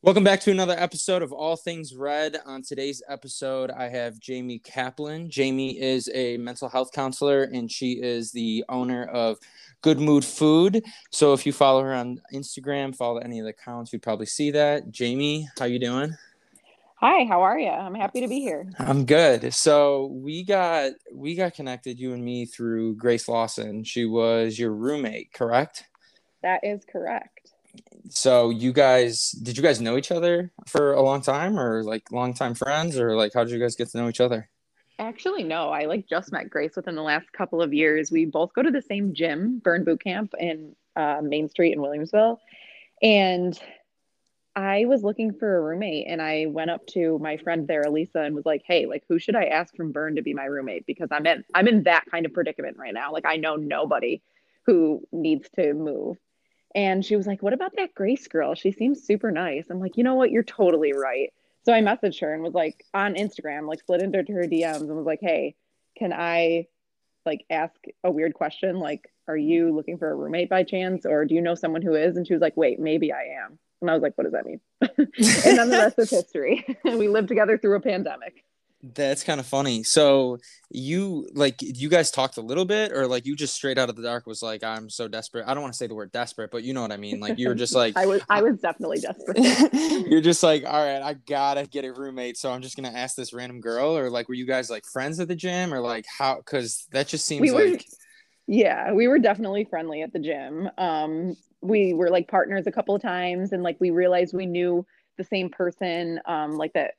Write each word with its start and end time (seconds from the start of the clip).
Welcome 0.00 0.22
back 0.22 0.38
to 0.42 0.52
another 0.52 0.76
episode 0.78 1.22
of 1.22 1.32
All 1.32 1.56
Things 1.56 1.96
Red. 1.96 2.36
On 2.46 2.62
today's 2.62 3.02
episode, 3.08 3.72
I 3.72 3.88
have 3.88 4.20
Jamie 4.20 4.60
Kaplan. 4.60 5.28
Jamie 5.28 5.76
is 5.76 6.08
a 6.14 6.36
mental 6.36 6.68
health 6.68 6.92
counselor 6.92 7.42
and 7.42 7.68
she 7.68 7.94
is 7.94 8.30
the 8.30 8.64
owner 8.68 9.06
of 9.06 9.38
Good 9.82 9.98
Mood 9.98 10.24
Food. 10.24 10.84
So 11.10 11.32
if 11.32 11.44
you 11.44 11.52
follow 11.52 11.82
her 11.82 11.92
on 11.92 12.20
Instagram, 12.32 12.94
follow 12.94 13.18
any 13.18 13.40
of 13.40 13.44
the 13.44 13.50
accounts, 13.50 13.92
you'd 13.92 14.02
probably 14.02 14.26
see 14.26 14.52
that. 14.52 14.88
Jamie, 14.92 15.48
how 15.58 15.64
you 15.64 15.80
doing? 15.80 16.14
Hi, 17.00 17.24
how 17.24 17.42
are 17.42 17.58
you? 17.58 17.68
I'm 17.68 17.96
happy 17.96 18.20
to 18.20 18.28
be 18.28 18.38
here. 18.38 18.70
I'm 18.78 19.04
good. 19.04 19.52
So 19.52 20.12
we 20.12 20.44
got 20.44 20.92
we 21.12 21.34
got 21.34 21.54
connected, 21.54 21.98
you 21.98 22.12
and 22.12 22.24
me, 22.24 22.46
through 22.46 22.94
Grace 22.94 23.26
Lawson. 23.26 23.82
She 23.82 24.04
was 24.04 24.60
your 24.60 24.72
roommate, 24.72 25.32
correct? 25.32 25.86
That 26.42 26.60
is 26.62 26.84
correct 26.84 27.47
so 28.08 28.50
you 28.50 28.72
guys 28.72 29.30
did 29.30 29.56
you 29.56 29.62
guys 29.62 29.80
know 29.80 29.96
each 29.96 30.10
other 30.10 30.50
for 30.66 30.94
a 30.94 31.02
long 31.02 31.20
time 31.20 31.58
or 31.58 31.82
like 31.82 32.10
long 32.12 32.34
time 32.34 32.54
friends? 32.54 32.98
Or 32.98 33.16
like 33.16 33.32
how 33.34 33.44
did 33.44 33.52
you 33.52 33.58
guys 33.58 33.76
get 33.76 33.88
to 33.90 33.98
know 33.98 34.08
each 34.08 34.20
other? 34.20 34.48
Actually 34.98 35.44
no. 35.44 35.70
I 35.70 35.84
like 35.84 36.08
just 36.08 36.32
met 36.32 36.50
grace 36.50 36.76
within 36.76 36.94
the 36.94 37.02
last 37.02 37.32
couple 37.32 37.62
of 37.62 37.72
years. 37.72 38.10
We 38.10 38.24
both 38.24 38.52
go 38.54 38.62
to 38.62 38.70
the 38.70 38.82
same 38.82 39.14
gym 39.14 39.60
burn 39.62 39.84
boot 39.84 40.02
camp 40.02 40.34
in 40.38 40.74
uh, 40.96 41.20
main 41.22 41.48
street 41.48 41.72
in 41.72 41.78
williamsville. 41.78 42.38
And 43.02 43.58
i 44.56 44.86
was 44.86 45.04
looking 45.04 45.32
for 45.32 45.58
a 45.58 45.60
roommate 45.60 46.06
and 46.08 46.20
i 46.20 46.46
went 46.48 46.68
up 46.68 46.84
to 46.88 47.16
my 47.20 47.36
friend 47.36 47.68
there 47.68 47.82
elisa 47.82 48.22
and 48.22 48.34
was 48.34 48.44
like 48.44 48.62
hey 48.66 48.86
like 48.86 49.04
who 49.08 49.16
should 49.16 49.36
i 49.36 49.44
ask 49.44 49.76
from 49.76 49.92
burn 49.92 50.16
to 50.16 50.22
be 50.22 50.34
my 50.34 50.46
roommate? 50.46 50.84
Because 50.86 51.08
i'm 51.12 51.24
in 51.26 51.44
i'm 51.54 51.68
in 51.68 51.84
that 51.84 52.04
kind 52.10 52.26
of 52.26 52.32
predicament 52.32 52.76
right 52.76 52.94
now. 52.94 53.12
Like 53.12 53.26
i 53.26 53.36
know 53.36 53.54
nobody 53.54 54.20
who 54.66 55.02
needs 55.12 55.48
to 55.56 55.74
move 55.74 56.18
and 56.74 57.04
she 57.04 57.16
was 57.16 57.26
like, 57.26 57.42
What 57.42 57.52
about 57.52 57.76
that 57.76 57.94
Grace 57.94 58.28
girl? 58.28 58.54
She 58.54 58.72
seems 58.72 59.02
super 59.02 59.30
nice. 59.30 59.66
I'm 59.70 59.80
like, 59.80 59.96
You 59.96 60.04
know 60.04 60.14
what? 60.14 60.30
You're 60.30 60.42
totally 60.42 60.92
right. 60.92 61.32
So 61.64 61.72
I 61.72 61.80
messaged 61.80 62.20
her 62.20 62.32
and 62.32 62.42
was 62.42 62.54
like, 62.54 62.84
on 62.94 63.14
Instagram, 63.14 63.68
like 63.68 63.82
slid 63.84 64.02
into 64.02 64.18
her 64.18 64.44
DMs 64.44 64.80
and 64.80 64.96
was 64.96 65.06
like, 65.06 65.20
Hey, 65.20 65.54
can 65.96 66.12
I 66.12 66.66
like 67.26 67.44
ask 67.50 67.74
a 68.04 68.10
weird 68.10 68.34
question? 68.34 68.78
Like, 68.78 69.12
are 69.26 69.36
you 69.36 69.74
looking 69.74 69.98
for 69.98 70.10
a 70.10 70.14
roommate 70.14 70.48
by 70.48 70.62
chance? 70.62 71.04
Or 71.04 71.24
do 71.24 71.34
you 71.34 71.42
know 71.42 71.54
someone 71.54 71.82
who 71.82 71.94
is? 71.94 72.16
And 72.16 72.26
she 72.26 72.32
was 72.32 72.42
like, 72.42 72.56
Wait, 72.56 72.78
maybe 72.78 73.12
I 73.12 73.42
am. 73.44 73.58
And 73.80 73.90
I 73.90 73.94
was 73.94 74.02
like, 74.02 74.16
What 74.16 74.24
does 74.24 74.32
that 74.32 74.46
mean? 74.46 74.60
and 74.80 75.58
then 75.58 75.70
the 75.70 75.78
rest 75.78 75.98
is 75.98 76.10
history. 76.10 76.64
we 76.84 77.08
lived 77.08 77.28
together 77.28 77.58
through 77.58 77.76
a 77.76 77.80
pandemic. 77.80 78.44
That's 78.80 79.24
kind 79.24 79.40
of 79.40 79.46
funny. 79.46 79.82
So 79.82 80.38
you 80.70 81.28
like 81.34 81.56
you 81.60 81.88
guys 81.88 82.12
talked 82.12 82.36
a 82.36 82.40
little 82.40 82.64
bit, 82.64 82.92
or 82.92 83.08
like 83.08 83.26
you 83.26 83.34
just 83.34 83.54
straight 83.54 83.76
out 83.76 83.88
of 83.88 83.96
the 83.96 84.02
dark 84.02 84.24
was 84.24 84.40
like, 84.40 84.62
"I'm 84.62 84.88
so 84.88 85.08
desperate." 85.08 85.46
I 85.48 85.54
don't 85.54 85.62
want 85.62 85.74
to 85.74 85.76
say 85.76 85.88
the 85.88 85.96
word 85.96 86.12
desperate, 86.12 86.52
but 86.52 86.62
you 86.62 86.74
know 86.74 86.82
what 86.82 86.92
I 86.92 86.96
mean. 86.96 87.18
Like 87.18 87.38
you 87.38 87.48
were 87.48 87.56
just 87.56 87.74
like, 87.74 87.96
I 87.96 88.06
was, 88.06 88.22
I 88.28 88.40
was 88.40 88.60
definitely 88.60 89.00
desperate. 89.00 89.72
you're 90.08 90.20
just 90.20 90.44
like, 90.44 90.64
all 90.64 90.84
right, 90.84 91.02
I 91.02 91.14
gotta 91.14 91.66
get 91.66 91.84
a 91.84 91.92
roommate, 91.92 92.36
so 92.36 92.52
I'm 92.52 92.62
just 92.62 92.76
gonna 92.76 92.96
ask 92.96 93.16
this 93.16 93.32
random 93.32 93.60
girl, 93.60 93.98
or 93.98 94.10
like, 94.10 94.28
were 94.28 94.36
you 94.36 94.46
guys 94.46 94.70
like 94.70 94.84
friends 94.84 95.18
at 95.18 95.26
the 95.26 95.36
gym, 95.36 95.74
or 95.74 95.80
like 95.80 96.04
how? 96.16 96.36
Because 96.36 96.86
that 96.92 97.08
just 97.08 97.26
seems 97.26 97.40
we 97.40 97.50
were, 97.50 97.70
like, 97.70 97.84
yeah, 98.46 98.92
we 98.92 99.08
were 99.08 99.18
definitely 99.18 99.64
friendly 99.64 100.02
at 100.02 100.12
the 100.12 100.20
gym. 100.20 100.70
Um, 100.78 101.36
we 101.60 101.94
were 101.94 102.10
like 102.10 102.28
partners 102.28 102.68
a 102.68 102.72
couple 102.72 102.94
of 102.94 103.02
times, 103.02 103.52
and 103.52 103.64
like 103.64 103.76
we 103.80 103.90
realized 103.90 104.34
we 104.34 104.46
knew 104.46 104.86
the 105.16 105.24
same 105.24 105.50
person, 105.50 106.20
um, 106.26 106.56
like 106.56 106.72
that 106.74 106.92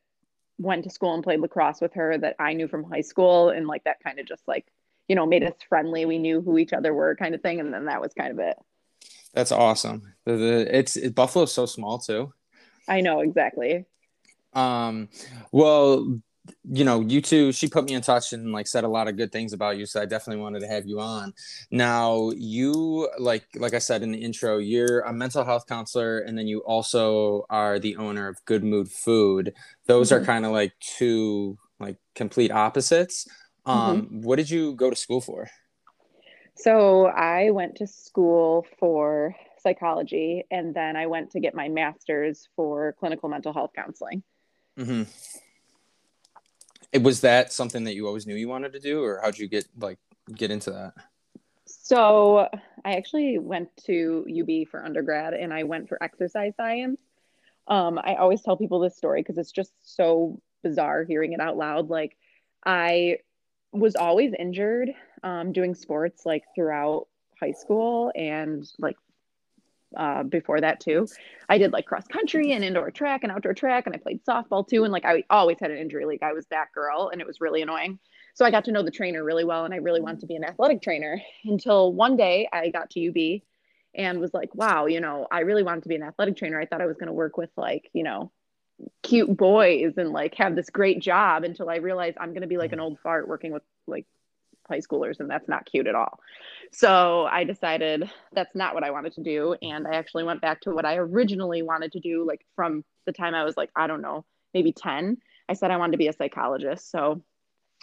went 0.60 0.84
to 0.84 0.90
school 0.90 1.16
and 1.16 1.24
played 1.24 1.40
lacrosse 1.40 1.82
with 1.82 1.94
her 1.94 2.18
that 2.18 2.36
I 2.38 2.54
knew 2.54 2.68
from 2.68 2.84
high 2.84 3.02
school. 3.02 3.50
And 3.50 3.68
like 3.68 3.84
that 3.86 4.04
kind 4.04 4.20
of 4.20 4.28
just 4.28 4.48
like, 4.48 4.68
you 5.08 5.16
know, 5.16 5.26
made 5.26 5.44
us 5.44 5.54
friendly. 5.68 6.06
We 6.06 6.20
knew 6.20 6.42
who 6.42 6.58
each 6.58 6.74
other 6.74 6.94
were 6.94 7.16
kind 7.16 7.34
of 7.34 7.42
thing. 7.42 7.60
And 7.60 7.74
then 7.74 7.86
that 7.86 8.02
was 8.02 8.14
kind 8.14 8.32
of 8.32 8.40
it. 8.40 8.58
That's 9.34 9.52
awesome. 9.52 10.14
The, 10.26 10.36
the 10.36 10.78
it's 10.78 10.96
it, 10.98 11.16
Buffalo's 11.16 11.54
so 11.54 11.66
small 11.66 11.98
too. 12.00 12.34
I 12.88 13.02
know 13.02 13.22
exactly. 13.22 13.86
Um, 14.54 15.10
well, 15.52 16.20
you 16.64 16.84
know, 16.84 17.02
you 17.02 17.22
two, 17.22 17.52
she 17.52 17.68
put 17.68 17.86
me 17.86 17.94
in 17.94 18.02
touch 18.02 18.34
and 18.34 18.52
like 18.52 18.68
said 18.68 18.84
a 18.84 18.88
lot 18.88 19.08
of 19.08 19.18
good 19.18 19.32
things 19.32 19.54
about 19.54 19.78
you. 19.78 19.86
So 19.86 20.02
I 20.02 20.06
definitely 20.06 20.42
wanted 20.42 20.62
to 20.62 20.68
have 20.68 20.86
you 20.86 21.00
on. 21.00 21.34
Now, 21.72 22.32
you 22.36 23.10
like 23.18 23.46
like 23.56 23.74
I 23.74 23.80
said 23.80 24.04
in 24.04 24.12
the 24.12 24.18
intro, 24.18 24.58
you're 24.58 25.02
a 25.02 25.14
mental 25.14 25.44
health 25.44 25.68
counselor, 25.68 26.20
and 26.20 26.38
then 26.38 26.48
you 26.48 26.60
also 26.60 27.46
are 27.50 27.80
the 27.80 27.96
owner 27.98 28.28
of 28.28 28.44
Good 28.46 28.64
Mood 28.64 28.90
Food. 28.90 29.54
Those 29.88 30.10
mm-hmm. 30.10 30.24
are 30.24 30.26
kind 30.26 30.46
of 30.46 30.52
like 30.52 30.74
two 30.80 31.58
like 31.80 31.98
complete 32.16 32.52
opposites. 32.52 33.28
Um, 33.66 34.02
mm-hmm. 34.02 34.22
what 34.22 34.38
did 34.38 34.50
you 34.50 34.76
go 34.76 34.90
to 34.90 34.96
school 34.96 35.22
for? 35.22 35.50
So 36.56 37.06
I 37.06 37.52
went 37.52 37.76
to 37.76 37.88
school 37.88 38.66
for 38.80 39.36
psychology, 39.62 40.46
and 40.52 40.74
then 40.74 40.96
I 40.96 41.08
went 41.08 41.32
to 41.32 41.40
get 41.40 41.56
my 41.56 41.70
master's 41.70 42.50
for 42.56 42.94
clinical 43.00 43.30
mental 43.30 43.54
health 43.54 43.72
counseling. 43.76 44.24
Mm-hmm 44.78 45.04
was 47.02 47.22
that 47.22 47.52
something 47.52 47.84
that 47.84 47.96
you 47.96 48.08
always 48.08 48.26
knew 48.26 48.36
you 48.36 48.48
wanted 48.48 48.74
to 48.74 48.80
do 48.80 49.04
or 49.04 49.20
how'd 49.22 49.38
you 49.38 49.48
get 49.48 49.66
like 49.78 50.00
get 50.34 50.52
into 50.52 50.72
that? 50.72 50.94
So 51.66 52.48
i 52.86 52.94
actually 52.94 53.38
went 53.38 53.70
to 53.86 54.26
ub 54.40 54.68
for 54.70 54.84
undergrad 54.84 55.34
and 55.34 55.54
i 55.54 55.64
went 55.64 55.90
for 55.90 56.02
exercise 56.02 56.54
science. 56.56 57.00
Um, 57.68 58.00
i 58.04 58.16
always 58.16 58.42
tell 58.42 58.58
people 58.58 58.80
this 58.80 58.98
story 58.98 59.22
because 59.22 59.38
it's 59.38 59.52
just 59.52 59.72
so 59.84 60.42
bizarre 60.64 61.04
hearing 61.04 61.34
it 61.34 61.40
out 61.40 61.58
loud. 61.58 61.90
Like 61.90 62.18
i 62.66 63.18
was 63.72 63.96
always 63.96 64.34
injured 64.38 64.90
um, 65.24 65.52
doing 65.52 65.76
sports 65.76 66.26
like 66.26 66.44
throughout 66.56 67.08
high 67.40 67.52
school 67.52 68.12
and 68.16 68.68
like 68.80 68.98
uh, 69.96 70.24
before 70.24 70.62
that 70.62 70.80
too. 70.80 71.08
I 71.48 71.58
did 71.58 71.74
like 71.74 71.86
cross 71.86 72.08
country 72.08 72.52
and 72.52 72.64
indoor 72.64 72.92
track 72.92 73.24
and 73.24 73.32
outdoor 73.32 73.54
track, 73.54 73.86
and 73.86 73.96
I 73.96 74.00
played 74.00 74.24
softball 74.24 74.68
too. 74.68 74.84
And 74.84 74.94
like 74.94 75.06
I 75.06 75.24
always 75.30 75.58
had 75.60 75.72
an 75.72 75.78
injury 75.78 76.06
league. 76.06 76.24
I 76.24 76.34
was 76.34 76.46
that 76.48 76.72
girl, 76.74 77.10
and 77.12 77.22
it 77.22 77.28
was 77.28 77.42
really 77.42 77.62
annoying. 77.62 78.00
So 78.36 78.46
I 78.46 78.52
got 78.52 78.66
to 78.66 78.72
know 78.72 78.84
the 78.84 78.92
trainer 78.92 79.24
really 79.24 79.44
well, 79.44 79.66
and 79.66 79.74
I 79.74 79.78
really 79.78 80.02
wanted 80.02 80.22
to 80.22 80.28
be 80.28 80.36
an 80.36 80.44
athletic 80.44 80.82
trainer 80.82 81.22
until 81.46 81.94
one 81.94 82.18
day 82.18 82.48
I 82.52 82.70
got 82.70 82.90
to 82.92 83.08
UB 83.08 83.42
and 83.96 84.20
was 84.20 84.34
like, 84.34 84.54
wow, 84.54 84.86
you 84.86 85.02
know, 85.02 85.28
I 85.32 85.42
really 85.42 85.64
wanted 85.64 85.84
to 85.84 85.90
be 85.90 85.96
an 85.96 86.04
athletic 86.04 86.38
trainer. 86.38 86.60
I 86.60 86.66
thought 86.66 86.82
I 86.82 86.86
was 86.86 86.98
going 86.98 87.08
to 87.08 87.14
work 87.14 87.38
with 87.38 87.50
like, 87.58 87.90
you 87.94 88.04
know, 88.04 88.32
cute 89.04 89.36
boys 89.36 89.94
and 89.98 90.12
like 90.12 90.36
have 90.36 90.56
this 90.56 90.70
great 90.70 91.02
job 91.02 91.44
until 91.44 91.70
I 91.70 91.78
realized 91.78 92.18
I'm 92.20 92.30
going 92.30 92.42
to 92.42 92.48
be 92.48 92.58
like 92.58 92.72
an 92.72 92.80
old 92.80 93.00
fart 93.00 93.28
working 93.28 93.52
with 93.52 93.64
like 93.88 94.06
high 94.70 94.80
schoolers 94.80 95.20
and 95.20 95.30
that's 95.30 95.50
not 95.50 95.66
cute 95.66 95.88
at 95.88 95.96
all. 95.96 96.20
So 96.72 97.26
I 97.26 97.44
decided 97.44 98.10
that's 98.34 98.56
not 98.56 98.74
what 98.74 98.84
I 98.84 98.92
wanted 98.92 99.14
to 99.14 99.24
do. 99.24 99.56
And 99.62 99.88
I 99.88 99.96
actually 99.96 100.24
went 100.24 100.42
back 100.42 100.62
to 100.62 100.72
what 100.72 100.86
I 100.86 100.96
originally 100.98 101.62
wanted 101.62 101.92
to 101.94 102.00
do, 102.00 102.26
like 102.26 102.46
from 102.56 102.86
the 103.06 103.12
time 103.12 103.36
I 103.36 103.44
was 103.44 103.58
like, 103.58 103.72
I 103.76 103.88
don't 103.88 104.02
know, 104.02 104.26
maybe 104.54 104.72
10. 104.72 105.18
I 105.50 105.54
said 105.54 105.72
I 105.72 105.78
wanted 105.78 105.94
to 105.94 105.98
be 105.98 106.08
a 106.08 106.14
psychologist. 106.14 106.92
So 106.92 107.24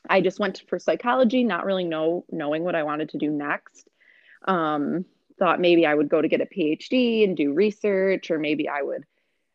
I 0.09 0.21
just 0.21 0.39
went 0.39 0.63
for 0.69 0.79
psychology, 0.79 1.45
not 1.45 1.67
really 1.67 1.85
know 1.85 2.25
knowing 2.31 2.63
what 2.65 2.77
I 2.77 2.85
wanted 2.85 3.11
to 3.11 3.19
do 3.19 3.31
next. 3.31 3.89
Um, 4.47 5.05
thought 5.39 5.61
maybe 5.61 5.85
I 5.85 5.95
would 5.95 6.09
go 6.09 6.23
to 6.23 6.29
get 6.29 6.41
a 6.41 6.47
PhD 6.47 7.25
and 7.25 7.37
do 7.37 7.53
research, 7.53 8.31
or 8.31 8.39
maybe 8.39 8.69
I 8.69 8.83
would 8.83 9.05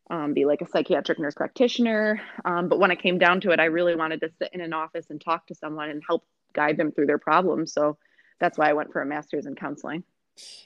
um, 0.09 0.33
be 0.33 0.45
like 0.45 0.61
a 0.61 0.67
psychiatric 0.67 1.19
nurse 1.19 1.35
practitioner. 1.35 2.21
Um, 2.43 2.67
but 2.67 2.79
when 2.79 2.91
I 2.91 2.95
came 2.95 3.17
down 3.17 3.41
to 3.41 3.51
it, 3.51 3.59
I 3.59 3.65
really 3.65 3.95
wanted 3.95 4.21
to 4.21 4.29
sit 4.37 4.49
in 4.53 4.61
an 4.61 4.73
office 4.73 5.09
and 5.09 5.19
talk 5.21 5.47
to 5.47 5.55
someone 5.55 5.89
and 5.89 6.03
help 6.05 6.25
guide 6.53 6.77
them 6.77 6.91
through 6.91 7.07
their 7.07 7.17
problems. 7.17 7.73
So 7.73 7.97
that's 8.39 8.57
why 8.57 8.69
I 8.69 8.73
went 8.73 8.91
for 8.91 9.01
a 9.01 9.05
master's 9.05 9.45
in 9.45 9.55
counseling. 9.55 10.03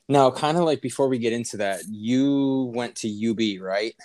Now, 0.07 0.31
kind 0.31 0.57
of 0.57 0.63
like 0.63 0.81
before 0.81 1.07
we 1.07 1.17
get 1.17 1.33
into 1.33 1.57
that, 1.57 1.81
you 1.89 2.71
went 2.73 2.95
to 2.97 3.31
UB, 3.31 3.61
right? 3.61 3.95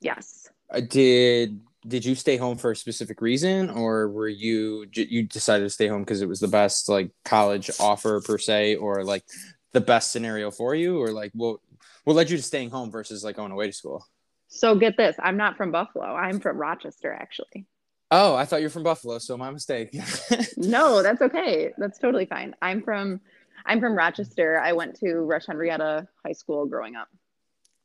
Yes. 0.00 0.48
Uh, 0.70 0.80
did 0.80 1.60
did 1.86 2.04
you 2.04 2.14
stay 2.14 2.36
home 2.36 2.58
for 2.58 2.72
a 2.72 2.76
specific 2.76 3.22
reason 3.22 3.70
or 3.70 4.08
were 4.10 4.28
you 4.28 4.86
you 4.92 5.22
decided 5.22 5.64
to 5.64 5.70
stay 5.70 5.86
home 5.88 6.02
because 6.02 6.20
it 6.20 6.28
was 6.28 6.40
the 6.40 6.48
best 6.48 6.88
like 6.88 7.10
college 7.24 7.70
offer 7.80 8.20
per 8.20 8.36
se 8.36 8.76
or 8.76 9.02
like 9.02 9.24
the 9.72 9.80
best 9.80 10.12
scenario 10.12 10.50
for 10.50 10.74
you 10.74 11.00
or 11.00 11.10
like 11.10 11.30
what 11.34 11.58
what 12.04 12.14
led 12.14 12.28
you 12.28 12.36
to 12.36 12.42
staying 12.42 12.68
home 12.68 12.90
versus 12.90 13.24
like 13.24 13.36
going 13.36 13.50
away 13.50 13.66
to 13.66 13.72
school 13.72 14.06
so 14.48 14.74
get 14.74 14.96
this 14.98 15.16
i'm 15.22 15.38
not 15.38 15.56
from 15.56 15.72
buffalo 15.72 16.04
i'm 16.04 16.38
from 16.38 16.58
rochester 16.58 17.12
actually 17.12 17.66
Oh, 18.10 18.34
I 18.34 18.44
thought 18.44 18.60
you're 18.60 18.70
from 18.70 18.82
Buffalo, 18.82 19.18
so 19.18 19.36
my 19.36 19.50
mistake. 19.50 19.94
no, 20.56 21.02
that's 21.02 21.22
okay. 21.22 21.72
That's 21.78 21.98
totally 21.98 22.26
fine. 22.26 22.56
I'm 22.60 22.82
from 22.82 23.20
I'm 23.66 23.80
from 23.80 23.94
Rochester. 23.94 24.58
I 24.58 24.72
went 24.72 24.98
to 25.00 25.14
Rush 25.14 25.46
Henrietta 25.46 26.08
High 26.24 26.32
School 26.32 26.66
growing 26.66 26.96
up. 26.96 27.08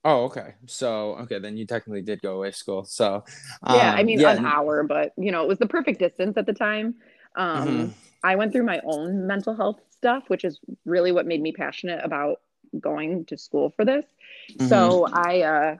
Oh, 0.03 0.25
okay. 0.25 0.53
So, 0.67 1.15
okay, 1.21 1.39
then 1.39 1.57
you 1.57 1.65
technically 1.65 2.01
did 2.01 2.21
go 2.21 2.35
away 2.37 2.51
school. 2.51 2.85
So, 2.85 3.23
um, 3.63 3.75
yeah, 3.75 3.91
I 3.91 4.03
mean, 4.03 4.19
yeah. 4.19 4.33
an 4.33 4.45
hour, 4.45 4.83
but 4.83 5.13
you 5.17 5.31
know, 5.31 5.41
it 5.43 5.47
was 5.47 5.57
the 5.57 5.67
perfect 5.67 5.99
distance 5.99 6.37
at 6.37 6.45
the 6.45 6.53
time. 6.53 6.95
Um, 7.35 7.67
mm-hmm. 7.67 7.91
I 8.23 8.35
went 8.35 8.51
through 8.51 8.65
my 8.65 8.81
own 8.85 9.25
mental 9.27 9.55
health 9.55 9.81
stuff, 9.89 10.23
which 10.27 10.43
is 10.43 10.59
really 10.85 11.11
what 11.11 11.25
made 11.25 11.41
me 11.41 11.51
passionate 11.51 12.03
about 12.03 12.41
going 12.79 13.25
to 13.25 13.37
school 13.37 13.73
for 13.75 13.83
this. 13.83 14.05
Mm-hmm. 14.51 14.67
So, 14.67 15.07
I 15.11 15.41
uh, 15.41 15.75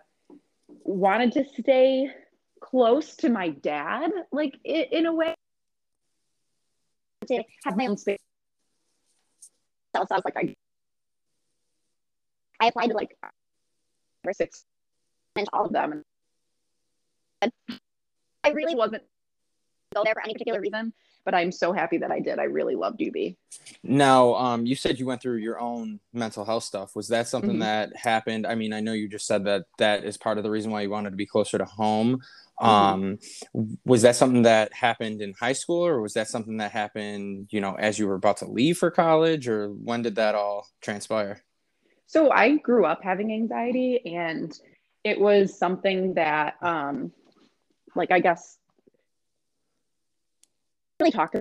wanted 0.84 1.32
to 1.34 1.46
stay 1.62 2.10
close 2.62 3.16
to 3.18 3.30
my 3.30 3.50
dad, 3.50 4.12
like 4.32 4.58
in, 4.64 4.86
in 4.92 5.06
a 5.06 5.14
way. 5.14 5.34
To 7.28 7.44
have 7.64 7.76
my 7.76 7.88
own 7.88 7.98
space. 7.98 8.20
So 9.96 10.06
I 10.12 10.16
was 10.16 10.24
like, 10.24 10.38
I, 10.38 10.54
I 12.60 12.68
applied 12.68 12.88
to 12.88 12.94
like 12.94 13.18
six, 14.34 14.64
and 15.36 15.48
all 15.52 15.66
of 15.66 15.72
them, 15.72 16.04
and 17.42 17.52
I 18.44 18.50
really 18.50 18.76
wasn't 18.76 19.04
go 19.94 20.04
there 20.04 20.14
for 20.14 20.24
any 20.24 20.34
particular 20.34 20.60
reason, 20.60 20.94
but 21.24 21.34
I'm 21.34 21.52
so 21.52 21.74
happy 21.74 21.98
that 21.98 22.12
I 22.12 22.20
did. 22.20 22.40
I 22.40 22.44
really 22.44 22.76
loved 22.76 23.02
UB. 23.02 23.36
Now, 23.84 24.36
um, 24.36 24.66
you 24.66 24.76
said 24.76 25.00
you 25.00 25.06
went 25.06 25.22
through 25.22 25.38
your 25.38 25.60
own 25.60 26.00
mental 26.14 26.46
health 26.46 26.64
stuff. 26.64 26.96
Was 26.96 27.08
that 27.10 27.28
something 27.28 27.52
mm-hmm. 27.52 27.60
that 27.60 27.96
happened? 27.96 28.46
I 28.46 28.56
mean, 28.56 28.74
I 28.74 28.80
know 28.80 28.94
you 28.94 29.08
just 29.08 29.26
said 29.26 29.46
that 29.46 29.66
that 29.78 30.04
is 30.04 30.18
part 30.18 30.38
of 30.38 30.44
the 30.44 30.52
reason 30.52 30.72
why 30.72 30.82
you 30.82 30.90
wanted 30.90 31.12
to 31.12 31.16
be 31.16 31.26
closer 31.26 31.58
to 31.58 31.66
home. 31.66 32.22
Mm-hmm. 32.62 32.66
Um, 32.66 33.20
was 33.86 34.04
that 34.04 34.16
something 34.16 34.44
that 34.44 34.74
happened 34.74 35.22
in 35.22 35.34
high 35.34 35.54
school, 35.54 35.86
or 35.86 36.02
was 36.02 36.14
that 36.14 36.30
something 36.30 36.58
that 36.58 36.72
happened, 36.72 37.48
you 37.52 37.60
know, 37.60 37.76
as 37.76 38.00
you 38.00 38.08
were 38.08 38.16
about 38.16 38.38
to 38.38 38.46
leave 38.46 38.78
for 38.78 38.92
college, 38.92 39.48
or 39.48 39.70
when 39.70 40.04
did 40.04 40.16
that 40.16 40.36
all 40.36 40.68
transpire? 40.82 41.42
So 42.08 42.32
I 42.32 42.58
grew 42.58 42.86
up 42.86 43.04
having 43.04 43.34
anxiety, 43.34 44.06
and 44.06 44.58
it 45.04 45.20
was 45.20 45.58
something 45.58 46.14
that, 46.14 46.56
um, 46.62 47.12
like, 47.96 48.12
I 48.12 48.20
guess 48.20 48.58
really 51.00 51.12
talk. 51.12 51.34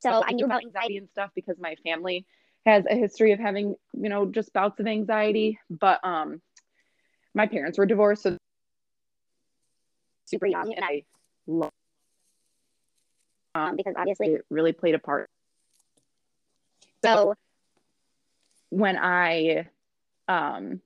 So 0.00 0.22
I 0.24 0.32
knew 0.32 0.44
about 0.44 0.62
anxiety 0.64 0.96
and 0.96 1.08
stuff 1.10 1.30
because 1.34 1.56
my 1.58 1.74
family 1.84 2.24
has 2.66 2.84
a 2.88 2.94
history 2.94 3.32
of 3.32 3.40
having, 3.40 3.74
you 3.94 4.08
know, 4.08 4.26
just 4.26 4.52
bouts 4.52 4.78
of 4.80 4.86
anxiety. 4.86 5.58
But 5.68 6.04
um, 6.04 6.40
my 7.34 7.46
parents 7.46 7.78
were 7.78 7.86
divorced, 7.86 8.22
so 8.22 8.36
super 10.26 10.46
young, 10.46 10.72
and 10.74 10.84
I 10.84 11.02
love 11.46 11.72
um, 13.54 13.76
because 13.76 13.94
obviously 13.96 14.28
it 14.28 14.44
really 14.50 14.72
played 14.72 14.94
a 14.94 14.98
part. 14.98 15.28
So 17.04 17.34
when 18.70 18.98
I, 18.98 19.66
um, 20.26 20.80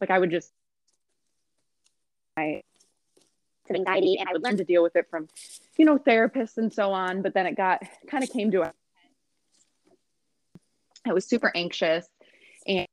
like 0.00 0.10
I 0.10 0.18
would 0.18 0.30
just, 0.30 0.50
I 2.36 2.62
of 3.70 3.76
anxiety 3.76 4.16
and 4.18 4.28
I 4.28 4.32
would 4.32 4.42
learn 4.42 4.56
to 4.56 4.64
deal 4.64 4.82
with 4.82 4.96
it 4.96 5.08
from, 5.10 5.28
you 5.76 5.84
know, 5.84 5.98
therapists 5.98 6.58
and 6.58 6.72
so 6.72 6.92
on. 6.92 7.22
But 7.22 7.34
then 7.34 7.46
it 7.46 7.56
got 7.56 7.82
kind 8.08 8.24
of 8.24 8.30
came 8.30 8.50
to 8.52 8.62
a 8.62 8.72
I 11.04 11.12
was 11.12 11.26
super 11.26 11.50
anxious 11.54 12.06
and 12.66 12.86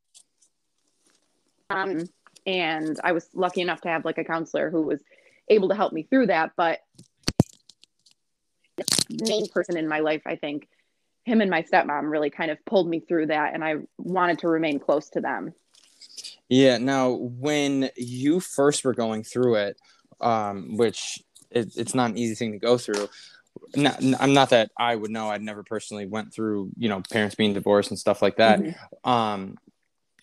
um 1.69 2.09
and 2.45 2.99
I 3.03 3.11
was 3.11 3.29
lucky 3.33 3.61
enough 3.61 3.81
to 3.81 3.89
have 3.89 4.05
like 4.05 4.17
a 4.17 4.23
counselor 4.23 4.69
who 4.69 4.81
was 4.81 5.01
able 5.47 5.69
to 5.69 5.75
help 5.75 5.93
me 5.93 6.03
through 6.03 6.27
that. 6.27 6.51
But 6.55 6.79
the 8.77 8.85
main 9.27 9.47
person 9.47 9.77
in 9.77 9.87
my 9.87 9.99
life, 9.99 10.21
I 10.25 10.35
think, 10.35 10.67
him 11.25 11.41
and 11.41 11.51
my 11.51 11.63
stepmom 11.63 12.09
really 12.09 12.29
kind 12.29 12.49
of 12.49 12.63
pulled 12.65 12.89
me 12.89 13.01
through 13.01 13.27
that 13.27 13.53
and 13.53 13.63
I 13.63 13.75
wanted 13.97 14.39
to 14.39 14.47
remain 14.47 14.79
close 14.79 15.09
to 15.09 15.21
them. 15.21 15.53
Yeah. 16.47 16.77
Now, 16.77 17.11
when 17.11 17.89
you 17.95 18.39
first 18.39 18.83
were 18.83 18.93
going 18.93 19.23
through 19.23 19.55
it, 19.55 19.77
um, 20.21 20.77
which 20.77 21.23
it, 21.51 21.73
it's 21.75 21.95
not 21.95 22.11
an 22.11 22.17
easy 22.17 22.35
thing 22.35 22.51
to 22.51 22.59
go 22.59 22.77
through. 22.77 23.07
Not, 23.75 24.01
I'm 24.19 24.33
not 24.33 24.51
that 24.51 24.71
I 24.77 24.95
would 24.95 25.11
know. 25.11 25.29
I'd 25.29 25.41
never 25.41 25.63
personally 25.63 26.05
went 26.05 26.33
through, 26.33 26.71
you 26.77 26.89
know, 26.89 27.01
parents 27.11 27.35
being 27.35 27.53
divorced 27.53 27.89
and 27.89 27.99
stuff 27.99 28.21
like 28.21 28.37
that. 28.37 28.59
Mm-hmm. 28.59 29.09
Um, 29.09 29.57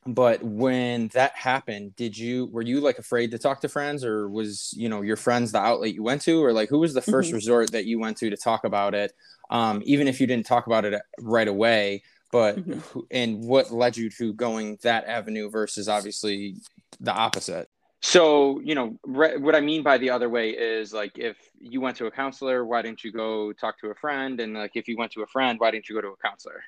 but 0.06 0.42
when 0.42 1.08
that 1.08 1.34
happened, 1.34 1.96
did 1.96 2.16
you 2.16 2.46
were 2.46 2.62
you 2.62 2.80
like 2.80 2.98
afraid 2.98 3.32
to 3.32 3.38
talk 3.38 3.60
to 3.62 3.68
friends, 3.68 4.04
or 4.04 4.28
was 4.28 4.72
you 4.76 4.88
know 4.88 5.02
your 5.02 5.16
friends 5.16 5.50
the 5.50 5.58
outlet 5.58 5.94
you 5.94 6.02
went 6.02 6.22
to, 6.22 6.42
or 6.42 6.52
like 6.52 6.68
who 6.68 6.78
was 6.78 6.94
the 6.94 7.00
1st 7.00 7.26
mm-hmm. 7.26 7.34
resort 7.34 7.72
that 7.72 7.86
you 7.86 7.98
went 7.98 8.16
to 8.18 8.30
to 8.30 8.36
talk 8.36 8.64
about 8.64 8.94
it? 8.94 9.12
Um, 9.50 9.82
even 9.84 10.06
if 10.06 10.20
you 10.20 10.26
didn't 10.26 10.46
talk 10.46 10.66
about 10.66 10.84
it 10.84 11.00
right 11.18 11.48
away, 11.48 12.04
but 12.30 12.56
mm-hmm. 12.56 13.00
and 13.10 13.44
what 13.44 13.72
led 13.72 13.96
you 13.96 14.08
to 14.10 14.32
going 14.32 14.78
that 14.82 15.06
avenue 15.06 15.50
versus 15.50 15.88
obviously 15.88 16.56
the 17.00 17.12
opposite? 17.12 17.68
So, 18.02 18.60
you 18.60 18.74
know, 18.74 18.98
re- 19.04 19.36
what 19.36 19.54
I 19.54 19.60
mean 19.60 19.82
by 19.82 19.98
the 19.98 20.10
other 20.10 20.28
way 20.28 20.50
is 20.50 20.92
like 20.92 21.18
if 21.18 21.36
you 21.58 21.80
went 21.80 21.96
to 21.96 22.06
a 22.06 22.10
counselor, 22.10 22.64
why 22.64 22.82
didn't 22.82 23.02
you 23.02 23.10
go 23.10 23.52
talk 23.52 23.78
to 23.80 23.88
a 23.88 23.94
friend? 23.94 24.38
And 24.40 24.54
like 24.54 24.72
if 24.74 24.86
you 24.86 24.96
went 24.96 25.12
to 25.12 25.22
a 25.22 25.26
friend, 25.26 25.58
why 25.58 25.70
didn't 25.70 25.88
you 25.88 25.94
go 25.94 26.02
to 26.02 26.08
a 26.08 26.16
counselor? 26.16 26.62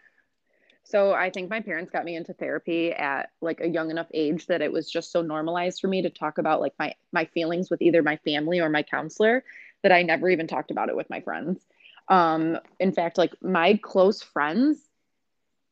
So 0.85 1.13
I 1.13 1.29
think 1.29 1.51
my 1.51 1.61
parents 1.61 1.91
got 1.91 2.07
me 2.07 2.17
into 2.17 2.33
therapy 2.33 2.93
at 2.93 3.29
like 3.43 3.61
a 3.61 3.69
young 3.69 3.91
enough 3.91 4.07
age 4.15 4.47
that 4.47 4.63
it 4.63 4.73
was 4.73 4.91
just 4.91 5.13
so 5.13 5.21
normalized 5.21 5.81
for 5.81 5.89
me 5.89 6.01
to 6.01 6.09
talk 6.09 6.39
about 6.39 6.63
like 6.63 6.73
my 6.79 6.95
my 7.13 7.27
feelings 7.27 7.69
with 7.69 7.83
either 7.83 8.03
my 8.03 8.17
family 8.25 8.59
or 8.59 8.71
my 8.71 8.83
counselor 8.83 9.45
that 9.83 9.93
I 9.93 10.03
never 10.03 10.31
even 10.31 10.47
talked 10.47 10.71
about 10.71 10.89
it 10.89 10.97
with 10.97 11.11
my 11.11 11.21
friends. 11.21 11.61
Um, 12.09 12.59
in 12.81 12.93
fact, 12.93 13.19
like 13.19 13.35
my 13.43 13.79
close 13.83 14.23
friends, 14.23 14.79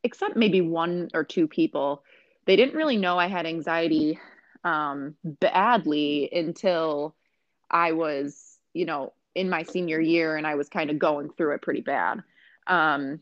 except 0.03 0.35
maybe 0.35 0.61
one 0.61 1.09
or 1.15 1.23
two 1.23 1.47
people, 1.47 2.03
they 2.45 2.55
didn't 2.55 2.75
really 2.75 2.97
know 2.97 3.17
I 3.17 3.25
had 3.25 3.47
anxiety 3.47 4.19
um, 4.67 5.15
badly 5.23 6.29
until 6.31 7.15
I 7.71 7.93
was, 7.93 8.57
you 8.73 8.85
know, 8.85 9.13
in 9.33 9.49
my 9.49 9.63
senior 9.63 10.01
year 10.01 10.35
and 10.35 10.45
I 10.45 10.55
was 10.55 10.67
kind 10.67 10.89
of 10.89 10.99
going 10.99 11.29
through 11.29 11.55
it 11.55 11.61
pretty 11.61 11.81
bad. 11.81 12.21
Um, 12.67 13.21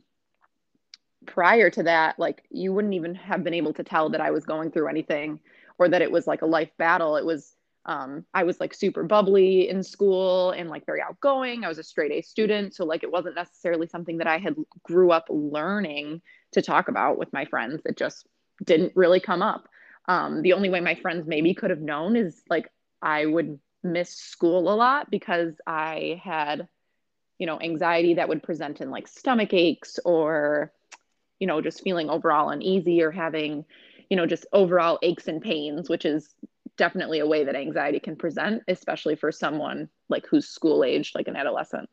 prior 1.27 1.69
to 1.69 1.83
that, 1.83 2.17
like 2.17 2.43
you 2.49 2.73
wouldn't 2.73 2.95
even 2.95 3.13
have 3.13 3.43
been 3.43 3.53
able 3.53 3.73
to 3.73 3.83
tell 3.83 4.09
that 4.09 4.21
I 4.21 4.31
was 4.31 4.43
going 4.43 4.71
through 4.71 4.87
anything 4.87 5.39
or 5.77 5.87
that 5.87 6.01
it 6.01 6.11
was 6.11 6.25
like 6.25 6.41
a 6.41 6.47
life 6.47 6.71
battle. 6.79 7.15
It 7.15 7.25
was, 7.25 7.55
um, 7.85 8.25
I 8.33 8.43
was 8.43 8.59
like 8.59 8.73
super 8.73 9.03
bubbly 9.03 9.69
in 9.69 9.83
school 9.83 10.49
and 10.49 10.67
like 10.67 10.87
very 10.87 11.01
outgoing. 11.01 11.63
I 11.63 11.67
was 11.67 11.77
a 11.77 11.83
straight 11.83 12.11
A 12.11 12.21
student. 12.21 12.73
So 12.73 12.85
like 12.85 13.03
it 13.03 13.11
wasn't 13.11 13.35
necessarily 13.35 13.85
something 13.85 14.17
that 14.17 14.27
I 14.27 14.39
had 14.39 14.55
grew 14.81 15.11
up 15.11 15.27
learning 15.29 16.23
to 16.53 16.63
talk 16.63 16.87
about 16.87 17.19
with 17.19 17.31
my 17.33 17.45
friends. 17.45 17.83
It 17.85 17.97
just 17.97 18.25
didn't 18.63 18.93
really 18.95 19.19
come 19.19 19.43
up. 19.43 19.67
Um, 20.07 20.41
the 20.41 20.53
only 20.53 20.69
way 20.69 20.79
my 20.81 20.95
friends 20.95 21.27
maybe 21.27 21.53
could 21.53 21.69
have 21.69 21.81
known 21.81 22.15
is 22.15 22.43
like 22.49 22.69
I 23.01 23.25
would 23.25 23.59
miss 23.83 24.15
school 24.15 24.71
a 24.71 24.75
lot 24.75 25.09
because 25.09 25.55
I 25.65 26.21
had, 26.23 26.67
you 27.37 27.45
know, 27.45 27.59
anxiety 27.59 28.15
that 28.15 28.29
would 28.29 28.43
present 28.43 28.81
in 28.81 28.89
like 28.91 29.07
stomach 29.07 29.53
aches 29.53 29.99
or, 30.05 30.71
you 31.39 31.47
know, 31.47 31.61
just 31.61 31.81
feeling 31.81 32.09
overall 32.09 32.49
uneasy 32.49 33.01
or 33.01 33.11
having, 33.11 33.65
you 34.09 34.17
know, 34.17 34.25
just 34.25 34.45
overall 34.53 34.99
aches 35.01 35.27
and 35.27 35.41
pains, 35.41 35.89
which 35.89 36.05
is 36.05 36.33
definitely 36.77 37.19
a 37.19 37.27
way 37.27 37.43
that 37.45 37.55
anxiety 37.55 37.99
can 37.99 38.15
present, 38.15 38.63
especially 38.67 39.15
for 39.15 39.31
someone 39.31 39.89
like 40.09 40.25
who's 40.27 40.47
school 40.47 40.83
aged, 40.83 41.15
like 41.15 41.27
an 41.27 41.35
adolescent. 41.35 41.89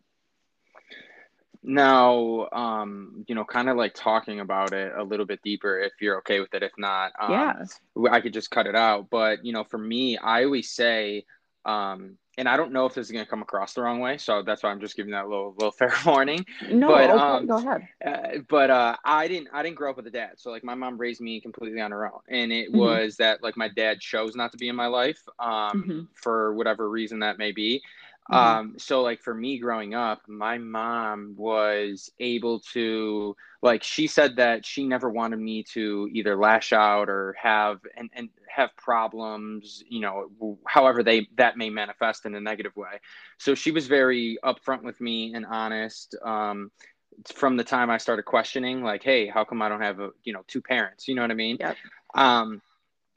Now, 1.64 2.49
um, 2.53 3.25
you 3.29 3.35
know, 3.35 3.44
kind 3.44 3.69
of 3.69 3.76
like 3.76 3.94
talking 3.94 4.41
about 4.41 4.73
it 4.73 4.93
a 4.97 5.03
little 5.03 5.26
bit 5.26 5.41
deeper 5.43 5.79
if 5.79 5.93
you're 6.00 6.19
okay 6.19 6.41
with 6.41 6.53
it. 6.55 6.62
If 6.62 6.73
not, 6.76 7.12
um, 7.20 7.31
yeah, 7.31 7.64
I 8.11 8.20
could 8.20 8.32
just 8.32 8.50
cut 8.50 8.67
it 8.67 8.75
out. 8.75 9.11
But, 9.11 9.44
you 9.44 9.53
know, 9.53 9.62
for 9.62 9.79
me, 9.79 10.19
I 10.19 10.44
always 10.44 10.70
say, 10.70 11.25
um, 11.64 12.19
and 12.38 12.49
I 12.49 12.56
don't 12.56 12.73
know 12.73 12.87
if 12.87 12.94
this 12.94 13.06
is 13.06 13.12
going 13.12 13.25
to 13.25 13.31
come 13.31 13.43
across 13.43 13.75
the 13.75 13.82
wrong 13.82 14.01
way, 14.01 14.17
so 14.17 14.43
that's 14.43 14.63
why 14.63 14.70
I'm 14.70 14.81
just 14.81 14.96
giving 14.96 15.13
that 15.13 15.29
little 15.29 15.55
little 15.58 15.70
fair 15.79 15.93
warning. 16.06 16.44
No, 16.70 16.89
but, 16.89 17.10
okay, 17.10 17.19
um, 17.19 17.46
go 17.46 17.56
ahead. 17.58 17.89
Uh, 18.05 18.39
but 18.48 18.70
uh, 18.70 18.96
I 19.05 19.29
didn't 19.29 19.48
I 19.53 19.63
didn't 19.63 19.77
grow 19.77 19.91
up 19.91 19.96
with 19.96 20.06
a 20.06 20.10
dad, 20.10 20.32
so 20.37 20.51
like 20.51 20.65
my 20.65 20.75
mom 20.75 20.96
raised 20.96 21.20
me 21.20 21.41
completely 21.41 21.81
on 21.81 21.91
her 21.91 22.06
own, 22.06 22.20
and 22.29 22.51
it 22.51 22.70
mm-hmm. 22.70 22.79
was 22.79 23.17
that 23.17 23.43
like 23.43 23.56
my 23.56 23.69
dad 23.69 24.01
chose 24.01 24.34
not 24.34 24.51
to 24.53 24.58
be 24.58 24.69
in 24.69 24.77
my 24.77 24.87
life 24.87 25.20
um, 25.39 25.51
mm-hmm. 25.51 26.01
for 26.15 26.55
whatever 26.55 26.89
reason 26.89 27.19
that 27.19 27.39
may 27.39 27.53
be, 27.53 27.82
Mm-hmm. 28.32 28.58
Um, 28.60 28.74
so 28.79 29.03
like 29.03 29.20
for 29.20 29.34
me 29.34 29.58
growing 29.58 29.94
up, 29.94 30.22
my 30.27 30.58
mom 30.58 31.34
was 31.36 32.10
able 32.19 32.60
to 32.72 33.36
like 33.60 33.82
she 33.82 34.06
said 34.06 34.36
that 34.36 34.65
she 34.65 34.86
never 34.86 35.08
wanted 35.10 35.39
me 35.39 35.62
to 35.62 36.08
either 36.12 36.36
lash 36.36 36.72
out 36.72 37.08
or 37.08 37.36
have 37.41 37.81
and, 37.96 38.10
and 38.15 38.29
have 38.48 38.70
problems, 38.77 39.84
you 39.89 40.01
know, 40.01 40.58
however 40.67 41.03
they 41.03 41.29
that 41.36 41.56
may 41.56 41.70
manifest 41.70 42.24
in 42.24 42.34
a 42.34 42.41
negative 42.41 42.74
way. 42.74 43.01
So 43.39 43.55
she 43.55 43.70
was 43.70 43.86
very 43.86 44.39
upfront 44.43 44.82
with 44.82 45.01
me 45.01 45.34
and 45.34 45.44
honest. 45.46 46.17
Um, 46.24 46.70
from 47.34 47.58
the 47.58 47.65
time 47.65 47.91
I 47.91 47.98
started 47.98 48.22
questioning, 48.22 48.82
like, 48.82 49.03
hey, 49.03 49.27
how 49.27 49.44
come 49.44 49.60
I 49.60 49.69
don't 49.69 49.82
have 49.82 50.01
a 50.01 50.10
you 50.24 50.32
know 50.32 50.43
two 50.48 50.62
parents? 50.62 51.06
You 51.06 51.15
know 51.15 51.22
what 51.22 51.31
I 51.31 51.34
mean? 51.34 51.58
Yep. 51.60 51.77
Um, 52.15 52.62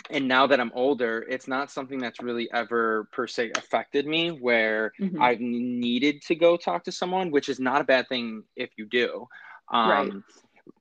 and 0.09 0.27
now 0.27 0.47
that 0.47 0.59
I'm 0.59 0.71
older, 0.73 1.25
it's 1.29 1.47
not 1.47 1.71
something 1.71 1.99
that's 1.99 2.21
really 2.21 2.51
ever 2.51 3.07
per 3.11 3.27
se 3.27 3.51
affected 3.55 4.05
me 4.05 4.29
where 4.29 4.93
mm-hmm. 4.99 5.21
I've 5.21 5.39
needed 5.39 6.21
to 6.23 6.35
go 6.35 6.57
talk 6.57 6.83
to 6.85 6.91
someone, 6.91 7.31
which 7.31 7.49
is 7.49 7.59
not 7.59 7.81
a 7.81 7.83
bad 7.83 8.07
thing 8.07 8.43
if 8.55 8.69
you 8.77 8.85
do. 8.85 9.27
Um, 9.71 9.89
right. 9.89 10.11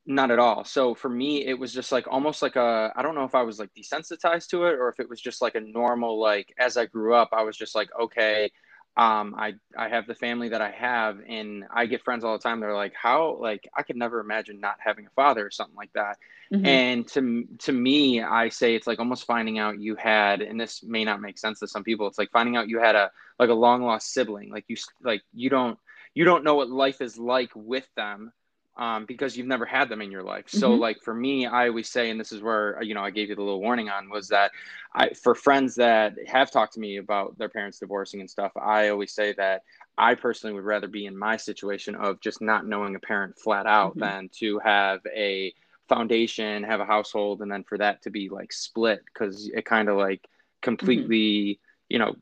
Not 0.07 0.31
at 0.31 0.39
all. 0.39 0.65
So 0.65 0.95
for 0.95 1.09
me, 1.09 1.47
it 1.47 1.59
was 1.59 1.73
just 1.73 1.93
like 1.93 2.07
almost 2.09 2.43
like 2.43 2.57
a, 2.57 2.93
I 2.95 3.03
don't 3.03 3.15
know 3.15 3.25
if 3.25 3.35
I 3.35 3.43
was 3.43 3.59
like 3.59 3.71
desensitized 3.75 4.49
to 4.49 4.65
it 4.65 4.75
or 4.75 4.89
if 4.89 5.01
it 5.01 5.09
was 5.09 5.21
just 5.21 5.41
like 5.41 5.55
a 5.55 5.61
normal, 5.61 6.21
like 6.21 6.55
as 6.59 6.77
I 6.77 6.87
grew 6.87 7.15
up, 7.15 7.31
I 7.33 7.43
was 7.43 7.57
just 7.57 7.75
like, 7.75 7.89
okay, 7.99 8.51
um, 8.97 9.35
I 9.37 9.55
I 9.77 9.89
have 9.89 10.07
the 10.07 10.15
family 10.15 10.51
that 10.51 10.61
I 10.61 10.71
have, 10.71 11.19
and 11.29 11.65
I 11.73 11.87
get 11.87 12.05
friends 12.05 12.23
all 12.23 12.33
the 12.33 12.43
time. 12.43 12.61
They're 12.61 12.75
like, 12.75 12.95
"How? 12.95 13.37
Like, 13.41 13.69
I 13.77 13.83
could 13.83 13.97
never 13.97 14.21
imagine 14.21 14.61
not 14.61 14.77
having 14.79 15.07
a 15.07 15.11
father 15.11 15.45
or 15.45 15.51
something 15.51 15.75
like 15.75 15.93
that." 15.95 16.19
Mm-hmm. 16.53 16.67
And 16.67 17.09
to 17.09 17.45
to 17.61 17.73
me, 17.73 18.23
I 18.23 18.51
say 18.51 18.77
it's 18.77 18.87
like 18.87 19.01
almost 19.01 19.27
finding 19.27 19.59
out 19.59 19.81
you 19.81 19.97
had, 19.97 20.43
and 20.43 20.61
this 20.61 20.85
may 20.85 21.05
not 21.05 21.21
make 21.21 21.39
sense 21.39 21.59
to 21.61 21.67
some 21.67 21.83
people. 21.83 22.07
It's 22.07 22.19
like 22.19 22.31
finding 22.31 22.57
out 22.57 22.69
you 22.69 22.79
had 22.79 22.95
a 22.95 23.11
like 23.41 23.51
a 23.51 23.55
long 23.55 23.83
lost 23.83 24.13
sibling. 24.13 24.51
Like 24.51 24.65
you 24.69 24.77
like 25.03 25.23
you 25.33 25.51
don't 25.51 25.77
you 26.15 26.25
don't 26.25 26.45
know 26.45 26.55
what 26.55 26.71
life 26.71 27.01
is 27.01 27.19
like 27.19 27.51
with 27.57 27.89
them, 27.97 28.33
um, 28.77 29.05
because 29.07 29.37
you've 29.37 29.47
never 29.47 29.65
had 29.65 29.89
them 29.89 30.03
in 30.03 30.11
your 30.11 30.23
life. 30.23 30.47
So, 30.49 30.71
mm-hmm. 30.71 30.81
like 30.81 31.01
for 31.03 31.15
me, 31.15 31.47
I 31.47 31.69
always 31.69 31.89
say, 31.89 32.11
and 32.11 32.19
this 32.19 32.33
is 32.33 32.43
where 32.43 32.83
you 32.83 32.95
know 32.95 33.03
I 33.03 33.11
gave 33.11 33.29
you 33.29 33.37
the 33.37 33.43
little 33.43 33.61
warning 33.61 33.89
on 33.89 34.11
was 34.11 34.29
that 34.29 34.51
I 34.95 35.11
for 35.11 35.35
friends 35.35 35.77
that 35.77 36.15
have 36.27 36.51
talked 36.51 36.75
to 36.75 36.81
me 36.81 36.97
about 36.97 37.39
their 37.39 37.49
parents 37.49 37.79
divorcing 37.79 38.21
and 38.21 38.31
stuff, 38.31 38.53
I 38.57 38.89
always 38.89 39.13
say 39.13 39.33
that 39.35 39.63
I 39.97 40.15
personally 40.15 40.55
would 40.55 40.65
rather 40.65 40.89
be 40.89 41.07
in 41.07 41.17
my 41.17 41.37
situation 41.37 41.95
of 41.95 42.21
just 42.21 42.41
not 42.41 42.67
knowing 42.67 42.97
a 42.97 43.01
parent 43.01 43.39
flat 43.39 43.67
out 43.67 43.93
mm-hmm. 43.93 44.01
than 44.01 44.31
to 44.41 44.59
have 44.59 45.01
a 45.15 45.55
foundation, 45.89 46.65
have 46.65 46.81
a 46.81 46.85
household, 46.85 47.43
and 47.43 47.53
then 47.53 47.63
for 47.63 47.79
that 47.79 48.03
to 48.03 48.11
be 48.11 48.29
like 48.29 48.53
split 48.53 49.03
because 49.05 49.49
it 49.55 49.65
kind 49.65 49.89
of 49.89 49.97
like 49.97 50.27
completely, 50.63 51.15
mm-hmm. 51.21 51.61
you 51.91 51.99
know, 52.01 52.17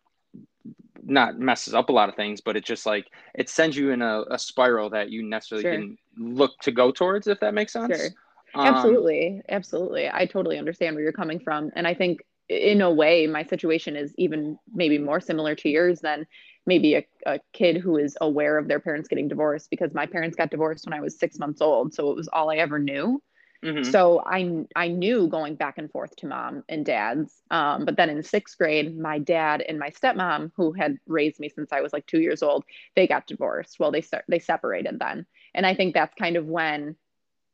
not 1.05 1.39
messes 1.39 1.75
up 1.75 1.89
a 1.89 1.93
lot 1.93 2.09
of 2.09 2.15
things, 2.15 2.41
but 2.41 2.57
it 2.57 2.65
just 2.65 2.87
like 2.87 3.07
it 3.35 3.49
sends 3.49 3.77
you 3.77 3.91
in 3.91 4.03
a, 4.03 4.23
a 4.31 4.39
spiral 4.39 4.91
that 4.91 5.11
you 5.11 5.23
necessarily 5.23 5.63
sure. 5.63 5.73
didn't 5.73 5.99
look 6.17 6.59
to 6.61 6.73
go 6.73 6.91
towards, 6.91 7.27
if 7.27 7.41
that 7.41 7.55
makes 7.55 7.73
sense. 7.73 7.97
Sure. 7.97 8.09
Um, 8.55 8.67
absolutely. 8.67 9.43
Absolutely. 9.49 10.11
I 10.13 10.27
totally 10.27 10.59
understand 10.59 10.95
where 10.95 11.03
you're 11.03 11.13
coming 11.13 11.41
from. 11.41 11.71
And 11.75 11.87
I 11.87 11.95
think 11.95 12.21
in 12.49 12.83
a 12.83 12.91
way, 12.91 13.27
my 13.27 13.45
situation 13.45 13.97
is 13.97 14.15
even 14.19 14.59
maybe 14.73 14.99
more 14.99 15.21
similar 15.21 15.55
to 15.57 15.69
yours 15.69 16.01
than 16.01 16.27
maybe 16.67 16.95
a, 16.95 17.07
a 17.27 17.41
kid 17.53 17.77
who 17.77 17.97
is 17.97 18.17
aware 18.21 18.59
of 18.59 18.69
their 18.69 18.81
parents 18.81 19.09
getting 19.09 19.29
divorced 19.29 19.71
because 19.71 19.95
my 19.95 20.07
parents 20.07 20.37
got 20.37 20.51
divorced 20.51 20.85
when 20.85 20.93
I 20.93 21.01
was 21.01 21.19
six 21.19 21.39
months 21.39 21.61
old. 21.61 21.95
So 21.95 22.11
it 22.11 22.17
was 22.17 22.29
all 22.29 22.51
I 22.51 22.57
ever 22.57 22.79
knew. 22.79 23.23
Mm-hmm. 23.65 23.91
So 23.91 24.21
I 24.27 24.65
I 24.75 24.89
knew 24.89 25.29
going 25.29 25.55
back 25.55 25.79
and 25.79 25.89
forth 25.91 26.17
to 26.17 26.27
mom 26.27 26.65
and 26.69 26.85
dad's. 26.85 27.43
Um, 27.51 27.85
but 27.85 27.97
then 27.97 28.11
in 28.11 28.23
sixth 28.25 28.59
grade, 28.59 28.99
my 28.99 29.21
dad 29.21 29.63
and 29.63 29.79
my 29.79 29.91
stepmom, 29.91 30.51
who 30.57 30.73
had 30.73 30.99
raised 31.07 31.39
me 31.39 31.49
since 31.49 31.73
I 31.73 31.81
was 31.81 31.93
like 31.93 32.07
two 32.07 32.21
years 32.21 32.43
old, 32.43 32.65
they 32.97 33.07
got 33.07 33.29
divorced. 33.29 33.79
Well, 33.79 33.93
they 33.93 34.01
start 34.01 34.25
they 34.27 34.41
separated 34.41 34.99
then, 34.99 35.27
and 35.55 35.67
I 35.67 35.75
think 35.75 35.95
that's 35.95 36.15
kind 36.15 36.37
of 36.37 36.47
when 36.47 36.97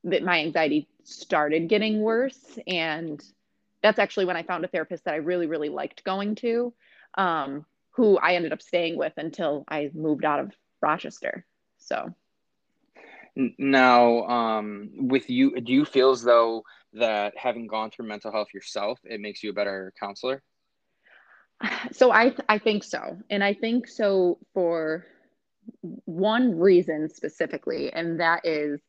that 0.05 0.23
my 0.23 0.41
anxiety 0.41 0.89
started 1.05 1.69
getting 1.69 2.01
worse. 2.01 2.59
And 2.67 3.23
that's 3.83 3.99
actually 3.99 4.27
when 4.27 4.37
I 4.37 4.43
found 4.43 4.65
a 4.65 4.69
therapist 4.69 5.05
that 5.05 5.15
I 5.15 5.19
really 5.19 5.47
really 5.47 5.69
liked 5.69 6.05
going 6.05 6.35
to, 6.37 6.73
um, 7.17 7.65
who 7.91 8.19
I 8.19 8.35
ended 8.35 8.53
up 8.53 8.63
staying 8.63 8.97
with 8.97 9.13
until 9.17 9.65
I 9.69 9.91
moved 9.95 10.25
out 10.25 10.41
of 10.41 10.53
Rochester. 10.81 11.45
So 11.79 12.15
now, 13.37 14.27
um, 14.27 14.91
with 14.95 15.31
you, 15.31 15.61
do 15.61 15.73
you 15.73 15.85
feel 15.85 16.11
as 16.11 16.23
though 16.23 16.65
that 16.95 17.37
having 17.37 17.67
gone 17.67 17.91
through 17.91 18.09
mental 18.09 18.33
health 18.33 18.49
yourself, 18.53 18.99
it 19.05 19.21
makes 19.21 19.43
you 19.43 19.51
a 19.51 19.55
better 19.55 19.93
counselor? 19.99 20.43
So 21.93 22.13
I 22.13 22.35
I 22.49 22.59
think 22.59 22.85
so, 22.85 23.19
and 23.31 23.43
I 23.43 23.55
think 23.55 23.89
so 23.89 24.39
for 24.55 25.07
one 25.81 26.59
reason 26.59 27.09
specifically, 27.09 27.93
and 27.93 28.21
that 28.21 28.45
is 28.45 28.81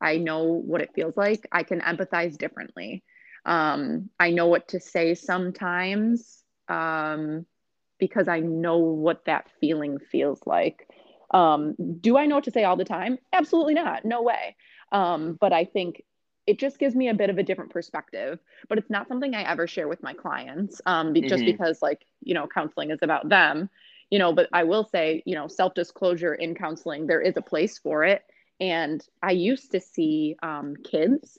I 0.00 0.18
know 0.18 0.44
what 0.44 0.80
it 0.80 0.94
feels 0.94 1.16
like. 1.16 1.46
I 1.52 1.62
can 1.62 1.80
empathize 1.80 2.36
differently. 2.36 3.02
Um, 3.46 4.10
I 4.18 4.30
know 4.30 4.48
what 4.48 4.68
to 4.68 4.80
say 4.80 5.14
sometimes 5.14 6.42
um, 6.68 7.46
because 7.98 8.28
I 8.28 8.40
know 8.40 8.78
what 8.78 9.24
that 9.26 9.48
feeling 9.60 9.98
feels 9.98 10.40
like. 10.46 10.88
Um, 11.30 11.74
do 12.00 12.16
I 12.16 12.26
know 12.26 12.36
what 12.36 12.44
to 12.44 12.50
say 12.50 12.64
all 12.64 12.76
the 12.76 12.84
time? 12.84 13.18
Absolutely 13.32 13.74
not. 13.74 14.04
No 14.04 14.22
way. 14.22 14.56
Um, 14.92 15.36
but 15.40 15.52
I 15.52 15.64
think 15.64 16.02
it 16.46 16.58
just 16.58 16.78
gives 16.78 16.94
me 16.94 17.08
a 17.08 17.14
bit 17.14 17.30
of 17.30 17.38
a 17.38 17.42
different 17.42 17.70
perspective. 17.70 18.38
But 18.68 18.78
it's 18.78 18.90
not 18.90 19.08
something 19.08 19.34
I 19.34 19.42
ever 19.42 19.66
share 19.66 19.88
with 19.88 20.02
my 20.02 20.14
clients 20.14 20.80
um, 20.86 21.14
mm-hmm. 21.14 21.28
just 21.28 21.44
because, 21.44 21.80
like, 21.82 22.04
you 22.22 22.34
know, 22.34 22.46
counseling 22.46 22.90
is 22.90 23.00
about 23.02 23.28
them. 23.28 23.68
You 24.14 24.20
know, 24.20 24.32
but 24.32 24.48
I 24.52 24.62
will 24.62 24.84
say, 24.84 25.24
you 25.26 25.34
know, 25.34 25.48
self 25.48 25.74
disclosure 25.74 26.34
in 26.34 26.54
counseling, 26.54 27.08
there 27.08 27.20
is 27.20 27.36
a 27.36 27.42
place 27.42 27.80
for 27.80 28.04
it. 28.04 28.22
And 28.60 29.04
I 29.20 29.32
used 29.32 29.72
to 29.72 29.80
see 29.80 30.36
um, 30.40 30.76
kids, 30.84 31.36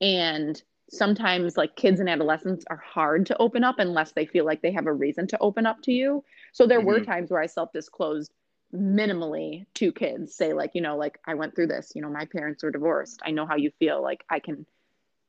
and 0.00 0.62
sometimes 0.90 1.58
like 1.58 1.76
kids 1.76 2.00
and 2.00 2.08
adolescents 2.08 2.64
are 2.70 2.82
hard 2.82 3.26
to 3.26 3.36
open 3.36 3.62
up 3.62 3.78
unless 3.78 4.12
they 4.12 4.24
feel 4.24 4.46
like 4.46 4.62
they 4.62 4.72
have 4.72 4.86
a 4.86 4.92
reason 4.92 5.26
to 5.26 5.38
open 5.38 5.66
up 5.66 5.82
to 5.82 5.92
you. 5.92 6.24
So 6.52 6.66
there 6.66 6.78
mm-hmm. 6.78 6.86
were 6.86 7.00
times 7.00 7.30
where 7.30 7.42
I 7.42 7.46
self 7.46 7.74
disclosed 7.74 8.32
minimally 8.74 9.66
to 9.74 9.92
kids 9.92 10.34
say 10.34 10.54
like 10.54 10.70
you 10.74 10.80
know 10.80 10.96
like 10.96 11.20
i 11.26 11.34
went 11.34 11.54
through 11.54 11.68
this 11.68 11.92
you 11.94 12.02
know 12.02 12.08
my 12.08 12.24
parents 12.24 12.64
were 12.64 12.72
divorced 12.72 13.20
i 13.22 13.30
know 13.30 13.46
how 13.46 13.54
you 13.54 13.70
feel 13.78 14.02
like 14.02 14.24
i 14.28 14.40
can 14.40 14.66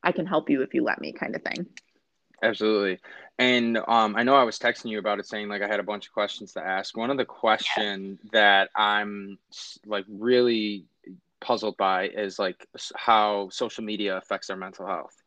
i 0.01 0.11
can 0.11 0.25
help 0.25 0.49
you 0.49 0.63
if 0.63 0.73
you 0.73 0.83
let 0.83 0.99
me 0.99 1.13
kind 1.13 1.35
of 1.35 1.43
thing 1.43 1.67
absolutely 2.41 2.99
and 3.39 3.77
um, 3.87 4.15
i 4.15 4.23
know 4.23 4.35
i 4.35 4.43
was 4.43 4.59
texting 4.59 4.89
you 4.89 4.99
about 4.99 5.19
it 5.19 5.25
saying 5.25 5.47
like 5.47 5.61
i 5.61 5.67
had 5.67 5.79
a 5.79 5.83
bunch 5.83 6.07
of 6.07 6.13
questions 6.13 6.53
to 6.53 6.65
ask 6.65 6.95
one 6.95 7.09
of 7.09 7.17
the 7.17 7.25
question 7.25 8.19
yeah. 8.23 8.29
that 8.31 8.69
i'm 8.75 9.37
like 9.85 10.05
really 10.07 10.85
puzzled 11.41 11.77
by 11.77 12.07
is 12.07 12.39
like 12.39 12.65
how 12.95 13.49
social 13.49 13.83
media 13.83 14.17
affects 14.17 14.49
our 14.49 14.57
mental 14.57 14.85
health 14.85 15.21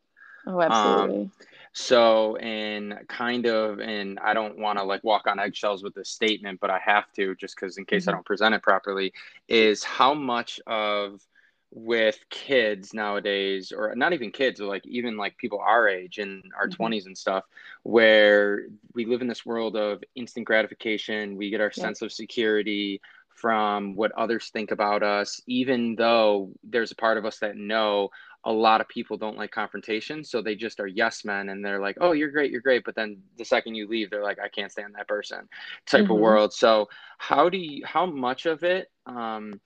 oh 0.47 0.61
absolutely 0.61 1.23
um, 1.23 1.31
so, 1.73 2.35
and 2.37 3.07
kind 3.07 3.45
of, 3.45 3.79
and 3.79 4.19
I 4.19 4.33
don't 4.33 4.57
want 4.57 4.79
to 4.79 4.83
like 4.83 5.03
walk 5.03 5.27
on 5.27 5.39
eggshells 5.39 5.83
with 5.83 5.93
this 5.93 6.09
statement, 6.09 6.59
but 6.59 6.69
I 6.69 6.79
have 6.79 7.11
to 7.13 7.35
just 7.35 7.55
because 7.55 7.77
in 7.77 7.85
case 7.85 8.03
mm-hmm. 8.03 8.09
I 8.09 8.13
don't 8.13 8.25
present 8.25 8.55
it 8.55 8.63
properly, 8.63 9.13
is 9.47 9.83
how 9.83 10.13
much 10.13 10.59
of 10.65 11.21
with 11.71 12.19
kids 12.29 12.93
nowadays, 12.93 13.71
or 13.71 13.93
not 13.95 14.13
even 14.13 14.31
kids, 14.31 14.59
or 14.59 14.65
like 14.65 14.85
even 14.85 15.17
like 15.17 15.37
people 15.37 15.59
our 15.59 15.87
age 15.87 16.19
in 16.19 16.41
our 16.57 16.67
mm-hmm. 16.67 16.83
20s 16.83 17.05
and 17.05 17.17
stuff, 17.17 17.45
where 17.83 18.67
we 18.93 19.05
live 19.05 19.21
in 19.21 19.27
this 19.27 19.45
world 19.45 19.75
of 19.75 20.03
instant 20.15 20.45
gratification, 20.45 21.37
we 21.37 21.49
get 21.49 21.61
our 21.61 21.71
yeah. 21.75 21.83
sense 21.83 22.01
of 22.01 22.11
security 22.11 23.01
from 23.29 23.95
what 23.95 24.11
others 24.13 24.49
think 24.49 24.71
about 24.71 25.01
us, 25.01 25.41
even 25.47 25.95
though 25.95 26.51
there's 26.63 26.91
a 26.91 26.95
part 26.95 27.17
of 27.17 27.25
us 27.25 27.39
that 27.39 27.55
know 27.55 28.09
a 28.45 28.51
lot 28.51 28.81
of 28.81 28.87
people 28.87 29.17
don't 29.17 29.37
like 29.37 29.51
confrontation 29.51 30.23
so 30.23 30.41
they 30.41 30.55
just 30.55 30.79
are 30.79 30.87
yes 30.87 31.25
men 31.25 31.49
and 31.49 31.63
they're 31.63 31.81
like 31.81 31.97
oh 31.99 32.13
you're 32.13 32.31
great 32.31 32.51
you're 32.51 32.61
great 32.61 32.83
but 32.85 32.95
then 32.95 33.17
the 33.37 33.43
second 33.43 33.75
you 33.75 33.87
leave 33.87 34.09
they're 34.09 34.23
like 34.23 34.39
i 34.39 34.47
can't 34.47 34.71
stand 34.71 34.95
that 34.95 35.07
person 35.07 35.47
type 35.85 36.03
mm-hmm. 36.03 36.13
of 36.13 36.19
world 36.19 36.53
so 36.53 36.87
how 37.17 37.49
do 37.49 37.57
you 37.57 37.85
how 37.85 38.05
much 38.05 38.45
of 38.45 38.63
it 38.63 38.89
um, 39.05 39.59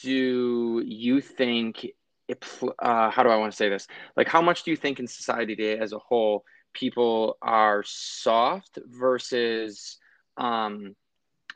do 0.00 0.82
you 0.84 1.20
think 1.20 1.86
it, 2.28 2.44
uh, 2.78 3.10
how 3.10 3.22
do 3.22 3.28
i 3.28 3.36
want 3.36 3.52
to 3.52 3.56
say 3.56 3.68
this? 3.68 3.86
Like 4.16 4.28
how 4.28 4.42
much 4.42 4.62
do 4.62 4.70
you 4.70 4.76
think 4.76 5.00
in 5.00 5.06
society 5.06 5.56
today 5.56 5.78
as 5.78 5.92
a 5.92 5.98
whole 5.98 6.44
people 6.72 7.36
are 7.42 7.82
soft 7.84 8.78
versus 8.86 9.98
um, 10.38 10.96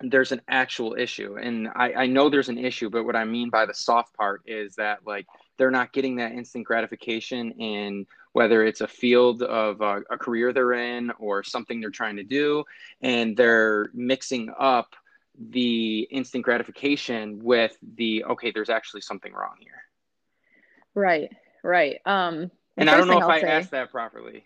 there's 0.00 0.32
an 0.32 0.42
actual 0.48 0.94
issue? 0.98 1.36
And 1.38 1.68
I, 1.74 1.92
I 1.92 2.06
know 2.06 2.28
there's 2.28 2.50
an 2.50 2.58
issue 2.58 2.90
but 2.90 3.04
what 3.04 3.16
i 3.16 3.24
mean 3.24 3.50
by 3.50 3.64
the 3.64 3.74
soft 3.74 4.14
part 4.16 4.42
is 4.46 4.74
that 4.76 4.98
like 5.06 5.26
they're 5.56 5.70
not 5.70 5.92
getting 5.92 6.16
that 6.16 6.32
instant 6.32 6.66
gratification 6.66 7.52
in 7.52 8.06
whether 8.32 8.64
it's 8.64 8.82
a 8.82 8.88
field 8.88 9.42
of 9.42 9.80
a, 9.80 10.02
a 10.10 10.18
career 10.18 10.52
they're 10.52 10.74
in 10.74 11.10
or 11.18 11.42
something 11.42 11.80
they're 11.80 11.90
trying 11.90 12.16
to 12.16 12.24
do 12.24 12.62
and 13.00 13.34
they're 13.34 13.88
mixing 13.94 14.50
up 14.58 14.94
the 15.50 16.00
instant 16.10 16.44
gratification 16.44 17.40
with 17.42 17.76
the 17.96 18.24
okay 18.24 18.50
there's 18.50 18.70
actually 18.70 19.00
something 19.00 19.32
wrong 19.32 19.54
here 19.60 19.82
right 20.94 21.30
right 21.62 22.00
um 22.06 22.50
and 22.76 22.88
i 22.88 22.96
don't 22.96 23.08
know 23.08 23.18
if 23.18 23.24
I'll 23.24 23.30
i 23.30 23.40
say, 23.40 23.48
asked 23.48 23.70
that 23.72 23.90
properly 23.90 24.44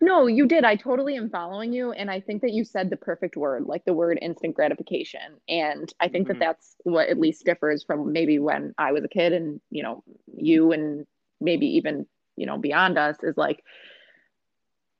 no, 0.00 0.26
you 0.26 0.46
did. 0.46 0.64
I 0.64 0.76
totally 0.76 1.16
am 1.16 1.30
following 1.30 1.72
you. 1.72 1.92
And 1.92 2.10
I 2.10 2.20
think 2.20 2.42
that 2.42 2.52
you 2.52 2.64
said 2.64 2.90
the 2.90 2.96
perfect 2.96 3.36
word, 3.36 3.64
like 3.66 3.84
the 3.84 3.92
word 3.92 4.18
instant 4.20 4.54
gratification. 4.54 5.38
And 5.48 5.92
I 6.00 6.08
think 6.08 6.28
mm-hmm. 6.28 6.38
that 6.38 6.44
that's 6.44 6.76
what 6.84 7.08
at 7.08 7.18
least 7.18 7.44
differs 7.44 7.84
from 7.84 8.12
maybe 8.12 8.38
when 8.38 8.74
I 8.78 8.92
was 8.92 9.04
a 9.04 9.08
kid 9.08 9.32
and, 9.32 9.60
you 9.70 9.82
know, 9.82 10.02
you 10.36 10.72
and 10.72 11.06
maybe 11.40 11.66
even, 11.76 12.06
you 12.36 12.46
know, 12.46 12.58
beyond 12.58 12.98
us 12.98 13.16
is 13.22 13.36
like, 13.36 13.62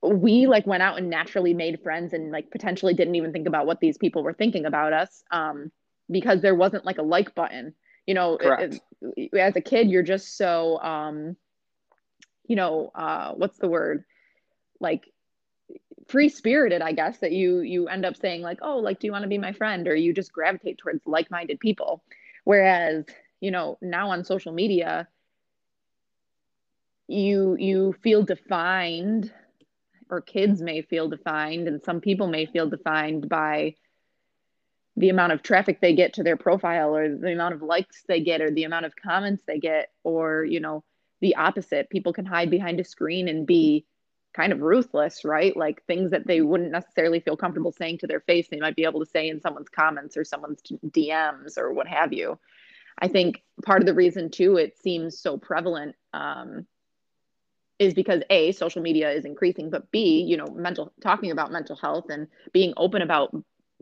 we 0.03 0.47
like 0.47 0.67
went 0.67 0.83
out 0.83 0.99
and 0.99 1.09
naturally 1.09 1.55
made 1.55 1.81
friends 1.81 2.13
and 2.13 2.33
like 2.33 2.51
potentially 2.51 2.93
didn't 2.93 3.15
even 3.15 3.33
think 3.33 3.47
about 3.47 3.67
what 3.67 3.81
these 3.81 3.97
people 3.97 4.23
were 4.23 4.33
thinking 4.33 4.67
about 4.67 4.93
us 4.93 5.23
um, 5.31 5.71
because 6.11 6.41
there 6.43 6.55
wasn't 6.55 6.85
like 6.85 6.99
a 6.99 7.03
like 7.03 7.35
button. 7.35 7.75
You 8.07 8.15
know 8.15 8.37
it, 8.37 8.81
it, 9.17 9.35
as 9.39 9.55
a 9.55 9.61
kid 9.61 9.89
you're 9.89 10.03
just 10.03 10.37
so 10.37 10.81
um, 10.81 11.37
you 12.47 12.57
know 12.57 12.91
uh, 12.95 13.33
what's 13.33 13.59
the 13.59 13.69
word? 13.69 14.05
Like 14.81 15.05
free 16.09 16.29
spirited 16.29 16.83
i 16.83 16.91
guess 16.91 17.19
that 17.19 17.31
you 17.31 17.61
you 17.61 17.87
end 17.87 18.05
up 18.05 18.17
saying 18.17 18.43
like 18.43 18.59
oh 18.61 18.77
like 18.79 18.99
do 18.99 19.07
you 19.07 19.13
want 19.13 19.23
to 19.23 19.29
be 19.29 19.39
my 19.39 19.53
friend? 19.53 19.87
Or 19.87 19.95
you 19.95 20.13
just 20.13 20.33
gravitate 20.33 20.79
towards 20.79 21.07
like-minded 21.07 21.61
people. 21.61 22.03
Whereas 22.45 23.05
you 23.41 23.53
know 23.53 23.79
now 23.81 24.11
on 24.11 24.25
social 24.25 24.53
media 24.53 25.07
you 27.07 27.57
you 27.59 27.95
feel 28.03 28.23
defined 28.25 29.33
or 30.13 30.21
kids 30.21 30.61
may 30.61 30.83
feel 30.83 31.09
defined 31.09 31.67
and 31.67 31.83
some 31.83 32.01
people 32.01 32.29
may 32.29 32.45
feel 32.45 32.69
defined 32.69 33.29
by 33.29 33.75
the 34.97 35.09
amount 35.09 35.33
of 35.33 35.43
traffic 35.43 35.81
they 35.81 35.95
get 35.95 36.13
to 36.13 36.23
their 36.23 36.37
profile 36.37 36.95
or 36.95 37.17
the 37.17 37.33
amount 37.33 37.55
of 37.55 37.63
likes 37.63 38.03
they 38.07 38.21
get 38.21 38.43
or 38.43 38.51
the 38.51 38.65
amount 38.65 38.85
of 38.85 38.95
comments 38.95 39.43
they 39.47 39.59
get 39.59 39.91
or 40.05 40.45
you 40.45 40.61
know 40.61 40.85
the 41.23 41.37
opposite 41.37 41.89
people 41.89 42.13
can 42.13 42.27
hide 42.27 42.51
behind 42.51 42.79
a 42.79 42.85
screen 42.85 43.27
and 43.27 43.47
be 43.47 43.87
kind 44.35 44.53
of 44.53 44.61
ruthless, 44.61 45.25
right? 45.25 45.57
Like 45.57 45.85
things 45.87 46.11
that 46.11 46.27
they 46.27 46.41
wouldn't 46.41 46.73
necessarily 46.73 47.21
feel 47.21 47.37
comfortable 47.37 47.73
saying 47.73 47.99
to 47.99 48.07
their 48.07 48.21
face, 48.21 48.49
they 48.49 48.59
might 48.59 48.77
be 48.77 48.85
able 48.85 49.01
to 49.01 49.11
say 49.11 49.29
in 49.29 49.41
someone's 49.41 49.69
comments 49.69 50.17
or 50.17 50.25
someone's 50.25 50.63
DMs 50.63 51.59
or 51.59 51.73
what 51.73 51.87
have 51.87 52.13
you. 52.13 52.39
I 52.99 53.09
think 53.09 53.43
part 53.65 53.83
of 53.83 53.87
the 53.87 53.95
reason 53.95 54.31
too 54.31 54.57
it 54.57 54.79
seems 54.79 55.19
so 55.19 55.39
prevalent 55.39 55.97
um, 56.13 56.67
is 57.83 57.95
because 57.95 58.23
a 58.31 58.53
social 58.53 58.83
media 58.83 59.11
is 59.11 59.25
increasing, 59.25 59.71
but 59.71 59.91
b 59.93 60.25
you 60.27 60.37
know 60.37 60.47
mental 60.55 60.93
talking 61.03 61.31
about 61.31 61.53
mental 61.53 61.77
health 61.77 62.07
and 62.11 62.29
being 62.53 62.73
open 62.77 63.03
about 63.03 63.35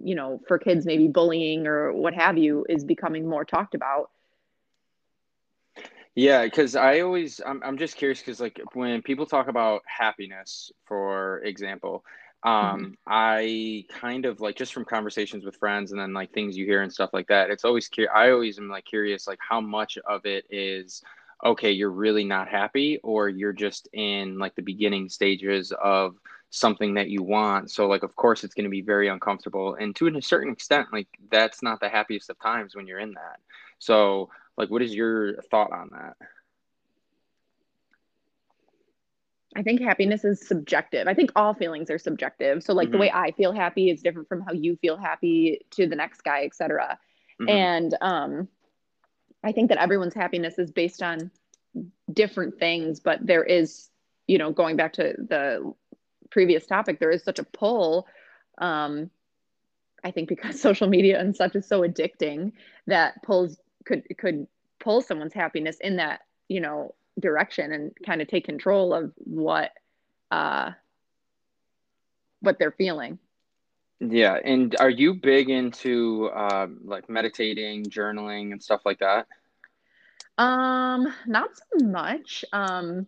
you 0.03 0.15
know 0.15 0.41
for 0.49 0.59
kids 0.59 0.87
maybe 0.87 1.09
bullying 1.09 1.67
or 1.67 1.93
what 1.93 2.15
have 2.15 2.39
you 2.39 2.65
is 2.69 2.85
becoming 2.85 3.29
more 3.29 3.45
talked 3.45 3.75
about. 3.75 4.11
Yeah, 6.15 6.45
because 6.45 6.77
I 6.77 7.01
always 7.01 7.41
I'm 7.45 7.63
I'm 7.63 7.79
just 7.79 7.97
curious 7.97 8.21
because 8.21 8.41
like 8.41 8.61
when 8.75 9.03
people 9.03 9.27
talk 9.27 9.49
about 9.49 9.83
happiness, 9.87 10.71
for 10.87 11.41
example, 11.45 12.05
Mm-hmm. 12.63 12.85
um 12.85 12.97
i 13.07 13.85
kind 13.91 14.25
of 14.25 14.41
like 14.41 14.57
just 14.57 14.73
from 14.73 14.85
conversations 14.85 15.45
with 15.45 15.57
friends 15.57 15.93
and 15.93 16.01
then 16.01 16.13
like 16.13 16.33
things 16.33 16.57
you 16.57 16.65
hear 16.65 16.83
and 16.83 16.93
stuff 16.93 17.11
like 17.13 17.27
that 17.29 17.51
it's 17.51 17.65
always 17.65 17.89
curious 17.89 18.13
i 18.15 18.31
always 18.31 18.59
am 18.59 18.69
like 18.69 18.85
curious 18.85 19.27
like 19.27 19.39
how 19.49 19.61
much 19.61 19.99
of 20.07 20.25
it 20.25 20.45
is 20.51 21.03
okay 21.45 21.71
you're 21.71 21.91
really 21.91 22.25
not 22.25 22.49
happy 22.49 22.99
or 23.03 23.29
you're 23.29 23.53
just 23.53 23.89
in 23.93 24.39
like 24.39 24.55
the 24.55 24.63
beginning 24.63 25.09
stages 25.09 25.73
of 25.83 26.17
something 26.51 26.95
that 26.95 27.09
you 27.09 27.23
want 27.23 27.71
so 27.71 27.87
like 27.87 28.03
of 28.03 28.15
course 28.17 28.43
it's 28.43 28.55
going 28.55 28.65
to 28.65 28.71
be 28.71 28.83
very 28.83 29.09
uncomfortable 29.09 29.75
and 29.77 29.95
to 29.95 30.09
a 30.09 30.23
certain 30.23 30.53
extent 30.53 30.89
like 30.93 31.09
that's 31.31 31.63
not 31.63 31.81
the 31.81 31.89
happiest 31.89 32.29
of 32.29 32.39
times 32.41 32.75
when 32.75 32.87
you're 32.87 32.99
in 32.99 33.13
that 33.13 33.39
so 33.79 34.29
like 34.57 34.71
what 34.71 34.83
is 34.83 34.95
your 34.95 35.41
thought 35.43 35.73
on 35.73 35.91
that 35.93 36.17
I 39.57 39.63
think 39.63 39.81
happiness 39.81 40.25
is 40.25 40.47
subjective. 40.47 41.09
I 41.09 41.15
think 41.15 41.33
all 41.35 41.55
feelings 41.55 41.91
are 41.91 41.99
subjective. 41.99 42.63
So 42.63 42.73
like 42.73 42.87
mm-hmm. 42.87 42.93
the 42.93 42.99
way 42.99 43.11
I 43.13 43.33
feel 43.33 43.53
happy 43.53 43.91
is 43.91 44.01
different 44.01 44.29
from 44.29 44.43
how 44.43 44.53
you 44.53 44.77
feel 44.77 44.97
happy 44.97 45.67
to 45.73 45.89
the 45.89 45.97
next 45.97 46.23
guy, 46.23 46.45
etc. 46.45 46.99
Mm-hmm. 47.41 47.49
And 47.49 47.97
um 48.01 48.49
I 49.43 49.53
think 49.53 49.69
that 49.69 49.79
everyone's 49.79 50.15
happiness 50.15 50.59
is 50.59 50.71
based 50.71 51.03
on 51.03 51.31
different 52.13 52.59
things, 52.59 53.01
but 53.01 53.25
there 53.25 53.45
is, 53.45 53.89
you 54.27 54.39
know, 54.39 54.53
going 54.53 54.77
back 54.77 54.93
to 54.95 55.15
the 55.19 55.73
previous 56.31 56.67
topic, 56.67 57.01
there 57.01 57.11
is 57.11 57.23
such 57.23 57.39
a 57.39 57.45
pull 57.45 58.07
um 58.59 59.11
I 60.03 60.11
think 60.11 60.29
because 60.29 60.61
social 60.69 60.89
media 60.89 61.21
and 61.21 61.35
such 61.35 61.57
is 61.57 61.67
so 61.67 61.81
addicting 61.81 62.53
that 62.87 63.23
pulls 63.23 63.59
could 63.85 64.05
could 64.19 64.47
pull 64.79 65.01
someone's 65.01 65.35
happiness 65.35 65.79
in 65.81 65.97
that, 65.97 66.21
you 66.49 66.61
know, 66.61 66.95
direction 67.19 67.73
and 67.73 67.93
kind 68.05 68.23
of 68.23 68.29
take 68.29 68.45
control 68.45 68.95
of 68.95 69.13
what 69.17 69.73
uh 70.31 70.73
what 72.41 72.59
they're 72.59 72.71
feeling 72.71 73.19
yeah 74.01 74.39
and 74.45 74.77
are 74.81 74.91
you 74.91 75.15
big 75.15 75.51
into 75.51 76.31
um 76.33 76.79
like 76.85 77.09
meditating 77.09 77.85
journaling 77.85 78.53
and 78.53 78.63
stuff 78.63 78.81
like 78.85 78.99
that 78.99 79.27
um 80.39 81.07
not 81.27 81.51
so 81.55 81.85
much 81.85 82.45
um 82.53 83.07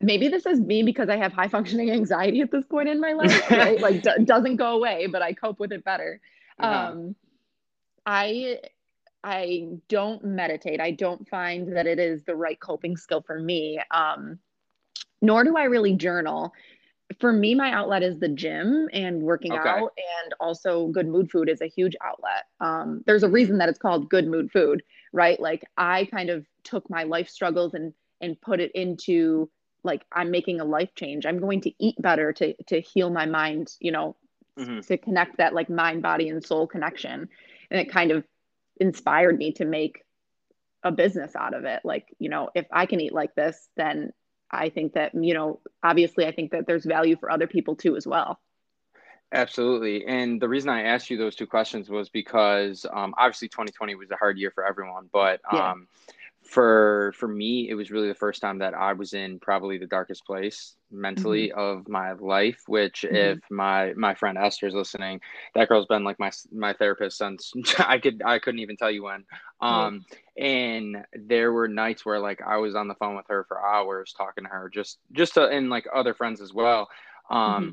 maybe 0.00 0.28
this 0.28 0.46
is 0.46 0.60
me 0.60 0.82
because 0.82 1.08
i 1.08 1.16
have 1.16 1.32
high 1.32 1.48
functioning 1.48 1.90
anxiety 1.90 2.40
at 2.40 2.50
this 2.50 2.64
point 2.66 2.88
in 2.88 3.00
my 3.00 3.12
life 3.14 3.50
right 3.50 3.80
like 3.80 4.02
d- 4.02 4.24
doesn't 4.24 4.56
go 4.56 4.76
away 4.76 5.06
but 5.06 5.20
i 5.20 5.32
cope 5.32 5.58
with 5.58 5.72
it 5.72 5.82
better 5.84 6.20
uh-huh. 6.58 6.92
um 6.92 7.16
i 8.04 8.58
I 9.26 9.78
don't 9.88 10.24
meditate. 10.24 10.80
I 10.80 10.92
don't 10.92 11.28
find 11.28 11.76
that 11.76 11.88
it 11.88 11.98
is 11.98 12.22
the 12.22 12.36
right 12.36 12.60
coping 12.60 12.96
skill 12.96 13.22
for 13.22 13.40
me. 13.40 13.80
Um, 13.90 14.38
nor 15.20 15.42
do 15.42 15.56
I 15.56 15.64
really 15.64 15.94
journal. 15.94 16.52
For 17.20 17.32
me, 17.32 17.54
my 17.54 17.70
outlet 17.70 18.02
is 18.02 18.18
the 18.18 18.28
gym 18.28 18.88
and 18.92 19.22
working 19.22 19.52
okay. 19.52 19.68
out, 19.68 19.92
and 19.96 20.34
also 20.40 20.88
good 20.88 21.06
mood 21.06 21.30
food 21.30 21.48
is 21.48 21.60
a 21.60 21.66
huge 21.66 21.94
outlet. 22.02 22.44
Um, 22.60 23.02
there's 23.06 23.22
a 23.22 23.28
reason 23.28 23.58
that 23.58 23.68
it's 23.68 23.78
called 23.78 24.10
good 24.10 24.26
mood 24.26 24.50
food, 24.50 24.82
right? 25.12 25.38
Like 25.38 25.64
I 25.76 26.06
kind 26.06 26.30
of 26.30 26.46
took 26.64 26.90
my 26.90 27.04
life 27.04 27.28
struggles 27.28 27.74
and 27.74 27.92
and 28.20 28.40
put 28.40 28.60
it 28.60 28.72
into 28.74 29.50
like 29.84 30.04
I'm 30.12 30.30
making 30.30 30.60
a 30.60 30.64
life 30.64 30.94
change. 30.94 31.26
I'm 31.26 31.38
going 31.38 31.60
to 31.62 31.72
eat 31.78 31.94
better 32.00 32.32
to 32.34 32.54
to 32.64 32.80
heal 32.80 33.10
my 33.10 33.26
mind, 33.26 33.72
you 33.80 33.92
know, 33.92 34.16
mm-hmm. 34.58 34.80
to 34.80 34.98
connect 34.98 35.38
that 35.38 35.54
like 35.54 35.70
mind, 35.70 36.02
body, 36.02 36.28
and 36.28 36.44
soul 36.44 36.66
connection. 36.66 37.28
And 37.70 37.80
it 37.80 37.90
kind 37.90 38.10
of 38.10 38.24
inspired 38.78 39.38
me 39.38 39.52
to 39.52 39.64
make 39.64 40.02
a 40.82 40.92
business 40.92 41.34
out 41.34 41.54
of 41.54 41.64
it. 41.64 41.80
Like, 41.84 42.06
you 42.18 42.28
know, 42.28 42.50
if 42.54 42.66
I 42.72 42.86
can 42.86 43.00
eat 43.00 43.12
like 43.12 43.34
this, 43.34 43.68
then 43.76 44.12
I 44.50 44.68
think 44.68 44.94
that, 44.94 45.12
you 45.14 45.34
know, 45.34 45.60
obviously 45.82 46.26
I 46.26 46.32
think 46.32 46.52
that 46.52 46.66
there's 46.66 46.84
value 46.84 47.16
for 47.16 47.30
other 47.30 47.46
people 47.46 47.76
too 47.76 47.96
as 47.96 48.06
well. 48.06 48.40
Absolutely. 49.32 50.06
And 50.06 50.40
the 50.40 50.48
reason 50.48 50.70
I 50.70 50.82
asked 50.82 51.10
you 51.10 51.16
those 51.16 51.34
two 51.34 51.46
questions 51.46 51.90
was 51.90 52.08
because 52.08 52.86
um, 52.92 53.12
obviously 53.18 53.48
2020 53.48 53.96
was 53.96 54.10
a 54.10 54.16
hard 54.16 54.38
year 54.38 54.52
for 54.54 54.64
everyone, 54.64 55.08
but 55.12 55.40
yeah. 55.52 55.72
um, 55.72 55.88
for 56.46 57.12
for 57.16 57.26
me 57.26 57.68
it 57.68 57.74
was 57.74 57.90
really 57.90 58.08
the 58.08 58.14
first 58.14 58.40
time 58.40 58.58
that 58.58 58.74
i 58.74 58.92
was 58.92 59.12
in 59.12 59.38
probably 59.38 59.78
the 59.78 59.86
darkest 59.86 60.24
place 60.24 60.76
mentally 60.90 61.48
mm-hmm. 61.48 61.58
of 61.58 61.88
my 61.88 62.12
life 62.12 62.62
which 62.66 63.04
mm-hmm. 63.04 63.16
if 63.16 63.38
my 63.50 63.92
my 63.94 64.14
friend 64.14 64.38
esther's 64.38 64.74
listening 64.74 65.20
that 65.54 65.68
girl's 65.68 65.86
been 65.86 66.04
like 66.04 66.18
my 66.18 66.30
my 66.52 66.72
therapist 66.72 67.18
since 67.18 67.52
i 67.78 67.98
could 67.98 68.22
i 68.24 68.38
couldn't 68.38 68.60
even 68.60 68.76
tell 68.76 68.90
you 68.90 69.02
when 69.02 69.24
um 69.60 70.04
and 70.38 71.04
there 71.12 71.52
were 71.52 71.68
nights 71.68 72.04
where 72.04 72.18
like 72.18 72.40
i 72.42 72.56
was 72.56 72.74
on 72.74 72.88
the 72.88 72.94
phone 72.96 73.16
with 73.16 73.26
her 73.28 73.44
for 73.48 73.64
hours 73.64 74.14
talking 74.16 74.44
to 74.44 74.50
her 74.50 74.68
just 74.68 74.98
just 75.12 75.34
to, 75.34 75.48
and 75.48 75.70
like 75.70 75.86
other 75.94 76.14
friends 76.14 76.40
as 76.40 76.52
well 76.52 76.88
um 77.30 77.62
mm-hmm 77.62 77.70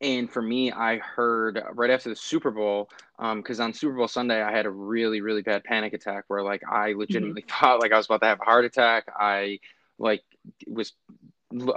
and 0.00 0.30
for 0.30 0.40
me, 0.40 0.70
I 0.70 0.98
heard 0.98 1.60
right 1.72 1.90
after 1.90 2.08
the 2.08 2.16
Super 2.16 2.50
Bowl, 2.50 2.88
um 3.18 3.40
because 3.40 3.58
um, 3.58 3.66
on 3.66 3.74
Super 3.74 3.94
Bowl 3.94 4.08
Sunday, 4.08 4.40
I 4.42 4.52
had 4.52 4.66
a 4.66 4.70
really, 4.70 5.20
really 5.20 5.42
bad 5.42 5.64
panic 5.64 5.92
attack 5.92 6.24
where 6.28 6.42
like 6.42 6.62
I 6.68 6.90
mm-hmm. 6.90 7.00
legitimately 7.00 7.42
mm-hmm. 7.42 7.60
thought 7.60 7.80
like 7.80 7.92
I 7.92 7.96
was 7.96 8.06
about 8.06 8.20
to 8.20 8.26
have 8.26 8.40
a 8.40 8.44
heart 8.44 8.64
attack. 8.64 9.06
I 9.18 9.58
like 9.98 10.22
was 10.66 10.92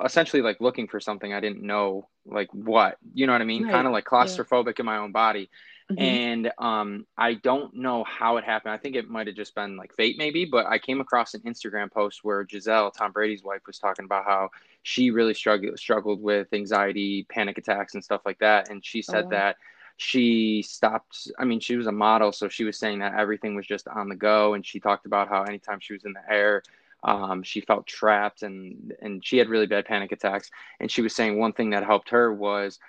essentially 0.04 0.42
like 0.42 0.62
looking 0.62 0.88
for 0.88 1.00
something 1.00 1.34
I 1.34 1.40
didn't 1.40 1.64
know 1.64 2.10
like 2.26 2.54
what, 2.54 2.98
you 3.14 3.26
know 3.26 3.34
what 3.34 3.42
I 3.42 3.46
mean? 3.46 3.64
Right. 3.64 3.72
Kind 3.72 3.88
of 3.88 3.94
like 3.94 4.06
claustrophobic 4.06 4.78
yeah. 4.78 4.82
in 4.82 4.86
my 4.86 4.98
own 4.98 5.12
body. 5.12 5.50
Mm-hmm. 5.92 6.02
And 6.02 6.52
um, 6.58 7.06
I 7.18 7.36
don't 7.36 7.76
know 7.76 8.04
how 8.04 8.38
it 8.38 8.44
happened. 8.44 8.74
I 8.74 8.78
think 8.78 8.96
it 8.96 9.10
might 9.10 9.28
have 9.28 9.36
just 9.36 9.56
been 9.56 9.76
like 9.76 9.94
fate, 9.94 10.18
maybe. 10.18 10.46
But 10.46 10.66
I 10.66 10.80
came 10.80 11.02
across 11.02 11.34
an 11.34 11.42
Instagram 11.42 11.92
post 11.92 12.24
where 12.24 12.44
Gisele, 12.44 12.92
Tom 12.92 13.12
Brady's 13.12 13.44
wife, 13.44 13.62
was 13.68 13.80
talking 13.80 14.06
about 14.06 14.26
how 14.26 14.50
she 14.84 15.12
really 15.12 15.34
struggled 15.34 15.78
struggled 15.78 16.22
with 16.22 16.48
anxiety, 16.54 17.26
panic 17.30 17.58
attacks, 17.58 17.94
and 17.94 18.04
stuff 18.04 18.22
like 18.26 18.40
that. 18.40 18.70
And 18.70 18.86
she 18.86 19.02
said 19.02 19.26
oh. 19.26 19.30
that 19.30 19.58
she 19.98 20.62
stopped. 20.62 21.32
I 21.38 21.46
mean, 21.46 21.60
she 21.60 21.76
was 21.76 21.88
a 21.88 21.92
model, 21.92 22.32
so 22.32 22.48
she 22.48 22.64
was 22.64 22.78
saying 22.78 23.00
that 23.00 23.16
everything 23.16 23.56
was 23.56 23.68
just 23.68 23.88
on 23.88 24.10
the 24.10 24.16
go. 24.16 24.54
And 24.54 24.66
she 24.66 24.80
talked 24.80 25.06
about 25.06 25.28
how 25.28 25.44
anytime 25.44 25.80
she 25.80 25.94
was 25.94 26.06
in 26.06 26.14
the 26.14 26.32
air, 26.32 26.64
um, 27.04 27.44
she 27.44 27.62
felt 27.62 27.86
trapped 27.86 28.44
and 28.44 28.94
and 29.02 29.26
she 29.26 29.38
had 29.38 29.50
really 29.50 29.68
bad 29.68 29.86
panic 29.86 30.12
attacks. 30.12 30.50
And 30.80 30.90
she 30.90 31.02
was 31.02 31.16
saying 31.16 31.38
one 31.38 31.54
thing 31.54 31.72
that 31.72 31.84
helped 31.84 32.10
her 32.10 32.34
was 32.34 32.80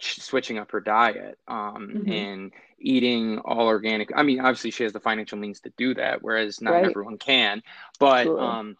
switching 0.00 0.58
up 0.58 0.70
her 0.72 0.80
diet 0.80 1.38
um, 1.48 1.90
mm-hmm. 1.92 2.12
and 2.12 2.52
eating 2.78 3.38
all 3.38 3.66
organic. 3.66 4.10
I 4.14 4.22
mean, 4.22 4.40
obviously 4.40 4.70
she 4.70 4.84
has 4.84 4.92
the 4.92 5.00
financial 5.00 5.38
means 5.38 5.60
to 5.60 5.72
do 5.76 5.94
that, 5.94 6.22
whereas 6.22 6.60
not 6.60 6.72
right. 6.72 6.84
everyone 6.84 7.18
can. 7.18 7.62
But 7.98 8.24
sure. 8.24 8.40
um, 8.40 8.76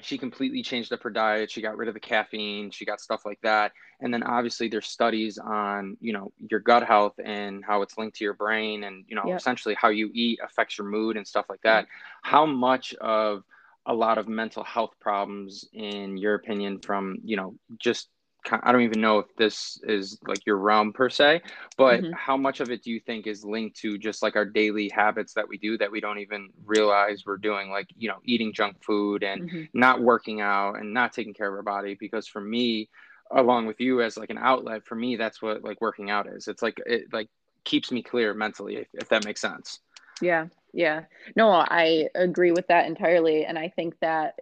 she 0.00 0.18
completely 0.18 0.62
changed 0.62 0.92
up 0.92 1.02
her 1.02 1.10
diet. 1.10 1.50
She 1.50 1.62
got 1.62 1.76
rid 1.76 1.88
of 1.88 1.94
the 1.94 2.00
caffeine. 2.00 2.70
She 2.70 2.84
got 2.84 3.00
stuff 3.00 3.24
like 3.24 3.40
that. 3.42 3.72
And 4.00 4.12
then 4.12 4.22
obviously 4.22 4.68
there's 4.68 4.86
studies 4.86 5.38
on 5.38 5.96
you 6.00 6.12
know 6.12 6.32
your 6.38 6.60
gut 6.60 6.84
health 6.84 7.14
and 7.22 7.64
how 7.64 7.82
it's 7.82 7.98
linked 7.98 8.16
to 8.16 8.24
your 8.24 8.34
brain 8.34 8.84
and 8.84 9.04
you 9.08 9.14
know 9.14 9.24
yep. 9.26 9.38
essentially 9.38 9.76
how 9.78 9.88
you 9.88 10.10
eat 10.14 10.40
affects 10.42 10.78
your 10.78 10.86
mood 10.86 11.16
and 11.16 11.26
stuff 11.26 11.46
like 11.48 11.62
that. 11.62 11.86
How 12.22 12.46
much 12.46 12.94
of 12.94 13.44
a 13.86 13.94
lot 13.94 14.18
of 14.18 14.28
mental 14.28 14.64
health 14.64 14.94
problems 15.00 15.68
in 15.72 16.16
your 16.16 16.34
opinion 16.34 16.80
from 16.80 17.18
you 17.24 17.36
know 17.36 17.54
just 17.78 18.08
I 18.50 18.72
don't 18.72 18.82
even 18.82 19.00
know 19.00 19.18
if 19.18 19.34
this 19.36 19.78
is 19.84 20.18
like 20.26 20.44
your 20.46 20.56
realm 20.56 20.92
per 20.92 21.08
se, 21.08 21.42
but 21.76 22.00
mm-hmm. 22.00 22.12
how 22.12 22.36
much 22.36 22.60
of 22.60 22.70
it 22.70 22.82
do 22.82 22.90
you 22.90 23.00
think 23.00 23.26
is 23.26 23.44
linked 23.44 23.76
to 23.80 23.98
just 23.98 24.22
like 24.22 24.36
our 24.36 24.44
daily 24.44 24.88
habits 24.88 25.34
that 25.34 25.48
we 25.48 25.58
do 25.58 25.76
that 25.78 25.90
we 25.90 26.00
don't 26.00 26.18
even 26.18 26.50
realize 26.64 27.24
we're 27.26 27.36
doing, 27.36 27.70
like, 27.70 27.88
you 27.96 28.08
know, 28.08 28.18
eating 28.24 28.52
junk 28.52 28.82
food 28.82 29.22
and 29.22 29.42
mm-hmm. 29.42 29.62
not 29.78 30.00
working 30.00 30.40
out 30.40 30.74
and 30.74 30.94
not 30.94 31.12
taking 31.12 31.34
care 31.34 31.48
of 31.48 31.54
our 31.54 31.62
body? 31.62 31.96
Because 31.98 32.26
for 32.26 32.40
me, 32.40 32.88
along 33.30 33.66
with 33.66 33.80
you 33.80 34.02
as 34.02 34.16
like 34.16 34.30
an 34.30 34.38
outlet, 34.38 34.86
for 34.86 34.94
me, 34.94 35.16
that's 35.16 35.40
what 35.40 35.62
like 35.62 35.80
working 35.80 36.10
out 36.10 36.26
is. 36.26 36.48
It's 36.48 36.62
like, 36.62 36.80
it 36.86 37.12
like 37.12 37.28
keeps 37.64 37.92
me 37.92 38.02
clear 38.02 38.34
mentally, 38.34 38.76
if, 38.76 38.88
if 38.94 39.08
that 39.10 39.24
makes 39.24 39.40
sense. 39.40 39.80
Yeah. 40.20 40.46
Yeah. 40.72 41.04
No, 41.36 41.50
I 41.50 42.08
agree 42.14 42.52
with 42.52 42.66
that 42.68 42.86
entirely. 42.86 43.44
And 43.44 43.58
I 43.58 43.68
think 43.68 43.98
that 44.00 44.38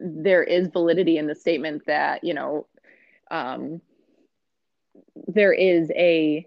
there 0.00 0.42
is 0.42 0.68
validity 0.68 1.18
in 1.18 1.26
the 1.26 1.34
statement 1.34 1.84
that, 1.86 2.24
you 2.24 2.32
know, 2.32 2.66
um, 3.30 3.80
there 5.26 5.52
is 5.52 5.90
a 5.92 6.46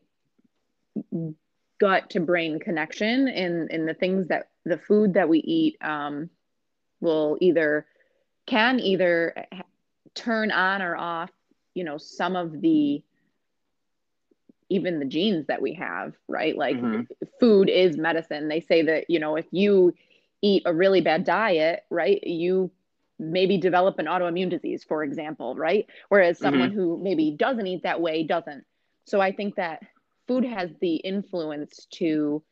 gut 1.80 2.10
to 2.10 2.20
brain 2.20 2.60
connection 2.60 3.28
in 3.28 3.68
in 3.70 3.86
the 3.86 3.94
things 3.94 4.28
that 4.28 4.50
the 4.66 4.78
food 4.78 5.14
that 5.14 5.30
we 5.30 5.40
eat 5.40 5.78
um, 5.82 6.30
will 7.02 7.38
either 7.40 7.86
can 8.46 8.80
either 8.80 9.46
turn 10.16 10.52
on 10.52 10.82
or 10.82 10.96
off 10.96 11.30
you 11.76 11.84
know 11.84 11.98
some 11.98 12.36
of 12.36 12.62
the 12.62 13.04
even 14.70 15.00
the 15.00 15.06
genes 15.06 15.46
that 15.48 15.62
we 15.62 15.74
have 15.74 16.14
right 16.28 16.58
like 16.58 16.76
mm-hmm. 16.76 17.02
food 17.40 17.70
is 17.70 17.98
medicine. 17.98 18.48
They 18.48 18.62
say 18.62 18.82
that, 18.84 19.10
you 19.10 19.20
know, 19.20 19.36
if 19.36 19.46
you 19.52 19.94
eat 20.42 20.64
a 20.66 20.74
really 20.74 21.02
bad 21.02 21.24
diet, 21.24 21.84
right, 21.90 22.22
you 22.24 22.72
maybe 23.20 23.58
develop 23.58 24.00
an 24.00 24.06
autoimmune 24.06 24.50
disease, 24.50 24.84
for 24.84 25.04
example, 25.04 25.56
right? 25.56 25.88
Whereas 26.10 26.38
someone 26.38 26.70
mm-hmm. 26.70 26.80
who 26.80 27.00
maybe 27.02 27.32
doesn't 27.32 27.66
eat 27.66 27.84
that 27.84 28.02
way 28.02 28.24
doesn't. 28.24 28.64
So 29.06 29.20
I 29.20 29.32
think 29.32 29.56
that 29.56 29.84
food 30.28 30.46
has 30.46 30.70
the 30.82 30.96
influence 30.96 31.88
to 31.92 32.44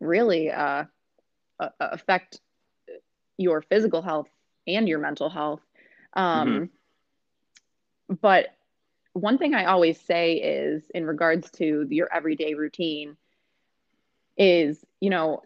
really 0.00 0.50
uh, 0.50 0.84
affect 1.78 2.40
your 3.36 3.62
physical 3.62 4.02
health 4.02 4.28
and 4.66 4.88
your 4.88 4.98
mental 4.98 5.28
health. 5.28 5.60
Um, 6.14 6.48
mm-hmm. 6.48 8.14
But 8.20 8.48
one 9.12 9.38
thing 9.38 9.54
I 9.54 9.66
always 9.66 10.00
say 10.00 10.34
is 10.34 10.82
in 10.94 11.06
regards 11.06 11.50
to 11.52 11.86
your 11.88 12.12
everyday 12.12 12.54
routine 12.54 13.16
is, 14.36 14.84
you 15.00 15.10
know, 15.10 15.42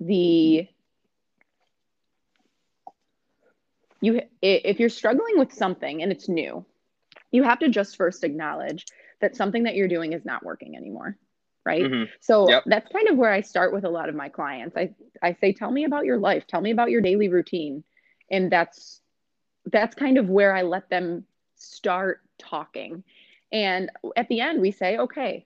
the 0.00 0.68
you 4.00 4.20
if 4.42 4.78
you're 4.78 4.88
struggling 4.88 5.38
with 5.38 5.52
something 5.52 6.02
and 6.02 6.12
it's 6.12 6.28
new, 6.28 6.64
you 7.30 7.42
have 7.42 7.58
to 7.60 7.68
just 7.68 7.96
first 7.96 8.24
acknowledge 8.24 8.86
that 9.20 9.36
something 9.36 9.64
that 9.64 9.74
you're 9.74 9.88
doing 9.88 10.12
is 10.12 10.24
not 10.24 10.44
working 10.44 10.76
anymore 10.76 11.16
right? 11.66 11.82
Mm-hmm. 11.82 12.04
so 12.20 12.48
yep. 12.48 12.62
that's 12.64 12.90
kind 12.90 13.08
of 13.08 13.16
where 13.16 13.32
i 13.32 13.40
start 13.40 13.74
with 13.74 13.84
a 13.84 13.90
lot 13.90 14.08
of 14.08 14.14
my 14.14 14.30
clients. 14.30 14.76
I 14.76 14.94
i 15.20 15.34
say 15.34 15.52
tell 15.52 15.70
me 15.70 15.84
about 15.84 16.06
your 16.06 16.16
life. 16.16 16.46
Tell 16.46 16.60
me 16.60 16.70
about 16.70 16.90
your 16.90 17.02
daily 17.02 17.28
routine. 17.28 17.82
And 18.30 18.50
that's 18.50 19.00
that's 19.70 19.94
kind 19.94 20.16
of 20.16 20.30
where 20.30 20.54
i 20.54 20.62
let 20.62 20.88
them 20.88 21.24
start 21.56 22.20
talking. 22.38 23.02
And 23.52 23.90
at 24.16 24.28
the 24.28 24.40
end 24.40 24.62
we 24.62 24.70
say 24.70 24.96
okay 24.96 25.44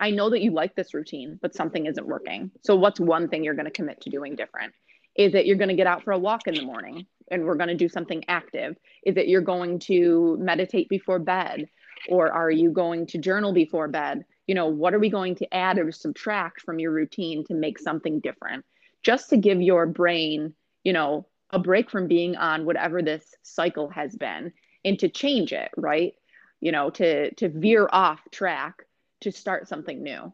i 0.00 0.10
know 0.12 0.30
that 0.30 0.40
you 0.40 0.52
like 0.52 0.76
this 0.76 0.94
routine 0.94 1.38
but 1.42 1.54
something 1.54 1.86
isn't 1.86 2.06
working. 2.06 2.52
So 2.62 2.76
what's 2.76 3.00
one 3.00 3.28
thing 3.28 3.42
you're 3.42 3.54
going 3.54 3.72
to 3.72 3.72
commit 3.72 4.00
to 4.02 4.10
doing 4.10 4.36
different 4.36 4.72
is 5.18 5.34
it 5.34 5.44
you're 5.44 5.56
going 5.56 5.68
to 5.68 5.74
get 5.74 5.88
out 5.88 6.04
for 6.04 6.12
a 6.12 6.18
walk 6.18 6.46
in 6.46 6.54
the 6.54 6.62
morning 6.62 7.04
and 7.30 7.44
we're 7.44 7.56
going 7.56 7.68
to 7.68 7.74
do 7.74 7.88
something 7.88 8.24
active? 8.28 8.76
Is 9.04 9.16
it 9.16 9.28
you're 9.28 9.42
going 9.42 9.80
to 9.80 10.38
meditate 10.40 10.88
before 10.88 11.18
bed? 11.18 11.68
Or 12.08 12.32
are 12.32 12.50
you 12.50 12.70
going 12.70 13.06
to 13.08 13.18
journal 13.18 13.52
before 13.52 13.88
bed? 13.88 14.24
You 14.46 14.54
know 14.54 14.68
what 14.68 14.94
are 14.94 15.00
we 15.00 15.10
going 15.10 15.34
to 15.36 15.54
add 15.54 15.78
or 15.78 15.90
subtract 15.90 16.62
from 16.62 16.78
your 16.78 16.92
routine 16.92 17.44
to 17.46 17.54
make 17.54 17.78
something 17.78 18.20
different? 18.20 18.64
Just 19.02 19.28
to 19.30 19.36
give 19.36 19.60
your 19.60 19.84
brain 19.84 20.54
you 20.84 20.92
know 20.92 21.26
a 21.50 21.58
break 21.58 21.90
from 21.90 22.06
being 22.06 22.36
on 22.36 22.64
whatever 22.64 23.02
this 23.02 23.34
cycle 23.42 23.88
has 23.90 24.14
been 24.14 24.52
and 24.84 24.98
to 25.00 25.08
change 25.08 25.52
it 25.52 25.70
right? 25.76 26.14
You 26.60 26.70
know 26.70 26.90
to 26.90 27.34
to 27.34 27.48
veer 27.48 27.88
off 27.90 28.20
track 28.30 28.84
to 29.22 29.32
start 29.32 29.68
something 29.68 30.00
new 30.00 30.32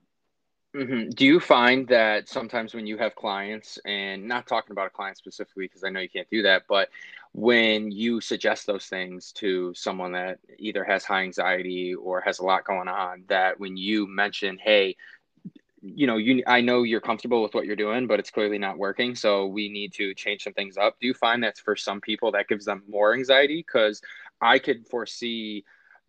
Mm-hmm. 0.75 1.11
Do 1.11 1.25
you 1.25 1.39
find 1.39 1.87
that 1.89 2.29
sometimes 2.29 2.75
when 2.75 2.87
you 2.87 2.99
have 2.99 3.15
clients, 3.15 3.79
and 3.85 4.27
not 4.27 4.47
talking 4.49 4.73
about 4.73 4.89
a 4.89 4.91
client 4.91 5.17
specifically 5.17 5.67
because 5.67 5.85
I 5.85 5.91
know 5.91 6.01
you 6.01 6.09
can't 6.09 6.29
do 6.31 6.43
that, 6.43 6.65
but 6.69 6.89
when 7.33 7.93
you 7.93 8.21
suggest 8.21 8.67
those 8.67 8.87
things 8.87 9.31
to 9.33 9.73
someone 9.75 10.13
that 10.13 10.41
either 10.59 10.83
has 10.83 11.05
high 11.05 11.23
anxiety 11.23 11.95
or 11.95 12.21
has 12.21 12.41
a 12.41 12.45
lot 12.45 12.65
going 12.65 12.89
on, 12.89 13.23
that 13.29 13.61
when 13.61 13.77
you 13.77 14.09
mention, 14.09 14.59
hey, 14.59 14.97
you 15.81 16.09
know, 16.09 16.17
you 16.17 16.43
I 16.47 16.61
know 16.61 16.83
you're 16.83 17.01
comfortable 17.01 17.43
with 17.43 17.55
what 17.55 17.67
you're 17.67 17.77
doing, 17.77 18.09
but 18.09 18.19
it's 18.19 18.31
clearly 18.31 18.59
not 18.59 18.77
working, 18.77 19.15
so 19.15 19.47
we 19.47 19.69
need 19.69 19.93
to 19.95 20.13
change 20.15 20.43
some 20.43 20.55
things 20.55 20.77
up. 20.77 20.97
Do 21.01 21.07
you 21.07 21.15
find 21.15 21.45
that 21.45 21.59
for 21.59 21.77
some 21.77 22.01
people 22.01 22.33
that 22.33 22.49
gives 22.49 22.65
them 22.65 22.83
more 22.89 23.15
anxiety? 23.15 23.65
Because 23.65 24.01
I 24.41 24.59
could 24.59 24.89
foresee 24.89 25.65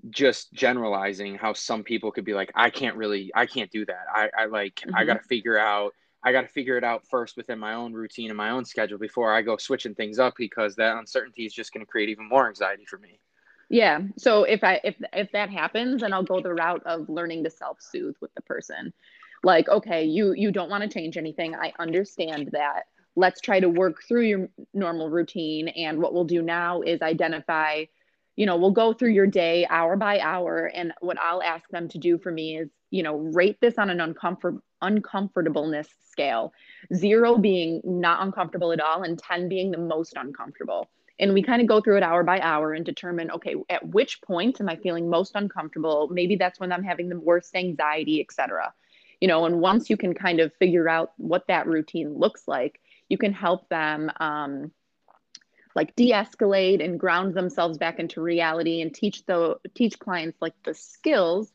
just 0.09 0.53
generalizing 0.53 1.35
how 1.35 1.53
some 1.53 1.83
people 1.83 2.11
could 2.11 2.25
be 2.25 2.33
like 2.33 2.51
i 2.55 2.69
can't 2.69 2.95
really 2.95 3.31
i 3.35 3.45
can't 3.45 3.71
do 3.71 3.85
that. 3.85 4.05
I, 4.13 4.29
I 4.37 4.45
like 4.45 4.75
mm-hmm. 4.75 4.95
i 4.95 5.03
gotta 5.03 5.23
figure 5.23 5.57
out 5.57 5.93
i 6.23 6.31
gotta 6.31 6.47
figure 6.47 6.77
it 6.77 6.83
out 6.83 7.07
first 7.07 7.37
within 7.37 7.59
my 7.59 7.73
own 7.73 7.93
routine 7.93 8.29
and 8.29 8.37
my 8.37 8.51
own 8.51 8.65
schedule 8.65 8.97
before 8.97 9.33
i 9.33 9.41
go 9.41 9.57
switching 9.57 9.95
things 9.95 10.19
up 10.19 10.35
because 10.37 10.75
that 10.75 10.97
uncertainty 10.97 11.45
is 11.45 11.53
just 11.53 11.73
going 11.73 11.85
to 11.85 11.89
create 11.89 12.09
even 12.09 12.27
more 12.27 12.47
anxiety 12.47 12.85
for 12.85 12.97
me. 12.97 13.19
Yeah. 13.69 14.01
So 14.17 14.43
if 14.43 14.63
i 14.63 14.79
if 14.83 14.95
if 15.13 15.31
that 15.31 15.49
happens 15.49 16.01
then 16.01 16.13
i'll 16.13 16.23
go 16.23 16.39
the 16.39 16.53
route 16.53 16.83
of 16.85 17.09
learning 17.09 17.43
to 17.45 17.49
self-soothe 17.49 18.15
with 18.21 18.33
the 18.35 18.41
person. 18.41 18.93
Like 19.43 19.67
okay 19.69 20.03
you 20.03 20.33
you 20.33 20.51
don't 20.51 20.69
want 20.69 20.83
to 20.83 20.89
change 20.89 21.17
anything. 21.17 21.55
I 21.55 21.73
understand 21.79 22.49
that. 22.51 22.83
Let's 23.15 23.39
try 23.41 23.61
to 23.61 23.69
work 23.69 24.03
through 24.03 24.23
your 24.23 24.49
normal 24.73 25.09
routine 25.09 25.69
and 25.69 25.99
what 25.99 26.13
we'll 26.13 26.25
do 26.25 26.41
now 26.41 26.81
is 26.81 27.01
identify 27.01 27.85
you 28.35 28.45
know, 28.45 28.57
we'll 28.57 28.71
go 28.71 28.93
through 28.93 29.11
your 29.11 29.27
day 29.27 29.65
hour 29.69 29.95
by 29.95 30.19
hour. 30.19 30.65
And 30.73 30.93
what 30.99 31.17
I'll 31.19 31.41
ask 31.41 31.67
them 31.69 31.87
to 31.89 31.97
do 31.97 32.17
for 32.17 32.31
me 32.31 32.57
is, 32.57 32.69
you 32.91 33.03
know, 33.03 33.15
rate 33.15 33.57
this 33.61 33.77
on 33.77 33.89
an 33.89 33.99
uncomfort 33.99 34.59
uncomfortableness 34.81 35.87
scale, 36.03 36.53
zero 36.93 37.37
being 37.37 37.81
not 37.83 38.21
uncomfortable 38.21 38.71
at 38.71 38.81
all, 38.81 39.03
and 39.03 39.17
10 39.17 39.49
being 39.49 39.71
the 39.71 39.77
most 39.77 40.13
uncomfortable. 40.15 40.89
And 41.17 41.33
we 41.33 41.41
kind 41.41 41.61
of 41.61 41.67
go 41.67 41.79
through 41.79 41.97
it 41.97 42.03
hour 42.03 42.23
by 42.23 42.39
hour 42.41 42.73
and 42.73 42.85
determine, 42.85 43.31
okay, 43.31 43.55
at 43.69 43.87
which 43.87 44.21
point 44.21 44.59
am 44.59 44.67
I 44.67 44.75
feeling 44.75 45.09
most 45.09 45.31
uncomfortable? 45.35 46.09
Maybe 46.11 46.35
that's 46.35 46.59
when 46.59 46.73
I'm 46.73 46.83
having 46.83 47.07
the 47.07 47.19
worst 47.19 47.55
anxiety, 47.55 48.19
etc. 48.19 48.73
You 49.21 49.29
know, 49.29 49.45
and 49.45 49.61
once 49.61 49.89
you 49.89 49.95
can 49.95 50.13
kind 50.13 50.41
of 50.41 50.53
figure 50.55 50.89
out 50.89 51.13
what 51.17 51.47
that 51.47 51.67
routine 51.67 52.17
looks 52.17 52.47
like, 52.47 52.81
you 53.07 53.17
can 53.17 53.31
help 53.31 53.69
them 53.69 54.11
um, 54.19 54.71
like 55.75 55.95
de-escalate 55.95 56.83
and 56.83 56.99
ground 56.99 57.33
themselves 57.33 57.77
back 57.77 57.99
into 57.99 58.21
reality 58.21 58.81
and 58.81 58.93
teach 58.93 59.25
the 59.25 59.57
teach 59.73 59.99
clients 59.99 60.41
like 60.41 60.53
the 60.63 60.73
skills 60.73 61.51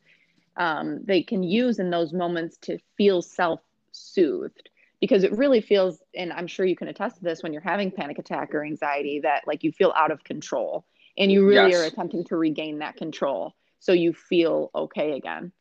um, 0.56 1.00
they 1.04 1.22
can 1.22 1.42
use 1.42 1.78
in 1.78 1.90
those 1.90 2.12
moments 2.12 2.58
to 2.58 2.78
feel 2.96 3.22
self-soothed. 3.22 4.68
Because 5.00 5.24
it 5.24 5.32
really 5.32 5.62
feels 5.62 6.02
and 6.14 6.30
i'm 6.32 6.46
sure 6.46 6.66
you 6.66 6.76
can 6.76 6.88
attest 6.88 7.16
to 7.16 7.22
this 7.22 7.42
when 7.42 7.54
you're 7.54 7.62
having 7.62 7.90
panic 7.90 8.18
attack 8.18 8.54
or 8.54 8.62
anxiety 8.62 9.20
that 9.20 9.46
like 9.46 9.64
you 9.64 9.72
feel 9.72 9.94
out 9.96 10.10
of 10.10 10.22
control 10.24 10.84
and 11.16 11.32
you 11.32 11.46
really 11.46 11.70
yes. 11.70 11.80
are 11.80 11.84
attempting 11.84 12.24
to 12.24 12.36
regain 12.36 12.78
that 12.78 12.96
control. 12.96 13.54
So 13.78 13.92
you 13.92 14.12
feel 14.12 14.70
okay 14.74 15.12
again 15.12 15.52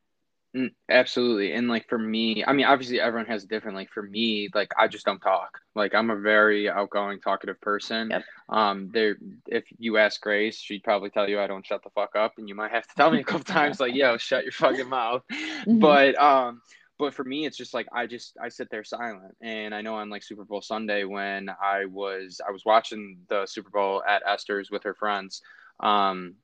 absolutely. 0.90 1.54
And 1.54 1.68
like 1.68 1.88
for 1.88 1.98
me, 1.98 2.44
I 2.46 2.54
mean, 2.54 2.66
obviously 2.66 3.00
everyone 3.00 3.28
has 3.28 3.46
different, 3.46 3.78
like 3.78 3.92
for 3.92 4.04
me, 4.04 4.50
like 4.54 4.72
I 4.78 4.88
just 4.88 5.06
don't 5.06 5.20
talk. 5.20 5.60
Like 5.76 5.94
I'm 5.94 6.10
a 6.10 6.16
very 6.16 6.70
outgoing, 6.70 7.20
talkative 7.20 7.62
person. 7.62 8.10
Yep. 8.10 8.24
Um, 8.50 8.90
there, 8.92 9.18
if 9.48 9.66
you 9.78 9.98
ask 9.98 10.20
Grace, 10.22 10.60
she'd 10.60 10.84
probably 10.84 11.10
tell 11.10 11.30
you 11.30 11.40
I 11.40 11.48
don't 11.48 11.66
shut 11.66 11.84
the 11.84 11.90
fuck 11.92 12.16
up. 12.16 12.34
And 12.38 12.50
you 12.50 12.56
might 12.56 12.72
have 12.72 12.88
to 12.88 12.96
tell 12.96 13.12
me 13.12 13.20
a 13.20 13.24
couple 13.24 13.44
times, 13.44 13.80
like, 13.80 13.94
yo, 13.94 14.18
shut 14.18 14.44
your 14.44 14.54
fucking 14.54 14.90
mouth. 14.90 15.24
Mm-hmm. 15.60 15.80
But, 15.80 16.18
um, 16.18 16.62
but 17.00 17.14
for 17.14 17.24
me, 17.24 17.46
it's 17.46 17.58
just 17.58 17.74
like 17.74 17.88
I 17.94 18.06
just 18.06 18.38
I 18.42 18.50
sit 18.50 18.70
there 18.70 18.84
silent, 18.84 19.36
and 19.42 19.74
I 19.74 19.82
know 19.82 19.96
on 19.96 20.10
like 20.10 20.22
Super 20.22 20.44
Bowl 20.44 20.62
Sunday 20.62 21.06
when 21.06 21.50
I 21.50 21.86
was 21.86 22.42
I 22.46 22.52
was 22.52 22.66
watching 22.66 23.20
the 23.30 23.46
Super 23.46 23.70
Bowl 23.70 24.04
at 24.08 24.22
Esther's 24.26 24.70
with 24.70 24.84
her 24.84 24.94
friends, 24.94 25.42
um, 25.80 26.36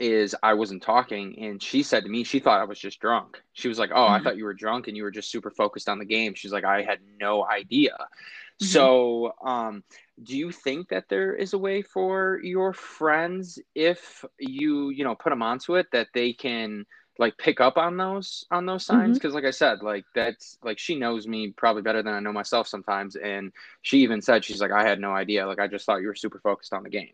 is 0.00 0.34
I 0.42 0.54
wasn't 0.54 0.82
talking 0.82 1.38
and 1.38 1.62
she 1.62 1.82
said 1.82 2.04
to 2.04 2.10
me 2.10 2.24
she 2.24 2.40
thought 2.40 2.60
I 2.60 2.64
was 2.64 2.78
just 2.78 3.00
drunk. 3.00 3.40
She 3.52 3.68
was 3.68 3.78
like, 3.78 3.90
"Oh, 3.94 4.06
I 4.06 4.16
mm-hmm. 4.16 4.24
thought 4.24 4.36
you 4.36 4.44
were 4.44 4.54
drunk 4.54 4.88
and 4.88 4.96
you 4.96 5.02
were 5.02 5.10
just 5.10 5.30
super 5.30 5.50
focused 5.50 5.88
on 5.88 5.98
the 5.98 6.04
game." 6.04 6.34
She's 6.34 6.52
like, 6.52 6.64
"I 6.64 6.82
had 6.82 6.98
no 7.20 7.46
idea." 7.46 7.96
Mm-hmm. 7.98 8.66
So, 8.66 9.34
um 9.44 9.84
do 10.22 10.36
you 10.36 10.50
think 10.50 10.88
that 10.88 11.08
there 11.10 11.34
is 11.34 11.52
a 11.52 11.58
way 11.58 11.82
for 11.82 12.40
your 12.42 12.72
friends 12.72 13.58
if 13.74 14.24
you, 14.38 14.88
you 14.88 15.04
know, 15.04 15.14
put 15.14 15.28
them 15.28 15.42
onto 15.42 15.76
it 15.76 15.86
that 15.92 16.08
they 16.14 16.32
can 16.32 16.86
like 17.18 17.36
pick 17.38 17.60
up 17.60 17.76
on 17.76 17.96
those 17.96 18.44
on 18.50 18.66
those 18.66 18.84
signs 18.84 19.16
because 19.16 19.30
mm-hmm. 19.30 19.36
like 19.36 19.44
i 19.46 19.50
said 19.50 19.82
like 19.82 20.04
that's 20.14 20.58
like 20.62 20.78
she 20.78 20.94
knows 20.94 21.26
me 21.26 21.48
probably 21.56 21.82
better 21.82 22.02
than 22.02 22.12
i 22.12 22.20
know 22.20 22.32
myself 22.32 22.68
sometimes 22.68 23.16
and 23.16 23.52
she 23.82 24.00
even 24.00 24.20
said 24.20 24.44
she's 24.44 24.60
like 24.60 24.70
i 24.70 24.86
had 24.86 25.00
no 25.00 25.12
idea 25.12 25.46
like 25.46 25.58
i 25.58 25.66
just 25.66 25.86
thought 25.86 26.02
you 26.02 26.08
were 26.08 26.14
super 26.14 26.38
focused 26.40 26.72
on 26.72 26.82
the 26.82 26.90
game 26.90 27.12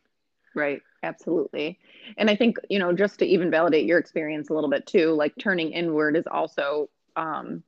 Right. 0.55 0.83
Absolutely. 1.03 1.79
And 2.17 2.31
I 2.31 2.37
think, 2.37 2.59
you 2.71 2.79
know, 2.79 2.93
just 2.93 3.19
to 3.19 3.27
even 3.27 3.51
validate 3.51 3.87
your 3.87 3.99
experience 3.99 4.51
a 4.51 4.55
little 4.55 4.71
bit 4.71 4.87
too, 4.87 5.13
like 5.13 5.33
turning 5.39 5.73
inward 5.73 6.17
is 6.17 6.27
also 6.31 6.89
um, 7.17 7.63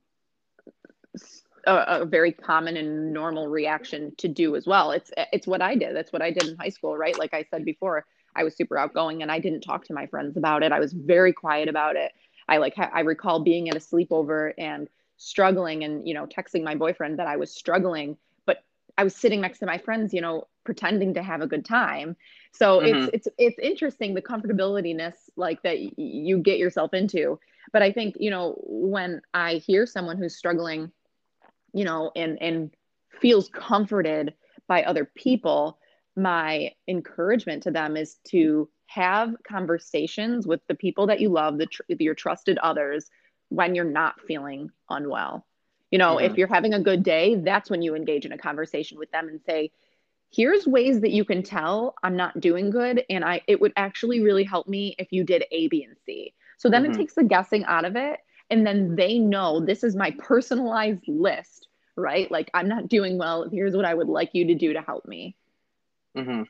a, 1.67 2.01
a, 2.01 2.05
very 2.05 2.31
common 2.31 2.77
and 2.77 3.11
normal 3.11 3.47
reaction 3.47 4.13
to 4.17 4.27
do 4.27 4.55
as 4.55 4.65
well. 4.65 4.91
It's 4.91 5.11
it's 5.33 5.47
what 5.47 5.61
I 5.61 5.75
did. 5.75 5.95
That's 5.95 6.13
what 6.13 6.21
I 6.21 6.31
did 6.31 6.47
in 6.47 6.57
high 6.57 6.69
school, 6.69 6.97
right? 6.97 7.17
Like 7.17 7.33
I 7.33 7.45
said 7.51 7.65
before, 7.65 8.05
I 8.35 8.43
was 8.43 8.55
super 8.55 8.77
outgoing 8.77 9.21
and 9.21 9.31
I 9.31 9.39
didn't 9.39 9.61
talk 9.61 9.85
to 9.85 9.93
my 9.93 10.07
friends 10.07 10.37
about 10.37 10.63
it. 10.63 10.71
I 10.71 10.79
was 10.79 10.93
very 10.93 11.33
quiet 11.33 11.67
about 11.67 11.95
it. 11.95 12.13
I 12.47 12.57
like 12.57 12.75
I 12.77 13.01
recall 13.01 13.39
being 13.39 13.69
at 13.69 13.75
a 13.75 13.79
sleepover 13.79 14.53
and 14.57 14.87
struggling 15.17 15.83
and 15.83 16.07
you 16.07 16.13
know 16.13 16.25
texting 16.25 16.63
my 16.63 16.75
boyfriend 16.75 17.19
that 17.19 17.27
I 17.27 17.37
was 17.37 17.51
struggling, 17.51 18.17
I 18.97 19.03
was 19.03 19.15
sitting 19.15 19.41
next 19.41 19.59
to 19.59 19.65
my 19.65 19.77
friends, 19.77 20.13
you 20.13 20.21
know, 20.21 20.47
pretending 20.63 21.13
to 21.13 21.23
have 21.23 21.41
a 21.41 21.47
good 21.47 21.63
time 21.63 22.15
so 22.51 22.79
mm-hmm. 22.79 23.09
it's 23.13 23.27
it's 23.27 23.27
it's 23.37 23.59
interesting 23.59 24.13
the 24.13 24.21
comfortabilityness 24.21 25.13
like 25.35 25.61
that 25.61 25.77
y- 25.77 25.91
you 25.95 26.39
get 26.39 26.57
yourself 26.57 26.93
into 26.93 27.39
but 27.71 27.83
i 27.83 27.91
think 27.91 28.15
you 28.19 28.31
know 28.31 28.55
when 28.65 29.21
i 29.33 29.55
hear 29.55 29.85
someone 29.85 30.17
who's 30.17 30.35
struggling 30.35 30.91
you 31.71 31.85
know 31.85 32.11
and 32.15 32.41
and 32.41 32.71
feels 33.21 33.47
comforted 33.49 34.33
by 34.67 34.83
other 34.83 35.05
people 35.05 35.77
my 36.15 36.71
encouragement 36.87 37.63
to 37.63 37.71
them 37.71 37.97
is 37.97 38.17
to 38.25 38.69
have 38.87 39.35
conversations 39.47 40.47
with 40.47 40.61
the 40.67 40.75
people 40.75 41.07
that 41.07 41.19
you 41.19 41.29
love 41.29 41.57
the 41.57 41.65
tr- 41.65 41.81
your 41.89 42.15
trusted 42.15 42.57
others 42.59 43.09
when 43.49 43.75
you're 43.75 43.83
not 43.83 44.19
feeling 44.21 44.69
unwell. 44.89 45.45
You 45.95 45.99
know, 45.99 46.17
mm-hmm. 46.17 46.25
if 46.25 46.37
you're 46.37 46.53
having 46.53 46.73
a 46.73 46.81
good 46.81 47.03
day, 47.03 47.35
that's 47.35 47.69
when 47.69 47.81
you 47.81 47.95
engage 47.95 48.25
in 48.25 48.33
a 48.33 48.37
conversation 48.37 48.99
with 48.99 49.09
them 49.11 49.29
and 49.29 49.39
say, 49.41 49.71
here's 50.29 50.67
ways 50.67 50.99
that 50.99 51.11
you 51.11 51.23
can 51.23 51.41
tell 51.41 51.95
I'm 52.03 52.17
not 52.17 52.41
doing 52.41 52.69
good. 52.69 53.05
And 53.09 53.23
I 53.23 53.39
it 53.47 53.61
would 53.61 53.71
actually 53.77 54.19
really 54.19 54.43
help 54.43 54.67
me 54.67 54.97
if 54.99 55.13
you 55.13 55.23
did 55.23 55.45
A, 55.53 55.69
B, 55.69 55.85
and 55.85 55.95
C. 56.05 56.33
So 56.57 56.69
then 56.69 56.83
mm-hmm. 56.83 56.91
it 56.91 56.97
takes 56.97 57.13
the 57.13 57.23
guessing 57.23 57.63
out 57.63 57.85
of 57.85 57.95
it. 57.95 58.19
And 58.49 58.67
then 58.67 58.97
they 58.97 59.19
know 59.19 59.61
this 59.61 59.85
is 59.85 59.95
my 59.95 60.11
personalized 60.19 61.07
list, 61.07 61.69
right? 61.95 62.29
Like 62.29 62.51
I'm 62.53 62.67
not 62.67 62.89
doing 62.89 63.17
well. 63.17 63.47
Here's 63.49 63.73
what 63.73 63.85
I 63.85 63.93
would 63.93 64.09
like 64.09 64.31
you 64.33 64.47
to 64.47 64.55
do 64.55 64.73
to 64.73 64.81
help 64.81 65.05
me. 65.05 65.37
Mm-hmm. 66.17 66.41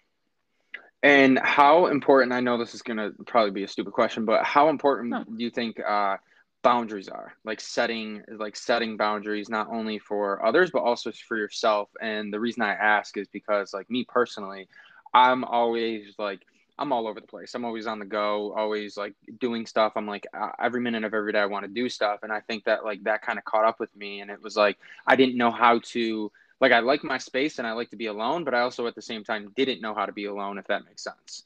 And 1.03 1.37
how 1.37 1.85
important? 1.85 2.33
I 2.33 2.39
know 2.39 2.57
this 2.57 2.73
is 2.73 2.81
going 2.81 2.97
to 2.97 3.11
probably 3.27 3.51
be 3.51 3.63
a 3.63 3.67
stupid 3.67 3.93
question, 3.93 4.25
but 4.25 4.43
how 4.43 4.69
important 4.69 5.37
do 5.37 5.43
you 5.43 5.51
think 5.51 5.79
uh, 5.79 6.17
boundaries 6.65 7.09
are? 7.09 7.33
Like 7.45 7.61
setting, 7.61 8.23
like 8.27 8.55
setting 8.55 8.97
boundaries 8.97 9.49
not 9.49 9.67
only 9.71 9.99
for 9.99 10.43
others 10.43 10.71
but 10.71 10.81
also 10.81 11.11
for 11.11 11.37
yourself. 11.37 11.89
And 12.01 12.33
the 12.33 12.39
reason 12.39 12.63
I 12.63 12.73
ask 12.73 13.15
is 13.17 13.27
because, 13.27 13.71
like 13.71 13.87
me 13.89 14.03
personally, 14.03 14.67
I'm 15.13 15.43
always 15.43 16.15
like 16.17 16.41
I'm 16.79 16.91
all 16.91 17.07
over 17.07 17.21
the 17.21 17.27
place. 17.27 17.53
I'm 17.53 17.65
always 17.65 17.85
on 17.85 17.99
the 17.99 18.05
go, 18.05 18.53
always 18.57 18.97
like 18.97 19.13
doing 19.39 19.67
stuff. 19.67 19.93
I'm 19.95 20.07
like 20.07 20.25
uh, 20.33 20.53
every 20.59 20.81
minute 20.81 21.03
of 21.03 21.13
every 21.13 21.31
day 21.33 21.39
I 21.39 21.45
want 21.45 21.65
to 21.65 21.71
do 21.71 21.87
stuff, 21.87 22.21
and 22.23 22.33
I 22.33 22.41
think 22.41 22.65
that 22.65 22.83
like 22.83 23.03
that 23.03 23.21
kind 23.21 23.37
of 23.37 23.45
caught 23.45 23.65
up 23.65 23.79
with 23.79 23.95
me, 23.95 24.21
and 24.21 24.31
it 24.31 24.41
was 24.41 24.57
like 24.57 24.77
I 25.05 25.15
didn't 25.15 25.37
know 25.37 25.51
how 25.51 25.79
to 25.93 26.31
like 26.59 26.71
I 26.71 26.79
like 26.79 27.03
my 27.03 27.19
space 27.19 27.59
and 27.59 27.67
I 27.67 27.73
like 27.73 27.91
to 27.91 27.95
be 27.95 28.07
alone, 28.07 28.43
but 28.43 28.55
I 28.55 28.61
also 28.61 28.87
at 28.87 28.95
the 28.95 29.01
same 29.03 29.23
time 29.23 29.53
didn't 29.55 29.81
know 29.81 29.93
how 29.93 30.07
to 30.07 30.11
be 30.13 30.25
alone, 30.25 30.57
if 30.57 30.67
that 30.67 30.83
makes 30.85 31.03
sense. 31.03 31.43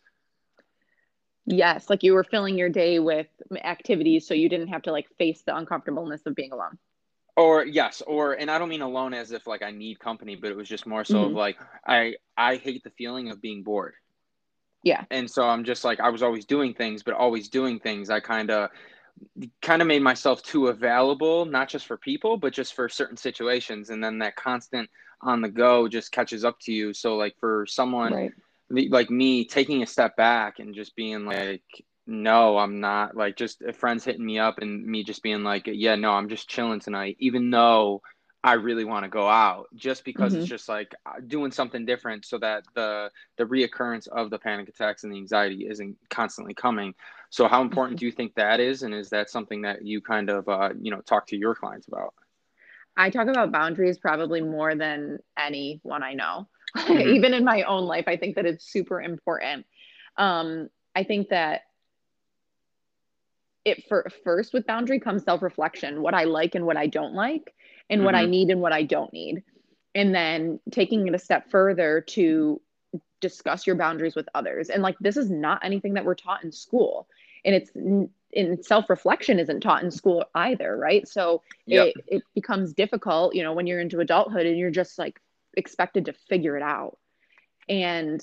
Yes, 1.52 1.90
like 1.90 2.04
you 2.04 2.14
were 2.14 2.24
filling 2.24 2.58
your 2.58 2.70
day 2.70 3.00
with 3.00 3.28
activities 3.64 4.28
so 4.28 4.36
you 4.36 4.50
didn't 4.50 4.68
have 4.68 4.84
to 4.84 4.92
like 4.92 5.08
face 5.18 5.42
the 5.42 5.56
uncomfortableness 5.56 6.22
of 6.28 6.36
being 6.36 6.52
alone. 6.52 6.78
Or 7.36 7.66
yes, 7.66 8.04
or 8.06 8.34
and 8.34 8.52
I 8.52 8.60
don't 8.60 8.70
mean 8.70 8.84
alone 8.84 9.16
as 9.16 9.32
if 9.32 9.48
like 9.48 9.64
I 9.64 9.72
need 9.72 10.00
company, 10.00 10.36
but 10.36 10.52
it 10.52 10.56
was 10.56 10.70
just 10.70 10.86
more 10.86 11.04
so 11.04 11.16
mm-hmm. 11.16 11.26
of 11.26 11.32
like 11.32 11.58
I 11.88 12.16
I 12.38 12.58
hate 12.58 12.84
the 12.84 12.92
feeling 12.92 13.32
of 13.32 13.42
being 13.42 13.64
bored. 13.64 13.96
Yeah. 14.84 15.06
And 15.10 15.30
so 15.30 15.44
I'm 15.44 15.64
just 15.64 15.84
like 15.84 16.00
I 16.00 16.10
was 16.10 16.22
always 16.22 16.46
doing 16.46 16.76
things, 16.76 17.02
but 17.02 17.16
always 17.16 17.50
doing 17.50 17.80
things. 17.80 18.12
I 18.12 18.20
kind 18.20 18.52
of 18.52 18.70
kind 19.64 19.82
of 19.82 19.88
made 19.88 20.04
myself 20.04 20.44
too 20.44 20.68
available, 20.68 21.46
not 21.46 21.68
just 21.68 21.88
for 21.88 21.98
people, 21.98 22.38
but 22.38 22.54
just 22.54 22.76
for 22.76 22.88
certain 22.88 23.18
situations. 23.18 23.90
And 23.90 24.04
then 24.04 24.20
that 24.20 24.36
constant 24.36 24.88
on 25.22 25.42
the 25.42 25.50
go 25.50 25.88
just 25.88 26.12
catches 26.12 26.46
up 26.46 26.60
to 26.62 26.72
you. 26.72 26.94
So, 26.94 27.16
like, 27.16 27.36
for 27.40 27.66
someone 27.68 28.14
right. 28.14 28.32
Like 28.70 29.10
me, 29.10 29.46
taking 29.46 29.84
a 29.84 29.88
step 29.88 30.16
back 30.16 30.60
and 30.60 30.76
just 30.76 30.96
being 30.96 31.26
like, 31.26 31.64
no, 32.06 32.58
I'm 32.58 32.80
not 32.80 33.16
like 33.16 33.36
just 33.36 33.62
friends 33.76 34.04
hitting 34.04 34.26
me 34.26 34.40
up 34.40 34.60
and 34.60 34.86
me 34.86 35.04
just 35.04 35.22
being 35.24 35.44
like, 35.44 35.64
yeah, 35.66 35.96
no, 35.96 36.12
I'm 36.12 36.30
just 36.30 36.50
chilling 36.50 36.80
tonight, 36.80 37.18
even 37.20 37.50
though 37.50 38.02
I 38.44 38.54
really 38.54 38.86
want 38.86 39.04
to 39.04 39.10
go 39.10 39.28
out 39.28 39.68
just 39.76 40.06
because 40.06 40.32
mm-hmm. 40.32 40.42
it's 40.42 40.50
just 40.50 40.70
like 40.70 40.96
uh, 41.06 41.20
doing 41.28 41.52
something 41.52 41.86
different 41.86 42.26
so 42.26 42.38
that 42.38 42.64
the 42.74 43.12
the 43.38 43.44
reoccurrence 43.44 44.08
of 44.08 44.30
the 44.30 44.40
panic 44.40 44.70
attacks 44.70 45.04
and 45.04 45.12
the 45.12 45.18
anxiety 45.18 45.68
isn't 45.70 45.98
constantly 46.10 46.54
coming. 46.54 46.96
So 47.30 47.48
how 47.48 47.62
important 47.62 47.98
mm-hmm. 47.98 48.00
do 48.00 48.06
you 48.06 48.12
think 48.12 48.36
that 48.36 48.60
is 48.60 48.84
and 48.84 48.94
is 48.94 49.10
that 49.10 49.30
something 49.30 49.64
that 49.64 49.86
you 49.86 50.02
kind 50.02 50.30
of 50.30 50.48
uh, 50.48 50.70
you 50.80 50.90
know 50.90 51.02
talk 51.02 51.28
to 51.28 51.38
your 51.38 51.54
clients 51.54 51.88
about? 51.88 52.14
I 52.96 53.10
talk 53.10 53.28
about 53.28 53.52
boundaries 53.52 53.98
probably 53.98 54.42
more 54.42 54.74
than 54.76 55.20
anyone 55.38 56.04
I 56.04 56.14
know. 56.14 56.48
Mm-hmm. 56.78 57.16
Even 57.16 57.34
in 57.34 57.44
my 57.44 57.64
own 57.64 57.86
life, 57.86 58.06
I 58.08 58.18
think 58.18 58.36
that 58.36 58.46
it's 58.46 58.64
super 58.64 59.02
important. 59.02 59.66
Um, 60.18 60.70
I 60.96 61.04
think 61.04 61.30
that 61.30 61.62
it 63.66 63.88
for 63.88 64.08
first 64.24 64.54
with 64.54 64.68
boundary 64.68 65.00
comes 65.00 65.24
self-reflection, 65.24 66.02
what 66.02 66.14
I 66.14 66.26
like 66.26 66.56
and 66.56 66.66
what 66.66 66.78
I 66.78 66.88
don't 66.88 67.14
like 67.14 67.54
and 67.90 68.00
mm-hmm. 68.00 68.06
what 68.06 68.16
I 68.16 68.24
mm-hmm. 68.24 68.32
need 68.32 68.50
and 68.50 68.62
what 68.62 68.74
I 68.74 68.84
don't 68.84 69.12
need. 69.14 69.44
And 69.96 70.14
then 70.14 70.60
taking 70.72 71.08
it 71.08 71.16
a 71.16 71.20
step 71.20 71.50
further 71.50 72.02
to 72.10 72.62
discuss 73.22 73.68
your 73.68 73.76
boundaries 73.76 74.16
with 74.16 74.30
others. 74.34 74.70
And 74.70 74.84
like 74.84 74.98
this 75.00 75.18
is 75.18 75.30
not 75.30 75.64
anything 75.64 75.94
that 75.96 76.06
we're 76.06 76.16
taught 76.16 76.44
in 76.44 76.52
school. 76.52 77.08
And 77.44 77.56
it's 77.56 77.72
in 78.32 78.62
self-reflection 78.62 79.40
isn't 79.40 79.62
taught 79.62 79.84
in 79.84 79.92
school 79.92 80.26
either, 80.36 80.78
right? 80.78 81.08
So 81.08 81.42
yep. 81.66 81.88
it, 81.88 82.04
it 82.08 82.24
becomes 82.36 82.74
difficult, 82.74 83.34
you 83.34 83.44
know, 83.44 83.54
when 83.54 83.66
you're 83.68 83.80
into 83.80 84.00
adulthood 84.00 84.46
and 84.46 84.58
you're 84.58 84.72
just 84.72 85.00
like 85.00 85.20
expected 85.60 86.06
to 86.06 86.14
figure 86.14 86.58
it 86.58 86.64
out. 86.64 86.98
And 87.68 88.22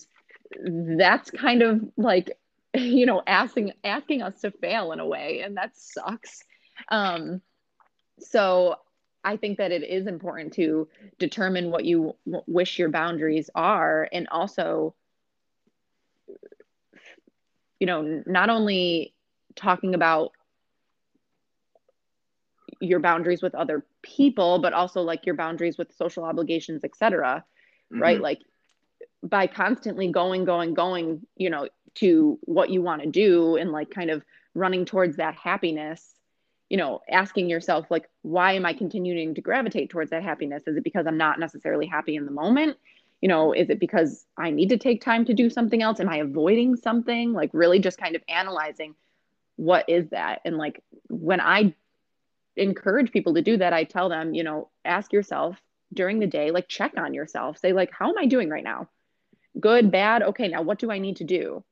that's 0.99 1.31
kind 1.31 1.63
of 1.63 1.81
like, 1.97 2.37
you 2.75 3.07
know, 3.07 3.23
asking 3.27 3.73
asking 3.85 4.23
us 4.23 4.41
to 4.41 4.51
fail 4.51 4.93
in 4.93 5.01
a 5.01 5.07
way, 5.07 5.43
and 5.45 5.57
that 5.57 5.77
sucks. 5.77 6.43
Um, 6.91 7.41
so 8.19 8.77
I 9.25 9.37
think 9.37 9.59
that 9.59 9.73
it 9.73 9.83
is 9.83 10.07
important 10.07 10.55
to 10.55 10.89
determine 11.19 11.71
what 11.71 11.85
you 11.85 12.15
w- 12.27 12.45
wish 12.47 12.79
your 12.79 12.89
boundaries 12.89 13.51
are 13.55 14.09
and 14.13 14.29
also 14.31 14.95
you 17.81 17.87
know 17.87 18.23
not 18.25 18.51
only 18.51 19.15
talking 19.57 19.95
about 19.95 20.33
your 22.81 23.01
boundaries 23.01 23.43
with 23.43 23.55
other 23.55 23.85
people 24.07 24.59
but 24.59 24.73
also 24.73 25.03
like 25.03 25.27
your 25.27 25.35
boundaries 25.35 25.77
with 25.77 25.95
social 25.95 26.25
obligations 26.25 26.85
etc 26.85 27.45
mm-hmm. 27.93 28.03
right 28.03 28.21
like 28.21 28.41
by 29.23 29.47
constantly 29.47 30.11
going 30.11 30.45
going 30.45 30.75
going 30.75 31.27
you 31.37 31.51
know 31.51 31.69
to 31.95 32.39
what 32.43 32.71
you 32.71 32.83
want 32.83 33.03
to 33.03 33.09
do 33.09 33.57
and 33.57 33.73
like 33.73 33.91
kind 33.91 34.11
of 34.11 34.23
running 34.55 34.85
towards 34.85 35.17
that 35.17 35.35
happiness 35.35 36.17
you 36.69 36.77
know, 36.77 37.01
asking 37.09 37.49
yourself, 37.49 37.87
like, 37.91 38.09
why 38.23 38.53
am 38.53 38.67
I 38.67 38.73
continuing 38.73 39.35
to 39.35 39.41
gravitate 39.41 39.91
towards 39.91 40.11
that 40.11 40.23
happiness? 40.23 40.65
Is 40.67 40.77
it 40.77 40.85
because 40.85 41.07
I'm 41.07 41.17
not 41.17 41.39
necessarily 41.39 41.87
happy 41.87 42.17
in 42.17 42.25
the 42.25 42.33
moment? 42.33 42.77
You 43.21 43.29
know, 43.29 43.53
is 43.53 43.71
it 43.71 43.79
because 43.79 44.27
I 44.37 44.51
need 44.51 44.71
to 44.71 44.77
take 44.77 45.01
time 45.01 45.25
to 45.27 45.35
do 45.35 45.49
something 45.49 45.81
else? 45.81 46.01
Am 46.01 46.09
I 46.09 46.19
avoiding 46.19 46.77
something? 46.77 47.33
Like, 47.33 47.51
really 47.53 47.79
just 47.79 47.99
kind 47.99 48.17
of 48.17 48.23
analyzing 48.29 48.95
what 49.55 49.89
is 49.89 50.11
that? 50.11 50.41
And 50.45 50.59
like, 50.59 50.83
when 51.09 51.41
I 51.41 51.75
encourage 52.57 53.13
people 53.13 53.35
to 53.35 53.43
do 53.43 53.57
that, 53.59 53.73
I 53.73 53.85
tell 53.85 54.09
them, 54.09 54.35
you 54.35 54.45
know, 54.45 54.71
ask 54.85 55.13
yourself 55.13 55.57
during 55.93 56.19
the 56.19 56.27
day, 56.27 56.51
like, 56.51 56.69
check 56.69 56.93
on 56.97 57.15
yourself. 57.15 57.59
Say, 57.59 57.73
like, 57.73 57.91
how 57.93 58.09
am 58.09 58.19
I 58.19 58.27
doing 58.27 58.49
right 58.49 58.65
now? 58.65 58.89
Good, 59.59 59.91
bad? 59.91 60.23
Okay, 60.23 60.49
now 60.49 60.63
what 60.63 60.79
do 60.79 60.91
I 60.91 60.99
need 60.99 61.17
to 61.17 61.25
do? 61.25 61.65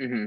Mm-hmm. 0.00 0.26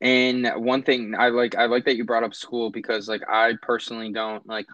And 0.00 0.50
one 0.56 0.82
thing 0.82 1.14
I 1.16 1.28
like, 1.28 1.54
I 1.54 1.66
like 1.66 1.84
that 1.84 1.96
you 1.96 2.04
brought 2.04 2.24
up 2.24 2.34
school 2.34 2.70
because, 2.70 3.08
like, 3.08 3.22
I 3.28 3.52
personally 3.62 4.12
don't 4.12 4.44
like. 4.46 4.66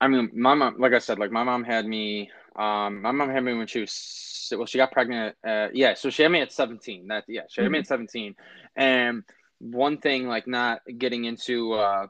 I 0.00 0.08
mean, 0.08 0.30
my 0.34 0.54
mom, 0.54 0.76
like 0.78 0.92
I 0.92 0.98
said, 0.98 1.18
like 1.18 1.32
my 1.32 1.42
mom 1.42 1.64
had 1.64 1.86
me. 1.86 2.30
Um, 2.54 3.02
my 3.02 3.10
mom 3.10 3.30
had 3.30 3.42
me 3.42 3.54
when 3.54 3.66
she 3.66 3.80
was 3.80 4.52
well, 4.54 4.66
she 4.66 4.78
got 4.78 4.92
pregnant. 4.92 5.36
Uh, 5.46 5.68
yeah, 5.72 5.94
so 5.94 6.10
she 6.10 6.22
had 6.22 6.30
me 6.30 6.40
at 6.40 6.52
seventeen. 6.52 7.08
That 7.08 7.24
yeah, 7.28 7.42
she 7.48 7.62
had 7.62 7.66
mm-hmm. 7.66 7.72
me 7.72 7.78
at 7.78 7.86
seventeen. 7.86 8.34
And 8.76 9.24
one 9.58 9.98
thing, 9.98 10.28
like, 10.28 10.46
not 10.46 10.82
getting 10.98 11.24
into 11.24 11.72
uh, 11.72 12.06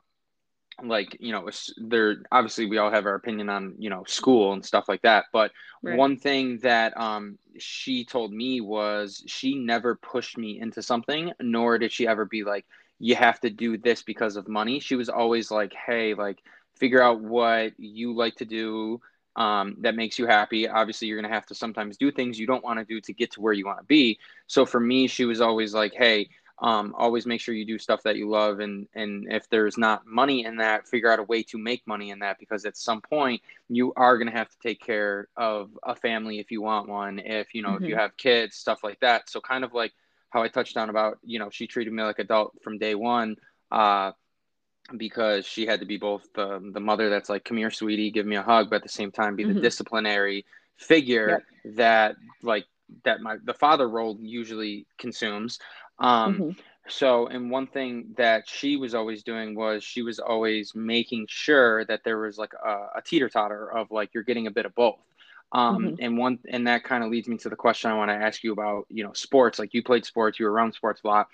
like 0.82 1.16
you 1.18 1.32
know 1.32 1.48
there 1.78 2.18
obviously 2.30 2.66
we 2.66 2.78
all 2.78 2.90
have 2.90 3.04
our 3.04 3.16
opinion 3.16 3.48
on 3.48 3.74
you 3.78 3.90
know 3.90 4.04
school 4.06 4.52
and 4.52 4.64
stuff 4.64 4.88
like 4.88 5.02
that 5.02 5.24
but 5.32 5.50
right. 5.82 5.96
one 5.96 6.16
thing 6.16 6.58
that 6.58 6.96
um 6.96 7.36
she 7.58 8.04
told 8.04 8.32
me 8.32 8.60
was 8.60 9.24
she 9.26 9.56
never 9.56 9.96
pushed 9.96 10.38
me 10.38 10.60
into 10.60 10.80
something 10.80 11.32
nor 11.40 11.78
did 11.78 11.90
she 11.90 12.06
ever 12.06 12.24
be 12.24 12.44
like 12.44 12.64
you 12.98 13.14
have 13.14 13.40
to 13.40 13.50
do 13.50 13.78
this 13.78 14.02
because 14.02 14.36
of 14.36 14.48
money. 14.48 14.80
She 14.80 14.96
was 14.96 15.08
always 15.08 15.50
like 15.50 15.72
hey 15.74 16.14
like 16.14 16.42
figure 16.76 17.02
out 17.02 17.20
what 17.20 17.72
you 17.78 18.14
like 18.14 18.36
to 18.36 18.44
do 18.44 19.00
um, 19.36 19.76
that 19.80 19.94
makes 19.94 20.18
you 20.18 20.26
happy. 20.26 20.68
Obviously 20.68 21.06
you're 21.06 21.20
going 21.20 21.28
to 21.28 21.34
have 21.34 21.46
to 21.46 21.54
sometimes 21.54 21.96
do 21.96 22.10
things 22.10 22.38
you 22.38 22.46
don't 22.46 22.64
want 22.64 22.78
to 22.78 22.84
do 22.84 23.00
to 23.00 23.12
get 23.12 23.30
to 23.32 23.40
where 23.40 23.52
you 23.52 23.66
want 23.66 23.78
to 23.78 23.84
be. 23.84 24.18
So 24.46 24.66
for 24.66 24.80
me 24.80 25.06
she 25.06 25.24
was 25.24 25.40
always 25.40 25.74
like 25.74 25.94
hey 25.94 26.28
um, 26.60 26.94
always 26.98 27.24
make 27.24 27.40
sure 27.40 27.54
you 27.54 27.64
do 27.64 27.78
stuff 27.78 28.02
that 28.02 28.16
you 28.16 28.28
love 28.28 28.58
and 28.60 28.88
and 28.94 29.30
if 29.30 29.48
there's 29.48 29.78
not 29.78 30.06
money 30.06 30.44
in 30.44 30.56
that 30.56 30.88
figure 30.88 31.10
out 31.10 31.20
a 31.20 31.22
way 31.22 31.42
to 31.42 31.56
make 31.56 31.86
money 31.86 32.10
in 32.10 32.18
that 32.18 32.38
because 32.38 32.64
at 32.64 32.76
some 32.76 33.00
point 33.00 33.40
you 33.68 33.92
are 33.96 34.18
going 34.18 34.30
to 34.30 34.36
have 34.36 34.48
to 34.48 34.58
take 34.58 34.80
care 34.80 35.28
of 35.36 35.70
a 35.84 35.94
family 35.94 36.40
if 36.40 36.50
you 36.50 36.60
want 36.60 36.88
one 36.88 37.20
if 37.20 37.54
you 37.54 37.62
know 37.62 37.70
mm-hmm. 37.70 37.84
if 37.84 37.88
you 37.88 37.94
mm-hmm. 37.94 38.02
have 38.02 38.16
kids 38.16 38.56
stuff 38.56 38.82
like 38.82 38.98
that 39.00 39.30
so 39.30 39.40
kind 39.40 39.64
of 39.64 39.72
like 39.72 39.92
how 40.30 40.42
i 40.42 40.48
touched 40.48 40.76
on 40.76 40.90
about 40.90 41.18
you 41.22 41.38
know 41.38 41.48
she 41.50 41.66
treated 41.66 41.92
me 41.92 42.02
like 42.02 42.18
adult 42.18 42.52
from 42.62 42.78
day 42.78 42.94
one 42.94 43.36
uh, 43.70 44.12
because 44.96 45.44
she 45.46 45.66
had 45.66 45.80
to 45.80 45.86
be 45.86 45.98
both 45.98 46.26
the, 46.32 46.70
the 46.72 46.80
mother 46.80 47.10
that's 47.10 47.28
like 47.28 47.44
come 47.44 47.56
here 47.56 47.70
sweetie 47.70 48.10
give 48.10 48.26
me 48.26 48.36
a 48.36 48.42
hug 48.42 48.68
but 48.68 48.76
at 48.76 48.82
the 48.82 48.88
same 48.88 49.12
time 49.12 49.36
be 49.36 49.44
mm-hmm. 49.44 49.54
the 49.54 49.60
disciplinary 49.60 50.44
figure 50.76 51.28
yep. 51.64 51.76
that 51.76 52.16
like 52.42 52.64
that 53.04 53.20
my 53.20 53.36
the 53.44 53.54
father 53.54 53.88
role 53.88 54.16
usually 54.20 54.86
consumes 54.96 55.58
um, 55.98 56.34
mm-hmm. 56.34 56.50
So, 56.90 57.26
and 57.26 57.50
one 57.50 57.66
thing 57.66 58.14
that 58.16 58.48
she 58.48 58.76
was 58.76 58.94
always 58.94 59.22
doing 59.22 59.54
was 59.54 59.84
she 59.84 60.02
was 60.02 60.18
always 60.18 60.74
making 60.74 61.26
sure 61.28 61.84
that 61.84 62.02
there 62.04 62.18
was 62.18 62.38
like 62.38 62.52
a, 62.54 62.86
a 62.96 63.02
teeter 63.04 63.28
totter 63.28 63.70
of 63.70 63.90
like 63.90 64.10
you're 64.14 64.22
getting 64.22 64.46
a 64.46 64.50
bit 64.50 64.66
of 64.66 64.74
both. 64.74 64.98
Um, 65.52 65.78
mm-hmm. 65.78 65.94
and 66.00 66.18
one, 66.18 66.38
and 66.48 66.66
that 66.66 66.84
kind 66.84 67.04
of 67.04 67.10
leads 67.10 67.28
me 67.28 67.36
to 67.38 67.48
the 67.48 67.56
question 67.56 67.90
I 67.90 67.94
want 67.94 68.10
to 68.10 68.14
ask 68.14 68.42
you 68.42 68.52
about, 68.52 68.86
you 68.90 69.04
know, 69.04 69.12
sports. 69.12 69.58
Like 69.58 69.74
you 69.74 69.82
played 69.82 70.04
sports, 70.04 70.38
you 70.38 70.46
were 70.46 70.52
around 70.52 70.72
sports 70.72 71.02
a 71.04 71.06
lot. 71.06 71.28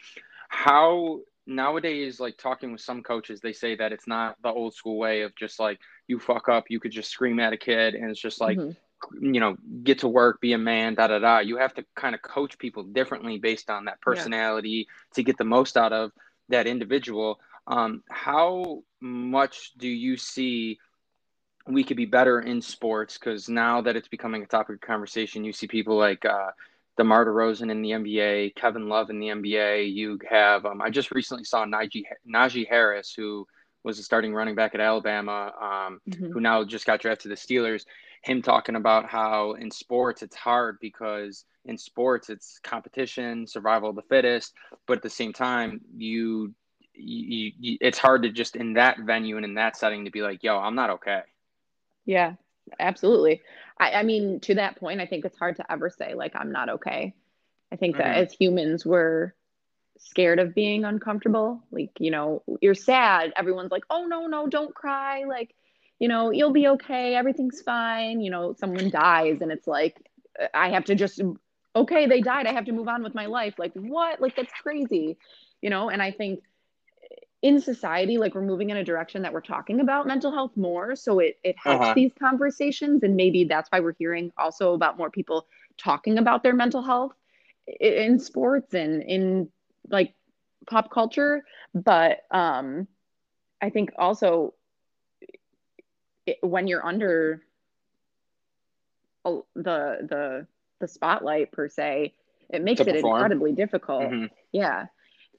How 0.49 1.21
nowadays 1.47 2.21
like 2.21 2.37
talking 2.39 2.73
with 2.73 2.81
some 2.81 3.03
coaches 3.03 3.41
they 3.41 3.53
say 3.53 3.77
that 3.77 3.93
it's 3.93 4.07
not 4.07 4.37
the 4.43 4.49
old 4.49 4.75
school 4.75 4.97
way 4.97 5.21
of 5.21 5.35
just 5.37 5.61
like 5.61 5.79
you 6.09 6.19
fuck 6.19 6.49
up 6.49 6.65
you 6.71 6.81
could 6.81 6.91
just 6.91 7.11
scream 7.11 7.39
at 7.39 7.53
a 7.53 7.57
kid 7.57 7.95
and 7.95 8.11
it's 8.11 8.21
just 8.21 8.41
like 8.41 8.57
mm-hmm. 8.57 8.71
You 9.21 9.41
know 9.41 9.57
get 9.83 10.01
to 10.01 10.09
work 10.09 10.41
be 10.41 10.53
a 10.53 10.59
man 10.59 10.95
da 10.95 11.07
da 11.07 11.19
da 11.19 11.39
you 11.39 11.57
have 11.57 11.75
to 11.75 11.85
kind 11.95 12.15
of 12.15 12.23
coach 12.23 12.59
people 12.59 12.83
differently 12.83 13.39
based 13.39 13.71
on 13.71 13.85
that 13.85 14.01
personality 14.01 14.87
yeah. 14.89 15.15
to 15.15 15.23
get 15.23 15.37
the 15.39 15.45
most 15.45 15.77
out 15.77 15.93
of 15.93 16.11
that 16.49 16.67
individual 16.67 17.41
um, 17.67 18.03
how 18.11 18.83
much 19.01 19.73
do 19.79 19.89
you 19.89 20.17
see 20.17 20.79
we 21.67 21.83
could 21.83 21.97
be 21.97 22.05
better 22.05 22.41
in 22.41 22.61
sports 22.61 23.17
because 23.17 23.49
now 23.49 23.81
that 23.81 23.97
it's 23.97 24.09
becoming 24.09 24.43
a 24.43 24.47
topic 24.47 24.77
of 24.77 24.81
conversation 24.81 25.45
you 25.45 25.53
see 25.53 25.67
people 25.67 25.97
like 25.97 26.25
uh, 26.25 26.51
DeMar 26.97 27.27
DeRozan 27.27 27.71
in 27.71 27.83
the 27.83 27.91
NBA, 27.91 28.55
Kevin 28.55 28.89
Love 28.89 29.11
in 29.11 29.19
the 29.19 29.27
NBA. 29.27 29.93
You 29.93 30.19
have 30.31 30.65
um, 30.65 30.81
I 30.81 30.91
just 30.91 31.11
recently 31.11 31.45
saw 31.45 31.65
Najee, 31.65 32.05
Najee 32.33 32.69
Harris, 32.69 33.13
who 33.17 33.47
was 33.83 33.99
a 33.99 34.03
starting 34.03 34.35
running 34.35 34.55
back 34.55 34.75
at 34.75 34.81
Alabama, 34.81 35.53
um, 35.61 36.01
mm-hmm. 36.09 36.33
who 36.33 36.41
now 36.41 36.65
just 36.65 36.87
got 36.87 37.01
drafted 37.01 37.23
to 37.23 37.29
the 37.29 37.35
Steelers. 37.35 37.85
Him 38.25 38.41
talking 38.41 38.75
about 38.75 39.09
how 39.09 39.53
in 39.53 39.71
sports 39.71 40.23
it's 40.23 40.35
hard 40.35 40.79
because 40.81 41.45
in 41.67 41.77
sports 41.77 42.31
it's 42.31 42.59
competition, 42.63 43.47
survival 43.47 43.91
of 43.91 43.97
the 43.97 44.03
fittest, 44.03 44.55
but 44.87 44.97
at 44.97 45.03
the 45.03 45.11
same 45.11 45.33
time 45.33 45.83
you, 45.95 46.55
you, 46.95 47.53
you 47.59 47.79
it's 47.81 47.99
hard 47.99 48.23
to 48.23 48.31
just 48.31 48.57
in 48.57 48.75
that 48.75 48.99
venue 49.01 49.37
and 49.37 49.45
in 49.45 49.55
that 49.55 49.77
setting 49.77 50.07
to 50.07 50.11
be 50.11 50.23
like, 50.23 50.43
yo, 50.43 50.59
I'm 50.59 50.75
not 50.75 50.91
okay. 50.91 51.21
Yeah, 52.07 52.35
absolutely. 52.81 53.43
I, 53.79 53.93
I 53.93 54.03
mean, 54.05 54.41
to 54.41 54.55
that 54.55 54.77
point, 54.77 55.01
I 55.01 55.07
think 55.07 55.25
it's 55.25 55.39
hard 55.39 55.57
to 55.57 55.71
ever 55.71 55.91
say, 55.91 56.15
like, 56.15 56.35
I'm 56.35 56.53
not 56.53 56.69
okay. 56.71 57.15
I 57.73 57.77
think 57.77 57.97
that 57.97 58.07
mm-hmm. 58.07 58.25
as 58.25 58.33
humans, 58.33 58.87
we're 58.87 59.35
scared 59.99 60.39
of 60.39 60.55
being 60.55 60.85
uncomfortable. 60.85 61.63
Like, 61.71 61.91
you 61.99 62.11
know, 62.11 62.43
you're 62.61 62.75
sad. 62.75 63.33
Everyone's 63.37 63.73
like, 63.73 63.85
oh, 63.91 64.07
no, 64.07 64.27
no, 64.27 64.47
don't 64.47 64.75
cry. 64.75 65.25
Like, 65.25 65.55
you 65.99 66.09
know, 66.09 66.31
you'll 66.31 66.53
be 66.53 66.69
okay. 66.69 67.15
Everything's 67.15 67.63
fine. 67.63 68.21
You 68.21 68.31
know, 68.31 68.55
someone 68.59 68.91
dies 68.91 69.41
and 69.41 69.51
it's 69.53 69.67
like, 69.67 69.97
I 70.53 70.71
have 70.71 70.85
to 70.87 70.95
just, 70.95 71.21
okay, 71.77 72.07
they 72.07 72.21
died. 72.21 72.47
I 72.47 72.53
have 72.53 72.65
to 72.67 72.73
move 72.73 72.89
on 72.89 73.03
with 73.03 73.15
my 73.15 73.27
life. 73.27 73.55
Like, 73.59 73.73
what? 73.75 74.21
Like, 74.21 74.37
that's 74.37 74.53
crazy. 74.63 75.17
You 75.63 75.71
know, 75.71 75.89
and 75.89 76.03
I 76.03 76.11
think 76.11 76.41
in 77.45 77.61
society 77.61 78.17
like 78.17 78.35
we're 78.35 78.41
moving 78.41 78.71
in 78.71 78.79
a 78.79 78.83
direction 78.85 79.21
that 79.21 79.31
we're 79.31 79.39
talking 79.43 79.81
about 79.81 80.07
mental 80.07 80.33
health 80.33 80.53
more 80.57 80.97
so 80.97 81.19
it 81.19 81.37
it 81.45 81.55
helps 81.63 81.85
uh-huh. 81.85 81.95
these 81.95 82.11
conversations 82.19 83.03
and 83.03 83.15
maybe 83.17 83.45
that's 83.45 83.69
why 83.71 83.81
we're 83.81 83.93
hearing 83.99 84.33
also 84.39 84.73
about 84.73 84.97
more 84.97 85.11
people 85.11 85.47
talking 85.77 86.17
about 86.17 86.43
their 86.43 86.55
mental 86.55 86.83
health 86.83 87.13
in 87.81 88.19
sports 88.19 88.73
and 88.73 89.03
in 89.03 89.47
like 89.91 90.15
pop 90.67 90.91
culture 90.91 91.45
but 91.75 92.21
um 92.31 92.89
i 93.61 93.69
think 93.69 93.93
also 93.99 94.55
it, 96.27 96.39
when 96.43 96.67
you're 96.67 96.85
under 96.85 97.43
the 99.25 99.43
the 99.55 100.47
the 100.81 100.89
spotlight 100.89 101.53
per 101.53 101.69
se 101.69 102.13
it 102.51 102.63
makes 102.63 102.81
it 102.81 102.89
incredibly 102.89 103.53
difficult. 103.53 104.03
Mm-hmm. 104.03 104.27
yeah. 104.53 104.87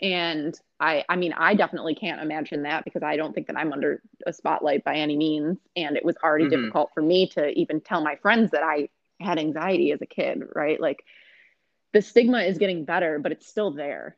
And 0.02 0.60
i 0.80 1.06
i 1.08 1.16
mean 1.16 1.34
i 1.34 1.54
definitely 1.54 1.96
can't 1.96 2.22
imagine 2.22 2.64
that 2.64 2.84
because 2.84 3.02
i 3.02 3.16
don't 3.16 3.34
think 3.34 3.48
that 3.48 3.58
i'm 3.58 3.72
under 3.72 4.02
a 4.26 4.34
spotlight 4.34 4.84
by 4.84 4.96
any 4.96 5.16
means. 5.16 5.58
And 5.76 5.96
it 5.96 6.04
was 6.04 6.16
already 6.24 6.46
mm-hmm. 6.46 6.64
difficult 6.64 6.92
for 6.94 7.02
me 7.02 7.28
to 7.30 7.50
even 7.52 7.80
tell 7.80 8.02
my 8.02 8.16
friends 8.18 8.52
that 8.52 8.64
i 8.64 8.90
had 9.22 9.40
anxiety 9.40 9.92
as 9.92 10.02
a 10.02 10.06
kid 10.06 10.44
right? 10.54 10.80
Like 10.80 11.06
the 11.94 12.02
stigma 12.02 12.40
is 12.40 12.58
getting 12.58 12.84
better 12.84 13.20
but 13.20 13.32
it's 13.32 13.48
still 13.48 13.72
there 13.72 14.18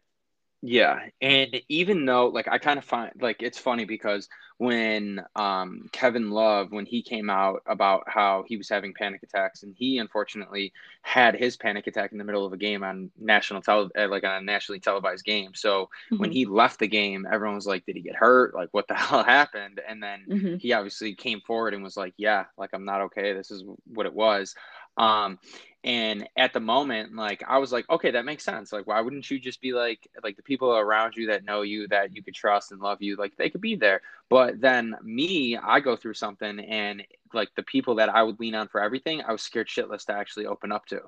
yeah, 0.61 0.99
and 1.21 1.61
even 1.69 2.05
though 2.05 2.27
like 2.27 2.47
I 2.47 2.57
kind 2.57 2.79
of 2.79 2.85
find 2.85 3.11
like 3.19 3.43
it's 3.43 3.59
funny 3.59 3.85
because 3.85 4.27
when 4.57 5.23
um 5.35 5.87
Kevin 5.91 6.31
Love 6.31 6.71
when 6.71 6.87
he 6.87 7.03
came 7.03 7.29
out 7.29 7.61
about 7.67 8.05
how 8.07 8.43
he 8.47 8.57
was 8.57 8.67
having 8.67 8.91
panic 8.91 9.21
attacks 9.21 9.61
and 9.61 9.75
he 9.77 9.99
unfortunately 9.99 10.73
had 11.03 11.35
his 11.35 11.57
panic 11.57 11.85
attack 11.85 12.11
in 12.11 12.17
the 12.17 12.23
middle 12.23 12.43
of 12.43 12.53
a 12.53 12.57
game 12.57 12.83
on 12.83 13.11
national 13.19 13.61
tele 13.61 13.89
uh, 13.95 14.07
like 14.07 14.23
on 14.23 14.31
a 14.31 14.41
nationally 14.41 14.79
televised 14.79 15.23
game. 15.23 15.51
So 15.53 15.83
mm-hmm. 15.83 16.17
when 16.17 16.31
he 16.31 16.45
left 16.45 16.79
the 16.79 16.87
game, 16.87 17.27
everyone 17.31 17.55
was 17.55 17.67
like, 17.67 17.85
"Did 17.85 17.95
he 17.95 18.01
get 18.01 18.15
hurt? 18.15 18.55
Like 18.55 18.69
what 18.71 18.87
the 18.87 18.95
hell 18.95 19.23
happened?" 19.23 19.79
And 19.87 20.01
then 20.01 20.25
mm-hmm. 20.27 20.55
he 20.55 20.73
obviously 20.73 21.13
came 21.13 21.41
forward 21.41 21.75
and 21.75 21.83
was 21.83 21.97
like, 21.97 22.15
"Yeah, 22.17 22.45
like 22.57 22.71
I'm 22.73 22.85
not 22.85 23.01
okay. 23.01 23.33
This 23.33 23.51
is 23.51 23.63
what 23.85 24.07
it 24.07 24.13
was." 24.13 24.55
Um, 24.97 25.39
and 25.83 26.27
at 26.35 26.53
the 26.53 26.59
moment, 26.59 27.15
like 27.15 27.43
I 27.47 27.59
was 27.59 27.71
like, 27.71 27.89
okay, 27.89 28.11
that 28.11 28.25
makes 28.25 28.43
sense. 28.43 28.73
Like, 28.73 28.87
why 28.87 28.99
wouldn't 28.99 29.29
you 29.29 29.39
just 29.39 29.61
be 29.61 29.73
like, 29.73 30.07
like 30.23 30.35
the 30.35 30.43
people 30.43 30.75
around 30.75 31.15
you 31.15 31.27
that 31.27 31.45
know 31.45 31.61
you, 31.61 31.87
that 31.89 32.15
you 32.15 32.23
could 32.23 32.33
trust 32.33 32.71
and 32.71 32.81
love 32.81 33.01
you, 33.01 33.15
like 33.15 33.37
they 33.37 33.49
could 33.49 33.61
be 33.61 33.75
there. 33.75 34.01
But 34.29 34.59
then 34.59 34.95
me, 35.03 35.55
I 35.55 35.79
go 35.79 35.95
through 35.95 36.15
something, 36.15 36.59
and 36.59 37.03
like 37.33 37.49
the 37.55 37.63
people 37.63 37.95
that 37.95 38.09
I 38.09 38.23
would 38.23 38.39
lean 38.39 38.55
on 38.55 38.67
for 38.67 38.81
everything, 38.81 39.21
I 39.21 39.31
was 39.31 39.41
scared 39.41 39.67
shitless 39.67 40.05
to 40.07 40.13
actually 40.13 40.45
open 40.45 40.71
up 40.71 40.85
to. 40.87 41.01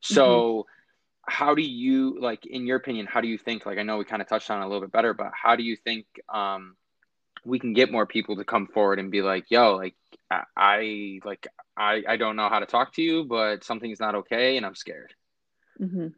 So. 0.00 0.26
Mm-hmm 0.26 0.68
how 1.28 1.54
do 1.54 1.62
you 1.62 2.18
like 2.20 2.44
in 2.46 2.66
your 2.66 2.76
opinion 2.76 3.06
how 3.06 3.20
do 3.20 3.28
you 3.28 3.38
think 3.38 3.64
like 3.64 3.78
i 3.78 3.82
know 3.84 3.96
we 3.96 4.04
kind 4.04 4.20
of 4.20 4.28
touched 4.28 4.50
on 4.50 4.60
a 4.60 4.66
little 4.66 4.80
bit 4.80 4.90
better 4.90 5.14
but 5.14 5.30
how 5.32 5.54
do 5.54 5.62
you 5.62 5.76
think 5.76 6.04
um 6.28 6.74
we 7.44 7.58
can 7.58 7.72
get 7.72 7.92
more 7.92 8.06
people 8.06 8.36
to 8.36 8.44
come 8.44 8.66
forward 8.66 8.98
and 8.98 9.10
be 9.10 9.22
like 9.22 9.50
yo 9.50 9.76
like 9.76 9.94
I, 10.56 11.20
like 11.24 11.46
I 11.76 12.02
I 12.08 12.16
don't 12.16 12.36
know 12.36 12.48
how 12.48 12.60
to 12.60 12.66
talk 12.66 12.94
to 12.94 13.02
you, 13.02 13.24
but 13.24 13.64
something's 13.64 14.00
not 14.00 14.14
okay, 14.16 14.56
and 14.56 14.66
I'm 14.66 14.74
scared. 14.74 15.14
Mm-hmm. 15.80 16.08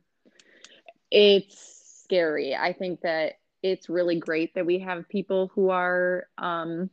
It's 1.10 2.02
scary. 2.04 2.54
I 2.54 2.72
think 2.72 3.00
that 3.02 3.34
it's 3.62 3.88
really 3.88 4.18
great 4.18 4.54
that 4.54 4.66
we 4.66 4.80
have 4.80 5.08
people 5.08 5.50
who 5.54 5.70
are, 5.70 6.26
um, 6.36 6.90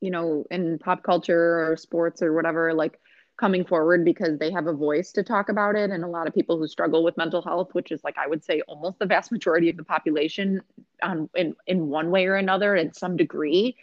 you 0.00 0.10
know, 0.10 0.44
in 0.50 0.78
pop 0.78 1.02
culture 1.02 1.70
or 1.70 1.76
sports 1.76 2.22
or 2.22 2.32
whatever, 2.32 2.72
like 2.72 2.98
coming 3.36 3.64
forward 3.64 4.04
because 4.04 4.38
they 4.38 4.50
have 4.50 4.66
a 4.66 4.72
voice 4.72 5.10
to 5.12 5.22
talk 5.22 5.48
about 5.48 5.74
it. 5.74 5.90
And 5.90 6.04
a 6.04 6.08
lot 6.08 6.28
of 6.28 6.34
people 6.34 6.58
who 6.58 6.68
struggle 6.68 7.02
with 7.02 7.16
mental 7.16 7.42
health, 7.42 7.70
which 7.72 7.90
is 7.90 8.02
like 8.04 8.16
I 8.18 8.26
would 8.26 8.44
say 8.44 8.60
almost 8.68 8.98
the 8.98 9.06
vast 9.06 9.32
majority 9.32 9.68
of 9.70 9.76
the 9.76 9.84
population, 9.84 10.62
um, 11.02 11.28
in 11.34 11.56
in 11.66 11.88
one 11.88 12.10
way 12.10 12.26
or 12.26 12.36
another, 12.36 12.76
in 12.76 12.92
some 12.92 13.16
degree, 13.16 13.76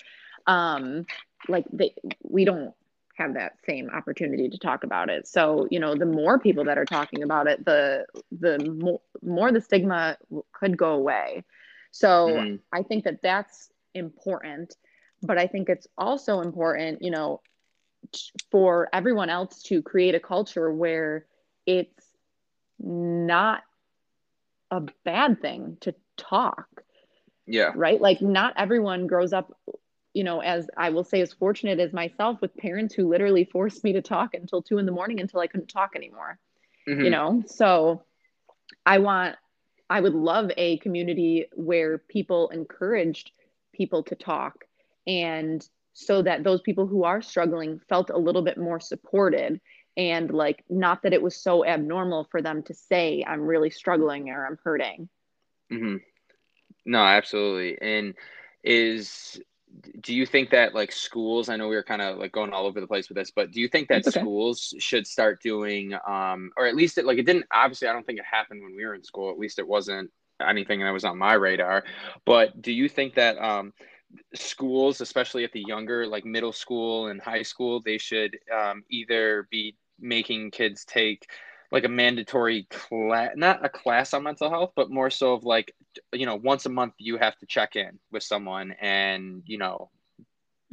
um, 0.48 1.06
like 1.48 1.66
they 1.72 1.94
we 2.24 2.46
don't 2.46 2.74
have 3.18 3.34
that 3.36 3.54
same 3.68 3.90
opportunity 3.90 4.50
to 4.50 4.58
talk 4.58 4.84
about 4.84 5.10
it. 5.10 5.28
So, 5.28 5.68
you 5.70 5.80
know, 5.80 5.96
the 5.96 6.06
more 6.06 6.40
people 6.40 6.64
that 6.66 6.78
are 6.78 6.86
talking 6.86 7.24
about 7.24 7.48
it, 7.48 7.64
the 7.66 8.06
the 8.32 8.58
more, 8.82 9.02
more 9.22 9.52
the 9.52 9.62
stigma 9.62 10.18
could 10.54 10.78
go 10.78 10.94
away. 10.94 11.44
So, 11.92 12.30
mm. 12.30 12.60
I 12.72 12.84
think 12.84 13.04
that 13.04 13.22
that's 13.22 13.70
important, 13.94 14.76
but 15.22 15.38
I 15.38 15.48
think 15.48 15.70
it's 15.70 15.88
also 15.98 16.40
important, 16.40 17.02
you 17.02 17.12
know, 17.12 17.42
for 18.50 18.90
everyone 18.94 19.30
else 19.30 19.64
to 19.64 19.82
create 19.82 20.16
a 20.16 20.20
culture 20.20 20.72
where 20.72 21.26
it's 21.66 22.06
not 22.80 23.64
a 24.70 24.82
bad 25.04 25.42
thing 25.42 25.78
to 25.82 25.94
talk. 26.18 26.68
Yeah. 27.46 27.72
Right? 27.76 28.00
Like 28.00 28.22
not 28.22 28.54
everyone 28.58 29.08
grows 29.08 29.34
up 29.34 29.58
you 30.14 30.24
know, 30.24 30.42
as 30.42 30.68
I 30.76 30.90
will 30.90 31.04
say, 31.04 31.22
as 31.22 31.34
fortunate 31.34 31.80
as 31.80 31.94
myself 31.94 32.42
with 32.42 32.56
parents 32.58 32.94
who 32.94 33.10
literally 33.10 33.46
forced 33.46 33.84
me 33.84 33.94
to 33.94 34.02
talk 34.02 34.34
until 34.34 34.62
two 34.62 34.78
in 34.78 34.86
the 34.86 34.92
morning 34.92 35.20
until 35.20 35.40
I 35.40 35.48
couldn't 35.48 35.68
talk 35.68 35.92
anymore. 35.96 36.38
Mm-hmm. 36.88 37.02
You 37.02 37.10
know, 37.10 37.44
so 37.48 38.04
I 38.86 38.98
want, 38.98 39.38
I 39.90 40.02
would 40.02 40.14
love 40.14 40.52
a 40.58 40.78
community 40.80 41.46
where 41.54 41.98
people 41.98 42.50
encouraged 42.50 43.32
people 43.74 44.04
to 44.04 44.16
talk 44.16 44.66
and 45.08 45.66
so 45.94 46.22
that 46.22 46.44
those 46.44 46.62
people 46.62 46.88
who 46.88 47.04
are 47.04 47.22
struggling 47.22 47.80
felt 47.90 48.10
a 48.10 48.18
little 48.18 48.42
bit 48.42 48.58
more 48.58 48.80
supported 48.80 49.60
and 49.98 50.32
like 50.32 50.64
not 50.70 51.04
that 51.04 51.14
it 51.14 51.22
was 51.22 51.36
so 51.36 51.66
abnormal 51.66 52.28
for 52.32 52.42
them 52.42 52.64
to 52.64 52.74
say 52.74 53.24
i'm 53.28 53.42
really 53.42 53.70
struggling 53.70 54.30
or 54.30 54.46
i'm 54.46 54.58
hurting 54.64 55.10
mm-hmm. 55.72 55.98
no 56.86 57.00
absolutely 57.00 57.78
and 57.82 58.14
is 58.64 59.40
do 60.02 60.14
you 60.14 60.26
think 60.26 60.50
that 60.50 60.74
like 60.74 60.92
schools 60.92 61.50
i 61.50 61.56
know 61.56 61.68
we 61.68 61.76
were 61.76 61.84
kind 61.84 62.02
of 62.02 62.18
like 62.18 62.32
going 62.32 62.54
all 62.54 62.66
over 62.66 62.80
the 62.80 62.88
place 62.88 63.10
with 63.10 63.18
this 63.18 63.32
but 63.32 63.52
do 63.52 63.60
you 63.60 63.68
think 63.68 63.88
that 63.88 64.06
okay. 64.08 64.20
schools 64.20 64.74
should 64.80 65.08
start 65.08 65.42
doing 65.42 65.94
um 66.08 66.52
or 66.58 66.66
at 66.66 66.76
least 66.76 66.98
it 66.98 67.06
like 67.06 67.18
it 67.18 67.26
didn't 67.26 67.46
obviously 67.52 67.88
i 67.88 67.94
don't 67.94 68.06
think 68.06 68.20
it 68.20 68.26
happened 68.30 68.62
when 68.62 68.76
we 68.76 68.86
were 68.86 68.96
in 68.96 69.04
school 69.04 69.32
at 69.32 69.40
least 69.40 69.60
it 69.60 69.68
wasn't 69.68 70.10
anything 70.46 70.80
that 70.80 70.92
was 70.92 71.06
on 71.06 71.18
my 71.18 71.34
radar 71.34 71.84
but 72.26 72.62
do 72.62 72.72
you 72.72 72.90
think 72.90 73.16
that 73.16 73.38
um 73.38 73.74
schools 74.34 75.02
especially 75.02 75.44
at 75.44 75.52
the 75.52 75.64
younger 75.68 76.06
like 76.06 76.26
middle 76.26 76.52
school 76.52 77.08
and 77.08 77.22
high 77.22 77.42
school 77.42 77.82
they 77.82 77.98
should 77.98 78.38
um, 78.54 78.84
either 78.90 79.48
be 79.52 79.76
making 80.00 80.52
kids 80.52 80.84
take 80.86 81.28
like 81.72 81.86
a 81.86 81.90
mandatory 81.90 82.68
class, 82.70 83.32
not 83.36 83.64
a 83.66 83.70
class 83.70 84.14
on 84.14 84.24
mental 84.24 84.50
health, 84.50 84.74
but 84.76 84.92
more 84.92 85.10
so 85.10 85.34
of 85.34 85.44
like, 85.46 85.74
you 86.12 86.26
know, 86.26 86.36
once 86.36 86.66
a 86.66 86.70
month 86.70 86.94
you 86.98 87.18
have 87.18 87.38
to 87.38 87.46
check 87.46 87.76
in 87.76 87.98
with 88.12 88.24
someone 88.24 88.76
and, 88.82 89.44
you 89.46 89.58
know, 89.58 89.90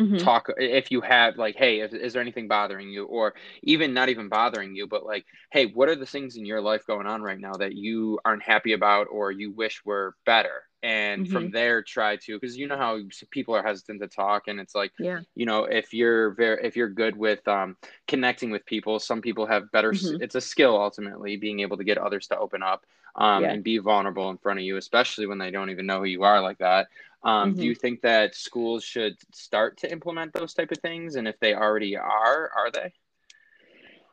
mm-hmm. 0.01 0.17
talk 0.17 0.49
if 0.57 0.91
you 0.91 1.01
have 1.01 1.37
like, 1.37 1.55
hey, 1.55 1.81
is, 1.81 1.95
is 1.95 2.13
there 2.13 2.23
anything 2.23 2.49
bothering 2.49 2.89
you? 2.89 3.05
Or 3.05 3.35
even 3.63 3.95
not 3.95 4.09
even 4.09 4.29
bothering 4.29 4.75
you, 4.75 4.89
but 4.89 5.07
like, 5.07 5.25
hey, 5.53 5.67
what 5.67 5.89
are 5.89 5.97
the 5.97 6.07
things 6.07 6.37
in 6.37 6.45
your 6.45 6.61
life 6.61 6.85
going 6.85 7.07
on 7.07 7.23
right 7.23 7.39
now 7.39 7.53
that 7.53 7.77
you 7.77 8.19
aren't 8.25 8.43
happy 8.43 8.73
about 8.73 9.07
or 9.09 9.31
you 9.31 9.53
wish 9.53 9.85
were 9.85 10.17
better? 10.27 10.63
And 10.83 11.27
Mm-hmm. 11.27 11.29
from 11.29 11.51
there 11.51 11.83
try 11.83 12.17
to 12.17 12.39
because 12.39 12.57
you 12.57 12.67
know 12.67 12.77
how 12.77 12.99
people 13.31 13.55
are 13.55 13.63
hesitant 13.63 14.01
to 14.01 14.09
talk 14.09 14.49
and 14.49 14.61
it's 14.61 14.75
like 14.75 14.93
Yeah. 14.99 15.21
you 15.35 15.45
know 15.47 15.65
if 15.65 15.93
you're 15.93 16.31
very 16.31 16.65
if 16.65 16.77
you're 16.77 16.89
good 16.89 17.17
with 17.17 17.47
um 17.49 17.77
connecting 18.07 18.51
with 18.51 18.65
people 18.67 18.99
some 18.99 19.21
people 19.21 19.47
have 19.47 19.71
better 19.73 19.91
s 19.91 20.13
Mhm. 20.13 20.21
it's 20.21 20.35
a 20.35 20.41
skill 20.41 20.81
ultimately 20.81 21.37
being 21.37 21.61
able 21.61 21.77
to 21.77 21.85
get 21.85 21.99
others 21.99 22.27
to 22.29 22.39
open 22.39 22.63
up 22.63 22.85
um 23.17 23.45
Yeah. 23.45 23.51
and 23.51 23.65
be 23.65 23.79
vulnerable 23.79 24.31
in 24.31 24.39
front 24.39 24.59
of 24.59 24.65
you 24.65 24.77
especially 24.77 25.27
when 25.27 25.39
they 25.39 25.51
don't 25.51 25.71
even 25.71 25.87
know 25.87 25.99
who 25.99 26.05
you 26.07 26.23
are 26.23 26.41
like 26.41 26.59
that 26.59 26.89
um 27.23 27.55
do 27.55 27.65
Mhm. 27.65 27.67
you 27.67 27.75
think 27.75 28.01
that 28.03 28.35
schools 28.35 28.85
should 28.85 29.17
start 29.33 29.77
to 29.79 29.91
implement 29.91 30.33
those 30.33 30.55
type 30.55 30.71
of 30.71 30.79
things 30.79 31.17
and 31.17 31.27
if 31.29 31.39
they 31.41 31.55
already 31.55 31.97
are 31.97 32.51
are 32.57 32.71
they 32.73 32.93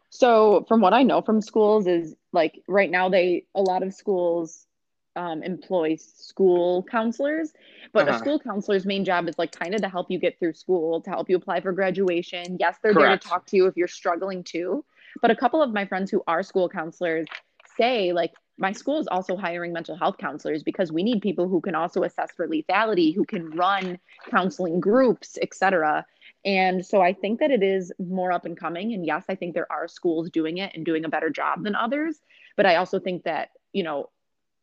So 0.10 0.66
from 0.68 0.82
what 0.82 0.94
I 0.94 1.04
know 1.04 1.22
from 1.22 1.42
schools 1.42 1.88
is 1.88 2.16
like 2.32 2.62
right 2.68 2.90
now 2.90 3.10
they 3.10 3.46
a 3.56 3.62
lot 3.62 3.84
of 3.84 3.94
schools 3.94 4.68
um, 5.16 5.44
employ 5.44 5.96
school 5.98 6.84
counselors, 6.84 7.54
but 7.94 8.08
a 8.08 8.12
uh-huh 8.12 8.20
school 8.20 8.40
counselor's 8.40 8.86
main 8.86 9.06
job 9.06 9.28
is 9.28 9.38
like 9.38 9.52
kind 9.52 9.76
of 9.76 9.82
to 9.82 9.90
help 9.90 10.10
you 10.10 10.20
get 10.20 10.40
through 10.40 10.54
school, 10.54 11.02
to 11.02 11.10
help 11.10 11.30
you 11.30 11.36
apply 11.36 11.62
for 11.62 11.72
graduation. 11.72 12.58
Yes, 12.60 12.78
they're 12.82 12.94
there 12.94 13.18
to 13.18 13.18
talk 13.18 13.46
to 13.48 13.56
you 13.56 13.68
if 13.68 13.78
you're 13.78 13.88
struggling 13.88 14.44
too. 14.44 14.84
But 15.22 15.32
a 15.32 15.36
couple 15.36 15.62
of 15.62 15.72
my 15.72 15.86
friends 15.86 16.12
who 16.12 16.24
are 16.28 16.44
school 16.44 16.68
counselors 16.68 17.28
say 17.78 18.14
like 18.14 18.34
my 18.58 18.72
school 18.72 19.00
is 19.00 19.08
also 19.08 19.36
hiring 19.36 19.74
mental 19.74 19.98
health 19.98 20.18
counselors 20.18 20.64
because 20.64 20.92
we 20.92 21.04
need 21.04 21.22
people 21.22 21.48
who 21.48 21.60
can 21.60 21.76
also 21.76 22.04
assess 22.04 22.32
for 22.32 22.48
lethality, 22.48 23.14
who 23.14 23.26
can 23.26 23.50
run 23.52 24.00
counseling 24.30 24.80
groups, 24.80 25.38
etc. 25.42 26.06
And 26.46 26.86
so 26.86 27.02
I 27.02 27.12
think 27.12 27.40
that 27.40 27.52
it 27.52 27.64
is 27.64 27.92
more 28.00 28.32
up 28.32 28.46
and 28.46 28.58
coming. 28.58 28.94
And 28.94 29.06
yes, 29.06 29.26
I 29.28 29.36
think 29.36 29.54
there 29.54 29.72
are 29.72 29.88
schools 29.88 30.30
doing 30.30 30.60
it 30.60 30.72
and 30.74 30.86
doing 30.86 31.04
a 31.04 31.10
better 31.10 31.30
job 31.30 31.64
than 31.64 31.76
others. 31.76 32.22
But 32.56 32.66
I 32.66 32.78
also 32.78 33.00
think 33.00 33.24
that, 33.24 33.50
you 33.74 33.84
know, 33.84 34.10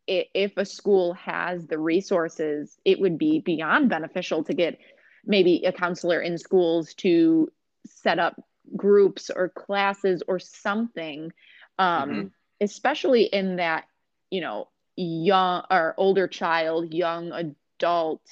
if 0.06 0.56
a 0.56 0.64
school 0.64 1.14
has 1.14 1.66
the 1.66 1.78
resources, 1.78 2.78
it 2.84 3.00
would 3.00 3.18
be 3.18 3.40
beyond 3.40 3.88
beneficial 3.88 4.44
to 4.44 4.54
get 4.54 4.78
maybe 5.24 5.62
a 5.64 5.72
counselor 5.72 6.20
in 6.20 6.38
schools 6.38 6.94
to 6.94 7.50
set 7.86 8.18
up 8.18 8.40
groups 8.76 9.30
or 9.34 9.48
classes 9.48 10.22
or 10.26 10.38
something, 10.38 11.32
um, 11.78 12.30
especially 12.60 13.24
in 13.24 13.56
that, 13.56 13.84
you 14.30 14.40
know, 14.40 14.68
young 14.96 15.62
or 15.70 15.94
older 15.96 16.26
child, 16.26 16.92
young 16.92 17.32
adult, 17.32 18.22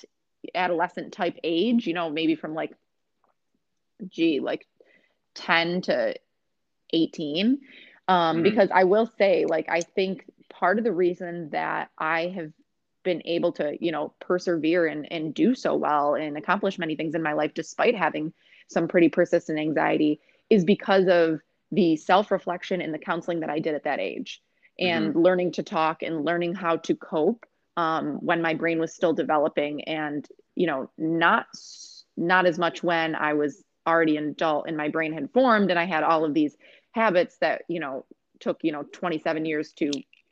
adolescent 0.54 1.12
type 1.12 1.36
age, 1.42 1.86
you 1.86 1.94
know, 1.94 2.10
maybe 2.10 2.34
from 2.34 2.54
like 2.54 2.72
gee, 4.08 4.40
like 4.40 4.66
10 5.34 5.82
to 5.82 6.14
18. 6.92 7.60
Um, 8.08 8.42
hmm 8.42 8.42
because 8.42 8.70
I 8.74 8.84
will 8.84 9.06
say, 9.06 9.44
like, 9.46 9.68
I 9.68 9.82
think 9.82 10.24
part 10.60 10.78
of 10.78 10.84
the 10.84 10.92
reason 10.92 11.48
that 11.50 11.90
I 11.98 12.26
have 12.36 12.52
been 13.02 13.22
able 13.24 13.50
to, 13.52 13.76
you 13.80 13.90
know, 13.90 14.12
persevere 14.20 14.86
and, 14.86 15.10
and 15.10 15.34
do 15.34 15.54
so 15.54 15.74
well 15.74 16.14
and 16.14 16.36
accomplish 16.36 16.78
many 16.78 16.96
things 16.96 17.14
in 17.14 17.22
my 17.22 17.32
life 17.32 17.54
despite 17.54 17.96
having 17.96 18.32
some 18.68 18.86
pretty 18.86 19.08
persistent 19.08 19.58
anxiety 19.58 20.20
is 20.50 20.64
because 20.64 21.08
of 21.08 21.40
the 21.72 21.96
self 21.96 22.30
reflection 22.30 22.82
and 22.82 22.92
the 22.92 22.98
counseling 22.98 23.40
that 23.40 23.50
I 23.50 23.58
did 23.58 23.74
at 23.74 23.84
that 23.84 24.00
age 24.00 24.42
and 24.78 25.14
learning 25.14 25.52
to 25.52 25.62
talk 25.62 26.02
and 26.02 26.24
learning 26.24 26.54
how 26.54 26.76
to 26.76 26.94
cope 26.94 27.44
um, 27.76 28.18
when 28.20 28.42
my 28.42 28.54
brain 28.54 28.78
was 28.78 28.94
still 28.94 29.12
developing 29.12 29.84
and, 29.84 30.26
you 30.54 30.66
know, 30.66 30.90
not 30.98 31.46
not 32.16 32.44
as 32.46 32.58
much 32.58 32.82
when 32.82 33.14
I 33.14 33.32
was 33.32 33.62
already 33.86 34.16
an 34.18 34.28
adult 34.28 34.66
and 34.68 34.76
my 34.76 34.88
brain 34.88 35.12
had 35.12 35.30
formed 35.32 35.70
and 35.70 35.78
I 35.78 35.84
had 35.84 36.02
all 36.02 36.24
of 36.24 36.34
these 36.34 36.56
habits 36.92 37.38
that, 37.40 37.62
you 37.68 37.80
know, 37.80 38.04
took, 38.40 38.62
you 38.62 38.72
know, 38.72 38.84
27 38.92 39.44
years 39.44 39.72
to 39.74 39.90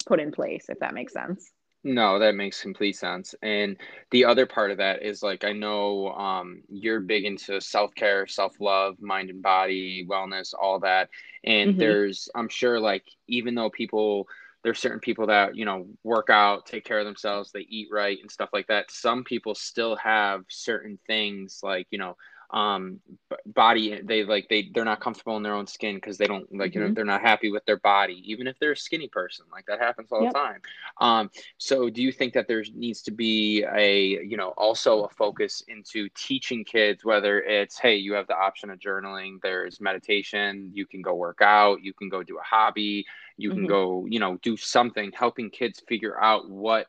put 0.08 0.20
in 0.20 0.32
place, 0.32 0.66
if 0.70 0.80
that 0.80 0.94
makes 0.94 1.12
sense. 1.12 1.52
No, 1.84 2.18
that 2.18 2.34
makes 2.34 2.60
complete 2.60 2.96
sense. 2.96 3.34
And 3.40 3.76
the 4.10 4.24
other 4.24 4.46
part 4.46 4.72
of 4.72 4.78
that 4.78 5.02
is 5.02 5.22
like 5.22 5.44
I 5.44 5.52
know 5.52 6.08
um 6.08 6.62
you're 6.68 7.00
big 7.00 7.24
into 7.24 7.60
self-care, 7.60 8.26
self-love, 8.26 9.00
mind 9.00 9.30
and 9.30 9.42
body, 9.42 10.04
wellness, 10.08 10.54
all 10.60 10.80
that. 10.80 11.08
And 11.44 11.76
hmm 11.76 11.78
there's 11.78 12.28
I'm 12.34 12.48
sure 12.48 12.80
like 12.80 13.04
even 13.28 13.54
though 13.54 13.70
people 13.70 14.26
there's 14.64 14.80
certain 14.80 14.98
people 15.00 15.28
that, 15.28 15.54
you 15.54 15.64
know, 15.64 15.86
work 16.02 16.30
out, 16.30 16.66
take 16.66 16.84
care 16.84 16.98
of 16.98 17.06
themselves, 17.06 17.52
they 17.52 17.60
eat 17.60 17.88
right 17.92 18.18
and 18.20 18.30
stuff 18.30 18.50
like 18.52 18.66
that. 18.66 18.90
Some 18.90 19.22
people 19.22 19.54
still 19.54 19.94
have 19.96 20.42
certain 20.48 20.98
things 21.06 21.60
like, 21.62 21.86
you 21.90 21.98
know, 21.98 22.16
um 22.50 23.00
body 23.46 24.00
they 24.02 24.24
like 24.24 24.48
they 24.48 24.70
they're 24.72 24.84
not 24.84 25.00
comfortable 25.00 25.36
in 25.36 25.42
their 25.42 25.54
own 25.54 25.66
skin 25.66 25.96
because 25.96 26.16
they 26.16 26.26
don't 26.26 26.46
like 26.54 26.74
you 26.74 26.80
know 26.80 26.88
hmm 26.88 26.94
they're 26.94 27.04
not 27.04 27.20
happy 27.20 27.50
with 27.50 27.64
their 27.66 27.78
body 27.78 28.22
even 28.24 28.46
if 28.46 28.58
they're 28.58 28.72
a 28.72 28.76
skinny 28.76 29.08
person 29.08 29.44
like 29.52 29.66
that 29.66 29.80
happens 29.80 30.10
all 30.12 30.26
the 30.26 30.38
time. 30.38 30.60
Um 31.00 31.30
so 31.58 31.90
do 31.90 32.02
you 32.02 32.12
think 32.12 32.32
that 32.34 32.48
there 32.48 32.64
needs 32.74 33.02
to 33.02 33.10
be 33.10 33.64
a, 33.74 34.22
you 34.24 34.36
know, 34.36 34.48
also 34.56 35.04
a 35.04 35.08
focus 35.10 35.62
into 35.68 36.08
teaching 36.16 36.64
kids 36.64 37.04
whether 37.04 37.40
it's, 37.40 37.78
hey, 37.78 37.96
you 37.96 38.14
have 38.14 38.26
the 38.26 38.36
option 38.36 38.70
of 38.70 38.78
journaling, 38.78 39.38
there's 39.42 39.80
meditation, 39.80 40.70
you 40.72 40.86
can 40.86 41.02
go 41.02 41.14
work 41.14 41.40
out, 41.42 41.82
you 41.82 41.92
can 41.92 42.08
go 42.08 42.22
do 42.22 42.38
a 42.38 42.42
hobby, 42.42 43.06
you 43.36 43.52
can 43.52 43.66
hmm 43.66 43.66
go, 43.66 44.06
you 44.08 44.20
know, 44.20 44.38
do 44.42 44.56
something, 44.56 45.12
helping 45.12 45.50
kids 45.50 45.82
figure 45.88 46.20
out 46.20 46.48
what 46.48 46.86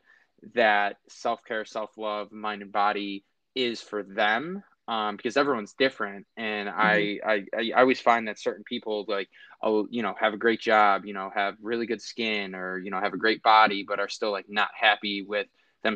that 0.54 0.96
self-care, 1.08 1.64
self-love, 1.64 2.32
mind 2.32 2.62
and 2.62 2.72
body 2.72 3.24
is 3.54 3.80
for 3.80 4.02
them. 4.02 4.62
Um, 4.90 5.16
because 5.16 5.36
everyone's 5.36 5.74
different, 5.74 6.26
and 6.36 6.68
hmm 6.80 7.06
I, 7.06 7.20
I 7.24 7.46
I 7.56 7.80
always 7.80 8.00
find 8.00 8.26
that 8.28 8.40
certain 8.40 8.64
people 8.64 9.04
like 9.08 9.28
oh, 9.62 9.86
you 9.90 10.02
know, 10.02 10.14
have 10.20 10.34
a 10.34 10.38
great 10.38 10.60
job, 10.60 11.04
you 11.06 11.14
know, 11.14 11.30
have 11.34 11.54
really 11.62 11.86
good 11.86 12.02
skin 12.02 12.54
or, 12.54 12.78
you 12.78 12.90
know, 12.90 13.00
have 13.00 13.14
a 13.14 13.18
great 13.18 13.42
body, 13.42 13.84
but 13.86 14.00
are 14.00 14.08
still 14.08 14.32
like 14.32 14.46
not 14.48 14.70
happy 14.78 15.22
with 15.22 15.46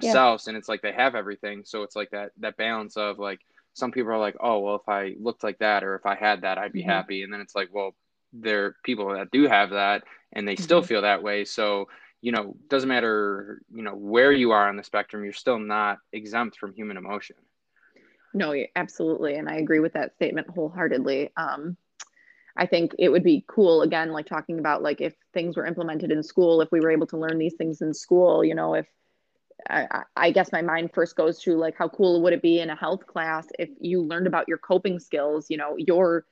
Yeah. 0.01 0.21
themselves. 0.27 0.49
And 0.49 0.57
it's 0.57 0.69
like 0.69 0.83
they 0.83 0.93
have 0.93 1.15
everything. 1.15 1.63
So 1.65 1.83
it's 1.83 1.97
like 1.97 2.11
that, 2.11 2.33
that 2.41 2.59
balance 2.59 2.97
of 2.99 3.19
like, 3.19 3.41
some 3.73 3.91
people 3.93 4.13
are 4.13 4.19
like, 4.19 4.37
oh, 4.41 4.61
well, 4.61 4.77
if 4.77 4.89
I 4.89 5.15
looked 5.21 5.43
like 5.45 5.59
that 5.61 5.83
or 5.83 5.97
if 5.97 6.07
I 6.07 6.15
had 6.15 6.43
that, 6.43 6.59
I'd 6.59 6.73
be 6.75 6.83
hmm 6.83 6.83
happy. 6.83 7.23
And 7.23 7.33
then 7.33 7.41
it's 7.41 7.55
like, 7.57 7.71
well, 7.73 7.97
there 8.35 8.67
are 8.67 8.77
people 8.85 9.15
that 9.15 9.31
do 9.31 9.49
have 9.49 9.71
that 9.71 10.05
and 10.33 10.47
they 10.47 10.57
still 10.57 10.83
hmm 10.83 10.85
feel 10.85 11.03
that 11.03 11.23
way. 11.23 11.45
So, 11.45 11.89
you 12.21 12.33
know, 12.33 12.57
doesn't 12.69 12.89
matter, 12.89 13.63
you 13.75 13.83
know, 13.83 13.95
where 13.95 14.33
you 14.33 14.53
are 14.53 14.69
on 14.69 14.77
the 14.77 14.85
spectrum, 14.85 15.25
you're 15.25 15.33
still 15.33 15.59
not 15.59 15.99
exempt 16.13 16.59
from 16.59 16.75
human 16.75 16.97
emotion. 16.97 17.37
No, 18.35 18.55
absolutely. 18.75 19.37
And 19.37 19.49
I 19.49 19.57
agree 19.57 19.81
with 19.81 19.93
that 19.95 20.15
statement 20.17 20.49
wholeheartedly. 20.51 21.31
Um, 21.37 21.77
I 22.57 22.67
think 22.67 22.93
it 22.99 23.09
would 23.09 23.23
be 23.23 23.45
cool, 23.49 23.83
again, 23.83 24.13
like 24.13 24.27
talking 24.27 24.59
about 24.59 24.83
like 24.83 25.01
if 25.01 25.15
things 25.33 25.57
were 25.57 25.67
implemented 25.67 26.11
in 26.13 26.23
school, 26.23 26.61
if 26.61 26.71
we 26.71 26.81
were 26.81 26.91
able 26.91 27.07
to 27.09 27.17
learn 27.19 27.39
these 27.39 27.55
things 27.55 27.81
in 27.81 27.95
school, 27.95 28.45
you 28.45 28.55
know, 28.55 28.75
if 28.75 28.87
I, 29.69 30.03
I 30.17 30.31
guess 30.31 30.53
my 30.53 30.63
mind 30.63 30.91
first 30.93 31.17
goes 31.17 31.41
to 31.43 31.57
like 31.57 31.77
how 31.77 31.89
cool 31.89 32.23
would 32.23 32.33
it 32.33 32.43
be 32.43 32.61
in 32.61 32.71
a 32.71 32.77
health 32.77 33.07
class 33.07 33.47
if 33.59 33.71
you 33.81 34.03
learned 34.03 34.27
about 34.27 34.49
your 34.49 34.59
coping 34.59 34.99
skills, 34.99 35.47
you 35.49 35.57
know, 35.57 35.77
your 35.79 36.27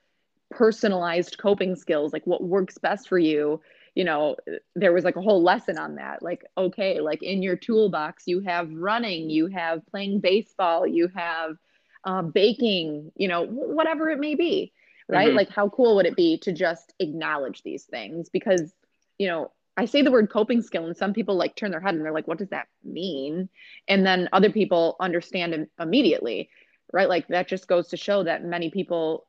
personalized 0.50 1.38
coping 1.38 1.76
skills, 1.76 2.12
like 2.12 2.26
what 2.26 2.42
works 2.42 2.78
best 2.78 3.08
for 3.08 3.18
you. 3.18 3.60
You 3.94 4.04
know, 4.04 4.36
there 4.74 4.92
was 4.92 5.04
like 5.04 5.16
a 5.16 5.22
whole 5.22 5.42
lesson 5.42 5.78
on 5.78 5.96
that. 5.96 6.22
Like, 6.22 6.44
okay, 6.56 7.00
like 7.00 7.22
in 7.22 7.42
your 7.42 7.56
toolbox, 7.56 8.24
you 8.26 8.40
have 8.40 8.70
running, 8.72 9.30
you 9.30 9.46
have 9.48 9.86
playing 9.86 10.20
baseball, 10.20 10.86
you 10.86 11.08
have 11.14 11.56
uh, 12.04 12.22
baking, 12.22 13.12
you 13.16 13.28
know, 13.28 13.44
whatever 13.46 14.10
it 14.10 14.20
may 14.20 14.34
be, 14.34 14.72
right? 15.08 15.28
Mm-hmm. 15.28 15.36
Like, 15.36 15.50
how 15.50 15.68
cool 15.68 15.96
would 15.96 16.06
it 16.06 16.16
be 16.16 16.38
to 16.38 16.52
just 16.52 16.92
acknowledge 16.98 17.62
these 17.62 17.84
things? 17.84 18.28
Because, 18.28 18.72
you 19.18 19.28
know, 19.28 19.50
I 19.76 19.86
say 19.86 20.02
the 20.02 20.10
word 20.10 20.30
coping 20.30 20.62
skill, 20.62 20.86
and 20.86 20.96
some 20.96 21.14
people 21.14 21.34
like 21.36 21.56
turn 21.56 21.70
their 21.70 21.80
head 21.80 21.94
and 21.94 22.04
they're 22.04 22.12
like, 22.12 22.28
what 22.28 22.38
does 22.38 22.50
that 22.50 22.68
mean? 22.84 23.48
And 23.88 24.04
then 24.04 24.28
other 24.32 24.50
people 24.50 24.96
understand 25.00 25.68
immediately, 25.80 26.50
right? 26.92 27.08
Like, 27.08 27.28
that 27.28 27.48
just 27.48 27.68
goes 27.68 27.88
to 27.88 27.96
show 27.96 28.24
that 28.24 28.44
many 28.44 28.70
people 28.70 29.26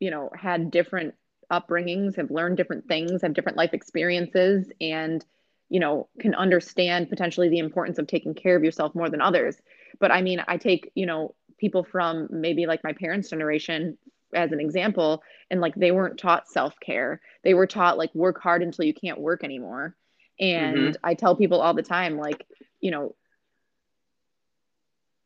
you 0.00 0.10
know 0.10 0.30
had 0.34 0.70
different 0.70 1.14
upbringings 1.50 2.16
have 2.16 2.30
learned 2.30 2.56
different 2.56 2.86
things 2.86 3.22
have 3.22 3.34
different 3.34 3.58
life 3.58 3.72
experiences 3.72 4.70
and 4.80 5.24
you 5.68 5.80
know 5.80 6.08
can 6.20 6.34
understand 6.34 7.08
potentially 7.08 7.48
the 7.48 7.58
importance 7.58 7.98
of 7.98 8.06
taking 8.06 8.34
care 8.34 8.56
of 8.56 8.64
yourself 8.64 8.94
more 8.94 9.08
than 9.08 9.20
others 9.20 9.56
but 9.98 10.10
i 10.10 10.20
mean 10.20 10.42
i 10.46 10.56
take 10.56 10.90
you 10.94 11.06
know 11.06 11.34
people 11.58 11.84
from 11.84 12.28
maybe 12.30 12.66
like 12.66 12.82
my 12.84 12.92
parents 12.92 13.30
generation 13.30 13.96
as 14.34 14.52
an 14.52 14.60
example 14.60 15.22
and 15.50 15.60
like 15.60 15.74
they 15.74 15.90
weren't 15.92 16.18
taught 16.18 16.48
self-care 16.48 17.20
they 17.44 17.54
were 17.54 17.66
taught 17.66 17.98
like 17.98 18.14
work 18.14 18.40
hard 18.42 18.62
until 18.62 18.84
you 18.84 18.94
can't 18.94 19.20
work 19.20 19.44
anymore 19.44 19.94
Mm-hmm. 20.56 20.90
and 20.90 20.96
i 21.04 21.14
tell 21.14 21.36
people 21.36 21.60
all 21.60 21.74
the 21.74 21.82
time 21.82 22.16
like 22.18 22.46
you 22.80 22.90
know 22.90 23.14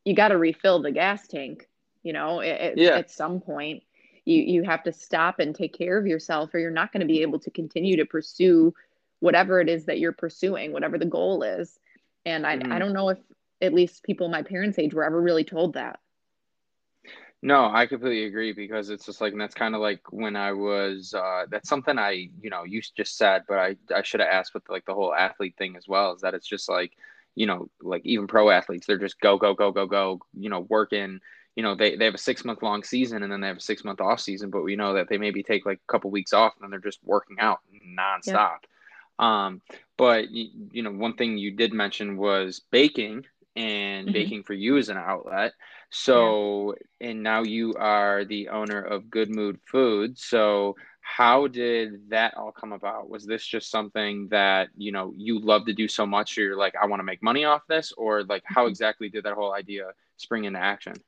you 0.05 0.15
got 0.15 0.29
to 0.29 0.39
refill 0.39 0.81
the 0.83 0.91
gas 0.93 1.27
tank 1.29 1.69
you 2.03 2.13
know 2.13 2.41
at, 2.41 2.79
Yeah. 2.79 2.95
at 2.95 3.11
some 3.11 3.41
point 3.41 3.83
you 4.25 4.43
you 4.43 4.63
have 4.63 4.83
to 4.85 4.93
stop 4.93 5.39
and 5.41 5.55
take 5.55 5.77
care 5.77 5.99
of 5.99 6.07
yourself 6.07 6.55
or 6.55 6.59
you're 6.59 6.71
not 6.71 6.93
going 6.93 7.01
to 7.01 7.07
be 7.07 7.23
able 7.23 7.39
to 7.41 7.51
continue 7.51 7.97
to 7.97 8.05
pursue 8.05 8.73
whatever 9.21 9.61
it 9.61 9.69
is 9.69 9.87
that 9.87 9.99
you're 9.99 10.13
pursuing 10.13 10.73
whatever 10.73 10.99
the 10.99 11.05
goal 11.07 11.43
is 11.43 11.79
and 12.25 12.47
i, 12.47 12.61
I 12.71 12.79
Mm-hmm. 12.79 12.81
don't 12.81 12.93
know 12.93 13.09
if 13.11 13.19
at 13.63 13.75
least 13.75 14.03
people 14.05 14.29
my 14.29 14.43
parents 14.43 14.79
age 14.79 14.95
were 14.95 15.05
ever 15.05 15.21
really 15.21 15.45
told 15.45 15.75
that 15.75 15.99
No, 17.45 17.69
I 17.73 17.87
completely 17.87 18.25
agree 18.25 18.53
because 18.53 18.89
it's 18.89 19.05
just 19.05 19.21
like, 19.21 19.33
and 19.33 19.41
that's 19.41 19.55
kind 19.55 19.75
of 19.75 19.81
like 19.81 20.01
when 20.13 20.37
I 20.37 20.53
was, 20.53 21.13
uh, 21.13 21.47
that's 21.51 21.69
something 21.69 21.99
I, 21.99 22.29
you 22.41 22.51
know, 22.51 22.63
you 22.63 22.81
just 22.97 23.19
said, 23.19 23.43
but 23.49 23.59
I, 23.59 23.77
I 23.93 24.03
should 24.03 24.21
have 24.21 24.29
asked 24.29 24.55
with 24.55 24.69
like 24.69 24.85
the 24.85 24.95
whole 24.95 25.13
athlete 25.13 25.57
thing 25.59 25.75
as 25.75 25.89
well, 25.89 26.15
is 26.15 26.21
that 26.21 26.35
it's 26.35 26.47
just 26.47 26.69
like, 26.69 26.93
you 27.35 27.47
know, 27.47 27.69
like 27.81 28.03
even 28.05 28.29
pro 28.29 28.51
athletes, 28.51 28.87
they're 28.87 28.97
just 28.97 29.19
go, 29.19 29.39
go, 29.39 29.55
go, 29.55 29.73
go, 29.73 29.87
go, 29.87 30.21
you 30.39 30.51
know, 30.51 30.61
working. 30.61 31.19
You 31.57 31.65
know, 31.65 31.75
they, 31.75 31.97
they 31.97 32.05
have 32.05 32.15
a 32.15 32.19
six 32.19 32.45
month 32.45 32.63
long 32.63 32.85
season 32.85 33.25
and 33.25 33.33
then 33.33 33.41
they 33.41 33.49
have 33.49 33.57
a 33.57 33.61
six 33.61 33.83
month 33.83 34.01
off 34.01 34.21
season, 34.21 34.51
but 34.51 34.63
we 34.63 34.77
know 34.77 34.95
that 34.95 35.09
they 35.09 35.19
maybe 35.19 35.43
take 35.43 35.67
like 35.67 35.81
a 35.87 35.93
couple 35.93 36.13
weeks 36.13 36.33
off 36.33 36.55
and 36.55 36.63
then 36.63 36.71
they're 36.71 36.79
just 36.91 37.01
working 37.03 37.41
out 37.41 37.59
nonstop. 37.99 38.59
Yeah. 39.19 39.47
Um, 39.47 39.63
but 39.97 40.31
you, 40.31 40.49
you 40.71 40.83
know, 40.83 40.93
one 40.93 41.15
thing 41.15 41.39
you 41.39 41.51
did 41.51 41.73
mention 41.73 42.17
was 42.17 42.61
baking 42.71 43.27
and 43.57 44.07
mm-hmm. 44.07 44.13
baking 44.13 44.43
for 44.45 44.55
you 44.55 44.79
as 44.79 44.89
an 44.89 44.97
outlet. 44.97 45.53
So, 45.95 46.75
yeah. 47.01 47.09
and 47.11 47.23
now 47.23 47.43
you 47.43 47.75
are 47.75 48.25
the 48.25 48.49
owner 48.49 48.81
of 48.81 49.11
Good 49.11 49.29
Mood 49.29 49.61
Food. 49.67 50.19
So, 50.19 50.75
how 51.03 51.49
did 51.49 52.09
that 52.09 52.35
all 52.35 52.51
come 52.51 52.73
about? 52.73 53.11
Was 53.11 53.27
this 53.27 53.45
just 53.45 53.71
something 53.71 54.29
that, 54.31 54.71
you 54.75 54.91
know, 54.91 55.13
you 55.15 55.39
love 55.39 55.67
to 55.67 55.75
do 55.75 55.87
so 55.89 56.07
much, 56.07 56.39
or 56.39 56.43
you're 56.45 56.57
like, 56.57 56.75
I 56.81 56.87
want 56.87 57.01
to 57.01 57.05
make 57.05 57.23
money 57.23 57.45
off 57.45 57.67
this? 57.69 57.93
Or 57.93 58.25
like, 58.25 58.43
how 58.47 58.63
mm-hmm. 58.63 58.71
exactly 58.71 59.11
did 59.11 59.25
that 59.25 59.35
whole 59.35 59.53
idea 59.53 59.91
spring 60.17 60.45
into 60.45 60.59
action? 60.59 60.95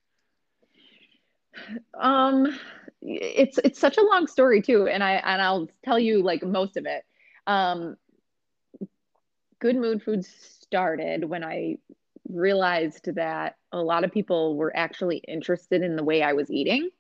Um, 1.99 2.59
it's 3.01 3.59
it's 3.59 3.78
such 3.78 3.97
a 3.97 4.03
long 4.03 4.26
story 4.26 4.61
too, 4.61 4.89
and 4.89 5.05
I 5.05 5.12
and 5.12 5.41
I'll 5.41 5.68
tell 5.85 6.01
you 6.01 6.20
like 6.22 6.43
most 6.43 6.76
of 6.76 6.85
it. 6.85 7.05
Um, 7.47 7.97
Good 9.61 9.76
Mood 9.76 10.03
Foods 10.03 10.28
started 10.61 11.24
when 11.24 11.45
I 11.45 11.78
realized 12.28 13.14
that 13.14 13.57
a 13.78 13.82
lot 13.82 14.04
of 14.04 14.12
people 14.12 14.56
were 14.56 14.74
actually 14.76 15.18
interested 15.28 15.82
in 15.82 15.96
the 15.96 16.04
way 16.04 16.22
I 16.22 16.32
was 16.32 16.50
eating. 16.50 16.90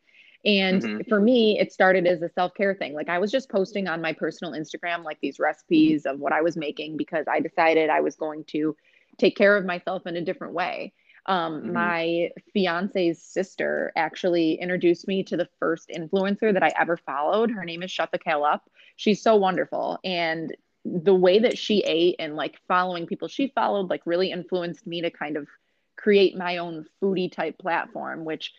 And 0.44 0.82
mm-hmm. 0.82 1.08
for 1.08 1.20
me, 1.20 1.58
it 1.58 1.72
started 1.72 2.06
as 2.06 2.20
a 2.20 2.28
self 2.28 2.52
care 2.54 2.74
thing. 2.74 2.92
Like 2.92 3.08
I 3.08 3.18
was 3.18 3.30
just 3.30 3.48
posting 3.48 3.88
on 3.88 4.02
my 4.02 4.12
personal 4.12 4.52
Instagram, 4.52 5.04
like 5.04 5.18
these 5.20 5.38
recipes 5.38 6.04
of 6.04 6.18
what 6.18 6.32
I 6.32 6.42
was 6.42 6.56
making 6.56 6.96
because 6.96 7.26
I 7.30 7.40
decided 7.40 7.88
I 7.88 8.00
was 8.00 8.16
going 8.16 8.44
to 8.48 8.76
take 9.16 9.36
care 9.36 9.56
of 9.56 9.64
myself 9.64 10.06
in 10.06 10.16
a 10.16 10.20
different 10.20 10.52
way. 10.52 10.92
Um, 11.26 11.62
mm-hmm. 11.62 11.72
My 11.72 12.30
fiance's 12.52 13.22
sister 13.22 13.92
actually 13.96 14.54
introduced 14.60 15.08
me 15.08 15.22
to 15.24 15.36
the 15.38 15.48
first 15.58 15.88
influencer 15.88 16.52
that 16.52 16.62
I 16.62 16.72
ever 16.78 16.98
followed. 16.98 17.50
Her 17.50 17.64
name 17.64 17.82
is 17.82 17.90
Shut 17.90 18.12
the 18.12 18.18
Kale 18.18 18.44
Up. 18.44 18.68
She's 18.96 19.22
so 19.22 19.36
wonderful. 19.36 19.98
And 20.04 20.54
the 20.84 21.14
way 21.14 21.38
that 21.38 21.56
she 21.56 21.78
ate 21.80 22.16
and 22.18 22.36
like 22.36 22.60
following 22.68 23.06
people 23.06 23.26
she 23.26 23.50
followed 23.54 23.88
like 23.88 24.02
really 24.04 24.30
influenced 24.30 24.86
me 24.86 25.00
to 25.00 25.10
kind 25.10 25.38
of 25.38 25.48
create 25.96 26.36
my 26.36 26.58
own 26.58 26.86
foodie 27.00 27.30
type 27.30 27.58
platform 27.58 28.24
which 28.24 28.52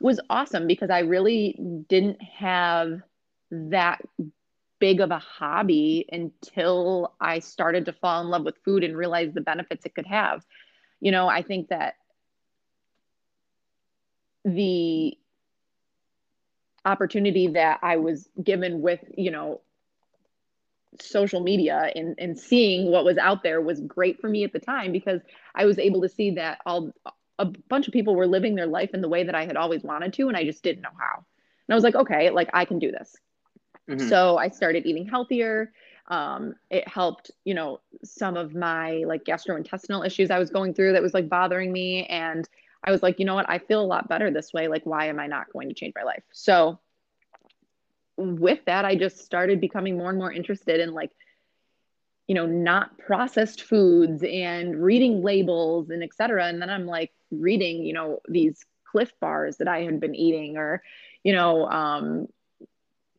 was 0.00 0.20
awesome 0.28 0.66
because 0.66 0.90
I 0.90 1.00
really 1.00 1.58
didn't 1.88 2.20
have 2.22 3.00
that 3.50 4.02
big 4.78 5.00
of 5.00 5.10
a 5.10 5.18
hobby 5.18 6.06
until 6.10 7.14
I 7.20 7.38
started 7.38 7.86
to 7.86 7.92
fall 7.92 8.20
in 8.22 8.28
love 8.28 8.44
with 8.44 8.56
food 8.64 8.84
and 8.84 8.96
realize 8.96 9.32
the 9.32 9.40
benefits 9.40 9.86
it 9.86 9.94
could 9.94 10.06
have. 10.06 10.44
You 11.00 11.12
know, 11.12 11.28
I 11.28 11.42
think 11.42 11.68
that 11.68 11.94
the 14.44 15.16
opportunity 16.84 17.48
that 17.48 17.80
I 17.82 17.96
was 17.96 18.28
given 18.42 18.80
with, 18.80 19.00
you 19.16 19.30
know, 19.30 19.60
social 21.02 21.40
media 21.40 21.90
and, 21.94 22.14
and 22.18 22.38
seeing 22.38 22.90
what 22.90 23.04
was 23.04 23.18
out 23.18 23.42
there 23.42 23.60
was 23.60 23.80
great 23.80 24.20
for 24.20 24.28
me 24.28 24.44
at 24.44 24.52
the 24.52 24.58
time 24.58 24.92
because 24.92 25.20
I 25.54 25.64
was 25.64 25.78
able 25.78 26.02
to 26.02 26.08
see 26.08 26.32
that 26.32 26.58
all 26.66 26.92
a 27.38 27.44
bunch 27.68 27.86
of 27.86 27.92
people 27.92 28.14
were 28.14 28.26
living 28.26 28.54
their 28.54 28.66
life 28.66 28.90
in 28.94 29.02
the 29.02 29.08
way 29.08 29.24
that 29.24 29.34
I 29.34 29.44
had 29.44 29.56
always 29.56 29.82
wanted 29.82 30.12
to 30.14 30.28
and 30.28 30.36
I 30.36 30.44
just 30.44 30.62
didn't 30.62 30.82
know 30.82 30.90
how. 30.98 31.16
And 31.16 31.72
I 31.72 31.74
was 31.74 31.84
like, 31.84 31.94
okay, 31.94 32.30
like 32.30 32.50
I 32.54 32.64
can 32.64 32.78
do 32.78 32.90
this. 32.90 33.14
Mm-hmm. 33.88 34.08
So 34.08 34.36
I 34.36 34.48
started 34.48 34.86
eating 34.86 35.06
healthier. 35.06 35.72
Um, 36.08 36.54
it 36.70 36.86
helped, 36.86 37.30
you 37.44 37.54
know, 37.54 37.80
some 38.04 38.36
of 38.36 38.54
my 38.54 39.04
like 39.06 39.24
gastrointestinal 39.24 40.06
issues 40.06 40.30
I 40.30 40.38
was 40.38 40.50
going 40.50 40.74
through 40.74 40.92
that 40.92 41.02
was 41.02 41.14
like 41.14 41.28
bothering 41.28 41.72
me. 41.72 42.06
And 42.06 42.48
I 42.84 42.90
was 42.90 43.02
like, 43.02 43.18
you 43.18 43.24
know 43.24 43.34
what, 43.34 43.50
I 43.50 43.58
feel 43.58 43.80
a 43.80 43.86
lot 43.86 44.08
better 44.08 44.30
this 44.30 44.52
way. 44.52 44.68
Like, 44.68 44.86
why 44.86 45.06
am 45.06 45.18
I 45.18 45.26
not 45.26 45.52
going 45.52 45.68
to 45.68 45.74
change 45.74 45.94
my 45.96 46.04
life? 46.04 46.22
So 46.32 46.78
with 48.16 48.64
that, 48.66 48.84
I 48.84 48.96
just 48.96 49.18
started 49.24 49.60
becoming 49.60 49.98
more 49.98 50.10
and 50.10 50.18
more 50.18 50.32
interested 50.32 50.80
in 50.80 50.92
like, 50.92 51.10
you 52.26 52.34
know, 52.34 52.46
not 52.46 52.98
processed 52.98 53.62
foods 53.62 54.22
and 54.22 54.82
reading 54.82 55.22
labels 55.22 55.90
and 55.90 56.02
etc. 56.02 56.46
And 56.46 56.60
then 56.60 56.70
I'm 56.70 56.86
like 56.86 57.12
reading, 57.30 57.84
you 57.84 57.92
know, 57.92 58.20
these 58.28 58.64
Clif 58.90 59.12
bars 59.20 59.58
that 59.58 59.68
I 59.68 59.82
had 59.82 60.00
been 60.00 60.14
eating 60.14 60.56
or, 60.56 60.82
you 61.22 61.32
know, 61.32 61.66
um, 61.66 62.28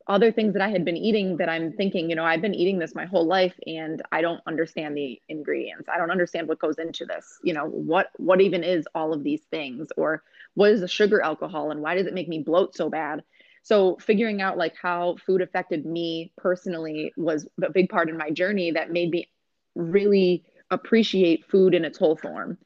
other 0.07 0.31
things 0.31 0.53
that 0.53 0.61
I 0.61 0.69
had 0.69 0.85
been 0.85 0.97
eating 0.97 1.37
that 1.37 1.49
I'm 1.49 1.73
thinking, 1.73 2.09
you 2.09 2.15
know, 2.15 2.23
I've 2.23 2.41
been 2.41 2.55
eating 2.55 2.79
this 2.79 2.95
my 2.95 3.05
whole 3.05 3.25
life 3.25 3.53
and 3.67 4.01
I 4.11 4.21
don't 4.21 4.41
understand 4.47 4.95
the 4.95 5.21
ingredients. 5.27 5.89
I 5.89 5.97
don't 5.97 6.11
understand 6.11 6.47
what 6.47 6.59
goes 6.59 6.77
into 6.77 7.05
this. 7.05 7.39
You 7.43 7.53
know, 7.53 7.65
what 7.65 8.11
what 8.17 8.39
even 8.41 8.63
is 8.63 8.87
all 8.95 9.13
of 9.13 9.23
these 9.23 9.41
things 9.51 9.89
or 9.97 10.23
what 10.53 10.71
is 10.71 10.81
a 10.81 10.87
sugar 10.87 11.21
alcohol 11.21 11.71
and 11.71 11.81
why 11.81 11.95
does 11.95 12.07
it 12.07 12.13
make 12.13 12.29
me 12.29 12.39
bloat 12.39 12.75
so 12.75 12.89
bad? 12.89 13.23
So 13.67 13.97
figuring 13.97 14.41
out 14.41 14.57
like 14.57 14.75
how 14.81 15.17
food 15.25 15.41
affected 15.41 15.85
me 15.85 16.31
personally 16.37 17.11
was 17.17 17.45
a 17.61 17.69
big 17.69 17.89
part 17.89 18.09
in 18.09 18.17
my 18.17 18.29
journey 18.29 18.71
that 18.71 18.91
made 18.91 19.09
me 19.09 19.27
really 19.75 20.45
appreciate 20.71 21.45
food 21.49 21.75
in 21.75 21.83
its 21.83 21.97
whole 21.97 22.15
form 22.15 22.57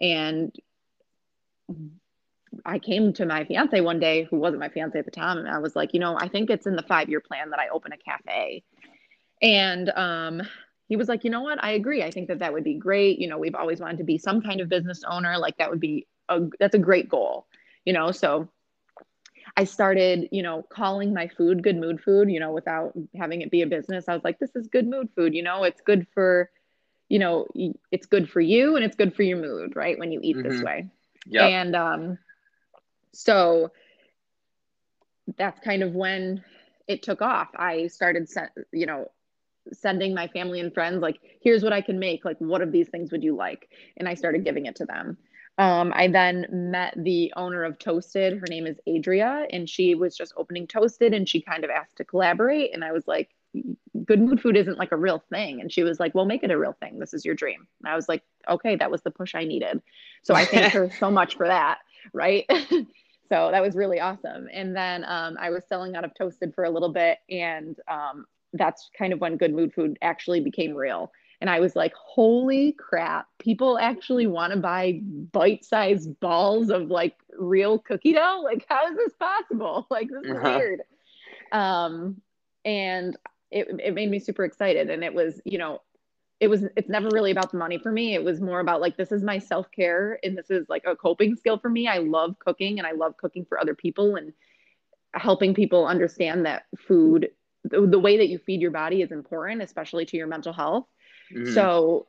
and 0.00 0.52
I 2.64 2.78
came 2.78 3.12
to 3.14 3.26
my 3.26 3.44
fiance 3.44 3.80
one 3.80 4.00
day, 4.00 4.24
who 4.24 4.38
wasn't 4.38 4.60
my 4.60 4.68
fiance 4.68 4.98
at 4.98 5.04
the 5.04 5.10
time, 5.10 5.38
and 5.38 5.48
I 5.48 5.58
was 5.58 5.76
like, 5.76 5.92
you 5.92 6.00
know, 6.00 6.16
I 6.18 6.28
think 6.28 6.50
it's 6.50 6.66
in 6.66 6.76
the 6.76 6.82
five 6.82 7.08
year 7.08 7.20
plan 7.20 7.50
that 7.50 7.60
I 7.60 7.68
open 7.68 7.92
a 7.92 7.98
cafe. 7.98 8.64
And 9.42 9.90
um, 9.90 10.42
he 10.88 10.96
was 10.96 11.08
like, 11.08 11.24
you 11.24 11.30
know 11.30 11.42
what? 11.42 11.62
I 11.62 11.72
agree. 11.72 12.02
I 12.02 12.10
think 12.10 12.28
that 12.28 12.38
that 12.38 12.52
would 12.52 12.64
be 12.64 12.74
great. 12.74 13.18
You 13.18 13.28
know, 13.28 13.38
we've 13.38 13.54
always 13.54 13.80
wanted 13.80 13.98
to 13.98 14.04
be 14.04 14.18
some 14.18 14.40
kind 14.40 14.60
of 14.60 14.68
business 14.68 15.04
owner. 15.08 15.36
Like 15.38 15.58
that 15.58 15.70
would 15.70 15.78
be 15.78 16.06
a 16.30 16.40
that's 16.58 16.74
a 16.74 16.78
great 16.78 17.08
goal. 17.08 17.46
You 17.84 17.92
know, 17.92 18.10
so 18.12 18.48
I 19.58 19.64
started, 19.64 20.28
you 20.30 20.44
know, 20.44 20.62
calling 20.62 21.12
my 21.12 21.26
food 21.26 21.64
good 21.64 21.76
mood 21.76 22.00
food, 22.00 22.30
you 22.30 22.38
know, 22.38 22.52
without 22.52 22.92
having 23.16 23.42
it 23.42 23.50
be 23.50 23.62
a 23.62 23.66
business. 23.66 24.04
I 24.06 24.14
was 24.14 24.22
like, 24.22 24.38
this 24.38 24.54
is 24.54 24.68
good 24.68 24.86
mood 24.86 25.08
food, 25.16 25.34
you 25.34 25.42
know, 25.42 25.64
it's 25.64 25.80
good 25.80 26.06
for, 26.14 26.48
you 27.08 27.18
know, 27.18 27.48
it's 27.90 28.06
good 28.06 28.30
for 28.30 28.40
you 28.40 28.76
and 28.76 28.84
it's 28.84 28.94
good 28.94 29.16
for 29.16 29.24
your 29.24 29.38
mood, 29.38 29.74
right? 29.74 29.98
When 29.98 30.12
you 30.12 30.20
eat 30.22 30.36
mm-hmm. 30.36 30.48
this 30.48 30.62
way. 30.62 30.86
Yeah. 31.26 31.46
And 31.46 31.74
um, 31.74 32.18
so 33.12 33.72
that's 35.36 35.58
kind 35.58 35.82
of 35.82 35.92
when 35.92 36.44
it 36.86 37.02
took 37.02 37.20
off. 37.20 37.48
I 37.56 37.88
started, 37.88 38.30
you 38.70 38.86
know, 38.86 39.10
sending 39.72 40.14
my 40.14 40.28
family 40.28 40.60
and 40.60 40.72
friends 40.72 41.02
like, 41.02 41.18
here's 41.40 41.64
what 41.64 41.72
I 41.72 41.80
can 41.80 41.98
make. 41.98 42.24
Like, 42.24 42.38
what 42.38 42.62
of 42.62 42.70
these 42.70 42.90
things 42.90 43.10
would 43.10 43.24
you 43.24 43.34
like? 43.34 43.68
And 43.96 44.08
I 44.08 44.14
started 44.14 44.44
giving 44.44 44.66
it 44.66 44.76
to 44.76 44.84
them. 44.84 45.18
Um, 45.58 45.92
I 45.94 46.06
then 46.08 46.46
met 46.50 46.94
the 46.96 47.32
owner 47.36 47.64
of 47.64 47.78
Toasted. 47.78 48.38
Her 48.38 48.46
name 48.48 48.66
is 48.66 48.78
Adria, 48.88 49.46
and 49.50 49.68
she 49.68 49.94
was 49.96 50.16
just 50.16 50.32
opening 50.36 50.68
Toasted, 50.68 51.12
and 51.12 51.28
she 51.28 51.40
kind 51.40 51.64
of 51.64 51.70
asked 51.70 51.96
to 51.96 52.04
collaborate. 52.04 52.72
And 52.72 52.84
I 52.84 52.92
was 52.92 53.08
like, 53.08 53.30
"Good 54.04 54.20
mood 54.20 54.40
food 54.40 54.56
isn't 54.56 54.78
like 54.78 54.92
a 54.92 54.96
real 54.96 55.18
thing." 55.30 55.60
And 55.60 55.72
she 55.72 55.82
was 55.82 55.98
like, 55.98 56.14
"Well, 56.14 56.26
make 56.26 56.44
it 56.44 56.52
a 56.52 56.58
real 56.58 56.74
thing. 56.80 57.00
This 57.00 57.12
is 57.12 57.24
your 57.24 57.34
dream." 57.34 57.66
And 57.82 57.92
I 57.92 57.96
was 57.96 58.08
like, 58.08 58.22
"Okay, 58.48 58.76
that 58.76 58.90
was 58.90 59.02
the 59.02 59.10
push 59.10 59.34
I 59.34 59.44
needed." 59.44 59.82
So 60.22 60.34
I 60.34 60.44
thank 60.44 60.72
her 60.74 60.90
so 60.98 61.10
much 61.10 61.36
for 61.36 61.46
that. 61.48 61.78
Right. 62.14 62.46
so 63.28 63.50
that 63.50 63.60
was 63.60 63.74
really 63.74 64.00
awesome. 64.00 64.48
And 64.52 64.74
then 64.74 65.04
um, 65.04 65.36
I 65.38 65.50
was 65.50 65.64
selling 65.68 65.96
out 65.96 66.04
of 66.04 66.14
Toasted 66.14 66.54
for 66.54 66.64
a 66.64 66.70
little 66.70 66.92
bit, 66.92 67.18
and 67.28 67.76
um, 67.88 68.24
that's 68.52 68.88
kind 68.96 69.12
of 69.12 69.20
when 69.20 69.36
Good 69.36 69.52
Mood 69.52 69.74
Food 69.74 69.98
actually 70.00 70.40
became 70.40 70.74
real 70.74 71.10
and 71.40 71.48
I 71.48 71.60
was 71.60 71.76
like, 71.76 71.94
holy 71.94 72.72
crap, 72.72 73.28
people 73.38 73.78
actually 73.78 74.26
want 74.26 74.52
to 74.52 74.58
buy 74.58 75.00
bite 75.32 75.64
sized 75.64 76.18
balls 76.18 76.68
of 76.68 76.88
like 76.88 77.14
real 77.38 77.78
cookie 77.78 78.12
dough. 78.12 78.40
Like, 78.42 78.66
how 78.68 78.88
is 78.90 78.96
this 78.96 79.12
possible? 79.18 79.86
Like, 79.90 80.08
this 80.08 80.24
is 80.24 80.36
uh-huh. 80.36 80.58
weird. 80.58 80.80
Um, 81.52 82.20
and 82.64 83.16
it, 83.50 83.68
it 83.82 83.94
made 83.94 84.10
me 84.10 84.18
super 84.18 84.44
excited. 84.44 84.90
And 84.90 85.04
it 85.04 85.14
was, 85.14 85.40
you 85.44 85.58
know, 85.58 85.80
it 86.40 86.48
was, 86.48 86.64
it's 86.76 86.88
never 86.88 87.08
really 87.08 87.30
about 87.30 87.52
the 87.52 87.58
money 87.58 87.78
for 87.78 87.90
me. 87.90 88.14
It 88.14 88.22
was 88.22 88.40
more 88.40 88.60
about 88.60 88.80
like, 88.80 88.96
this 88.96 89.12
is 89.12 89.22
my 89.22 89.38
self 89.38 89.70
care 89.70 90.18
and 90.22 90.36
this 90.36 90.50
is 90.50 90.68
like 90.68 90.84
a 90.86 90.96
coping 90.96 91.36
skill 91.36 91.58
for 91.58 91.68
me. 91.68 91.86
I 91.86 91.98
love 91.98 92.36
cooking 92.40 92.78
and 92.78 92.86
I 92.86 92.92
love 92.92 93.16
cooking 93.16 93.44
for 93.48 93.60
other 93.60 93.74
people 93.74 94.16
and 94.16 94.32
helping 95.14 95.54
people 95.54 95.86
understand 95.86 96.46
that 96.46 96.64
food, 96.76 97.30
the, 97.64 97.86
the 97.86 97.98
way 97.98 98.18
that 98.18 98.28
you 98.28 98.38
feed 98.38 98.60
your 98.60 98.70
body 98.70 99.02
is 99.02 99.12
important, 99.12 99.62
especially 99.62 100.04
to 100.06 100.16
your 100.16 100.26
mental 100.26 100.52
health 100.52 100.86
Mm-hmm. 101.32 101.52
So 101.52 102.06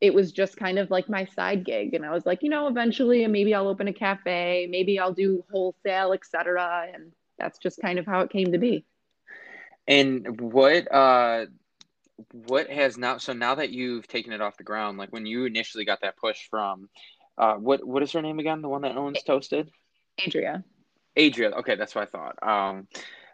it 0.00 0.14
was 0.14 0.32
just 0.32 0.56
kind 0.56 0.78
of 0.78 0.90
like 0.90 1.08
my 1.08 1.26
side 1.26 1.64
gig. 1.64 1.94
And 1.94 2.04
I 2.04 2.10
was 2.10 2.24
like, 2.24 2.42
you 2.42 2.48
know, 2.48 2.68
eventually 2.68 3.26
maybe 3.26 3.54
I'll 3.54 3.68
open 3.68 3.88
a 3.88 3.92
cafe, 3.92 4.66
maybe 4.70 4.98
I'll 4.98 5.12
do 5.12 5.44
wholesale, 5.50 6.12
etc. 6.12 6.86
And 6.92 7.12
that's 7.38 7.58
just 7.58 7.80
kind 7.80 7.98
of 7.98 8.06
how 8.06 8.20
it 8.20 8.30
came 8.30 8.52
to 8.52 8.58
be. 8.58 8.84
And 9.86 10.40
what 10.40 10.92
uh 10.92 11.46
what 12.32 12.70
has 12.70 12.98
now 12.98 13.18
so 13.18 13.32
now 13.32 13.54
that 13.54 13.70
you've 13.70 14.06
taken 14.06 14.32
it 14.32 14.40
off 14.40 14.56
the 14.56 14.64
ground, 14.64 14.98
like 14.98 15.12
when 15.12 15.26
you 15.26 15.44
initially 15.44 15.84
got 15.84 16.02
that 16.02 16.16
push 16.16 16.38
from 16.48 16.88
uh 17.36 17.54
what 17.54 17.84
what 17.86 18.02
is 18.02 18.12
her 18.12 18.22
name 18.22 18.38
again? 18.38 18.62
The 18.62 18.68
one 18.68 18.82
that 18.82 18.96
owns 18.96 19.22
Toasted? 19.22 19.70
Adria. 20.24 20.64
Adria. 21.18 21.50
Okay, 21.50 21.76
that's 21.76 21.94
what 21.94 22.02
I 22.02 22.06
thought. 22.06 22.42
Um 22.42 22.88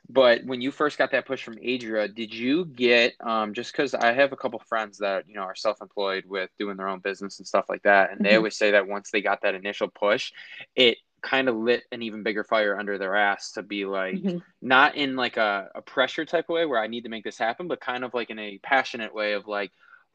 But 0.09 0.45
when 0.45 0.61
you 0.61 0.71
first 0.71 0.99
got 0.99 1.11
that 1.13 1.27
push 1.27 1.43
from 1.43 1.59
Adria, 1.59 2.07
did 2.09 2.33
you 2.33 2.65
get 2.65 3.15
um, 3.21 3.55
just 3.55 3.73
because 3.73 3.95
I 3.95 4.13
have 4.13 4.33
a 4.33 4.37
couple 4.37 4.61
friends 4.61 4.99
that 4.99 5.29
you 5.29 5.35
know 5.35 5.43
are 5.43 5.57
self-employed 5.57 6.25
with 6.27 6.51
doing 6.59 6.77
their 6.77 6.89
own 6.89 7.01
business 7.01 7.39
and 7.39 7.47
stuff 7.47 7.67
like 7.69 7.83
that, 7.83 8.11
and 8.11 8.21
mm-hmm. 8.21 8.29
they 8.29 8.37
always 8.37 8.57
say 8.57 8.71
that 8.73 8.87
once 8.87 9.11
they 9.11 9.21
got 9.21 9.43
that 9.43 9.55
initial 9.55 9.89
push, 9.89 10.33
it 10.75 10.99
kind 11.23 11.49
of 11.49 11.57
lit 11.57 11.83
an 11.91 12.03
even 12.03 12.23
bigger 12.23 12.45
fire 12.45 12.79
under 12.79 12.99
their 12.99 13.17
ass 13.17 13.53
to 13.53 13.63
be 13.63 13.85
like 13.85 14.15
mm-hmm. 14.15 14.39
not 14.63 14.95
in 14.95 15.17
like 15.17 15.37
a, 15.37 15.69
a 15.75 15.83
pressure 15.83 16.25
type 16.25 16.45
of 16.49 16.55
way 16.55 16.67
where 16.67 16.81
I 16.81 16.87
need 16.87 17.03
to 17.03 17.09
make 17.09 17.25
this 17.25 17.39
happen, 17.39 17.67
but 17.67 17.81
kind 17.81 18.05
of 18.05 18.15
like 18.15 18.31
in 18.31 18.39
a 18.39 18.59
passionate 18.63 19.15
way 19.15 19.33
of 19.33 19.49
like, 19.49 19.73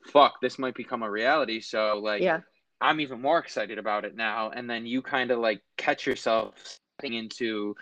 fuck, 0.07 0.39
this 0.41 0.57
might 0.57 0.75
become 0.75 1.03
a 1.03 1.11
reality. 1.11 1.59
So 1.59 1.99
like 2.01 2.21
yeah. 2.21 2.39
I'm 2.79 3.01
even 3.01 3.21
more 3.21 3.39
excited 3.39 3.77
about 3.77 4.05
it 4.05 4.15
now. 4.15 4.51
And 4.51 4.69
then 4.69 4.85
you 4.85 5.01
kind 5.01 5.31
of 5.31 5.39
like 5.39 5.61
catch 5.77 6.07
yourself 6.07 6.79
into 7.03 7.75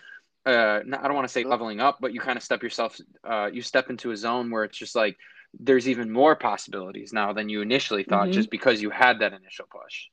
uh 0.46 0.80
I 0.80 1.06
don't 1.06 1.14
want 1.14 1.26
to 1.26 1.32
say 1.32 1.44
leveling 1.44 1.80
up, 1.80 1.98
but 2.00 2.12
you 2.12 2.20
kind 2.20 2.36
of 2.36 2.42
step 2.42 2.62
yourself 2.62 2.98
uh 3.24 3.50
you 3.52 3.62
step 3.62 3.90
into 3.90 4.10
a 4.10 4.16
zone 4.16 4.50
where 4.50 4.64
it's 4.64 4.78
just 4.78 4.94
like 4.94 5.16
there's 5.58 5.88
even 5.88 6.10
more 6.10 6.36
possibilities 6.36 7.12
now 7.12 7.32
than 7.32 7.48
you 7.48 7.60
initially 7.60 8.04
thought 8.04 8.24
mm-hmm. 8.24 8.32
just 8.32 8.50
because 8.50 8.80
you 8.80 8.90
had 8.90 9.18
that 9.18 9.32
initial 9.32 9.66
push. 9.70 10.06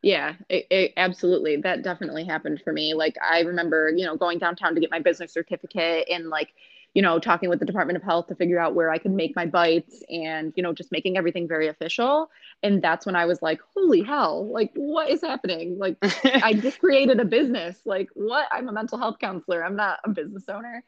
Yeah, 0.00 0.34
it, 0.48 0.66
it, 0.70 0.92
absolutely. 0.96 1.56
That 1.56 1.82
definitely 1.82 2.24
happened 2.24 2.62
for 2.62 2.72
me. 2.72 2.94
Like 2.94 3.16
I 3.22 3.40
remember, 3.40 3.90
you 3.94 4.06
know, 4.06 4.16
going 4.16 4.38
downtown 4.38 4.74
to 4.74 4.80
get 4.80 4.90
my 4.90 5.00
business 5.00 5.32
certificate 5.32 6.08
and 6.08 6.28
like, 6.28 6.50
you 6.98 7.02
know, 7.02 7.20
talking 7.20 7.48
with 7.48 7.60
the 7.60 7.64
Department 7.64 7.96
of 7.96 8.02
Health 8.02 8.26
to 8.26 8.34
figure 8.34 8.58
out 8.58 8.74
where 8.74 8.90
I 8.90 8.98
could 8.98 9.12
make 9.12 9.36
my 9.36 9.46
bites 9.46 10.02
and, 10.10 10.52
you 10.56 10.64
know, 10.64 10.72
just 10.72 10.90
making 10.90 11.16
everything 11.16 11.46
very 11.46 11.68
official. 11.68 12.28
And 12.64 12.82
that's 12.82 13.06
when 13.06 13.14
I 13.14 13.24
was 13.24 13.40
like, 13.40 13.60
holy 13.72 14.02
hell, 14.02 14.50
like 14.50 14.72
what 14.74 15.08
is 15.08 15.20
happening? 15.20 15.78
Like 15.78 15.96
I 16.42 16.54
just 16.54 16.80
created 16.80 17.20
a 17.20 17.24
business. 17.24 17.76
Like 17.84 18.08
what? 18.14 18.48
I'm 18.50 18.68
a 18.68 18.72
mental 18.72 18.98
health 18.98 19.20
counselor. 19.20 19.64
I'm 19.64 19.76
not 19.76 20.00
a 20.02 20.08
business 20.08 20.48
owner. 20.48 20.82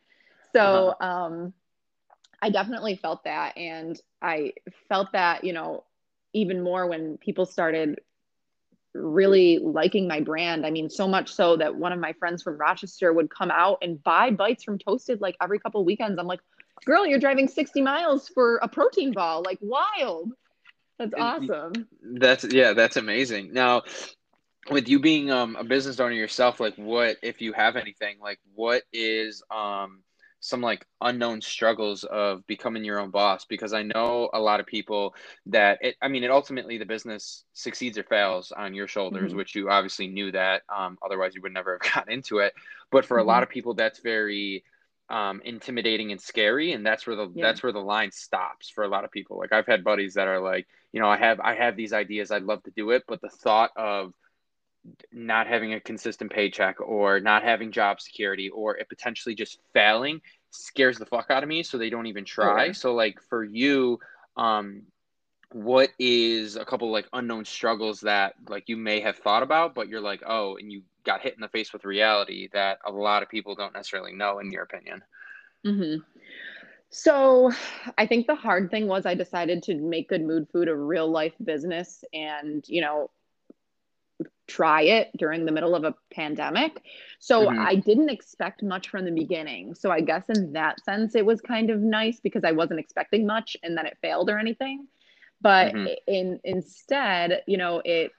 So, 0.53 0.97
uh-huh. 1.01 1.07
um 1.07 1.53
I 2.43 2.51
definitely 2.51 2.97
felt 2.97 3.23
that 3.23 3.57
and 3.57 3.97
I 4.21 4.55
felt 4.89 5.13
that, 5.13 5.45
you 5.45 5.53
know, 5.53 5.85
even 6.33 6.61
more 6.61 6.89
when 6.89 7.19
people 7.19 7.47
started 7.47 8.01
really 8.95 9.59
liking 9.59 10.09
my 10.09 10.21
brand. 10.21 10.67
I 10.67 10.71
mean, 10.71 10.91
so 10.91 11.07
much 11.07 11.33
so 11.33 11.57
that 11.57 11.75
one 11.75 11.93
of 11.93 11.99
my 11.99 12.13
friends 12.15 12.43
from 12.43 12.57
Rochester 12.59 13.13
would 13.13 13.31
come 13.31 13.51
out 13.51 13.79
and 13.83 14.03
buy 14.03 14.31
bites 14.31 14.65
from 14.65 14.79
Toasted 14.79 15.21
like 15.21 15.37
every 15.41 15.59
couple 15.59 15.85
weekends. 15.85 16.19
I'm 16.19 16.27
like, 16.27 16.41
girl, 16.85 17.07
you're 17.07 17.19
driving 17.19 17.49
60 17.49 17.83
miles 17.83 18.29
for 18.29 18.57
a 18.57 18.69
protein 18.69 19.13
ball. 19.13 19.43
Like, 19.45 19.59
wild. 19.61 20.33
That's 20.99 21.15
awesome. 21.17 21.89
That's, 22.03 22.45
yeah, 22.45 22.73
that's 22.75 22.97
amazing. 22.97 23.53
Now, 23.53 23.83
with 24.71 24.89
you 24.89 25.01
being 25.01 25.31
um, 25.31 25.57
a 25.57 25.65
business 25.65 26.01
owner 26.01 26.15
yourself, 26.15 26.61
like, 26.61 26.75
what, 26.77 27.17
if 27.23 27.41
you 27.41 27.53
have 27.53 27.77
anything, 27.77 28.19
like, 28.21 28.39
what 28.55 28.83
is, 28.93 29.43
um, 29.51 30.03
some 30.41 30.63
like 30.63 30.87
unknown 31.03 31.43
struggles 31.43 32.05
of 32.05 32.47
becoming 32.47 32.83
your 32.83 32.99
own 32.99 33.11
boss 33.11 33.45
because 33.45 33.75
I 33.75 33.83
know 33.83 34.31
a 34.33 34.41
lot 34.41 34.59
of 34.59 34.67
people 34.67 35.15
that 35.47 35.79
it, 35.83 35.97
I 36.01 36.09
mean, 36.09 36.25
it 36.25 36.31
ultimately 36.31 36.79
the 36.79 36.87
business 36.87 37.45
succeeds 37.53 37.99
or 37.99 38.05
fails 38.05 38.51
on 38.51 38.75
your 38.75 38.89
shoulders, 38.89 39.29
mm-hmm. 39.29 39.37
which 39.37 39.55
you 39.55 39.71
obviously 39.71 40.09
knew 40.09 40.33
that. 40.33 40.63
Um, 40.75 40.99
otherwise, 41.05 41.35
you 41.35 41.43
would 41.43 41.53
never 41.53 41.73
have 41.83 41.93
gotten 41.93 42.13
into 42.13 42.39
it. 42.39 42.55
But 42.91 43.05
for 43.05 43.19
mm-hmm. 43.19 43.29
a 43.29 43.31
lot 43.31 43.43
of 43.43 43.51
people, 43.51 43.75
that's 43.75 44.01
very 44.01 44.65
um, 45.11 45.43
intimidating 45.45 46.11
and 46.13 46.21
scary, 46.21 46.73
and 46.73 46.87
that's 46.87 47.07
where 47.07 47.17
the 47.17 47.31
yeah. 47.35 47.45
that's 47.47 47.63
where 47.63 47.73
the 47.73 47.81
line 47.81 48.11
stops 48.11 48.71
for 48.71 48.85
a 48.85 48.89
lot 48.89 49.05
of 49.05 49.11
people. 49.11 49.39
Like 49.39 49.53
I've 49.53 49.67
had 49.67 49.85
buddies 49.85 50.15
that 50.15 50.29
are 50.29 50.41
like, 50.41 50.67
you 50.93 51.01
know, 51.01 51.09
I 51.09 51.19
have 51.19 51.39
I 51.41 51.55
have 51.55 51.77
these 51.77 51.93
ideas, 51.93 52.31
I'd 52.31 52.45
love 52.45 52.63
to 52.63 52.71
do 52.71 52.91
it, 52.91 53.03
but 53.07 53.21
the 53.21 53.29
thought 53.29 53.73
of 53.77 54.15
not 55.13 55.47
having 55.47 55.75
a 55.75 55.81
consistent 55.81 56.33
paycheck 56.33 56.81
or 56.81 57.21
not 57.21 57.43
having 57.43 57.71
job 57.71 58.01
security 58.01 58.49
or 58.51 58.77
it 58.77 58.89
potentially 58.89 59.35
just 59.35 59.59
failing 59.73 60.21
scares 60.51 60.99
the 60.99 61.07
fuck 61.07 61.31
out 61.31 61.43
of 61.43 61.49
me 61.49 61.63
so 61.63 61.79
they 61.79 61.91
don't 61.91 62.07
even 62.07 62.25
try 62.25 62.67
yeah. 62.67 62.73
so 62.73 62.95
like 62.95 63.21
for 63.29 63.45
you 63.45 63.99
um 64.37 64.83
what 65.53 65.91
is 65.99 66.57
a 66.57 66.65
couple 66.65 66.91
like 66.91 67.07
unknown 67.13 67.45
struggles 67.45 68.01
that 68.01 68.35
like 68.49 68.69
you 68.69 68.77
may 68.77 69.01
have 69.01 69.17
thought 69.17 69.43
about 69.43 69.75
but 69.75 69.89
you're 69.89 70.01
like 70.01 70.23
oh 70.27 70.57
and 70.57 70.73
you 70.73 70.83
got 71.05 71.21
hit 71.21 71.35
in 71.35 71.41
the 71.41 71.49
face 71.49 71.73
with 71.73 71.85
reality 71.85 72.49
that 72.53 72.79
a 72.87 72.91
lot 72.91 73.23
of 73.23 73.29
people 73.29 73.55
don't 73.55 73.75
necessarily 73.75 74.13
know 74.13 74.39
in 74.39 74.51
your 74.51 74.63
opinion 74.63 75.03
mm-hmm. 75.67 76.01
so 76.89 77.51
i 77.99 78.07
think 78.07 78.27
the 78.27 78.35
hard 78.35 78.71
thing 78.71 78.87
was 78.87 79.07
i 79.07 79.15
decided 79.15 79.63
to 79.63 79.75
make 79.75 80.09
good 80.09 80.23
mood 80.23 80.47
food 80.53 80.69
a 80.69 80.75
real 80.75 81.11
life 81.11 81.35
business 81.43 82.05
and 82.13 82.65
you 82.69 82.81
know 82.81 83.11
try 84.51 84.83
it 84.83 85.11
during 85.17 85.45
the 85.45 85.53
middle 85.53 85.75
of 85.75 85.85
a 85.85 85.95
pandemic. 86.13 86.83
So 87.19 87.47
mm-hmm. 87.47 87.61
I 87.61 87.77
didn't 87.77 88.11
expect 88.11 88.63
much 88.63 88.89
from 88.89 89.05
the 89.05 89.13
beginning. 89.13 89.75
So 89.75 89.91
I 89.91 90.01
guess 90.01 90.25
in 90.29 90.53
that 90.53 90.83
sense, 90.85 91.15
it 91.15 91.25
was 91.25 91.41
kind 91.41 91.71
of 91.71 91.81
nice 91.81 92.21
because 92.21 92.43
I 92.45 92.53
wasn't 92.53 92.81
expecting 92.81 93.27
much 93.27 93.57
and 93.63 93.77
then 93.77 93.87
it 93.87 93.99
failed 94.03 94.29
or 94.31 94.39
anything. 94.39 94.89
But 95.41 95.73
mm-hmm. 95.73 95.87
in 96.07 96.41
instead, 96.45 97.43
you 97.47 97.57
know, 97.57 97.81
it 97.85 98.13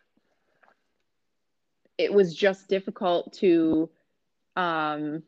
it 1.97 2.13
was 2.13 2.33
just 2.33 2.67
difficult 2.67 3.33
to 3.33 3.89
um 4.55 5.23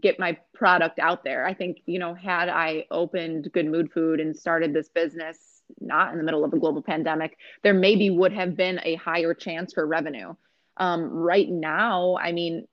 get 0.00 0.18
my 0.18 0.38
product 0.52 0.98
out 0.98 1.24
there. 1.24 1.46
I 1.46 1.54
think, 1.54 1.78
you 1.86 1.98
know, 1.98 2.14
had 2.14 2.48
I 2.48 2.86
opened 2.90 3.50
Good 3.52 3.66
Mood 3.66 3.90
Food 3.92 4.20
and 4.20 4.36
started 4.36 4.72
this 4.72 4.88
business 4.88 5.49
not 5.80 6.12
in 6.12 6.18
the 6.18 6.24
middle 6.24 6.44
of 6.44 6.52
a 6.52 6.58
global 6.58 6.82
pandemic, 6.82 7.36
there 7.62 7.74
maybe 7.74 8.10
would 8.10 8.32
have 8.32 8.56
been 8.56 8.80
a 8.84 8.94
higher 8.96 9.34
chance 9.34 9.72
for 9.74 9.86
revenue. 9.86 10.34
Um, 10.76 11.04
right 11.04 11.48
now, 11.48 12.16
I 12.20 12.32
mean, 12.32 12.66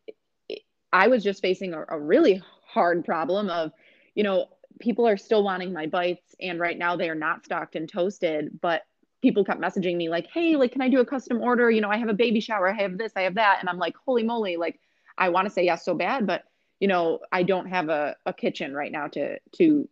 I 0.94 1.08
was 1.08 1.24
just 1.24 1.42
facing 1.42 1.74
a, 1.74 1.84
a 1.90 2.00
really 2.00 2.42
hard 2.66 3.04
problem 3.06 3.50
of, 3.50 3.72
you 4.16 4.24
know, 4.24 4.48
people 4.80 5.08
are 5.08 5.18
still 5.18 5.44
wanting 5.44 5.74
my 5.74 5.88
bites, 5.88 6.36
and 6.40 6.60
right 6.60 6.78
now 6.78 6.96
they 6.96 7.10
are 7.10 7.16
not 7.16 7.44
stocked 7.44 7.76
and 7.76 7.90
Toasted, 7.90 8.60
but 8.62 8.84
people 9.22 9.44
kept 9.44 9.60
messaging 9.60 9.98
me 9.98 10.10
like, 10.10 10.28
hey, 10.28 10.56
like, 10.56 10.72
can 10.72 10.82
I 10.82 10.90
do 10.90 11.00
a 11.00 11.06
custom 11.06 11.42
order? 11.42 11.72
You 11.72 11.82
know, 11.82 11.90
I 11.90 11.98
have 11.98 12.10
a 12.10 12.14
baby 12.14 12.40
shower, 12.40 12.70
I 12.70 12.82
have 12.82 12.98
this, 12.98 13.12
I 13.16 13.22
have 13.22 13.36
that. 13.36 13.58
And 13.60 13.70
I'm 13.70 13.80
like, 13.80 13.96
holy 14.06 14.24
moly, 14.24 14.58
like, 14.58 14.80
I 15.18 15.30
want 15.30 15.48
to 15.48 15.54
say 15.54 15.66
yes 15.66 15.84
so 15.84 15.96
bad, 15.96 16.28
but 16.28 16.44
you 16.80 16.88
know, 16.88 17.20
I 17.32 17.44
don't 17.44 17.68
have 17.68 17.90
a, 17.90 18.16
a 18.26 18.34
kitchen 18.34 18.74
right 18.74 18.92
now 18.92 19.08
to 19.08 19.40
to 19.58 19.90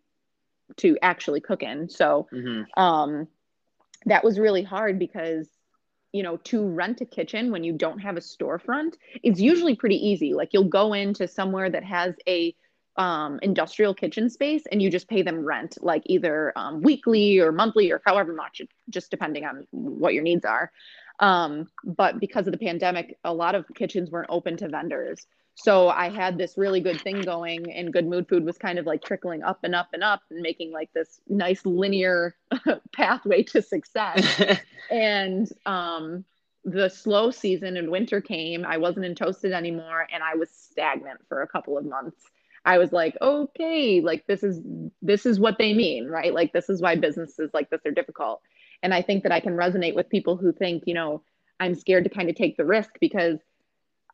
to 0.77 0.97
actually 1.01 1.41
cook 1.41 1.63
in. 1.63 1.89
So 1.89 2.27
mm-hmm. 2.33 2.81
um, 2.81 3.27
that 4.05 4.23
was 4.23 4.39
really 4.39 4.63
hard 4.63 4.99
because 4.99 5.47
you 6.11 6.23
know 6.23 6.37
to 6.37 6.65
rent 6.67 7.01
a 7.01 7.05
kitchen 7.05 7.51
when 7.51 7.63
you 7.63 7.73
don't 7.73 7.99
have 7.99 8.17
a 8.17 8.21
storefront 8.21 8.93
is 9.23 9.41
usually 9.41 9.75
pretty 9.75 9.97
easy. 9.97 10.33
Like 10.33 10.49
you'll 10.53 10.65
go 10.65 10.93
into 10.93 11.27
somewhere 11.27 11.69
that 11.69 11.83
has 11.83 12.15
a 12.27 12.55
um, 12.97 13.39
industrial 13.41 13.93
kitchen 13.93 14.29
space 14.29 14.63
and 14.71 14.81
you 14.81 14.89
just 14.89 15.09
pay 15.09 15.21
them 15.21 15.45
rent, 15.45 15.77
like 15.81 16.03
either 16.05 16.53
um, 16.55 16.81
weekly 16.81 17.39
or 17.39 17.51
monthly 17.51 17.91
or 17.91 18.01
however 18.05 18.33
much, 18.33 18.61
just 18.89 19.11
depending 19.11 19.43
on 19.45 19.67
what 19.71 20.13
your 20.13 20.23
needs 20.23 20.45
are. 20.45 20.71
Um, 21.19 21.67
but 21.83 22.19
because 22.19 22.47
of 22.47 22.51
the 22.51 22.57
pandemic, 22.57 23.17
a 23.23 23.33
lot 23.33 23.55
of 23.55 23.65
kitchens 23.75 24.09
weren't 24.09 24.29
open 24.29 24.57
to 24.57 24.69
vendors. 24.69 25.25
So 25.55 25.87
I 25.87 26.09
had 26.09 26.37
this 26.37 26.57
really 26.57 26.81
good 26.81 26.99
thing 27.01 27.21
going, 27.21 27.71
and 27.71 27.91
Good 27.91 28.07
Mood 28.07 28.27
Food 28.27 28.43
was 28.43 28.57
kind 28.57 28.77
of 28.77 28.85
like 28.85 29.03
trickling 29.03 29.41
up 29.41 29.59
and 29.63 29.73
up 29.73 29.87
and 29.93 30.03
up 30.03 30.21
and 30.29 30.41
making 30.41 30.71
like 30.71 30.91
this 30.93 31.21
nice 31.27 31.65
linear 31.65 32.35
pathway 32.93 33.43
to 33.43 33.61
success. 33.61 34.41
and 34.91 35.47
um, 35.65 36.25
the 36.65 36.89
slow 36.89 37.31
season 37.31 37.77
and 37.77 37.89
winter 37.89 38.19
came. 38.19 38.65
I 38.65 38.77
wasn't 38.77 39.05
in 39.05 39.15
Toasted 39.15 39.53
anymore, 39.53 40.07
and 40.13 40.21
I 40.21 40.35
was 40.35 40.49
stagnant 40.51 41.21
for 41.29 41.41
a 41.41 41.47
couple 41.47 41.77
of 41.77 41.85
months. 41.85 42.21
I 42.65 42.77
was 42.79 42.91
like, 42.91 43.15
okay, 43.21 44.01
like 44.01 44.25
this 44.27 44.43
is 44.43 44.59
this 45.01 45.25
is 45.25 45.39
what 45.39 45.57
they 45.57 45.73
mean, 45.73 46.07
right? 46.07 46.33
Like 46.33 46.51
this 46.51 46.69
is 46.69 46.81
why 46.81 46.95
businesses 46.95 47.51
like 47.53 47.69
this 47.69 47.85
are 47.85 47.91
difficult. 47.91 48.41
And 48.83 48.93
I 48.93 49.01
think 49.03 49.23
that 49.23 49.31
I 49.31 49.39
can 49.39 49.53
resonate 49.53 49.95
with 49.95 50.09
people 50.09 50.35
who 50.35 50.51
think, 50.51 50.83
you 50.85 50.95
know, 50.95 51.21
I'm 51.59 51.75
scared 51.75 52.03
to 52.03 52.09
kind 52.09 52.29
of 52.29 52.35
take 52.35 52.57
the 52.57 52.65
risk 52.65 52.89
because 52.99 53.39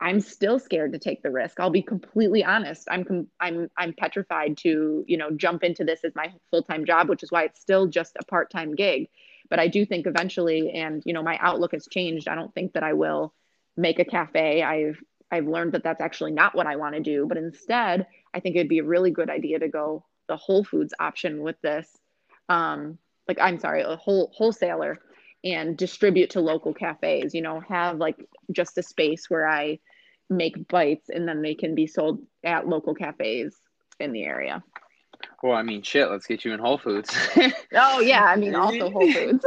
I'm 0.01 0.19
still 0.19 0.57
scared 0.57 0.93
to 0.93 0.99
take 0.99 1.21
the 1.21 1.29
risk. 1.29 1.59
I'll 1.59 1.69
be 1.69 1.83
completely 1.83 2.43
honest. 2.43 2.87
I'm 2.89 3.27
I'm 3.39 3.69
I'm 3.77 3.93
petrified 3.93 4.57
to, 4.57 5.05
you 5.07 5.17
know, 5.17 5.29
jump 5.29 5.63
into 5.63 5.83
this 5.83 6.03
as 6.03 6.15
my 6.15 6.33
full-time 6.49 6.85
job, 6.85 7.07
which 7.07 7.21
is 7.21 7.31
why 7.31 7.43
it's 7.43 7.61
still 7.61 7.85
just 7.85 8.17
a 8.19 8.25
part-time 8.25 8.73
gig. 8.73 9.09
But 9.49 9.59
I 9.59 9.67
do 9.67 9.85
think 9.85 10.07
eventually 10.07 10.71
and, 10.71 11.03
you 11.05 11.13
know, 11.13 11.21
my 11.21 11.37
outlook 11.39 11.73
has 11.73 11.87
changed. 11.87 12.27
I 12.27 12.35
don't 12.35 12.53
think 12.53 12.73
that 12.73 12.83
I 12.83 12.93
will 12.93 13.33
make 13.77 13.99
a 13.99 14.05
cafe. 14.05 14.63
I've 14.63 14.99
I've 15.29 15.47
learned 15.47 15.73
that 15.73 15.83
that's 15.83 16.01
actually 16.01 16.31
not 16.31 16.55
what 16.55 16.67
I 16.67 16.77
want 16.77 16.95
to 16.95 17.01
do, 17.01 17.27
but 17.27 17.37
instead, 17.37 18.07
I 18.33 18.39
think 18.39 18.55
it'd 18.55 18.67
be 18.67 18.79
a 18.79 18.83
really 18.83 19.11
good 19.11 19.29
idea 19.29 19.59
to 19.59 19.67
go 19.67 20.03
the 20.27 20.35
Whole 20.35 20.63
Foods 20.63 20.95
option 20.99 21.41
with 21.41 21.61
this. 21.61 21.87
Um, 22.49 22.97
like 23.27 23.37
I'm 23.39 23.59
sorry, 23.59 23.83
a 23.83 23.95
whole 23.97 24.31
wholesaler 24.35 24.97
and 25.43 25.77
distribute 25.77 26.31
to 26.31 26.41
local 26.41 26.73
cafes, 26.73 27.33
you 27.33 27.41
know, 27.41 27.59
have 27.61 27.97
like 27.97 28.17
just 28.51 28.77
a 28.77 28.83
space 28.83 29.29
where 29.29 29.47
I 29.47 29.79
make 30.31 30.67
bites 30.67 31.09
and 31.09 31.27
then 31.27 31.41
they 31.41 31.53
can 31.53 31.75
be 31.75 31.85
sold 31.85 32.21
at 32.43 32.67
local 32.67 32.95
cafes 32.95 33.55
in 33.99 34.11
the 34.13 34.23
area. 34.23 34.63
Well, 35.43 35.53
I 35.53 35.61
mean, 35.61 35.81
shit, 35.83 36.09
let's 36.09 36.25
get 36.25 36.45
you 36.45 36.53
in 36.53 36.59
Whole 36.59 36.77
Foods. 36.77 37.15
oh, 37.75 37.99
yeah. 37.99 38.23
I 38.23 38.35
mean, 38.35 38.55
also 38.55 38.89
Whole 38.89 39.11
Foods. 39.13 39.45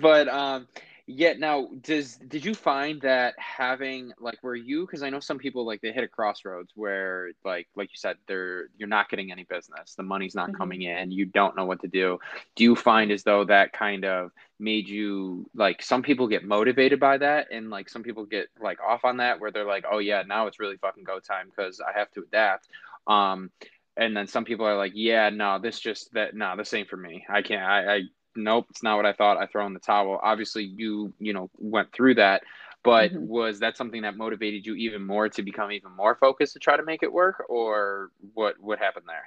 but, 0.00 0.28
um, 0.28 0.66
Yeah. 1.10 1.32
Now, 1.38 1.70
does 1.80 2.16
did 2.16 2.44
you 2.44 2.54
find 2.54 3.00
that 3.00 3.34
having 3.38 4.12
like 4.20 4.42
were 4.42 4.54
you 4.54 4.82
because 4.84 5.02
I 5.02 5.08
know 5.08 5.20
some 5.20 5.38
people 5.38 5.64
like 5.64 5.80
they 5.80 5.90
hit 5.90 6.04
a 6.04 6.08
crossroads 6.08 6.72
where 6.74 7.30
like 7.46 7.66
like 7.74 7.88
you 7.90 7.96
said 7.96 8.18
they're 8.26 8.68
you're 8.76 8.90
not 8.90 9.08
getting 9.08 9.32
any 9.32 9.44
business, 9.44 9.94
the 9.94 10.02
money's 10.02 10.34
not 10.34 10.48
mm-hmm. 10.48 10.58
coming 10.58 10.82
in, 10.82 11.10
you 11.10 11.24
don't 11.24 11.56
know 11.56 11.64
what 11.64 11.80
to 11.80 11.88
do. 11.88 12.18
Do 12.56 12.64
you 12.64 12.76
find 12.76 13.10
as 13.10 13.22
though 13.22 13.46
that 13.46 13.72
kind 13.72 14.04
of 14.04 14.32
made 14.60 14.86
you 14.86 15.48
like 15.54 15.82
some 15.82 16.02
people 16.02 16.28
get 16.28 16.44
motivated 16.44 17.00
by 17.00 17.16
that 17.16 17.46
and 17.50 17.70
like 17.70 17.88
some 17.88 18.02
people 18.02 18.26
get 18.26 18.48
like 18.60 18.78
off 18.82 19.06
on 19.06 19.16
that 19.16 19.40
where 19.40 19.50
they're 19.50 19.64
like, 19.64 19.86
oh 19.90 20.00
yeah, 20.00 20.24
now 20.26 20.46
it's 20.46 20.60
really 20.60 20.76
fucking 20.76 21.04
go 21.04 21.20
time 21.20 21.46
because 21.48 21.80
I 21.80 21.98
have 21.98 22.10
to 22.12 22.20
adapt. 22.20 22.68
Um, 23.06 23.50
and 23.96 24.14
then 24.14 24.26
some 24.26 24.44
people 24.44 24.66
are 24.66 24.76
like, 24.76 24.92
yeah, 24.94 25.30
no, 25.30 25.58
this 25.58 25.80
just 25.80 26.12
that 26.12 26.34
no, 26.34 26.54
this 26.54 26.74
ain't 26.74 26.90
for 26.90 26.98
me. 26.98 27.24
I 27.30 27.40
can't. 27.40 27.62
I, 27.62 27.94
I 27.94 28.02
nope, 28.38 28.66
it's 28.70 28.82
not 28.82 28.96
what 28.96 29.06
I 29.06 29.12
thought. 29.12 29.36
I 29.36 29.46
throw 29.46 29.66
in 29.66 29.74
the 29.74 29.80
towel. 29.80 30.18
Obviously, 30.22 30.64
you 30.64 31.12
you 31.18 31.32
know 31.32 31.50
went 31.58 31.92
through 31.92 32.14
that, 32.14 32.42
but 32.82 33.12
mm-hmm. 33.12 33.26
was 33.26 33.60
that 33.60 33.76
something 33.76 34.02
that 34.02 34.16
motivated 34.16 34.64
you 34.64 34.74
even 34.74 35.04
more 35.04 35.28
to 35.28 35.42
become 35.42 35.72
even 35.72 35.92
more 35.92 36.14
focused 36.14 36.54
to 36.54 36.58
try 36.58 36.76
to 36.76 36.84
make 36.84 37.02
it 37.02 37.12
work, 37.12 37.44
or 37.48 38.10
what 38.34 38.54
what 38.60 38.78
happened 38.78 39.06
there? 39.06 39.24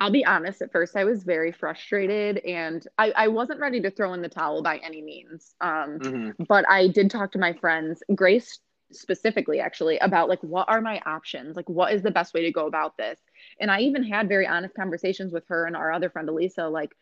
I'll 0.00 0.12
be 0.12 0.24
honest, 0.24 0.62
at 0.62 0.70
first 0.70 0.96
I 0.96 1.04
was 1.04 1.24
very 1.24 1.50
frustrated 1.50 2.38
and 2.38 2.86
I, 2.98 3.12
I 3.16 3.28
wasn't 3.28 3.58
ready 3.58 3.80
to 3.80 3.90
throw 3.90 4.14
in 4.14 4.22
the 4.22 4.28
towel 4.28 4.62
by 4.62 4.76
any 4.78 5.02
means. 5.02 5.54
Um, 5.60 5.98
mm-hmm. 5.98 6.44
But 6.44 6.68
I 6.68 6.86
did 6.86 7.10
talk 7.10 7.32
to 7.32 7.38
my 7.38 7.52
friends, 7.52 8.02
Grace 8.14 8.60
specifically, 8.92 9.60
actually, 9.60 9.98
about 9.98 10.28
like, 10.28 10.42
what 10.42 10.68
are 10.68 10.80
my 10.80 11.00
options? 11.04 11.56
Like, 11.56 11.68
what 11.68 11.92
is 11.92 12.02
the 12.02 12.10
best 12.12 12.32
way 12.32 12.42
to 12.42 12.52
go 12.52 12.66
about 12.66 12.96
this? 12.96 13.18
And 13.60 13.70
I 13.70 13.80
even 13.80 14.04
had 14.04 14.28
very 14.28 14.46
honest 14.46 14.74
conversations 14.74 15.32
with 15.32 15.44
her 15.48 15.66
and 15.66 15.76
our 15.76 15.92
other 15.92 16.10
friend, 16.10 16.28
Elisa, 16.28 16.68
like, 16.68 16.94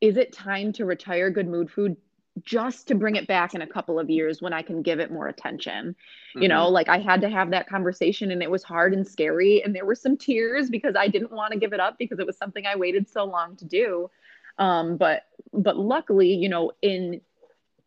is 0.00 0.16
it 0.16 0.32
time 0.32 0.72
to 0.74 0.84
retire 0.84 1.30
good 1.30 1.48
mood 1.48 1.70
food 1.70 1.96
just 2.42 2.88
to 2.88 2.94
bring 2.94 3.16
it 3.16 3.26
back 3.26 3.54
in 3.54 3.62
a 3.62 3.66
couple 3.66 3.98
of 3.98 4.08
years 4.08 4.40
when 4.40 4.52
I 4.52 4.62
can 4.62 4.82
give 4.82 5.00
it 5.00 5.10
more 5.10 5.28
attention. 5.28 5.88
Mm-hmm. 5.90 6.42
You 6.42 6.48
know, 6.48 6.64
mm-hmm. 6.64 6.74
like 6.74 6.88
I 6.88 6.98
had 6.98 7.20
to 7.22 7.28
have 7.28 7.50
that 7.50 7.68
conversation 7.68 8.30
and 8.30 8.42
it 8.42 8.50
was 8.50 8.62
hard 8.62 8.94
and 8.94 9.06
scary 9.06 9.62
and 9.62 9.74
there 9.74 9.84
were 9.84 9.94
some 9.94 10.16
tears 10.16 10.70
because 10.70 10.94
I 10.96 11.08
didn't 11.08 11.32
want 11.32 11.52
to 11.52 11.58
give 11.58 11.72
it 11.72 11.80
up 11.80 11.98
because 11.98 12.18
it 12.18 12.26
was 12.26 12.36
something 12.36 12.66
I 12.66 12.76
waited 12.76 13.08
so 13.08 13.24
long 13.24 13.56
to 13.56 13.64
do. 13.64 14.10
Um 14.58 14.96
but 14.96 15.24
but 15.52 15.76
luckily, 15.76 16.32
you 16.34 16.48
know, 16.48 16.72
in 16.82 17.20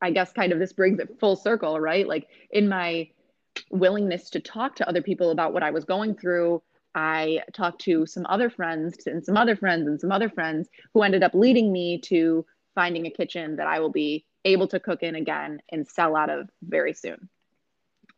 I 0.02 0.12
guess 0.12 0.34
kind 0.34 0.52
of 0.52 0.60
this 0.60 0.74
brings 0.74 1.00
it 1.00 1.20
full 1.20 1.36
circle, 1.36 1.80
right? 1.80 2.08
Like 2.08 2.28
in 2.52 2.68
my 2.68 3.10
willingness 3.70 4.30
to 4.32 4.40
talk 4.40 4.76
to 4.78 4.88
other 4.88 5.02
people 5.02 5.32
about 5.32 5.54
what 5.54 5.64
I 5.64 5.72
was 5.72 5.86
going 5.86 6.16
through, 6.16 6.62
I 6.96 7.42
talked 7.54 7.82
to 7.82 8.06
some 8.06 8.26
other 8.30 8.50
friends 8.50 8.98
and 9.06 9.24
some 9.24 9.38
other 9.38 9.56
friends 9.56 9.88
and 9.88 10.00
some 10.00 10.12
other 10.12 10.30
friends 10.30 10.70
who 10.94 11.02
ended 11.02 11.24
up 11.24 11.34
leading 11.34 11.72
me 11.72 12.00
to 12.02 12.46
finding 12.76 13.06
a 13.06 13.12
kitchen 13.12 13.56
that 13.58 13.68
I 13.68 13.80
will 13.80 13.92
be 13.92 14.26
able 14.46 14.68
to 14.68 14.80
cook 14.80 15.04
in 15.04 15.16
again 15.16 15.62
and 15.72 15.88
sell 15.88 16.16
out 16.16 16.30
of 16.30 16.50
very 16.64 16.94
soon. 16.94 17.30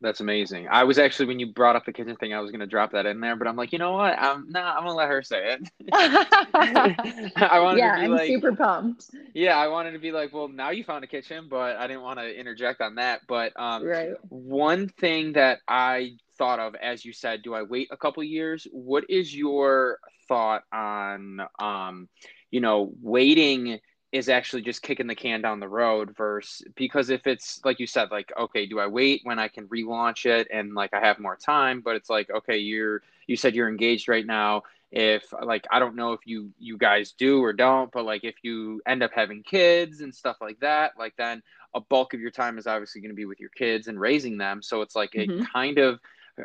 That's 0.06 0.20
amazing. 0.20 0.68
I 0.70 0.84
was 0.84 0.99
actually 0.99 1.26
when 1.26 1.39
you 1.39 1.47
brought 1.47 1.76
up 1.76 1.84
the 1.84 1.91
kitchen 1.91 2.16
thing, 2.18 2.32
I 2.32 2.39
was 2.39 2.51
gonna 2.51 2.68
drop 2.68 2.91
that 2.91 3.08
in 3.08 3.20
there, 3.20 3.36
but 3.36 3.47
I'm 3.47 3.56
like, 3.56 3.74
you 3.74 3.80
know 3.80 3.93
what? 3.93 4.16
I'm 4.20 4.47
nah, 4.51 4.76
I'm 4.76 4.84
gonna 4.84 4.93
let 4.93 5.08
her 5.08 5.24
say 5.24 5.56
it. 5.56 5.72
I 5.91 7.60
wanted 7.60 7.80
yeah, 7.80 7.95
to 7.95 7.99
be 8.01 8.06
I'm 8.06 8.12
like, 8.12 8.28
super 8.28 8.56
pumped. 8.56 9.10
Yeah, 9.34 9.58
I 9.58 9.68
wanted 9.68 9.93
to 9.93 9.97
be 9.97 10.12
like, 10.12 10.32
well, 10.32 10.47
now 10.47 10.70
you 10.70 10.84
found 10.84 11.03
a 11.03 11.08
kitchen, 11.08 11.47
but 11.49 11.78
I 11.78 11.88
didn't 11.88 12.03
want 12.03 12.20
to 12.20 12.39
interject 12.39 12.82
on 12.82 12.93
that. 12.95 13.22
But 13.28 13.60
um, 13.60 13.84
right. 13.84 14.12
one 14.30 14.89
thing 14.89 15.34
that 15.34 15.62
I 15.68 16.18
thought 16.38 16.60
of, 16.60 16.76
as 16.76 17.03
you 17.03 17.12
said, 17.12 17.41
do 17.41 17.56
I 17.56 17.64
wait 17.64 17.88
a 17.89 17.97
couple 17.97 18.22
years? 18.24 18.68
What 18.72 19.06
is 19.10 19.36
your 19.36 19.97
thought 20.28 20.66
on 20.72 21.39
um, 21.58 22.10
you 22.51 22.62
know, 22.62 22.93
waiting? 23.01 23.80
Is 24.16 24.30
actually 24.30 24.61
just 24.61 24.82
kicking 24.82 25.07
the 25.07 25.16
can 25.16 25.41
down 25.41 25.59
the 25.59 25.68
road 25.68 26.16
versus 26.16 26.66
because 26.76 27.09
if 27.09 27.28
it's 27.28 27.59
like 27.66 27.82
you 27.82 27.86
said 27.86 28.09
like 28.11 28.32
okay 28.39 28.66
do 28.66 28.80
i 28.80 28.88
wait 28.88 29.20
when 29.26 29.39
i 29.39 29.49
can 29.49 29.68
relaunch 29.68 30.26
it 30.26 30.47
and 30.53 30.74
like 30.74 30.93
i 30.93 30.99
have 30.99 31.20
more 31.20 31.36
time? 31.36 31.82
But 31.82 31.97
it's 31.97 32.09
like 32.09 32.30
okay 32.30 32.57
you're 32.57 33.01
you 33.28 33.36
said 33.36 33.55
you're 33.55 33.68
engaged 33.68 34.07
right 34.07 34.26
now. 34.26 34.63
If 34.91 35.34
like 35.43 35.68
i 35.70 35.80
don't 35.80 35.95
know 35.95 36.13
if 36.13 36.22
you 36.26 36.51
you 36.57 36.78
guys 36.78 37.11
do 37.11 37.43
or 37.43 37.51
don't 37.51 37.91
but 37.91 38.05
like 38.05 38.24
if 38.24 38.36
you 38.43 38.82
end 38.86 39.03
up 39.03 39.11
having 39.13 39.43
kids 39.43 39.99
and 39.99 40.16
stuff 40.16 40.38
like 40.39 40.59
that 40.61 40.93
like 40.97 41.16
then 41.18 41.43
a 41.74 41.82
bulk 41.82 42.13
of 42.13 42.22
your 42.22 42.32
time 42.32 42.57
is 42.57 42.68
obviously 42.68 43.01
going 43.01 43.09
to 43.09 43.16
be 43.16 43.26
with 43.26 43.41
your 43.41 43.49
kids 43.49 43.88
and 43.89 43.99
raising 43.99 44.38
them. 44.38 44.61
So 44.61 44.82
it's 44.82 44.95
like 44.95 45.11
mm-hmm. 45.11 45.41
it 45.41 45.47
kind 45.51 45.78
of 45.78 45.99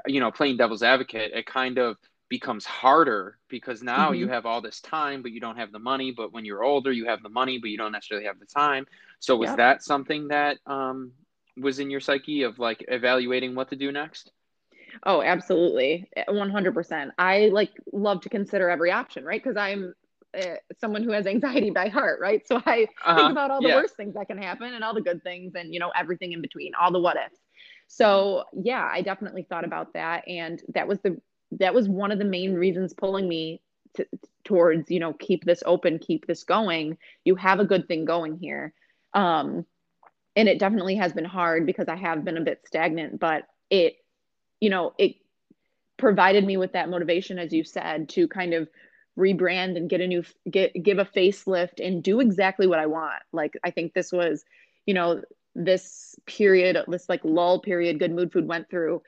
you 0.06 0.20
know 0.20 0.30
playing 0.30 0.56
devil's 0.56 0.82
advocate 0.84 1.32
it 1.34 1.46
kind 1.46 1.78
of 1.78 1.96
becomes 2.30 2.64
harder 2.64 3.36
because 3.48 3.82
now 3.82 4.06
mm-hmm. 4.06 4.20
you 4.20 4.28
have 4.28 4.46
all 4.46 4.62
this 4.62 4.80
time 4.80 5.20
but 5.20 5.32
you 5.32 5.40
don't 5.40 5.56
have 5.56 5.72
the 5.72 5.78
money. 5.78 6.12
But 6.16 6.32
when 6.32 6.46
you're 6.46 6.62
older 6.62 6.92
you 6.92 7.04
have 7.06 7.22
the 7.22 7.28
money 7.28 7.58
but 7.58 7.68
you 7.68 7.76
don't 7.76 7.92
necessarily 7.92 8.26
have 8.26 8.38
the 8.38 8.46
time. 8.46 8.86
So 9.18 9.36
was 9.36 9.48
yep. 9.48 9.56
that 9.58 9.82
something 9.82 10.28
that 10.28 10.56
um, 10.64 11.12
was 11.58 11.80
in 11.80 11.90
your 11.90 12.00
psyche 12.00 12.44
of 12.44 12.58
like 12.58 12.82
evaluating 12.88 13.54
what 13.54 13.68
to 13.70 13.76
do 13.76 13.92
next? 13.92 14.30
Oh 15.04 15.20
absolutely. 15.20 16.08
100% 16.16 17.10
i 17.18 17.50
like 17.52 17.72
love 17.92 18.22
to 18.22 18.28
consider 18.30 18.70
every 18.70 18.92
option 18.92 19.24
right? 19.24 19.42
Because 19.42 19.56
i'm 19.56 19.92
uh, 20.32 20.54
someone 20.80 21.02
who 21.02 21.10
has 21.10 21.26
anxiety 21.26 21.70
by 21.70 21.88
heart 21.88 22.20
right? 22.22 22.46
So 22.46 22.62
i 22.64 22.86
uh-huh. 23.04 23.16
think 23.16 23.32
about 23.32 23.50
all 23.50 23.60
the 23.60 23.68
yeah. 23.68 23.76
worst 23.76 23.96
things 23.96 24.14
that 24.14 24.28
can 24.28 24.38
happen 24.38 24.72
and 24.72 24.84
all 24.84 24.94
the 24.94 25.00
good 25.00 25.24
things 25.24 25.54
and 25.56 25.74
you 25.74 25.80
know 25.80 25.90
everything 25.98 26.30
in 26.30 26.40
between 26.40 26.72
all 26.80 26.92
the 26.92 27.00
what 27.00 27.16
ifs. 27.16 27.40
So 27.88 28.44
yeah 28.52 28.88
i 28.88 29.02
definitely 29.02 29.42
thought 29.42 29.64
about 29.64 29.94
that. 29.94 30.28
And 30.28 30.62
that 30.74 30.86
was 30.86 31.00
the 31.00 31.20
that 31.52 31.74
was 31.74 31.88
one 31.88 32.12
of 32.12 32.18
the 32.18 32.24
main 32.24 32.54
reasons 32.54 32.92
pulling 32.92 33.28
me 33.28 33.60
to, 33.94 34.06
towards 34.44 34.90
you 34.90 35.00
know 35.00 35.12
keep 35.12 35.44
this 35.44 35.62
open 35.66 35.98
keep 35.98 36.26
this 36.26 36.44
going. 36.44 36.96
You 37.24 37.34
have 37.36 37.60
a 37.60 37.64
good 37.64 37.88
thing 37.88 38.04
going 38.04 38.36
here. 38.36 38.72
Um 39.14 39.66
and 40.36 40.48
it 40.48 40.58
definitely 40.58 40.96
has 40.96 41.12
been 41.12 41.24
hard 41.24 41.66
because 41.66 41.88
i 41.88 41.96
have 41.96 42.24
been 42.24 42.36
a 42.36 42.42
bit 42.42 42.60
stagnant 42.66 43.18
but 43.18 43.44
it 43.68 43.96
you 44.60 44.70
know 44.70 44.94
it 44.98 45.16
provided 45.96 46.44
me 46.44 46.56
with 46.56 46.72
that 46.72 46.88
motivation 46.88 47.38
as 47.38 47.52
you 47.52 47.64
said 47.64 48.08
to 48.08 48.26
kind 48.28 48.54
of 48.54 48.68
rebrand 49.18 49.76
and 49.76 49.90
get 49.90 50.00
a 50.00 50.06
new 50.06 50.24
get 50.50 50.72
give 50.82 50.98
a 50.98 51.04
facelift 51.04 51.84
and 51.84 52.02
do 52.02 52.20
exactly 52.20 52.66
what 52.66 52.78
i 52.78 52.86
want. 52.86 53.22
Like 53.32 53.54
i 53.64 53.70
think 53.70 53.92
this 53.92 54.12
was 54.12 54.44
you 54.86 54.94
know 54.94 55.22
this 55.54 56.14
period 56.26 56.78
this 56.86 57.08
like 57.08 57.20
lull 57.24 57.60
period 57.60 57.98
good 57.98 58.12
mood 58.12 58.32
food 58.32 58.46
went 58.46 58.70
through 58.70 59.02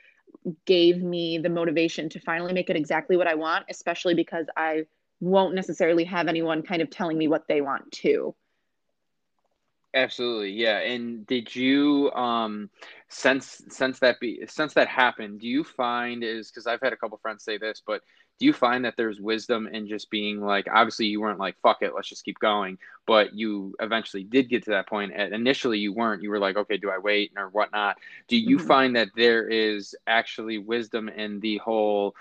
gave 0.65 1.03
me 1.03 1.39
the 1.39 1.49
motivation 1.49 2.09
to 2.11 2.21
finally 2.21 2.53
make 2.53 2.71
it 2.71 2.77
exactly 2.77 3.17
what 3.17 3.27
I 3.27 3.35
want, 3.35 3.67
especially 3.69 4.15
because 4.15 4.47
I 4.57 4.87
won't 5.21 5.55
necessarily 5.55 6.05
have 6.05 6.29
anyone 6.29 6.63
kind 6.63 6.83
of 6.83 6.91
telling 6.91 7.17
me 7.17 7.29
what 7.29 7.47
they 7.49 7.61
want 7.61 7.91
to. 7.93 8.35
Absolutely, 9.95 10.53
yeah. 10.53 10.79
And 10.79 11.27
did 11.27 11.55
you 11.55 12.11
um 12.13 12.71
since 13.09 13.63
since 13.69 13.99
that 13.99 14.19
be 14.21 14.43
since 14.49 14.73
that 14.75 14.89
happened, 14.89 15.41
do 15.41 15.47
you 15.47 15.65
find 15.65 16.25
is 16.25 16.51
because 16.51 16.67
I've 16.67 16.81
had 16.81 16.95
a 16.95 16.97
couple 16.97 17.19
friends 17.19 17.45
say 17.45 17.59
this, 17.59 17.83
but 17.87 18.01
do 18.43 18.47
you 18.47 18.53
find 18.53 18.85
that 18.85 18.97
there's 18.97 19.21
wisdom 19.21 19.69
in 19.69 19.87
just 19.87 20.11
being 20.11 20.41
like 20.41 20.67
obviously 20.69 21.07
you 21.07 21.21
weren't 21.21 21.39
like 21.39 21.55
fuck 21.63 21.81
it 21.81 21.95
let's 21.95 22.09
just 22.09 22.25
keep 22.25 22.37
going 22.41 22.77
but 23.07 23.33
you 23.33 23.73
eventually 23.79 24.25
did 24.25 24.49
get 24.49 24.65
to 24.65 24.71
that 24.71 24.89
point 24.89 25.13
and 25.15 25.33
initially 25.33 25.79
you 25.79 25.93
weren't 25.93 26.25
you 26.25 26.29
were 26.29 26.41
like 26.41 26.57
okay 26.57 26.77
do 26.77 26.91
i 26.91 26.99
wait 26.99 27.31
and 27.31 27.39
or 27.39 27.51
whatnot 27.51 27.97
do 28.27 28.37
you 28.37 28.57
mm-hmm. 28.57 28.67
find 28.67 28.97
that 28.97 29.07
there 29.15 29.49
is 29.49 29.95
actually 30.09 30.59
wisdom 30.59 31.09
in 31.09 31.39
the 31.39 31.57
whole 31.59 32.17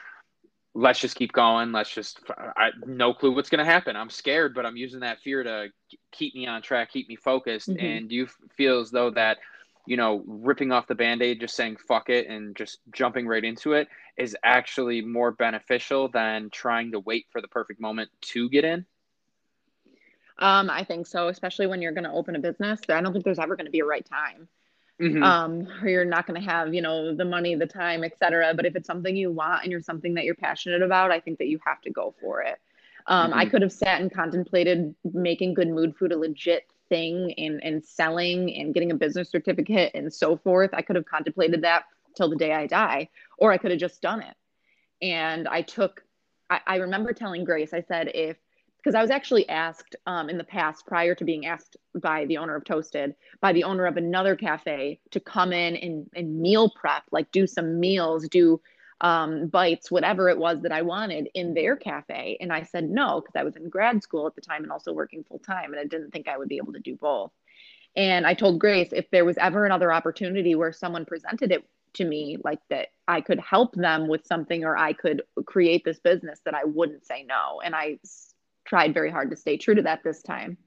let's 0.76 1.00
just 1.00 1.16
keep 1.16 1.32
going 1.32 1.72
let's 1.72 1.92
just 1.92 2.20
I, 2.56 2.70
no 2.86 3.16
clue 3.16 3.34
what's 3.34 3.50
going 3.50 3.66
to 3.66 3.66
happen 3.66 3.96
i'm 3.96 4.12
scared 4.12 4.54
but 4.54 4.64
i'm 4.64 4.78
using 4.78 5.00
that 5.00 5.22
fear 5.22 5.42
to 5.42 5.70
keep 6.12 6.36
me 6.36 6.46
on 6.46 6.62
track 6.62 6.92
keep 6.92 7.10
me 7.10 7.16
focused 7.16 7.68
mm-hmm. 7.68 7.84
and 7.84 8.10
do 8.10 8.14
you 8.16 8.28
feel 8.56 8.80
as 8.80 8.92
though 8.92 9.10
that 9.10 9.40
you 9.86 9.98
know, 9.98 10.24
ripping 10.26 10.72
off 10.72 10.88
the 10.88 10.96
band 10.96 11.22
aid, 11.22 11.40
just 11.40 11.56
saying 11.56 11.78
fuck 11.88 12.10
it 12.10 12.28
and 12.28 12.56
just 12.56 12.80
jumping 12.92 13.28
right 13.28 13.44
into 13.44 13.74
it 13.74 13.88
is 14.18 14.36
actually 14.44 15.02
more 15.02 15.32
beneficial 15.32 16.08
than 16.08 16.50
trying 16.52 16.92
to 16.92 17.00
wait 17.00 17.26
for 17.32 17.42
the 17.42 17.48
perfect 17.48 17.80
moment 17.80 18.10
to 18.22 18.50
get 18.50 18.64
in? 18.64 18.86
Um, 20.38 20.70
I 20.70 20.84
think 20.84 21.08
so, 21.08 21.28
especially 21.28 21.68
when 21.68 21.82
you're 21.82 21.92
going 21.92 22.04
to 22.04 22.12
open 22.12 22.36
a 22.36 22.40
business. 22.40 22.82
I 22.90 23.02
don't 23.02 23.14
think 23.14 23.24
there's 23.26 23.40
ever 23.40 23.56
going 23.56 23.66
to 23.66 23.72
be 23.72 23.80
a 23.80 23.86
right 23.86 24.06
time. 24.06 24.48
Mm-hmm. 25.00 25.24
Um, 25.24 25.68
or 25.82 25.90
you're 25.90 26.06
not 26.06 26.28
going 26.28 26.40
to 26.40 26.48
have, 26.48 26.74
you 26.74 26.82
know, 26.82 27.16
the 27.16 27.26
money, 27.26 27.56
the 27.56 27.66
time, 27.66 28.04
etc. 28.04 28.54
But 28.56 28.66
if 28.66 28.76
it's 28.76 28.88
something 28.88 29.16
you 29.16 29.32
want 29.32 29.64
and 29.64 29.72
you're 29.72 29.82
something 29.82 30.14
that 30.16 30.26
you're 30.26 30.36
passionate 30.36 30.84
about, 30.84 31.12
I 31.12 31.20
think 31.20 31.40
that 31.40 31.48
you 31.48 31.60
have 31.66 31.82
to 31.82 31.90
go 31.90 32.14
for 32.22 32.42
it. 32.42 32.60
Um, 33.08 33.32
mm-hmm. 33.32 33.40
I 33.40 33.46
could 33.46 33.64
have 33.64 33.72
sat 33.72 34.02
and 34.02 34.14
contemplated 34.14 34.94
making 35.04 35.56
good 35.56 35.70
mood 35.70 35.96
food 35.96 36.12
a 36.12 36.18
legit 36.18 36.68
thing 36.92 37.34
and, 37.38 37.64
and 37.64 37.84
selling 37.84 38.54
and 38.58 38.74
getting 38.74 38.92
a 38.92 38.96
business 38.96 39.32
certificate 39.32 39.92
and 39.96 40.14
so 40.14 40.36
forth. 40.36 40.72
I 40.74 40.82
could 40.82 40.98
have 40.98 41.06
contemplated 41.06 41.62
that 41.64 41.86
till 42.18 42.30
the 42.30 42.36
day 42.36 42.54
I 42.54 42.68
die, 42.68 43.10
or 43.38 43.52
I 43.52 43.58
could 43.58 43.72
have 43.72 43.80
just 43.80 44.02
done 44.02 44.22
it. 44.22 44.36
And 45.02 45.48
I 45.48 45.62
took, 45.62 46.04
I, 46.50 46.60
I 46.68 46.76
remember 46.76 47.14
telling 47.14 47.46
Grace, 47.46 47.74
I 47.74 47.82
said, 47.82 48.12
if, 48.14 48.36
because 48.78 48.96
I 48.96 49.02
was 49.02 49.12
actually 49.12 49.48
asked 49.48 49.96
um, 50.06 50.30
in 50.30 50.38
the 50.38 50.44
past, 50.44 50.86
prior 50.86 51.16
to 51.16 51.24
being 51.24 51.46
asked 51.46 51.78
by 51.96 52.26
the 52.26 52.38
owner 52.38 52.56
of 52.56 52.66
Toasted, 52.66 53.16
by 53.40 53.54
the 53.54 53.64
owner 53.64 53.86
of 53.86 53.96
another 53.96 54.36
cafe 54.36 55.00
to 55.12 55.20
come 55.20 55.54
in 55.54 55.76
and, 55.78 56.10
and 56.16 56.42
meal 56.42 56.70
prep, 56.70 57.04
like 57.12 57.32
do 57.32 57.48
some 57.48 57.80
meals, 57.80 58.28
do 58.28 58.60
um, 59.02 59.48
bites, 59.48 59.92
whatever 59.92 60.30
it 60.30 60.38
was 60.38 60.62
that 60.62 60.72
I 60.72 60.84
wanted 60.84 61.30
in 61.34 61.54
their 61.54 61.76
cafe. 61.76 62.38
And 62.40 62.54
I 62.54 62.64
said 62.64 62.90
no, 62.90 63.20
because 63.20 63.36
I 63.36 63.44
was 63.44 63.56
in 63.56 63.70
grad 63.70 64.02
school 64.02 64.28
at 64.28 64.36
the 64.36 64.42
time 64.42 64.64
and 64.64 64.72
also 64.72 64.94
working 64.94 65.24
full 65.24 65.40
time. 65.40 65.74
And 65.74 65.80
I 65.80 65.86
didn't 65.86 66.12
think 66.12 66.28
I 66.28 66.38
would 66.38 66.48
be 66.48 66.58
able 66.58 66.74
to 66.74 66.80
do 66.80 66.96
both. 66.96 67.32
And 67.96 68.26
I 68.26 68.36
told 68.36 68.60
Grace 68.60 68.90
if 68.94 69.10
there 69.12 69.26
was 69.26 69.38
ever 69.38 69.66
another 69.66 69.92
opportunity 69.92 70.56
where 70.56 70.72
someone 70.72 71.06
presented 71.06 71.52
it 71.52 71.66
to 71.96 72.06
me 72.06 72.38
like 72.44 72.60
that 72.70 72.90
I 73.08 73.20
could 73.20 73.40
help 73.40 73.76
them 73.76 74.08
with 74.08 74.26
something 74.26 74.64
or 74.64 74.78
I 74.78 74.94
could 74.94 75.24
create 75.46 75.84
this 75.84 76.00
business 76.00 76.40
that 76.46 76.54
I 76.54 76.64
wouldn't 76.64 77.06
say 77.06 77.26
no. 77.28 77.60
And 77.62 77.76
I 77.76 78.00
tried 78.64 78.94
very 78.94 79.12
hard 79.12 79.32
to 79.32 79.36
stay 79.36 79.58
true 79.58 79.76
to 79.76 79.82
that 79.82 80.04
this 80.04 80.22
time 80.22 80.58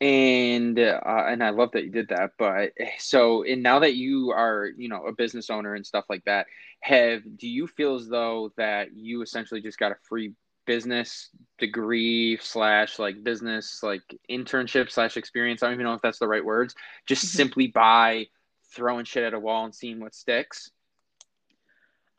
and 0.00 0.78
uh, 0.78 1.00
and 1.04 1.42
I 1.42 1.50
love 1.50 1.72
that 1.72 1.84
you 1.84 1.90
did 1.90 2.08
that. 2.08 2.32
But 2.38 2.72
so 2.98 3.42
and 3.42 3.62
now 3.62 3.80
that 3.80 3.94
you 3.94 4.30
are 4.30 4.70
you 4.76 4.88
know 4.88 5.06
a 5.06 5.12
business 5.12 5.50
owner 5.50 5.74
and 5.74 5.84
stuff 5.84 6.04
like 6.08 6.24
that, 6.24 6.46
have 6.80 7.22
do 7.36 7.48
you 7.48 7.66
feel 7.66 7.96
as 7.96 8.08
though 8.08 8.52
that 8.56 8.94
you 8.94 9.22
essentially 9.22 9.60
just 9.60 9.78
got 9.78 9.92
a 9.92 9.96
free 10.08 10.32
business 10.66 11.30
degree 11.58 12.38
slash 12.40 12.98
like 12.98 13.24
business 13.24 13.82
like 13.82 14.02
internship 14.30 14.90
slash 14.90 15.16
experience? 15.16 15.62
I 15.62 15.66
don't 15.66 15.74
even 15.74 15.86
know 15.86 15.94
if 15.94 16.02
that's 16.02 16.20
the 16.20 16.28
right 16.28 16.44
words. 16.44 16.74
Just 17.06 17.24
mm-hmm. 17.24 17.36
simply 17.36 17.66
by 17.68 18.26
throwing 18.72 19.04
shit 19.04 19.24
at 19.24 19.34
a 19.34 19.40
wall 19.40 19.64
and 19.64 19.74
seeing 19.74 19.98
what 19.98 20.14
sticks. 20.14 20.70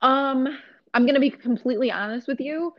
Um, 0.02 0.48
I'm 0.94 1.06
gonna 1.06 1.20
be 1.22 1.30
completely 1.30 1.92
honest 1.92 2.28
with 2.28 2.42
you 2.42 2.74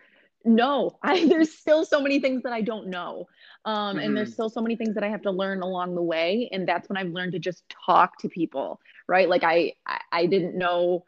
no 0.44 0.98
I, 1.02 1.26
there's 1.26 1.52
still 1.52 1.84
so 1.84 2.00
many 2.00 2.20
things 2.20 2.42
that 2.42 2.52
i 2.52 2.60
don't 2.60 2.88
know 2.88 3.26
um, 3.64 3.74
mm-hmm. 3.74 3.98
and 3.98 4.16
there's 4.16 4.28
mm-hmm. 4.28 4.34
still 4.34 4.50
so 4.50 4.60
many 4.60 4.76
things 4.76 4.94
that 4.94 5.04
i 5.04 5.08
have 5.08 5.22
to 5.22 5.30
learn 5.30 5.62
along 5.62 5.94
the 5.94 6.02
way 6.02 6.48
and 6.52 6.66
that's 6.66 6.88
when 6.88 6.96
i've 6.96 7.12
learned 7.12 7.32
to 7.32 7.38
just 7.38 7.64
talk 7.68 8.18
to 8.18 8.28
people 8.28 8.80
right 9.06 9.28
like 9.28 9.44
i 9.44 9.72
i, 9.86 10.00
I 10.12 10.26
didn't 10.26 10.56
know 10.56 11.04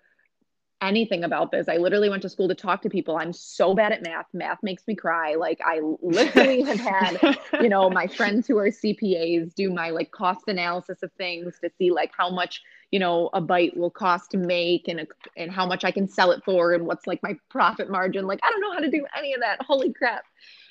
anything 0.83 1.25
about 1.25 1.51
this. 1.53 1.69
I 1.69 1.77
literally 1.77 2.11
went 2.11 2.23
to 2.23 2.29
school 2.29 2.49
to 2.49 2.55
talk 2.55 2.83
to 2.83 2.91
people. 2.91 3.17
I'm 3.17 3.33
so 3.33 3.73
bad 3.73 3.93
at 3.93 4.03
math. 4.03 4.27
Math 4.35 4.59
makes 4.63 4.87
me 4.87 4.95
cry. 4.95 5.37
Like 5.37 5.61
I 5.65 5.81
literally 6.03 6.63
have 6.63 6.81
had, 6.81 7.39
you 7.63 7.69
know, 7.69 7.89
my 7.89 8.09
friends 8.09 8.47
who 8.47 8.59
are 8.59 8.69
CPAs 8.69 9.55
do 9.55 9.71
my 9.71 9.91
like 9.91 10.11
cost 10.11 10.49
analysis 10.49 11.03
of 11.03 11.13
things 11.13 11.59
to 11.63 11.71
see 11.79 11.93
like 11.93 12.11
how 12.17 12.31
much 12.31 12.61
you 12.93 13.01
know 13.01 13.31
a 13.33 13.41
bite 13.41 13.77
will 13.77 13.91
cost 13.91 14.31
to 14.31 14.37
make 14.37 14.87
and 14.87 15.01
a, 15.01 15.07
and 15.37 15.51
how 15.51 15.67
much 15.67 15.85
I 15.85 15.91
can 15.91 16.07
sell 16.09 16.31
it 16.31 16.45
for 16.45 16.73
and 16.73 16.87
what's 16.87 17.07
like 17.09 17.21
my 17.23 17.35
profit 17.51 17.91
margin. 17.91 18.27
Like 18.27 18.39
I 18.45 18.51
don't 18.51 18.61
know 18.61 18.73
how 18.73 18.79
to 18.79 18.91
do 18.91 19.05
any 19.19 19.35
of 19.35 19.41
that. 19.41 19.61
Holy 19.63 19.93
crap. 19.93 20.23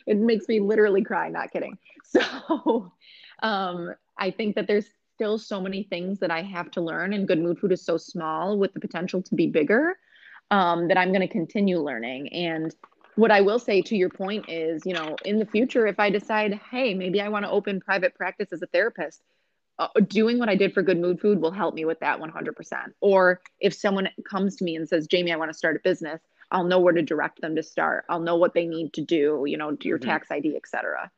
It 0.08 0.18
makes 0.18 0.48
me 0.48 0.60
literally 0.62 1.04
cry, 1.04 1.28
not 1.30 1.52
kidding. 1.52 1.78
So 2.04 2.92
um 3.44 3.94
I 4.18 4.32
think 4.32 4.56
that 4.56 4.68
there's 4.68 4.88
still 5.16 5.38
so 5.38 5.62
many 5.62 5.84
things 5.84 6.20
that 6.20 6.32
I 6.32 6.42
have 6.42 6.72
to 6.72 6.82
learn 6.82 7.14
and 7.14 7.28
good 7.28 7.40
mood 7.40 7.60
food 7.60 7.72
is 7.72 7.84
so 7.84 7.98
small 7.98 8.58
with 8.58 8.74
the 8.74 8.80
potential 8.80 9.22
to 9.22 9.36
be 9.36 9.48
bigger 9.48 9.98
um, 10.52 10.88
that 10.90 10.98
I'm 10.98 11.10
going 11.10 11.22
to 11.22 11.28
continue 11.28 11.80
learning 11.80 12.28
and 12.34 12.74
what 13.16 13.32
I 13.32 13.42
will 13.42 13.60
say 13.60 13.82
to 13.84 13.96
your 13.96 14.10
point 14.10 14.46
is, 14.50 14.86
you 14.86 14.94
know, 14.94 15.16
in 15.26 15.38
the 15.38 15.46
future, 15.46 15.86
if 15.88 16.00
I 16.00 16.10
decide, 16.10 16.60
hey, 16.72 16.94
maybe 16.94 17.22
I 17.22 17.30
want 17.30 17.46
to 17.46 17.52
open 17.52 17.82
private 17.82 18.16
practice 18.16 18.54
as 18.54 18.62
a 18.62 18.68
therapist, 18.68 19.22
uh, 19.82 20.00
doing 20.08 20.38
what 20.38 20.48
I 20.48 20.56
did 20.56 20.74
for 20.74 20.84
Good 20.84 21.00
Mood 21.00 21.20
Food 21.20 21.42
will 21.42 21.52
help 21.52 21.74
me 21.74 21.86
with 21.86 22.00
that 22.02 22.20
100%. 22.20 22.54
Or 23.02 23.42
if 23.60 23.74
someone 23.74 24.10
comes 24.30 24.56
to 24.58 24.64
me 24.64 24.76
and 24.76 24.88
says, 24.88 25.08
Jamie, 25.08 25.34
I 25.34 25.38
want 25.38 25.50
to 25.52 25.58
start 25.58 25.76
a 25.76 25.80
business, 25.84 26.22
I'll 26.52 26.66
know 26.66 26.80
where 26.80 26.94
to 26.94 27.02
direct 27.02 27.42
them 27.42 27.56
to 27.56 27.64
start. 27.64 28.06
I'll 28.08 28.20
know 28.20 28.36
what 28.36 28.54
they 28.54 28.68
need 28.68 28.94
to 28.94 29.02
do, 29.02 29.44
you 29.48 29.58
know, 29.58 29.76
your 29.82 29.98
mm-hmm. 29.98 30.10
tax 30.10 30.30
ID, 30.30 30.56
et 30.56 30.68
cetera. 30.68 31.10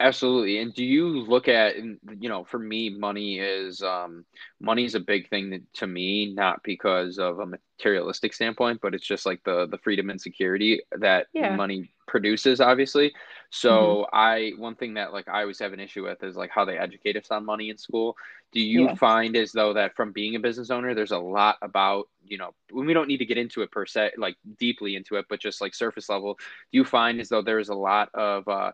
Absolutely. 0.00 0.58
And 0.58 0.74
do 0.74 0.84
you 0.84 1.06
look 1.06 1.46
at, 1.46 1.76
you 1.76 2.28
know, 2.28 2.42
for 2.42 2.58
me, 2.58 2.90
money 2.90 3.38
is, 3.38 3.82
um, 3.82 4.24
money 4.60 4.84
is 4.84 4.96
a 4.96 5.00
big 5.00 5.28
thing 5.28 5.64
to 5.74 5.86
me, 5.86 6.34
not 6.34 6.60
because 6.64 7.18
of 7.18 7.38
a 7.38 7.46
materialistic 7.46 8.34
standpoint, 8.34 8.80
but 8.82 8.94
it's 8.94 9.06
just 9.06 9.24
like 9.24 9.40
the, 9.44 9.66
the 9.70 9.78
freedom 9.78 10.10
and 10.10 10.20
security 10.20 10.82
that 10.98 11.28
yeah. 11.32 11.54
money 11.54 11.92
produces, 12.08 12.60
obviously. 12.60 13.14
So 13.50 13.70
mm-hmm. 13.70 14.16
I, 14.16 14.52
one 14.58 14.74
thing 14.74 14.94
that 14.94 15.12
like 15.12 15.28
I 15.28 15.42
always 15.42 15.60
have 15.60 15.72
an 15.72 15.80
issue 15.80 16.02
with 16.02 16.22
is 16.24 16.34
like 16.34 16.50
how 16.50 16.64
they 16.64 16.76
educate 16.76 17.16
us 17.16 17.30
on 17.30 17.46
money 17.46 17.70
in 17.70 17.78
school. 17.78 18.16
Do 18.50 18.60
you 18.60 18.86
yeah. 18.86 18.94
find 18.96 19.36
as 19.36 19.52
though 19.52 19.74
that 19.74 19.94
from 19.94 20.10
being 20.10 20.34
a 20.34 20.40
business 20.40 20.70
owner, 20.70 20.94
there's 20.94 21.12
a 21.12 21.18
lot 21.18 21.58
about, 21.62 22.08
you 22.26 22.38
know, 22.38 22.54
we 22.72 22.92
don't 22.92 23.08
need 23.08 23.18
to 23.18 23.26
get 23.26 23.38
into 23.38 23.62
it 23.62 23.70
per 23.70 23.86
se, 23.86 24.12
like 24.16 24.36
deeply 24.58 24.96
into 24.96 25.14
it, 25.14 25.26
but 25.28 25.40
just 25.40 25.60
like 25.60 25.76
surface 25.76 26.08
level, 26.08 26.34
do 26.34 26.78
you 26.78 26.84
find 26.84 27.20
as 27.20 27.28
though 27.28 27.42
there's 27.42 27.68
a 27.68 27.74
lot 27.74 28.08
of, 28.14 28.48
uh, 28.48 28.72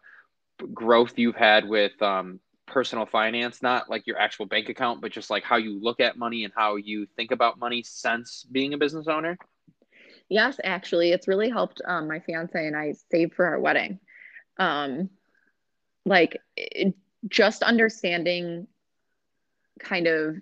growth 0.72 1.18
you've 1.18 1.36
had 1.36 1.68
with 1.68 2.00
um, 2.02 2.40
personal 2.66 3.06
finance, 3.06 3.62
not 3.62 3.90
like 3.90 4.06
your 4.06 4.18
actual 4.18 4.46
bank 4.46 4.68
account, 4.68 5.00
but 5.00 5.12
just 5.12 5.30
like 5.30 5.44
how 5.44 5.56
you 5.56 5.80
look 5.80 6.00
at 6.00 6.16
money 6.16 6.44
and 6.44 6.52
how 6.56 6.76
you 6.76 7.06
think 7.16 7.30
about 7.30 7.58
money 7.58 7.82
since 7.82 8.46
being 8.50 8.74
a 8.74 8.78
business 8.78 9.08
owner? 9.08 9.36
Yes, 10.28 10.60
actually, 10.62 11.10
it's 11.12 11.26
really 11.26 11.50
helped 11.50 11.82
um, 11.84 12.06
my 12.06 12.20
fiance 12.20 12.66
and 12.66 12.76
I 12.76 12.94
save 13.10 13.34
for 13.34 13.46
our 13.46 13.58
wedding. 13.58 13.98
Um, 14.58 15.10
like 16.04 16.40
it, 16.56 16.94
just 17.28 17.62
understanding 17.62 18.66
kind 19.80 20.06
of 20.06 20.36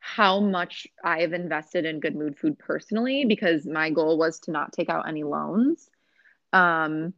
how 0.00 0.40
much 0.40 0.86
I've 1.02 1.32
invested 1.32 1.86
in 1.86 2.00
Good 2.00 2.14
Mood 2.14 2.36
Food 2.36 2.58
personally, 2.58 3.24
because 3.24 3.64
my 3.64 3.90
goal 3.90 4.18
was 4.18 4.40
to 4.40 4.50
not 4.50 4.72
take 4.72 4.90
out 4.90 5.08
any 5.08 5.22
loans. 5.22 5.88
Um, 6.52 7.14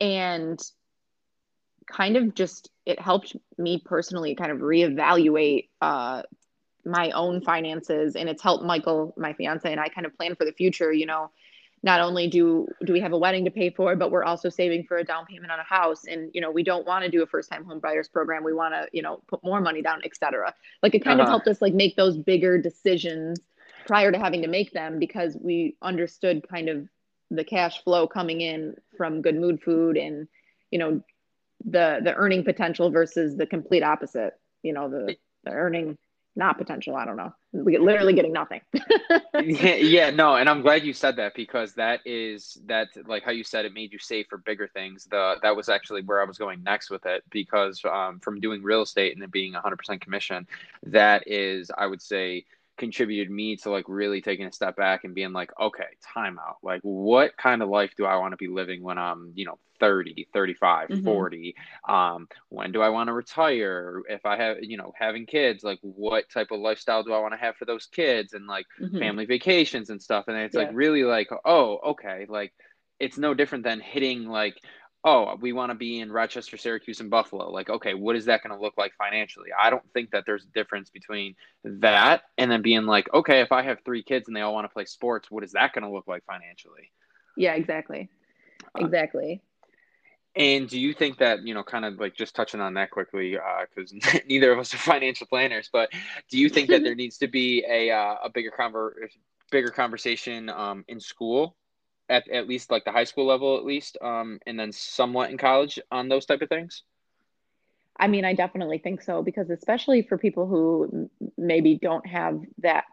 and 0.00 0.60
kind 1.86 2.16
of 2.16 2.34
just 2.34 2.70
it 2.86 3.00
helped 3.00 3.36
me 3.58 3.82
personally 3.84 4.34
kind 4.34 4.50
of 4.50 4.58
reevaluate 4.58 5.68
uh, 5.80 6.22
my 6.84 7.10
own 7.10 7.40
finances 7.42 8.16
and 8.16 8.28
it's 8.28 8.42
helped 8.42 8.64
michael 8.64 9.14
my 9.16 9.32
fiance 9.34 9.70
and 9.70 9.80
i 9.80 9.88
kind 9.88 10.06
of 10.06 10.16
plan 10.16 10.34
for 10.34 10.44
the 10.44 10.52
future 10.52 10.92
you 10.92 11.06
know. 11.06 11.30
Not 11.82 12.00
only 12.00 12.28
do 12.28 12.66
do 12.82 12.94
we 12.94 13.00
have 13.00 13.12
a 13.12 13.18
wedding 13.18 13.44
to 13.44 13.50
pay 13.50 13.68
for 13.68 13.94
but 13.94 14.10
we're 14.10 14.24
also 14.24 14.48
saving 14.48 14.84
for 14.84 14.96
a 14.96 15.04
down 15.04 15.26
payment 15.26 15.52
on 15.52 15.60
a 15.60 15.64
house 15.64 16.06
and 16.06 16.30
you 16.32 16.40
know 16.40 16.50
we 16.50 16.62
don't 16.62 16.86
want 16.86 17.04
to 17.04 17.10
do 17.10 17.22
a 17.22 17.26
first 17.26 17.50
time 17.50 17.62
home 17.62 17.78
buyers 17.78 18.08
program. 18.08 18.42
We 18.42 18.54
want 18.54 18.72
to 18.72 18.88
you 18.90 19.02
know 19.02 19.20
put 19.28 19.44
more 19.44 19.60
money 19.60 19.82
down 19.82 20.00
etc 20.02 20.54
like 20.82 20.94
it 20.94 21.04
kind 21.04 21.20
uh-huh. 21.20 21.28
of 21.28 21.28
helped 21.28 21.46
us 21.46 21.60
like 21.60 21.74
make 21.74 21.94
those 21.94 22.16
bigger 22.16 22.56
decisions 22.56 23.38
prior 23.86 24.10
to 24.10 24.18
having 24.18 24.40
to 24.40 24.48
make 24.48 24.72
them 24.72 24.98
because 24.98 25.36
we 25.38 25.76
understood 25.82 26.46
kind 26.48 26.70
of 26.70 26.88
the 27.30 27.44
cash 27.44 27.82
flow 27.82 28.06
coming 28.06 28.40
in 28.40 28.74
from 28.96 29.22
good 29.22 29.36
mood 29.36 29.60
food 29.62 29.96
and 29.96 30.28
you 30.70 30.78
know 30.78 31.02
the 31.64 32.00
the 32.02 32.14
earning 32.14 32.44
potential 32.44 32.90
versus 32.90 33.36
the 33.36 33.46
complete 33.46 33.82
opposite 33.82 34.34
you 34.62 34.72
know 34.72 34.88
the, 34.88 35.16
the 35.44 35.50
earning 35.50 35.96
not 36.36 36.58
potential 36.58 36.96
i 36.96 37.04
don't 37.04 37.16
know. 37.16 37.32
We 37.52 37.78
literally 37.78 38.12
getting 38.12 38.32
nothing. 38.32 38.60
Yeah, 39.34 39.74
yeah 39.74 40.10
no 40.10 40.36
and 40.36 40.48
i'm 40.48 40.62
glad 40.62 40.84
you 40.84 40.92
said 40.92 41.16
that 41.16 41.34
because 41.34 41.74
that 41.74 42.00
is 42.04 42.56
that 42.66 42.88
like 43.06 43.24
how 43.24 43.32
you 43.32 43.42
said 43.42 43.64
it 43.64 43.74
made 43.74 43.92
you 43.92 43.98
save 43.98 44.26
for 44.28 44.38
bigger 44.38 44.68
things. 44.68 45.06
The 45.10 45.36
that 45.42 45.56
was 45.56 45.68
actually 45.68 46.02
where 46.02 46.20
i 46.20 46.24
was 46.24 46.38
going 46.38 46.62
next 46.62 46.88
with 46.88 47.04
it 47.04 47.24
because 47.30 47.82
um, 47.84 48.20
from 48.20 48.40
doing 48.40 48.62
real 48.62 48.82
estate 48.82 49.14
and 49.14 49.24
it 49.24 49.32
being 49.32 49.52
100% 49.52 50.00
commission 50.00 50.46
that 50.84 51.24
is 51.26 51.70
i 51.76 51.86
would 51.86 52.00
say 52.00 52.44
contributed 52.76 53.30
me 53.30 53.56
to 53.56 53.70
like 53.70 53.84
really 53.88 54.20
taking 54.20 54.46
a 54.46 54.52
step 54.52 54.76
back 54.76 55.04
and 55.04 55.14
being 55.14 55.32
like 55.32 55.50
okay 55.60 55.86
time 56.02 56.38
out 56.38 56.56
like 56.62 56.80
what 56.82 57.36
kind 57.36 57.62
of 57.62 57.68
life 57.68 57.92
do 57.96 58.04
i 58.04 58.16
want 58.16 58.32
to 58.32 58.36
be 58.36 58.48
living 58.48 58.82
when 58.82 58.98
i'm 58.98 59.32
you 59.36 59.44
know 59.44 59.58
30 59.80 60.28
35 60.32 60.88
mm-hmm. 60.88 61.04
40 61.04 61.54
um 61.88 62.28
when 62.48 62.72
do 62.72 62.82
i 62.82 62.88
want 62.88 63.08
to 63.08 63.12
retire 63.12 64.02
if 64.08 64.26
i 64.26 64.36
have 64.36 64.56
you 64.60 64.76
know 64.76 64.92
having 64.98 65.24
kids 65.24 65.62
like 65.62 65.78
what 65.82 66.28
type 66.30 66.48
of 66.50 66.60
lifestyle 66.60 67.02
do 67.02 67.12
i 67.12 67.18
want 67.18 67.32
to 67.32 67.38
have 67.38 67.56
for 67.56 67.64
those 67.64 67.86
kids 67.86 68.32
and 68.32 68.46
like 68.46 68.66
mm-hmm. 68.80 68.98
family 68.98 69.24
vacations 69.24 69.90
and 69.90 70.02
stuff 70.02 70.24
and 70.26 70.36
it's 70.36 70.54
yeah. 70.54 70.62
like 70.62 70.70
really 70.72 71.04
like 71.04 71.28
oh 71.44 71.78
okay 71.84 72.26
like 72.28 72.52
it's 72.98 73.18
no 73.18 73.34
different 73.34 73.64
than 73.64 73.80
hitting 73.80 74.26
like 74.26 74.56
oh, 75.04 75.36
we 75.38 75.52
want 75.52 75.70
to 75.70 75.74
be 75.74 76.00
in 76.00 76.10
Rochester, 76.10 76.56
Syracuse, 76.56 77.00
and 77.00 77.10
Buffalo. 77.10 77.50
Like, 77.50 77.68
okay, 77.68 77.92
what 77.92 78.16
is 78.16 78.24
that 78.24 78.42
going 78.42 78.56
to 78.56 78.60
look 78.60 78.74
like 78.78 78.94
financially? 78.96 79.50
I 79.58 79.68
don't 79.68 79.84
think 79.92 80.12
that 80.12 80.24
there's 80.26 80.44
a 80.44 80.48
difference 80.48 80.88
between 80.88 81.36
that 81.62 82.22
and 82.38 82.50
then 82.50 82.62
being 82.62 82.86
like, 82.86 83.12
okay, 83.12 83.40
if 83.42 83.52
I 83.52 83.62
have 83.62 83.78
three 83.84 84.02
kids 84.02 84.28
and 84.28 84.36
they 84.36 84.40
all 84.40 84.54
want 84.54 84.64
to 84.64 84.72
play 84.72 84.86
sports, 84.86 85.30
what 85.30 85.44
is 85.44 85.52
that 85.52 85.74
going 85.74 85.84
to 85.84 85.90
look 85.90 86.08
like 86.08 86.24
financially? 86.24 86.90
Yeah, 87.36 87.52
exactly. 87.54 88.08
Uh, 88.78 88.86
exactly. 88.86 89.42
And 90.36 90.68
do 90.68 90.80
you 90.80 90.94
think 90.94 91.18
that, 91.18 91.46
you 91.46 91.54
know, 91.54 91.62
kind 91.62 91.84
of 91.84 92.00
like 92.00 92.16
just 92.16 92.34
touching 92.34 92.60
on 92.60 92.74
that 92.74 92.90
quickly, 92.90 93.36
because 93.68 93.92
uh, 93.92 94.18
neither 94.26 94.52
of 94.52 94.58
us 94.58 94.72
are 94.72 94.78
financial 94.78 95.26
planners, 95.26 95.68
but 95.70 95.90
do 96.30 96.38
you 96.38 96.48
think 96.48 96.70
that 96.70 96.82
there 96.84 96.94
needs 96.94 97.18
to 97.18 97.28
be 97.28 97.64
a, 97.68 97.90
uh, 97.90 98.16
a 98.24 98.30
bigger 98.30 98.52
conver- 98.58 98.92
bigger 99.50 99.70
conversation 99.70 100.48
um, 100.48 100.84
in 100.88 100.98
school 100.98 101.56
at, 102.08 102.28
at 102.28 102.48
least 102.48 102.70
like 102.70 102.84
the 102.84 102.92
high 102.92 103.04
school 103.04 103.26
level 103.26 103.56
at 103.56 103.64
least 103.64 103.96
um, 104.02 104.38
and 104.46 104.58
then 104.58 104.72
somewhat 104.72 105.30
in 105.30 105.38
college 105.38 105.78
on 105.90 106.08
those 106.08 106.26
type 106.26 106.42
of 106.42 106.48
things 106.48 106.82
i 107.98 108.06
mean 108.06 108.24
i 108.24 108.34
definitely 108.34 108.78
think 108.78 109.02
so 109.02 109.22
because 109.22 109.50
especially 109.50 110.02
for 110.02 110.18
people 110.18 110.46
who 110.46 111.08
maybe 111.38 111.78
don't 111.80 112.06
have 112.06 112.40
that 112.58 112.84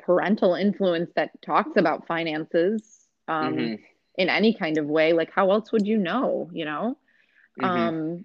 parental 0.00 0.54
influence 0.54 1.10
that 1.16 1.30
talks 1.42 1.76
about 1.76 2.06
finances 2.06 3.08
um, 3.26 3.54
mm-hmm. 3.54 3.74
in 4.16 4.28
any 4.28 4.54
kind 4.54 4.78
of 4.78 4.86
way 4.86 5.12
like 5.12 5.30
how 5.32 5.50
else 5.50 5.72
would 5.72 5.86
you 5.86 5.98
know 5.98 6.50
you 6.52 6.64
know 6.64 6.96
mm-hmm. 7.60 7.64
um, 7.64 8.24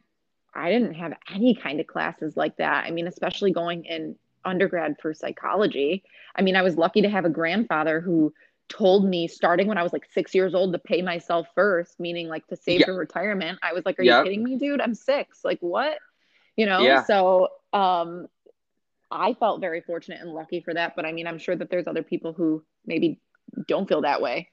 i 0.53 0.71
didn't 0.71 0.93
have 0.93 1.13
any 1.33 1.55
kind 1.55 1.79
of 1.79 1.87
classes 1.87 2.35
like 2.35 2.57
that 2.57 2.85
i 2.85 2.91
mean 2.91 3.07
especially 3.07 3.51
going 3.51 3.85
in 3.85 4.15
undergrad 4.45 4.95
for 5.01 5.13
psychology 5.13 6.03
i 6.35 6.41
mean 6.41 6.55
i 6.55 6.61
was 6.61 6.75
lucky 6.75 7.01
to 7.01 7.09
have 7.09 7.23
a 7.23 7.29
grandfather 7.29 8.01
who 8.01 8.33
told 8.75 9.05
me 9.05 9.27
starting 9.27 9.67
when 9.67 9.77
I 9.77 9.83
was 9.83 9.93
like 9.93 10.07
six 10.11 10.33
years 10.33 10.55
old 10.55 10.73
to 10.73 10.79
pay 10.79 11.01
myself 11.01 11.47
first, 11.53 11.99
meaning 11.99 12.27
like 12.27 12.47
to 12.47 12.55
save 12.55 12.79
yeah. 12.81 12.85
for 12.87 12.95
retirement. 12.95 13.59
I 13.61 13.73
was 13.73 13.85
like, 13.85 13.99
Are 13.99 14.03
you 14.03 14.23
kidding 14.23 14.43
me, 14.43 14.57
dude? 14.57 14.81
I'm 14.81 14.95
six. 14.95 15.39
Like, 15.43 15.59
what? 15.59 15.97
you 16.55 16.65
know? 16.65 16.81
Yeah. 16.81 17.03
So 17.03 17.49
um 17.71 18.27
I 19.11 19.33
felt 19.35 19.61
very 19.61 19.81
fortunate 19.81 20.21
and 20.21 20.31
lucky 20.31 20.61
for 20.61 20.73
that. 20.73 20.95
But 20.95 21.05
I 21.05 21.11
mean, 21.11 21.27
I'm 21.27 21.37
sure 21.37 21.55
that 21.55 21.69
there's 21.69 21.87
other 21.87 22.03
people 22.03 22.33
who 22.33 22.63
maybe 22.85 23.19
don't 23.67 23.87
feel 23.87 24.01
that 24.01 24.21
way. 24.21 24.49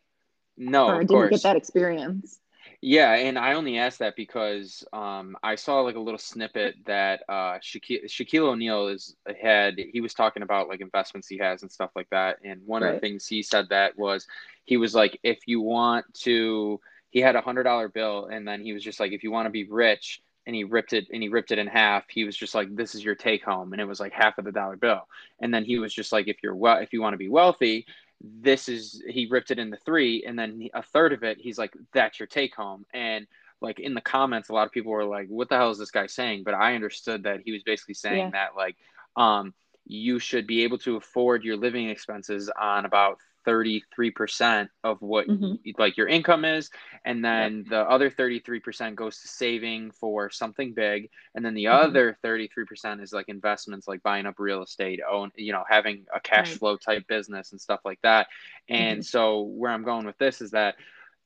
No, 0.56 0.86
or 0.86 0.94
of 0.94 1.00
didn't 1.00 1.08
course. 1.08 1.30
get 1.30 1.42
that 1.44 1.56
experience. 1.56 2.38
Yeah, 2.82 3.14
and 3.14 3.38
I 3.38 3.54
only 3.54 3.78
asked 3.78 3.98
that 3.98 4.16
because 4.16 4.84
um, 4.92 5.36
I 5.42 5.54
saw 5.54 5.80
like 5.80 5.96
a 5.96 6.00
little 6.00 6.18
snippet 6.18 6.76
that 6.86 7.22
uh, 7.28 7.58
Shaquille, 7.58 8.04
Shaquille 8.06 8.48
O'Neal 8.48 8.88
is 8.88 9.16
had. 9.40 9.78
He 9.78 10.00
was 10.00 10.14
talking 10.14 10.42
about 10.42 10.68
like 10.68 10.80
investments 10.80 11.28
he 11.28 11.36
has 11.38 11.62
and 11.62 11.70
stuff 11.70 11.90
like 11.94 12.08
that. 12.10 12.38
And 12.42 12.62
one 12.66 12.82
of 12.82 12.94
the 12.94 13.00
things 13.00 13.26
he 13.26 13.42
said 13.42 13.68
that 13.68 13.98
was 13.98 14.26
he 14.64 14.78
was 14.78 14.94
like, 14.94 15.18
if 15.22 15.40
you 15.46 15.60
want 15.60 16.06
to, 16.22 16.80
he 17.10 17.20
had 17.20 17.36
a 17.36 17.42
hundred 17.42 17.64
dollar 17.64 17.88
bill, 17.88 18.26
and 18.32 18.48
then 18.48 18.62
he 18.62 18.72
was 18.72 18.82
just 18.82 18.98
like, 18.98 19.12
if 19.12 19.22
you 19.22 19.30
want 19.30 19.46
to 19.46 19.50
be 19.50 19.64
rich, 19.64 20.22
and 20.46 20.56
he 20.56 20.64
ripped 20.64 20.94
it 20.94 21.06
and 21.12 21.22
he 21.22 21.28
ripped 21.28 21.52
it 21.52 21.58
in 21.58 21.66
half. 21.66 22.04
He 22.08 22.24
was 22.24 22.36
just 22.36 22.54
like, 22.54 22.74
this 22.74 22.94
is 22.94 23.04
your 23.04 23.14
take 23.14 23.44
home, 23.44 23.72
and 23.72 23.80
it 23.80 23.84
was 23.86 24.00
like 24.00 24.12
half 24.12 24.38
of 24.38 24.44
the 24.44 24.52
dollar 24.52 24.76
bill. 24.76 25.06
And 25.40 25.52
then 25.52 25.64
he 25.64 25.78
was 25.78 25.92
just 25.92 26.12
like, 26.12 26.28
if 26.28 26.38
you're 26.42 26.56
well, 26.56 26.78
if 26.78 26.92
you 26.92 27.02
want 27.02 27.12
to 27.12 27.18
be 27.18 27.28
wealthy, 27.28 27.86
this 28.20 28.68
is 28.68 29.02
he 29.08 29.26
ripped 29.30 29.50
it 29.50 29.58
into 29.58 29.76
three 29.78 30.24
and 30.26 30.38
then 30.38 30.68
a 30.74 30.82
third 30.82 31.12
of 31.12 31.22
it 31.22 31.38
he's 31.40 31.58
like 31.58 31.72
that's 31.92 32.20
your 32.20 32.26
take 32.26 32.54
home 32.54 32.84
and 32.92 33.26
like 33.62 33.80
in 33.80 33.94
the 33.94 34.00
comments 34.00 34.48
a 34.48 34.52
lot 34.52 34.66
of 34.66 34.72
people 34.72 34.92
were 34.92 35.04
like 35.04 35.28
what 35.28 35.48
the 35.48 35.56
hell 35.56 35.70
is 35.70 35.78
this 35.78 35.90
guy 35.90 36.06
saying 36.06 36.42
but 36.44 36.54
i 36.54 36.74
understood 36.74 37.22
that 37.22 37.40
he 37.44 37.52
was 37.52 37.62
basically 37.62 37.94
saying 37.94 38.18
Yeah. 38.18 38.30
that 38.30 38.56
like 38.56 38.76
um 39.16 39.54
you 39.86 40.18
should 40.18 40.46
be 40.46 40.64
able 40.64 40.78
to 40.78 40.96
afford 40.96 41.44
your 41.44 41.56
living 41.56 41.88
expenses 41.88 42.50
on 42.60 42.84
about 42.84 43.18
33% 43.44 44.70
of 44.84 45.00
what 45.02 45.26
Mhm. 45.26 45.58
like 45.78 45.96
your 45.96 46.08
income 46.08 46.44
is 46.44 46.70
and 47.04 47.24
then 47.24 47.64
the 47.68 47.78
other 47.80 48.10
33% 48.10 48.96
goes 48.96 49.20
to 49.20 49.28
saving 49.28 49.90
for 49.92 50.30
something 50.30 50.72
big 50.74 51.08
and 51.34 51.44
then 51.44 51.54
the 51.54 51.66
Mhm. 51.68 51.68
other 51.68 52.16
33% 52.22 53.00
is 53.00 53.12
like 53.12 53.28
investments 53.28 53.86
like 53.86 54.02
buying 54.02 54.26
up 54.26 54.38
real 54.38 54.62
estate 54.62 55.00
own 55.10 55.30
you 55.36 55.52
know 55.52 55.64
having 55.68 56.04
a 56.14 56.20
cash 56.20 56.52
Right. 56.52 56.58
flow 56.58 56.76
type 56.76 57.06
business 57.08 57.52
and 57.52 57.60
stuff 57.60 57.80
like 57.84 58.00
that 58.02 58.26
and 58.68 59.04
so 59.04 59.42
where 59.42 59.70
i'm 59.72 59.84
going 59.84 60.06
with 60.06 60.18
this 60.18 60.40
is 60.40 60.50
that 60.52 60.74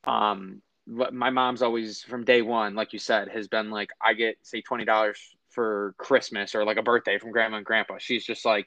um 0.05 0.61
my 0.87 1.31
mom's 1.31 1.63
always 1.63 2.03
from 2.03 2.25
day 2.25 2.43
one 2.43 2.75
like 2.75 2.93
you 2.93 2.99
said 2.99 3.29
has 3.29 3.49
been 3.49 3.71
like 3.71 3.91
i 4.03 4.13
get 4.13 4.37
say 4.43 4.61
$20 4.61 5.19
for 5.51 5.95
christmas 5.99 6.55
or 6.55 6.65
like 6.65 6.77
a 6.77 6.83
birthday 6.83 7.19
from 7.19 7.31
grandma 7.31 7.57
and 7.57 7.67
grandpa 7.67 7.95
she's 7.99 8.25
just 8.25 8.45
like 8.45 8.67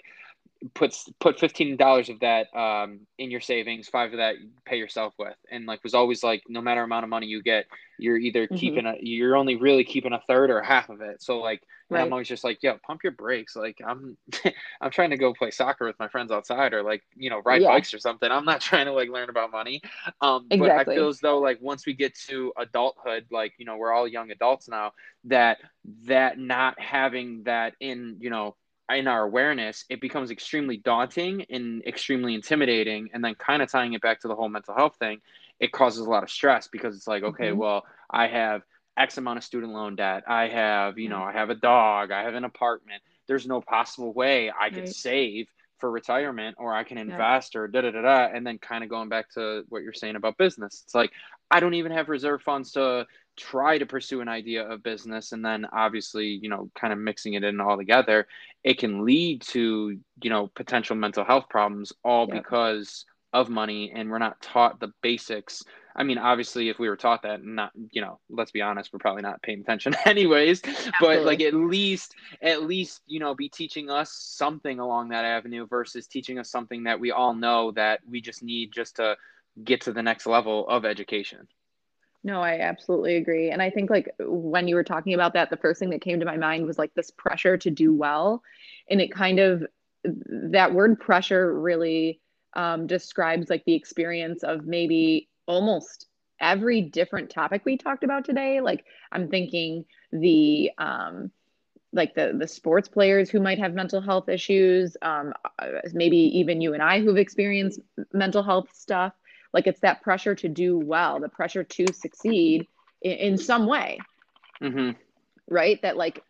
puts 0.74 1.08
put 1.20 1.40
fifteen 1.40 1.78
dollars 1.78 2.10
of 2.10 2.20
that 2.22 2.48
um, 2.58 3.02
in 3.18 3.32
your 3.32 3.42
savings, 3.42 3.88
five 3.90 4.12
of 4.14 4.18
that 4.18 4.40
you 4.40 4.50
pay 4.66 4.78
yourself 4.78 5.14
with, 5.20 5.36
and 5.52 5.66
like 5.66 5.84
was 5.84 5.94
always 5.94 6.24
like, 6.24 6.44
no 6.48 6.62
matter 6.62 6.84
amount 6.84 7.04
of 7.04 7.10
money 7.10 7.28
you 7.28 7.42
get, 7.44 7.66
you're 7.98 8.18
either 8.18 8.48
Mhm. 8.50 8.58
keeping 8.58 8.86
a, 8.86 8.96
you're 9.00 9.36
only 9.36 9.56
really 9.56 9.84
keeping 9.84 10.14
a 10.14 10.22
third 10.28 10.50
or 10.50 10.62
half 10.62 10.90
of 10.90 11.02
it. 11.02 11.22
So 11.22 11.40
like, 11.40 11.62
and 11.92 12.02
I'm 12.02 12.12
always 12.12 12.28
just 12.28 12.44
like, 12.44 12.62
yo, 12.64 12.78
pump 12.86 13.02
your 13.04 13.14
brakes. 13.14 13.56
Like 13.56 13.80
I'm, 13.86 14.18
I'm 14.82 14.92
trying 14.92 15.12
to 15.12 15.18
go 15.18 15.34
play 15.34 15.52
soccer 15.52 15.86
with 15.86 16.00
my 16.00 16.08
friends 16.08 16.32
outside, 16.32 16.74
or 16.74 16.84
like 16.84 17.04
you 17.16 17.30
know 17.30 17.42
ride 17.46 17.62
Yeah. 17.62 17.68
bikes 17.68 17.94
or 17.94 18.00
something. 18.00 18.32
I'm 18.32 18.46
not 18.46 18.62
trying 18.62 18.86
to 18.86 18.94
like 18.94 19.10
learn 19.10 19.30
about 19.30 19.52
money. 19.52 19.82
Um, 20.22 20.54
but 20.58 20.74
I 20.76 20.86
feel 20.86 21.08
as 21.10 21.20
though 21.20 21.40
like 21.40 21.60
once 21.62 21.86
we 21.86 21.94
get 21.94 22.16
to 22.30 22.54
adulthood, 22.58 23.26
like 23.32 23.54
you 23.58 23.66
know 23.66 23.78
we're 23.78 23.94
all 23.94 24.08
young 24.08 24.32
adults 24.32 24.68
now, 24.68 24.92
that 25.26 25.58
that 26.06 26.38
not 26.40 26.80
having 26.80 27.44
that 27.44 27.74
in 27.80 28.18
you 28.20 28.30
know 28.30 28.56
in 28.90 29.08
our 29.08 29.24
awareness, 29.24 29.86
it 29.90 30.00
becomes 30.02 30.32
extremely 30.32 30.78
daunting 30.78 31.46
and 31.50 31.84
extremely 31.86 32.36
intimidating. 32.36 33.10
And 33.14 33.24
then, 33.24 33.36
kind 33.36 33.62
of 33.62 33.70
tying 33.72 33.94
it 33.94 34.02
back 34.02 34.22
to 34.22 34.28
the 34.28 34.36
whole 34.36 34.50
mental 34.50 34.76
health 34.76 34.96
thing, 34.98 35.20
it 35.60 35.72
causes 35.72 36.06
a 36.06 36.10
lot 36.10 36.24
of 36.24 36.30
stress 36.30 36.68
because 36.68 36.96
it's 36.96 37.08
like, 37.08 37.24
okay, 37.24 37.52
Mhm. 37.52 37.58
well, 37.58 37.86
I 38.10 38.28
have 38.28 38.64
X 38.98 39.18
amount 39.18 39.38
of 39.38 39.44
student 39.44 39.74
loan 39.74 39.96
debt. 39.96 40.24
I 40.28 40.48
have, 40.48 40.98
you 40.98 41.10
know, 41.10 41.22
I 41.22 41.32
have 41.34 41.50
a 41.50 41.56
dog. 41.56 42.12
I 42.12 42.24
have 42.24 42.36
an 42.36 42.46
apartment. 42.46 43.02
There's 43.28 43.46
no 43.48 43.62
possible 43.62 44.14
way 44.14 44.50
I 44.52 44.70
Right. 44.70 44.88
save 44.88 45.48
for 45.80 45.92
retirement 45.92 46.56
or 46.60 46.74
I 46.74 46.84
can 46.84 46.98
invest 46.98 47.56
or 47.56 47.68
da 47.68 47.82
da 47.82 47.92
da 47.92 48.02
da. 48.02 48.30
And 48.34 48.46
then, 48.48 48.58
kind 48.58 48.84
of 48.84 48.90
going 48.90 49.10
back 49.10 49.30
to 49.34 49.64
what 49.70 49.84
you're 49.84 49.94
saying 49.94 50.16
about 50.16 50.38
business, 50.38 50.82
it's 50.86 50.96
like, 50.96 51.12
I 51.52 51.60
don't 51.60 51.76
even 51.76 51.92
have 51.92 52.10
reserve 52.10 52.42
funds 52.42 52.72
to 52.74 53.06
try 53.38 53.78
to 53.78 53.86
pursue 53.86 54.22
an 54.22 54.28
idea 54.28 54.68
of 54.68 54.84
business. 54.84 55.32
And 55.32 55.46
then, 55.46 55.66
obviously, 55.72 56.28
you 56.42 56.50
know, 56.50 56.70
kind 56.80 56.92
of 56.92 57.00
mixing 57.00 57.34
it 57.36 57.44
in 57.44 57.62
all 57.62 57.78
together 57.78 58.28
it 58.64 58.78
can 58.80 59.06
lead 59.06 59.42
to 59.42 59.98
you 60.22 60.30
know 60.30 60.48
potential 60.48 60.96
mental 60.96 61.24
health 61.24 61.46
problems 61.50 61.94
all 62.04 62.28
Yep. 62.28 62.44
because 62.44 63.06
of 63.34 63.50
money 63.50 63.92
and 63.96 64.10
we're 64.10 64.18
not 64.20 64.42
taught 64.42 64.80
the 64.80 64.92
basics 65.02 65.64
i 65.96 66.04
mean 66.04 66.18
obviously 66.18 66.70
if 66.70 66.80
we 66.80 66.90
were 66.90 66.96
taught 66.98 67.22
that 67.24 67.44
not 67.44 67.72
you 67.92 68.02
know 68.02 68.20
let's 68.30 68.52
be 68.52 68.62
honest 68.62 68.92
we're 68.92 69.00
probably 69.00 69.22
not 69.22 69.42
paying 69.42 69.62
attention 69.62 69.94
anyways 70.06 70.62
but 71.00 71.24
like 71.24 71.42
at 71.42 71.54
least 71.54 72.16
at 72.42 72.64
least 72.64 73.02
you 73.06 73.20
know 73.20 73.36
be 73.36 73.50
teaching 73.50 73.90
us 73.90 74.12
something 74.12 74.80
along 74.80 75.10
that 75.10 75.26
avenue 75.26 75.66
versus 75.68 76.08
teaching 76.08 76.40
us 76.40 76.50
something 76.50 76.84
that 76.84 77.00
we 77.00 77.12
all 77.12 77.34
know 77.34 77.72
that 77.72 78.00
we 78.10 78.20
just 78.22 78.44
need 78.44 78.72
just 78.74 78.96
to 78.98 79.16
get 79.64 79.82
to 79.82 79.92
the 79.94 80.04
next 80.04 80.26
level 80.26 80.68
of 80.68 80.86
education 80.86 81.48
No, 82.28 82.42
I 82.42 82.60
absolutely 82.60 83.16
agree. 83.16 83.52
And 83.52 83.62
I 83.62 83.70
think 83.70 83.90
like 83.90 84.14
when 84.20 84.68
you 84.68 84.76
were 84.76 84.84
talking 84.84 85.14
about 85.14 85.32
that, 85.34 85.50
the 85.50 85.56
first 85.56 85.80
thing 85.80 85.92
that 85.92 86.02
came 86.02 86.20
to 86.20 86.26
my 86.26 86.36
mind 86.36 86.66
was 86.66 86.78
like 86.78 86.94
this 86.94 87.10
pressure 87.10 87.58
to 87.58 87.72
do 87.72 87.96
well. 87.96 88.44
And 88.90 89.00
it 89.00 89.14
kind 89.14 89.40
of 89.40 89.66
that 90.04 90.74
word 90.74 91.00
pressure 91.00 91.58
really 91.58 92.20
um, 92.54 92.86
describes 92.86 93.50
like 93.50 93.64
the 93.64 93.76
experience 93.76 94.44
of 94.44 94.66
maybe 94.66 95.30
almost 95.46 96.08
every 96.42 96.82
different 96.82 97.30
topic 97.30 97.62
we 97.64 97.78
talked 97.78 98.04
about 98.04 98.26
today. 98.26 98.60
Like 98.60 98.84
I'm 99.14 99.30
thinking 99.30 99.86
the 100.12 100.72
um, 100.78 101.32
like 101.94 102.14
the 102.14 102.36
the 102.38 102.48
sports 102.48 102.90
players 102.90 103.30
who 103.30 103.40
might 103.40 103.60
have 103.60 103.74
mental 103.74 104.02
health 104.02 104.28
issues, 104.28 104.98
um, 105.02 105.34
uh, 105.60 105.68
maybe 105.94 106.18
even 106.18 106.60
you 106.60 106.74
and 106.74 106.84
I 106.84 107.00
who've 107.02 107.18
experienced 107.18 107.80
mental 108.12 108.44
health 108.44 108.68
stuff. 108.74 109.14
Like 109.54 109.68
it's 109.68 109.80
that 109.82 110.02
pressure 110.02 110.36
to 110.36 110.50
do 110.50 110.78
well, 110.78 111.20
the 111.20 111.30
pressure 111.30 111.64
to 111.64 111.94
succeed 111.94 112.68
in, 113.02 113.12
in 113.12 113.38
some 113.38 113.66
way, 113.66 114.00
mm-hmm. 114.62 114.92
right? 115.50 115.82
That 115.82 115.98
like 115.98 116.24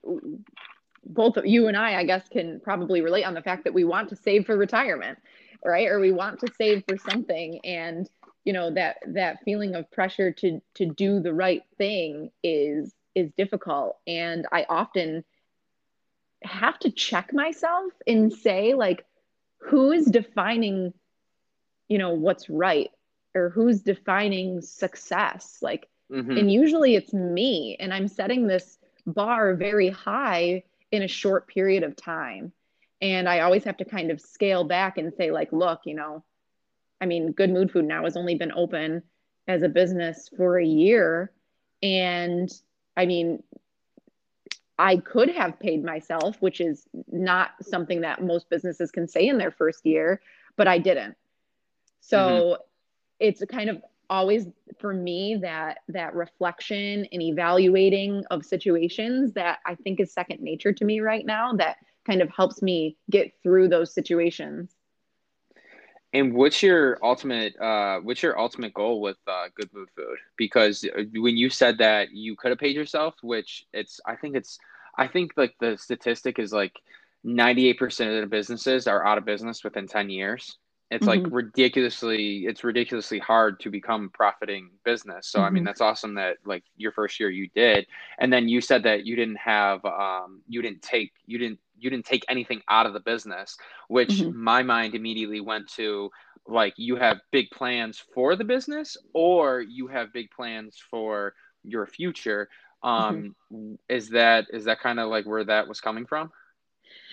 both 1.05 1.38
of 1.38 1.45
you 1.45 1.68
and 1.68 1.78
I, 1.78 1.99
I 1.99 2.03
guess, 2.03 2.28
can 2.30 2.59
probably 2.59 3.01
relate 3.01 3.24
on 3.24 3.34
the 3.34 3.41
fact 3.41 3.63
that 3.63 3.74
we 3.74 3.84
want 3.84 4.09
to 4.09 4.15
save 4.15 4.45
for 4.45 4.57
retirement, 4.57 5.18
right? 5.63 5.88
Or 5.88 5.99
we 5.99 6.11
want 6.11 6.39
to 6.41 6.53
save 6.57 6.84
for 6.88 6.97
something, 6.97 7.59
and 7.63 8.09
you 8.43 8.53
know 8.53 8.74
that 8.74 8.97
that 9.07 9.43
feeling 9.43 9.76
of 9.76 9.89
pressure 9.91 10.32
to 10.32 10.61
to 10.76 10.86
do 10.86 11.20
the 11.20 11.34
right 11.34 11.63
thing 11.78 12.32
is 12.43 12.93
is 13.15 13.32
difficult, 13.38 13.97
and 14.05 14.45
I 14.51 14.65
often 14.70 15.24
have 16.43 16.78
to 16.80 16.91
check 16.91 17.34
myself 17.34 17.91
and 18.05 18.32
say 18.32 18.76
like, 18.76 19.05
who 19.57 19.91
is 19.91 20.05
defining, 20.05 20.93
you 21.88 21.97
know, 21.97 22.11
what's 22.11 22.49
right, 22.49 22.91
or 23.38 23.49
who's 23.49 23.81
defining 23.81 24.61
success, 24.61 25.59
like. 25.61 25.88
Mm-hmm. 26.09 26.38
And 26.38 26.49
usually 26.49 26.95
it's 26.95 27.11
me, 27.11 27.75
and 27.81 27.93
I'm 27.93 28.07
setting 28.07 28.47
this 28.47 28.77
bar 29.05 29.55
very 29.55 29.89
high 29.89 30.63
in 30.89 31.03
a 31.03 31.07
short 31.09 31.47
period 31.47 31.83
of 31.83 31.97
time. 31.97 32.53
And 33.01 33.27
I 33.27 33.41
always 33.41 33.65
have 33.65 33.75
to 33.77 33.83
kind 33.83 34.09
of 34.09 34.21
scale 34.21 34.63
back 34.63 34.97
and 34.97 35.13
say, 35.13 35.31
like, 35.31 35.51
look, 35.51 35.81
you 35.83 35.95
know, 35.95 36.23
I 37.01 37.07
mean, 37.07 37.33
Good 37.33 37.49
Mood 37.49 37.71
Food 37.71 37.83
now 37.83 38.05
has 38.05 38.15
only 38.15 38.35
been 38.35 38.53
open 38.53 39.03
as 39.49 39.63
a 39.63 39.67
business 39.69 40.29
for 40.38 40.57
a 40.57 40.65
year. 40.65 41.31
And 41.83 42.49
I 42.95 43.05
mean, 43.05 43.43
I 44.79 44.95
could 44.95 45.29
have 45.29 45.59
paid 45.59 45.83
myself, 45.83 46.41
which 46.41 46.61
is 46.61 46.88
not 47.11 47.51
something 47.61 48.01
that 48.01 48.23
most 48.23 48.49
businesses 48.49 48.91
can 48.91 49.09
say 49.09 49.27
in 49.27 49.38
their 49.38 49.51
first 49.51 49.85
year, 49.85 50.21
but 50.55 50.69
I 50.69 50.77
didn't. 50.77 51.17
So 51.99 52.17
mm-hmm. 52.17 52.61
It's 53.20 53.41
a 53.41 53.47
kind 53.47 53.70
of 53.70 53.82
always 54.09 54.47
for 54.80 54.93
me 54.93 55.38
that 55.41 55.80
that 55.89 56.15
reflection 56.15 57.05
and 57.11 57.22
evaluating 57.22 58.24
of 58.32 58.45
situations 58.45 59.34
that 59.34 59.59
I 59.65 59.76
think 59.76 59.99
is 59.99 60.13
second 60.13 60.41
nature 60.41 60.72
to 60.74 60.86
me 60.86 60.99
right 60.99 61.26
now 61.26 61.53
that 61.53 61.78
kind 62.05 62.22
of 62.22 62.30
helps 62.30 62.61
me 62.61 62.95
get 63.09 63.34
through 63.43 63.68
those 63.68 63.93
situations. 63.93 64.74
And 66.13 66.34
what's 66.34 66.63
your 66.63 66.97
ultimate 67.03 67.59
uh 67.59 67.99
what's 67.99 68.24
your 68.24 68.39
ultimate 68.39 68.74
goal 68.74 69.01
with 69.01 69.18
uh 69.28 69.47
Good 69.55 69.70
Mood 69.74 69.89
Food? 69.95 70.18
Because 70.38 70.86
uh, 70.86 71.03
when 71.15 71.36
you 71.36 71.49
said 71.49 71.78
that 71.80 72.11
you 72.11 72.36
could 72.36 72.51
have 72.51 72.59
paid 72.59 72.76
yourself, 72.76 73.15
which 73.22 73.65
it's 73.74 73.99
I 74.05 74.15
think 74.15 74.36
it's 74.36 74.57
I 74.97 75.07
think 75.07 75.34
like 75.36 75.55
the 75.59 75.78
statistic 75.78 76.39
is 76.39 76.53
like 76.53 76.80
98% 77.26 78.15
of 78.15 78.22
the 78.22 78.28
businesses 78.28 78.88
are 78.88 79.05
out 79.05 79.18
of 79.18 79.26
business 79.26 79.63
within 79.63 79.86
10 79.86 80.09
years 80.09 80.57
it's 80.89 81.05
mm-hmm. 81.05 81.23
like 81.23 81.33
ridiculously 81.33 82.45
it's 82.45 82.63
ridiculously 82.63 83.19
hard 83.19 83.59
to 83.59 83.69
become 83.69 84.09
profiting 84.13 84.69
business 84.85 85.27
so 85.27 85.39
mm-hmm. 85.39 85.47
i 85.47 85.49
mean 85.49 85.63
that's 85.63 85.81
awesome 85.81 86.13
that 86.13 86.38
like 86.45 86.63
your 86.77 86.91
first 86.91 87.19
year 87.19 87.29
you 87.29 87.49
did 87.55 87.85
and 88.19 88.31
then 88.31 88.47
you 88.47 88.61
said 88.61 88.83
that 88.83 89.05
you 89.05 89.15
didn't 89.15 89.38
have 89.38 89.83
um 89.85 90.41
you 90.47 90.61
didn't 90.61 90.81
take 90.81 91.11
you 91.25 91.38
didn't 91.38 91.59
you 91.79 91.89
didn't 91.89 92.05
take 92.05 92.25
anything 92.29 92.61
out 92.69 92.85
of 92.85 92.93
the 92.93 92.99
business 92.99 93.57
which 93.88 94.09
mm-hmm. 94.09 94.43
my 94.43 94.63
mind 94.63 94.95
immediately 94.95 95.41
went 95.41 95.67
to 95.67 96.09
like 96.47 96.73
you 96.77 96.95
have 96.95 97.19
big 97.31 97.49
plans 97.51 98.03
for 98.13 98.35
the 98.35 98.43
business 98.43 98.95
or 99.13 99.61
you 99.61 99.88
have 99.88 100.13
big 100.13 100.29
plans 100.31 100.81
for 100.89 101.33
your 101.63 101.85
future 101.85 102.47
Um, 102.83 103.35
mm-hmm. 103.51 103.73
is 103.89 104.09
that 104.09 104.47
is 104.53 104.65
that 104.65 104.79
kind 104.79 104.99
of 104.99 105.09
like 105.09 105.25
where 105.25 105.43
that 105.43 105.67
was 105.67 105.81
coming 105.81 106.05
from? 106.05 106.31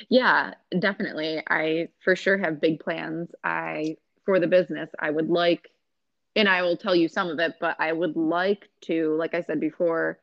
Yeah, 0.09 0.55
definitely. 0.79 1.43
I 1.49 1.89
for 2.03 2.17
sure 2.17 2.39
have 2.39 2.61
big 2.61 2.81
plans. 2.81 3.31
I 3.43 3.97
for 4.25 4.41
the 4.41 4.47
business. 4.47 4.91
I 4.99 5.11
would 5.11 5.29
like 5.29 5.71
and 6.37 6.49
I 6.49 6.63
will 6.63 6.77
tell 6.77 6.97
you 6.97 7.09
some 7.09 7.29
of 7.29 7.39
it, 7.39 7.55
but 7.61 7.77
I 7.79 7.93
would 7.93 8.17
like 8.17 8.69
to, 8.83 9.15
like 9.17 9.35
I 9.35 9.43
said 9.43 9.61
before, 9.61 10.19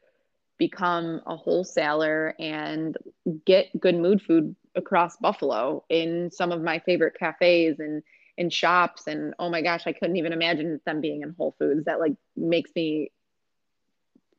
become 0.57 1.22
a 1.26 1.36
wholesaler 1.36 2.36
and 2.38 2.97
get 3.45 3.67
good 3.80 3.95
mood 3.95 4.22
food 4.22 4.55
across 4.76 5.17
Buffalo 5.17 5.84
in 5.89 6.30
some 6.32 6.51
of 6.51 6.61
my 6.61 6.80
favorite 6.80 7.17
cafes 7.17 7.80
and 7.80 8.03
in 8.38 8.49
shops 8.49 9.07
and 9.07 9.34
oh 9.39 9.49
my 9.49 9.61
gosh, 9.61 9.84
I 9.86 9.93
couldn't 9.93 10.17
even 10.17 10.34
imagine 10.34 10.80
them 10.86 11.01
being 11.01 11.22
in 11.22 11.34
Whole 11.38 11.55
Foods. 11.57 11.86
That 11.86 11.99
like 11.99 12.13
makes 12.36 12.72
me 12.76 13.11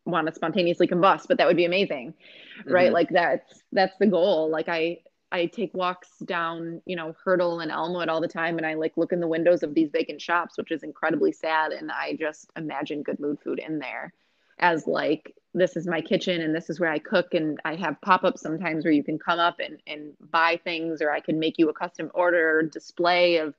want 0.05 0.27
to 0.27 0.35
spontaneously 0.35 0.89
combust, 0.89 1.29
but 1.29 1.39
that 1.39 1.47
would 1.47 1.57
be 1.57 1.65
amazing. 1.65 2.15
Mm-hmm. 2.61 2.73
Right? 2.73 2.93
Like 2.93 3.09
that's 3.11 3.63
that's 3.73 3.97
the 3.99 4.07
goal. 4.07 4.51
Like 4.51 4.69
I 4.69 4.99
I 5.33 5.47
take 5.47 5.73
walks 5.75 6.11
down, 6.19 6.83
you 6.85 6.95
know, 6.95 7.17
Hertel 7.25 7.61
and 7.61 7.71
Elmwood 7.71 8.09
all 8.09 8.21
the 8.21 8.29
time, 8.29 8.59
and 8.59 8.67
I 8.67 8.75
like 8.75 8.97
look 8.97 9.13
in 9.13 9.21
the 9.21 9.27
windows 9.27 9.63
of 9.63 9.75
these 9.75 9.91
vacant 9.91 10.21
shops, 10.21 10.59
which 10.59 10.71
is 10.71 10.83
incredibly 10.83 11.33
sad. 11.33 11.73
And 11.73 11.91
I 11.91 12.17
just 12.21 12.51
imagine 12.55 13.03
good 13.03 13.19
mood 13.19 13.39
food 13.43 13.59
in 13.59 13.79
there 13.79 14.13
as 14.59 14.87
like 14.87 15.35
this 15.55 15.77
is 15.77 15.87
my 15.87 16.01
kitchen 16.01 16.41
and 16.41 16.55
this 16.55 16.71
is 16.71 16.81
where 16.81 16.91
I 16.91 16.99
cook 16.99 17.35
and 17.35 17.59
I 17.65 17.75
have 17.77 18.01
pop-ups 18.01 18.41
sometimes 18.41 18.85
where 18.85 18.93
you 18.93 19.03
can 19.03 19.19
come 19.19 19.39
up 19.39 19.57
and, 19.59 19.79
and 19.87 20.13
buy 20.31 20.61
things 20.63 21.03
or 21.03 21.11
I 21.11 21.21
can 21.21 21.39
make 21.39 21.59
you 21.59 21.69
a 21.69 21.75
custom 21.75 22.11
order 22.15 22.63
display 22.63 23.39
of 23.39 23.55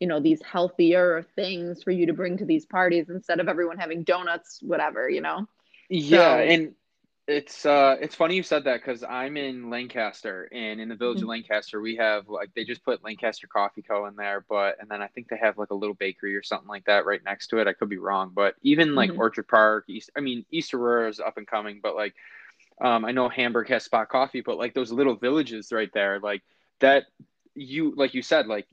you 0.00 0.08
know 0.08 0.18
these 0.18 0.42
healthier 0.42 1.26
things 1.36 1.82
for 1.82 1.90
you 1.90 2.06
to 2.06 2.12
bring 2.12 2.38
to 2.38 2.44
these 2.44 2.66
parties 2.66 3.08
instead 3.10 3.38
of 3.38 3.48
everyone 3.48 3.78
having 3.78 4.02
donuts 4.02 4.58
whatever 4.62 5.08
you 5.08 5.20
know 5.20 5.46
yeah 5.88 6.36
so, 6.36 6.38
and 6.38 6.74
it's 7.30 7.64
uh 7.64 7.96
it's 8.00 8.16
funny 8.16 8.34
you 8.34 8.42
said 8.42 8.64
that 8.64 8.80
because 8.80 9.04
i'm 9.04 9.36
in 9.36 9.70
lancaster 9.70 10.48
and 10.52 10.80
in 10.80 10.88
the 10.88 10.96
village 10.96 11.18
mm-hmm. 11.18 11.26
of 11.26 11.30
lancaster 11.30 11.80
we 11.80 11.94
have 11.94 12.28
like 12.28 12.50
they 12.54 12.64
just 12.64 12.84
put 12.84 13.04
lancaster 13.04 13.46
coffee 13.46 13.82
co 13.82 14.06
in 14.06 14.16
there 14.16 14.44
but 14.48 14.76
and 14.80 14.90
then 14.90 15.00
i 15.00 15.06
think 15.06 15.28
they 15.28 15.36
have 15.36 15.56
like 15.56 15.70
a 15.70 15.74
little 15.74 15.94
bakery 15.94 16.34
or 16.34 16.42
something 16.42 16.68
like 16.68 16.84
that 16.86 17.06
right 17.06 17.22
next 17.24 17.46
to 17.46 17.58
it 17.58 17.68
i 17.68 17.72
could 17.72 17.88
be 17.88 17.98
wrong 17.98 18.32
but 18.34 18.56
even 18.62 18.96
like 18.96 19.10
mm-hmm. 19.10 19.20
orchard 19.20 19.46
park 19.46 19.84
east 19.86 20.10
i 20.16 20.20
mean 20.20 20.44
east 20.50 20.74
aurora 20.74 21.08
is 21.08 21.20
up 21.20 21.36
and 21.36 21.46
coming 21.46 21.78
but 21.80 21.94
like 21.94 22.14
um 22.80 23.04
i 23.04 23.12
know 23.12 23.28
hamburg 23.28 23.68
has 23.68 23.84
spot 23.84 24.08
coffee 24.08 24.40
but 24.40 24.58
like 24.58 24.74
those 24.74 24.90
little 24.90 25.14
villages 25.14 25.70
right 25.70 25.92
there 25.94 26.18
like 26.18 26.42
that 26.80 27.04
you 27.60 27.92
like 27.96 28.14
you 28.14 28.22
said 28.22 28.46
like 28.46 28.66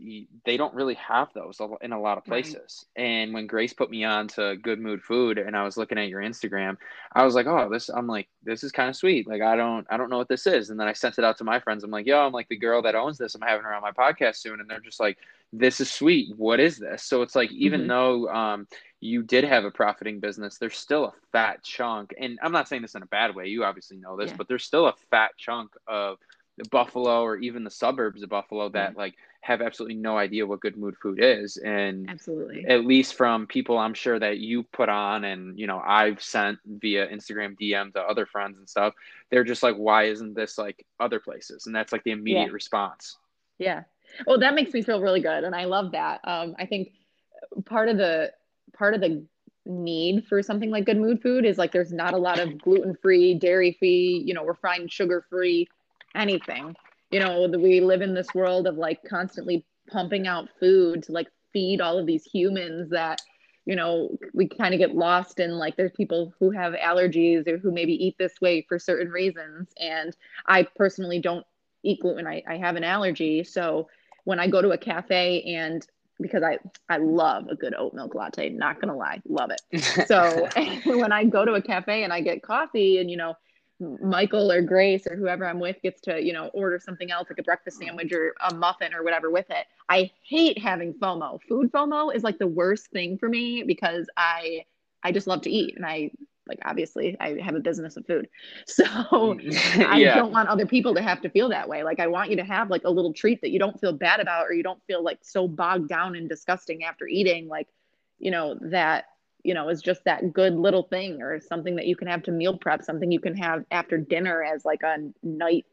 they 0.45 0.55
don't 0.55 0.73
really 0.73 0.93
have 0.93 1.27
those 1.33 1.59
in 1.81 1.91
a 1.91 1.99
lot 1.99 2.17
of 2.17 2.23
places. 2.23 2.85
Right. 2.97 3.03
and 3.03 3.33
when 3.33 3.45
grace 3.45 3.73
put 3.73 3.89
me 3.89 4.05
on 4.05 4.29
to 4.29 4.55
good 4.61 4.79
mood 4.79 5.03
food 5.03 5.37
and 5.37 5.57
i 5.57 5.63
was 5.63 5.75
looking 5.75 5.97
at 5.97 6.07
your 6.07 6.21
instagram 6.21 6.77
i 7.11 7.25
was 7.25 7.35
like 7.35 7.47
oh 7.47 7.67
this 7.69 7.89
i'm 7.89 8.07
like 8.07 8.29
this 8.43 8.63
is 8.63 8.71
kind 8.71 8.89
of 8.89 8.95
sweet. 8.95 9.27
Like 9.27 9.41
i 9.41 9.55
don't 9.55 9.85
i 9.89 9.97
don't 9.97 10.09
know 10.09 10.17
what 10.17 10.29
this 10.29 10.47
is. 10.47 10.69
And 10.69 10.79
then 10.79 10.87
i 10.87 10.93
sent 10.93 11.19
it 11.19 11.25
out 11.25 11.37
to 11.39 11.43
my 11.43 11.59
friends. 11.59 11.83
I'm 11.83 11.91
like 11.91 12.05
yo 12.07 12.25
i'm 12.25 12.31
like 12.31 12.47
the 12.47 12.57
girl 12.57 12.81
that 12.81 12.95
owns 12.95 13.17
this. 13.17 13.35
I'm 13.35 13.41
having 13.41 13.63
her 13.63 13.73
on 13.73 13.81
my 13.81 13.91
podcast 13.91 14.37
soon. 14.37 14.61
And 14.61 14.69
they're 14.69 14.79
just 14.79 14.99
like 14.99 15.17
this 15.53 15.79
is 15.81 15.91
sweet. 15.91 16.35
What 16.37 16.59
is 16.59 16.77
this? 16.77 17.03
So 17.03 17.21
it's 17.21 17.35
like 17.35 17.51
even 17.51 17.81
mm-hmm. 17.81 17.89
though 17.89 18.29
um 18.29 18.67
you 19.01 19.21
did 19.21 19.43
have 19.43 19.65
a 19.65 19.71
profiting 19.71 20.19
business 20.19 20.57
there's 20.57 20.77
still 20.77 21.05
a 21.05 21.13
fat 21.33 21.61
chunk. 21.61 22.13
And 22.17 22.39
i'm 22.41 22.53
not 22.53 22.69
saying 22.69 22.83
this 22.83 22.95
in 22.95 23.03
a 23.03 23.07
bad 23.07 23.35
way. 23.35 23.47
You 23.47 23.65
obviously 23.65 23.97
know 23.97 24.15
this 24.15 24.31
yeah. 24.31 24.37
but 24.37 24.47
there's 24.47 24.63
still 24.63 24.87
a 24.87 24.93
fat 25.11 25.31
chunk 25.37 25.71
of 25.87 26.19
Buffalo 26.65 27.21
or 27.21 27.37
even 27.37 27.63
the 27.63 27.71
suburbs 27.71 28.23
of 28.23 28.29
Buffalo 28.29 28.69
that 28.69 28.91
mm-hmm. 28.91 28.99
like 28.99 29.15
have 29.41 29.61
absolutely 29.61 29.95
no 29.95 30.17
idea 30.17 30.45
what 30.45 30.59
good 30.59 30.75
mood 30.75 30.95
food 31.01 31.19
is. 31.21 31.57
And 31.57 32.09
absolutely. 32.09 32.65
at 32.67 32.85
least 32.85 33.15
from 33.15 33.47
people 33.47 33.77
I'm 33.77 33.93
sure 33.93 34.19
that 34.19 34.39
you 34.39 34.63
put 34.63 34.89
on 34.89 35.23
and 35.23 35.57
you 35.57 35.67
know 35.67 35.81
I've 35.85 36.21
sent 36.21 36.59
via 36.65 37.07
Instagram 37.07 37.55
DM 37.59 37.93
to 37.93 38.01
other 38.01 38.25
friends 38.25 38.57
and 38.57 38.67
stuff 38.67 38.93
they're 39.29 39.43
just 39.43 39.63
like 39.63 39.75
why 39.75 40.05
isn't 40.05 40.33
this 40.33 40.57
like 40.57 40.85
other 40.99 41.19
places? 41.19 41.67
And 41.67 41.75
that's 41.75 41.91
like 41.91 42.03
the 42.03 42.11
immediate 42.11 42.47
yeah. 42.47 42.51
response. 42.51 43.17
Yeah. 43.59 43.83
Well 44.25 44.39
that 44.39 44.55
makes 44.55 44.73
me 44.73 44.81
feel 44.81 45.01
really 45.01 45.21
good 45.21 45.43
and 45.43 45.55
I 45.55 45.65
love 45.65 45.91
that. 45.91 46.21
Um 46.23 46.55
I 46.57 46.65
think 46.65 46.93
part 47.65 47.89
of 47.89 47.97
the 47.97 48.33
part 48.73 48.93
of 48.93 49.01
the 49.01 49.25
need 49.65 50.25
for 50.25 50.41
something 50.41 50.71
like 50.71 50.85
good 50.85 50.97
mood 50.97 51.21
food 51.21 51.45
is 51.45 51.57
like 51.57 51.71
there's 51.71 51.91
not 51.91 52.13
a 52.13 52.17
lot 52.17 52.39
of 52.39 52.57
gluten 52.61 52.95
free 53.01 53.33
dairy 53.33 53.75
free 53.77 54.23
you 54.25 54.33
know 54.33 54.45
refined 54.45 54.89
sugar 54.91 55.25
free 55.29 55.67
anything. 56.17 56.75
You 57.11 57.19
know, 57.19 57.47
we 57.47 57.79
live 57.79 58.01
in 58.01 58.13
this 58.13 58.33
world 58.33 58.67
of 58.67 58.75
like 58.75 58.99
constantly 59.07 59.65
pumping 59.89 60.27
out 60.27 60.49
food 60.59 61.03
to 61.03 61.11
like 61.11 61.27
feed 61.53 61.81
all 61.81 61.97
of 61.97 62.05
these 62.05 62.25
humans 62.25 62.89
that 62.89 63.21
you 63.65 63.75
know 63.75 64.17
we 64.33 64.47
kind 64.47 64.73
of 64.73 64.79
get 64.79 64.95
lost 64.95 65.39
in 65.39 65.51
like 65.51 65.75
there's 65.75 65.91
people 65.93 66.33
who 66.39 66.51
have 66.51 66.73
allergies 66.73 67.47
or 67.47 67.57
who 67.57 67.71
maybe 67.71 67.93
eat 67.93 68.15
this 68.17 68.39
way 68.41 68.65
for 68.67 68.79
certain 68.79 69.11
reasons. 69.11 69.69
And 69.79 70.15
i 70.45 70.63
personally 70.75 71.19
don't 71.19 71.45
eat 71.83 72.01
gluten. 72.01 72.27
I, 72.27 72.43
I 72.47 72.57
have 72.57 72.75
an 72.75 72.83
allergy. 72.83 73.43
So 73.43 73.87
when 74.25 74.39
i 74.39 74.47
go 74.47 74.61
to 74.61 74.71
a 74.71 74.77
cafe 74.77 75.41
and 75.43 75.85
because 76.19 76.43
i 76.43 76.57
i 76.89 76.97
love 76.97 77.47
a 77.47 77.55
good 77.55 77.73
oat 77.77 77.93
milk 77.93 78.15
latte 78.15 78.49
not 78.49 78.81
gonna 78.81 78.95
lie 78.95 79.21
love 79.27 79.51
it. 79.51 79.61
So 80.07 80.49
when 80.85 81.11
i 81.11 81.23
go 81.23 81.45
to 81.45 81.53
a 81.53 81.61
cafe 81.61 82.03
and 82.03 82.11
i 82.11 82.21
get 82.21 82.43
coffee 82.43 82.97
and 82.99 83.09
you 83.09 83.17
know 83.17 83.35
Michael 83.79 84.51
or 84.51 84.61
Grace 84.61 85.05
or 85.07 85.15
whoever 85.15 85.45
I'm 85.45 85.59
with 85.59 85.81
gets 85.83 86.01
to, 86.01 86.21
you 86.21 86.33
know, 86.33 86.47
order 86.47 86.79
something 86.79 87.11
else 87.11 87.29
like 87.29 87.39
a 87.39 87.43
breakfast 87.43 87.77
sandwich 87.79 88.11
or 88.11 88.33
a 88.49 88.53
muffin 88.53 88.93
or 88.93 89.03
whatever 89.03 89.29
with 89.29 89.49
it. 89.49 89.67
I 89.87 90.11
hate 90.23 90.57
having 90.57 90.93
FOMO. 90.95 91.39
Food 91.47 91.71
FOMO 91.71 92.13
is 92.15 92.23
like 92.23 92.39
the 92.39 92.47
worst 92.47 92.87
thing 92.87 93.17
for 93.17 93.29
me 93.29 93.63
because 93.63 94.07
I 94.17 94.65
I 95.03 95.11
just 95.11 95.27
love 95.27 95.41
to 95.43 95.51
eat 95.51 95.75
and 95.75 95.85
I 95.85 96.11
like 96.47 96.59
obviously 96.65 97.15
I 97.19 97.37
have 97.41 97.55
a 97.55 97.59
business 97.59 97.97
of 97.97 98.05
food. 98.07 98.27
So 98.65 98.83
I 99.87 99.97
yeah. 99.97 100.15
don't 100.15 100.31
want 100.31 100.49
other 100.49 100.65
people 100.65 100.95
to 100.95 101.01
have 101.01 101.21
to 101.21 101.29
feel 101.29 101.49
that 101.49 101.69
way. 101.69 101.83
Like 101.83 101.99
I 101.99 102.07
want 102.07 102.31
you 102.31 102.37
to 102.37 102.43
have 102.43 102.69
like 102.71 102.83
a 102.83 102.89
little 102.89 103.13
treat 103.13 103.41
that 103.41 103.51
you 103.51 103.59
don't 103.59 103.79
feel 103.79 103.93
bad 103.93 104.19
about 104.19 104.47
or 104.47 104.53
you 104.53 104.63
don't 104.63 104.81
feel 104.87 105.03
like 105.03 105.19
so 105.21 105.47
bogged 105.47 105.89
down 105.89 106.15
and 106.15 106.27
disgusting 106.27 106.83
after 106.83 107.07
eating 107.07 107.47
like, 107.47 107.67
you 108.17 108.31
know, 108.31 108.57
that 108.61 109.05
you 109.43 109.53
know 109.53 109.69
is 109.69 109.81
just 109.81 110.03
that 110.05 110.33
good 110.33 110.53
little 110.53 110.83
thing 110.83 111.21
or 111.21 111.39
something 111.39 111.75
that 111.75 111.87
you 111.87 111.95
can 111.95 112.07
have 112.07 112.23
to 112.23 112.31
meal 112.31 112.57
prep 112.57 112.83
something 112.83 113.11
you 113.11 113.19
can 113.19 113.35
have 113.35 113.63
after 113.71 113.97
dinner 113.97 114.43
as 114.43 114.65
like 114.65 114.83
a 114.83 114.97
night 115.23 115.65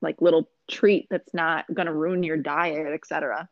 like 0.00 0.20
little 0.20 0.48
treat 0.68 1.06
that's 1.10 1.34
not 1.34 1.64
going 1.72 1.86
to 1.86 1.92
ruin 1.92 2.22
your 2.22 2.36
diet 2.36 2.92
etc 2.92 3.48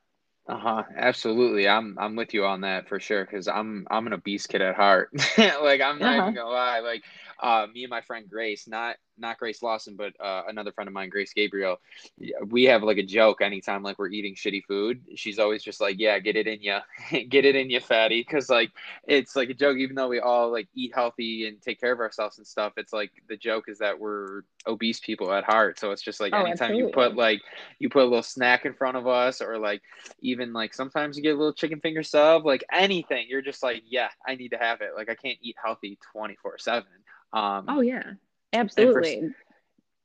uh-huh. 0.49 0.85
Absolutely. 0.97 1.67
I'm 1.67 1.97
i'm 1.99 2.15
with 2.15 2.33
you 2.33 2.45
on 2.45 2.61
that 2.61 2.89
for 2.89 3.01
sure 3.01 3.25
because 3.25 3.49
i'm 3.49 3.85
i'm 3.91 4.07
an 4.07 4.13
obese 4.13 4.47
kid 4.47 4.63
at 4.63 4.77
heart. 4.77 5.11
Like 5.39 5.81
i'm 5.81 5.99
not 5.99 6.03
uh-huh. 6.03 6.23
even 6.23 6.35
gonna 6.35 6.49
lie. 6.49 6.79
Like 6.81 7.03
uh 7.41 7.67
me 7.73 7.85
and 7.85 7.91
my 7.91 8.01
friend 8.01 8.29
grace 8.29 8.67
not 8.67 8.97
not 9.19 9.39
Grace 9.39 9.63
Lawson, 9.63 9.97
but 9.97 10.13
uh, 10.21 10.43
another 10.49 10.73
friend 10.73 10.89
of 10.89 10.95
mine, 10.95 11.09
Grace 11.09 11.33
Gabriel. 11.33 11.81
We 12.49 12.65
have 12.65 12.83
like 12.83 12.99
a 12.99 13.03
joke 13.03 13.41
anytime 13.41 13.83
like 13.83 13.99
we're 13.99 14.09
eating 14.09 14.35
shitty 14.35 14.65
food. 14.65 15.03
She's 15.15 15.39
always 15.39 15.63
just 15.63 15.81
like, 15.81 15.97
"Yeah, 15.99 16.19
get 16.19 16.37
it 16.37 16.47
in 16.47 16.61
you, 16.61 16.79
get 17.29 17.45
it 17.45 17.57
in 17.57 17.71
you, 17.71 17.81
fatty," 17.81 18.21
because 18.21 18.49
like 18.49 18.73
it's 19.07 19.37
like 19.37 19.51
a 19.51 19.55
joke. 19.55 19.79
Even 19.79 19.97
though 19.97 20.09
we 20.09 20.21
all 20.21 20.51
like 20.51 20.69
eat 20.75 20.93
healthy 20.95 21.47
and 21.47 21.61
take 21.61 21.81
care 21.81 21.93
of 21.93 22.01
ourselves 22.01 22.39
and 22.39 22.47
stuff, 22.47 22.75
it's 22.77 22.93
like 22.93 23.11
the 23.29 23.37
joke 23.37 23.69
is 23.69 23.79
that 23.79 23.99
we're 23.99 24.43
obese 24.67 25.01
people 25.01 25.33
at 25.33 25.45
heart. 25.45 25.79
So 25.79 25.93
it's 25.93 26.03
just 26.03 26.21
like 26.21 26.33
oh, 26.35 26.39
anytime 26.39 26.71
absolutely. 26.71 26.79
you 26.79 26.91
put 26.91 27.17
like 27.17 27.41
you 27.79 27.89
put 27.89 28.03
a 28.03 28.05
little 28.05 28.23
snack 28.23 28.67
in 28.67 28.75
front 28.75 28.97
of 28.97 29.07
us, 29.07 29.41
or 29.41 29.59
like 29.59 29.83
even 30.21 30.53
like 30.53 30.75
sometimes 30.75 31.17
you 31.17 31.23
get 31.23 31.35
a 31.35 31.39
little 31.39 31.55
chicken 31.55 31.81
finger 31.81 32.03
sub, 32.03 32.45
like 32.45 32.65
anything, 32.73 33.27
you're 33.29 33.43
just 33.43 33.63
like, 33.63 33.83
"Yeah, 33.89 34.09
I 34.27 34.35
need 34.35 34.51
to 34.51 34.59
have 34.59 34.81
it." 34.81 34.91
Like 34.97 35.11
I 35.11 35.15
can't 35.15 35.39
eat 35.41 35.57
healthy 35.63 35.99
twenty 36.13 36.37
four 36.43 36.59
seven. 36.59 36.89
Um, 37.39 37.67
oh 37.69 37.81
yeah 37.81 38.15
Absolutely. 38.53 39.19
And, 39.19 39.35
for, 39.35 39.37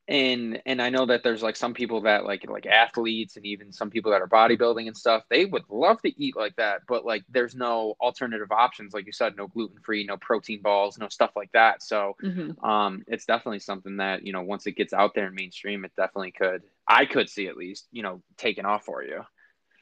and 0.08 0.62
and 0.66 0.82
I 0.82 0.90
know 0.90 1.06
that 1.06 1.24
there's 1.24 1.44
like 1.44 1.56
some 1.56 1.74
people 1.74 2.02
that 2.02 2.26
like 2.26 2.50
like 2.50 2.66
athletes 2.66 3.38
and 3.38 3.46
even 3.46 3.72
some 3.72 3.90
people 3.90 4.12
that 4.12 4.22
are 4.22 4.28
bodybuilding 4.28 4.88
and 4.88 4.98
stuff, 4.98 5.24
they 5.30 5.46
would 5.46 5.64
love 5.70 6.02
to 6.02 6.22
eat 6.22 6.36
like 6.36 6.56
that, 6.58 6.82
but 6.88 7.06
like 7.06 7.24
there's 7.30 7.56
no 7.56 7.96
alternative 8.02 8.52
options, 8.52 8.94
like 8.94 9.06
you 9.06 9.14
said, 9.14 9.38
no 9.38 9.48
gluten 9.48 9.78
free, 9.82 10.04
no 10.04 10.18
protein 10.18 10.62
balls, 10.62 10.98
no 10.98 11.08
stuff 11.08 11.32
like 11.36 11.52
that. 11.54 11.82
So 11.82 12.16
mm-hmm. 12.22 12.66
um 12.66 13.04
it's 13.08 13.26
definitely 13.26 13.60
something 13.60 13.98
that, 13.98 14.26
you 14.26 14.34
know, 14.34 14.42
once 14.42 14.66
it 14.68 14.76
gets 14.76 14.92
out 14.92 15.14
there 15.14 15.28
in 15.28 15.36
mainstream, 15.36 15.86
it 15.86 15.92
definitely 15.96 16.32
could 16.32 16.64
I 16.88 17.06
could 17.06 17.30
see 17.30 17.48
at 17.48 17.56
least, 17.56 17.88
you 17.92 18.04
know, 18.04 18.22
taking 18.38 18.66
off 18.66 18.84
for 18.84 19.04
you. 19.04 19.22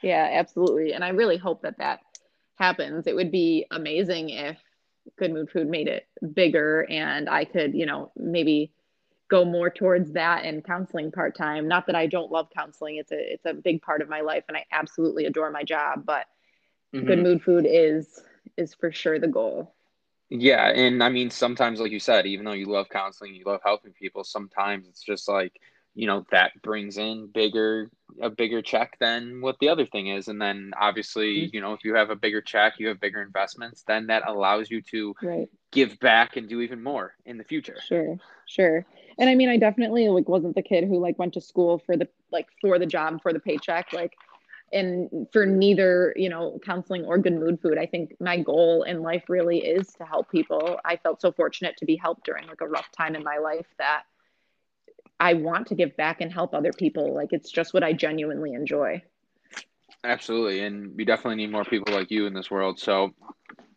Yeah, 0.04 0.30
absolutely. 0.32 0.94
And 0.94 1.04
I 1.04 1.10
really 1.10 1.38
hope 1.38 1.64
that 1.64 1.80
that 1.80 2.02
happens. 2.56 3.08
It 3.08 3.16
would 3.16 3.32
be 3.32 3.66
amazing 3.72 4.30
if 4.30 4.58
Good 5.18 5.34
Mood 5.34 5.50
Food 5.50 5.68
made 5.68 5.88
it 5.88 6.08
bigger 6.34 6.86
and 6.90 7.30
I 7.30 7.46
could, 7.46 7.74
you 7.74 7.86
know, 7.86 8.12
maybe 8.18 8.72
go 9.30 9.46
more 9.46 9.70
towards 9.70 10.14
that 10.14 10.44
and 10.44 10.64
counseling 10.64 11.12
part 11.12 11.38
time. 11.38 11.68
Not 11.68 11.86
that 11.88 11.96
I 11.96 12.08
don't 12.08 12.32
love 12.32 12.48
counseling. 12.56 12.98
It's 12.98 13.12
a 13.12 13.34
it's 13.34 13.46
a 13.46 13.54
big 13.54 13.82
part 13.82 14.02
of 14.02 14.10
my 14.10 14.22
life 14.22 14.44
and 14.48 14.58
I 14.58 14.66
absolutely 14.72 15.26
adore 15.26 15.52
my 15.52 15.64
job, 15.64 16.06
but 16.06 16.26
mm-hmm. 16.94 17.06
Good 17.06 17.20
Mood 17.20 17.44
Food 17.44 17.66
is 17.70 18.22
is 18.58 18.74
for 18.74 18.92
sure 18.92 19.20
the 19.20 19.28
goal. 19.28 19.74
Yeah, 20.30 20.70
and 20.70 21.04
I 21.04 21.10
mean 21.10 21.30
sometimes 21.30 21.80
like 21.80 21.92
you 21.92 22.00
said, 22.00 22.26
even 22.26 22.46
though 22.46 22.54
you 22.54 22.68
love 22.68 22.90
counseling, 22.90 23.36
you 23.36 23.46
love 23.46 23.62
helping 23.64 23.94
people, 23.94 24.24
sometimes 24.24 24.88
it's 24.88 25.04
just 25.04 25.28
like 25.28 25.54
you 25.96 26.08
know 26.08 26.26
that 26.32 26.52
brings 26.62 26.98
in 26.98 27.28
bigger 27.28 27.90
a 28.22 28.30
bigger 28.30 28.62
check 28.62 28.98
than 29.00 29.42
what 29.42 29.58
the 29.60 29.70
other 29.70 29.86
thing 29.86 30.08
is. 30.08 30.28
And 30.28 30.42
then 30.42 30.72
obviously 30.80 31.38
mm-hmm. 31.44 31.56
you 31.56 31.62
know 31.62 31.74
if 31.74 31.84
you 31.84 31.96
have 31.96 32.10
a 32.10 32.16
bigger 32.16 32.42
check 32.42 32.74
you 32.78 32.88
have 32.88 33.00
bigger 33.00 33.22
investments 33.22 33.84
then 33.88 34.08
that 34.08 34.28
allows 34.28 34.70
you 34.70 34.82
to 34.82 35.16
right. 35.22 35.50
give 35.72 36.00
back 36.00 36.38
and 36.38 36.48
do 36.48 36.62
even 36.62 36.84
more 36.84 37.16
in 37.26 37.38
the 37.38 37.44
future. 37.44 37.78
Sure 37.88 38.18
sure. 38.46 38.86
And 39.18 39.30
i 39.30 39.36
mean 39.36 39.50
i 39.50 39.58
definitely 39.58 40.08
like 40.10 40.30
wasn't 40.30 40.56
the 40.56 40.62
kid 40.62 40.86
who 40.86 41.00
like 41.00 41.20
went 41.20 41.34
to 41.34 41.42
school 41.42 41.80
for 41.80 41.98
the 41.98 42.08
like 42.32 42.48
for 42.62 42.80
the 42.80 42.86
job 42.86 43.22
for 43.22 43.34
the 43.34 43.40
paycheck 43.40 43.92
like 43.92 44.16
and 44.72 45.28
for 45.32 45.46
neither 45.46 46.14
you 46.16 46.30
know 46.30 46.60
counseling 46.64 47.06
or 47.06 47.18
good 47.18 47.34
mood 47.34 47.60
food. 47.62 47.78
I 47.78 47.86
think 47.86 48.16
my 48.20 48.38
goal 48.38 48.84
in 48.84 49.02
life 49.02 49.24
really 49.28 49.60
is 49.60 49.94
to 49.94 50.06
help 50.06 50.32
people. 50.32 50.80
I 50.86 50.98
felt 50.98 51.22
so 51.22 51.32
fortunate 51.32 51.78
to 51.78 51.86
be 51.86 51.96
helped 51.96 52.26
during 52.26 52.48
like 52.48 52.62
a 52.62 52.68
rough 52.68 52.92
time 52.92 53.16
in 53.16 53.24
my 53.24 53.38
life 53.38 53.66
that 53.78 54.04
I 55.20 55.34
want 55.34 55.68
to 55.68 55.76
give 55.76 55.96
back 55.98 56.22
and 56.22 56.32
help 56.32 56.54
other 56.54 56.72
people. 56.72 57.14
Like 57.14 57.34
it's 57.34 57.52
just 57.52 57.74
what 57.74 57.84
I 57.84 57.94
genuinely 57.94 58.54
enjoy. 58.54 59.04
Absolutely. 60.04 60.64
And 60.64 60.96
we 60.96 61.04
definitely 61.04 61.36
need 61.36 61.52
more 61.52 61.66
people 61.66 61.94
like 61.94 62.10
you 62.10 62.26
in 62.26 62.34
this 62.34 62.50
world. 62.50 62.80
So, 62.80 63.14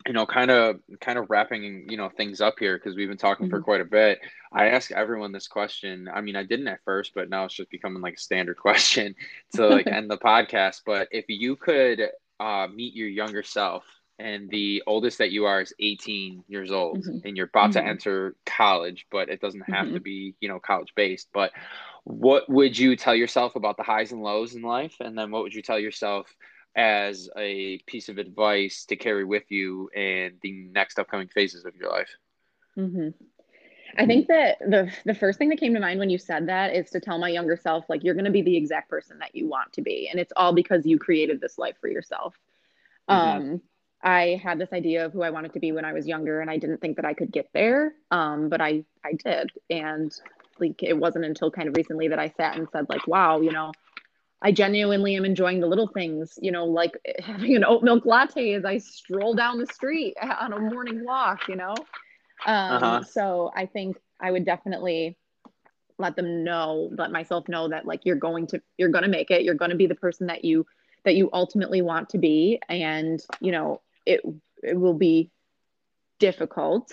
you 0.06 0.12
know, 0.12 0.24
kind 0.24 0.50
of 0.50 0.76
kind 1.00 1.18
of 1.18 1.26
wrapping, 1.30 1.86
you 1.88 1.96
know, 1.96 2.08
things 2.08 2.40
up 2.40 2.54
here 2.58 2.78
because 2.78 2.96
we've 2.96 3.08
been 3.08 3.18
talking 3.18 3.46
mm-hmm. 3.46 3.56
for 3.56 3.62
quite 3.62 3.80
a 3.80 3.84
bit. 3.84 4.20
I 4.52 4.68
ask 4.68 4.92
everyone 4.92 5.32
this 5.32 5.48
question. 5.48 6.08
I 6.12 6.20
mean, 6.20 6.36
I 6.36 6.44
didn't 6.44 6.68
at 6.68 6.80
first, 6.84 7.12
but 7.14 7.28
now 7.28 7.44
it's 7.44 7.54
just 7.54 7.70
becoming 7.70 8.02
like 8.02 8.14
a 8.14 8.20
standard 8.20 8.56
question 8.58 9.14
to 9.54 9.66
like 9.66 9.86
end 9.86 10.10
the 10.10 10.18
podcast. 10.24 10.82
But 10.86 11.08
if 11.10 11.24
you 11.28 11.56
could 11.56 12.08
uh, 12.38 12.68
meet 12.72 12.94
your 12.94 13.08
younger 13.08 13.42
self 13.42 13.84
and 14.18 14.48
the 14.50 14.82
oldest 14.86 15.18
that 15.18 15.30
you 15.30 15.46
are 15.46 15.60
is 15.60 15.74
18 15.78 16.44
years 16.48 16.70
old 16.70 16.98
mm-hmm. 16.98 17.26
and 17.26 17.36
you're 17.36 17.46
about 17.46 17.70
mm-hmm. 17.70 17.84
to 17.84 17.86
enter 17.86 18.36
college 18.46 19.06
but 19.10 19.28
it 19.28 19.40
doesn't 19.40 19.62
have 19.62 19.86
mm-hmm. 19.86 19.94
to 19.94 20.00
be 20.00 20.34
you 20.40 20.48
know 20.48 20.60
college 20.60 20.92
based 20.94 21.28
but 21.32 21.52
what 22.04 22.48
would 22.48 22.76
you 22.76 22.96
tell 22.96 23.14
yourself 23.14 23.56
about 23.56 23.76
the 23.76 23.82
highs 23.82 24.12
and 24.12 24.22
lows 24.22 24.54
in 24.54 24.62
life 24.62 24.96
and 25.00 25.16
then 25.16 25.30
what 25.30 25.42
would 25.42 25.54
you 25.54 25.62
tell 25.62 25.78
yourself 25.78 26.26
as 26.74 27.28
a 27.36 27.78
piece 27.86 28.08
of 28.08 28.18
advice 28.18 28.86
to 28.86 28.96
carry 28.96 29.24
with 29.24 29.50
you 29.50 29.90
in 29.94 30.32
the 30.42 30.52
next 30.72 30.98
upcoming 30.98 31.28
phases 31.28 31.64
of 31.64 31.74
your 31.76 31.90
life 31.90 32.10
mm-hmm. 32.78 33.08
I 33.94 34.06
think 34.06 34.28
that 34.28 34.58
the 34.60 34.90
the 35.04 35.14
first 35.14 35.38
thing 35.38 35.50
that 35.50 35.60
came 35.60 35.74
to 35.74 35.80
mind 35.80 35.98
when 35.98 36.08
you 36.08 36.16
said 36.16 36.48
that 36.48 36.74
is 36.74 36.88
to 36.90 37.00
tell 37.00 37.18
my 37.18 37.28
younger 37.28 37.58
self 37.58 37.84
like 37.90 38.02
you're 38.02 38.14
going 38.14 38.24
to 38.24 38.30
be 38.30 38.40
the 38.40 38.56
exact 38.56 38.88
person 38.88 39.18
that 39.18 39.34
you 39.34 39.46
want 39.46 39.74
to 39.74 39.82
be 39.82 40.08
and 40.08 40.18
it's 40.18 40.32
all 40.34 40.54
because 40.54 40.86
you 40.86 40.98
created 40.98 41.42
this 41.42 41.58
life 41.58 41.76
for 41.78 41.88
yourself. 41.88 42.34
Mm-hmm. 43.10 43.42
Um 43.52 43.60
I 44.02 44.40
had 44.42 44.58
this 44.58 44.72
idea 44.72 45.06
of 45.06 45.12
who 45.12 45.22
I 45.22 45.30
wanted 45.30 45.52
to 45.52 45.60
be 45.60 45.72
when 45.72 45.84
I 45.84 45.92
was 45.92 46.06
younger, 46.06 46.40
and 46.40 46.50
I 46.50 46.56
didn't 46.56 46.80
think 46.80 46.96
that 46.96 47.04
I 47.04 47.14
could 47.14 47.30
get 47.30 47.48
there. 47.54 47.94
Um, 48.10 48.48
but 48.48 48.60
I 48.60 48.84
I 49.04 49.12
did, 49.12 49.52
and 49.70 50.12
like 50.58 50.82
it 50.82 50.96
wasn't 50.96 51.24
until 51.24 51.50
kind 51.50 51.68
of 51.68 51.76
recently 51.76 52.08
that 52.08 52.18
I 52.18 52.28
sat 52.36 52.56
and 52.56 52.68
said 52.72 52.86
like, 52.88 53.06
wow, 53.06 53.40
you 53.40 53.52
know, 53.52 53.72
I 54.42 54.52
genuinely 54.52 55.14
am 55.16 55.24
enjoying 55.24 55.60
the 55.60 55.66
little 55.66 55.86
things, 55.86 56.38
you 56.42 56.50
know, 56.50 56.64
like 56.64 56.92
having 57.20 57.56
an 57.56 57.64
oat 57.64 57.82
milk 57.82 58.04
latte 58.04 58.54
as 58.54 58.64
I 58.64 58.78
stroll 58.78 59.34
down 59.34 59.58
the 59.58 59.66
street 59.66 60.16
on 60.40 60.52
a 60.52 60.58
morning 60.58 61.04
walk, 61.04 61.48
you 61.48 61.56
know. 61.56 61.74
Um, 62.44 62.82
uh-huh. 62.82 63.02
So 63.04 63.52
I 63.54 63.66
think 63.66 63.96
I 64.20 64.30
would 64.30 64.44
definitely 64.44 65.16
let 65.98 66.16
them 66.16 66.42
know, 66.42 66.90
let 66.98 67.12
myself 67.12 67.48
know 67.48 67.68
that 67.68 67.86
like 67.86 68.00
you're 68.04 68.16
going 68.16 68.48
to 68.48 68.60
you're 68.78 68.88
going 68.88 69.04
to 69.04 69.10
make 69.10 69.30
it. 69.30 69.42
You're 69.42 69.54
going 69.54 69.70
to 69.70 69.76
be 69.76 69.86
the 69.86 69.94
person 69.94 70.26
that 70.26 70.44
you 70.44 70.66
that 71.04 71.14
you 71.14 71.30
ultimately 71.32 71.82
want 71.82 72.08
to 72.10 72.18
be, 72.18 72.60
and 72.68 73.24
you 73.40 73.52
know 73.52 73.80
it 74.06 74.20
it 74.62 74.78
will 74.78 74.94
be 74.94 75.30
difficult 76.18 76.92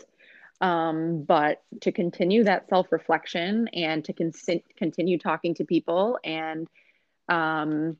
um, 0.62 1.24
but 1.24 1.62
to 1.82 1.92
continue 1.92 2.44
that 2.44 2.68
self 2.68 2.92
reflection 2.92 3.68
and 3.70 4.04
to 4.06 4.14
con- 4.14 4.34
continue 4.78 5.18
talking 5.18 5.54
to 5.56 5.64
people 5.64 6.20
and 6.24 6.68
um, 7.30 7.98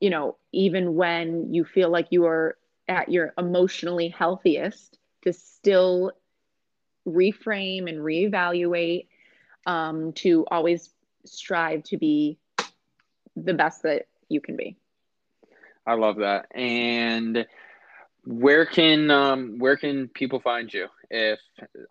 you 0.00 0.10
know 0.10 0.36
even 0.52 0.94
when 0.94 1.52
you 1.54 1.64
feel 1.64 1.90
like 1.90 2.08
you 2.10 2.26
are 2.26 2.56
at 2.88 3.10
your 3.10 3.32
emotionally 3.38 4.08
healthiest 4.08 4.98
to 5.22 5.32
still 5.32 6.12
reframe 7.06 7.88
and 7.88 7.98
reevaluate 7.98 9.06
um, 9.66 10.12
to 10.12 10.44
always 10.50 10.90
strive 11.24 11.82
to 11.84 11.96
be 11.96 12.38
the 13.36 13.54
best 13.54 13.82
that 13.82 14.06
you 14.28 14.40
can 14.40 14.56
be 14.56 14.76
I 15.86 15.94
love 15.94 16.16
that. 16.18 16.46
And 16.54 17.46
where 18.24 18.66
can 18.66 19.10
um 19.10 19.58
where 19.58 19.76
can 19.76 20.08
people 20.08 20.40
find 20.40 20.72
you 20.72 20.88
if 21.10 21.38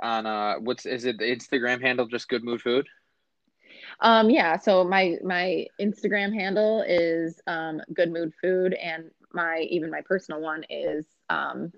on 0.01 0.25
uh 0.25 0.55
what's 0.59 0.85
is 0.85 1.05
it 1.05 1.17
the 1.17 1.25
Instagram 1.25 1.81
handle 1.81 2.07
just 2.07 2.29
good 2.29 2.43
mood 2.43 2.61
food? 2.61 2.87
Um 3.99 4.29
yeah, 4.29 4.57
so 4.57 4.83
my 4.83 5.17
my 5.23 5.65
Instagram 5.79 6.33
handle 6.33 6.83
is 6.87 7.39
um 7.47 7.81
good 7.93 8.11
mood 8.11 8.33
food 8.41 8.73
and 8.73 9.11
my 9.33 9.59
even 9.69 9.91
my 9.91 10.01
personal 10.01 10.41
one 10.41 10.63
is 10.69 11.05
um 11.29 11.71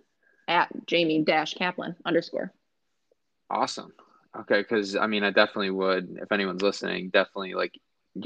at 0.47 0.69
Jamie 0.87 1.23
dash 1.23 1.53
Kaplan 1.55 1.95
underscore. 2.05 2.53
Awesome. 3.49 3.93
Okay, 4.41 4.61
because 4.61 4.95
I 4.95 5.07
mean 5.07 5.23
I 5.23 5.31
definitely 5.31 5.71
would 5.71 6.17
if 6.21 6.31
anyone's 6.31 6.61
listening, 6.61 7.09
definitely 7.09 7.53
like 7.53 7.73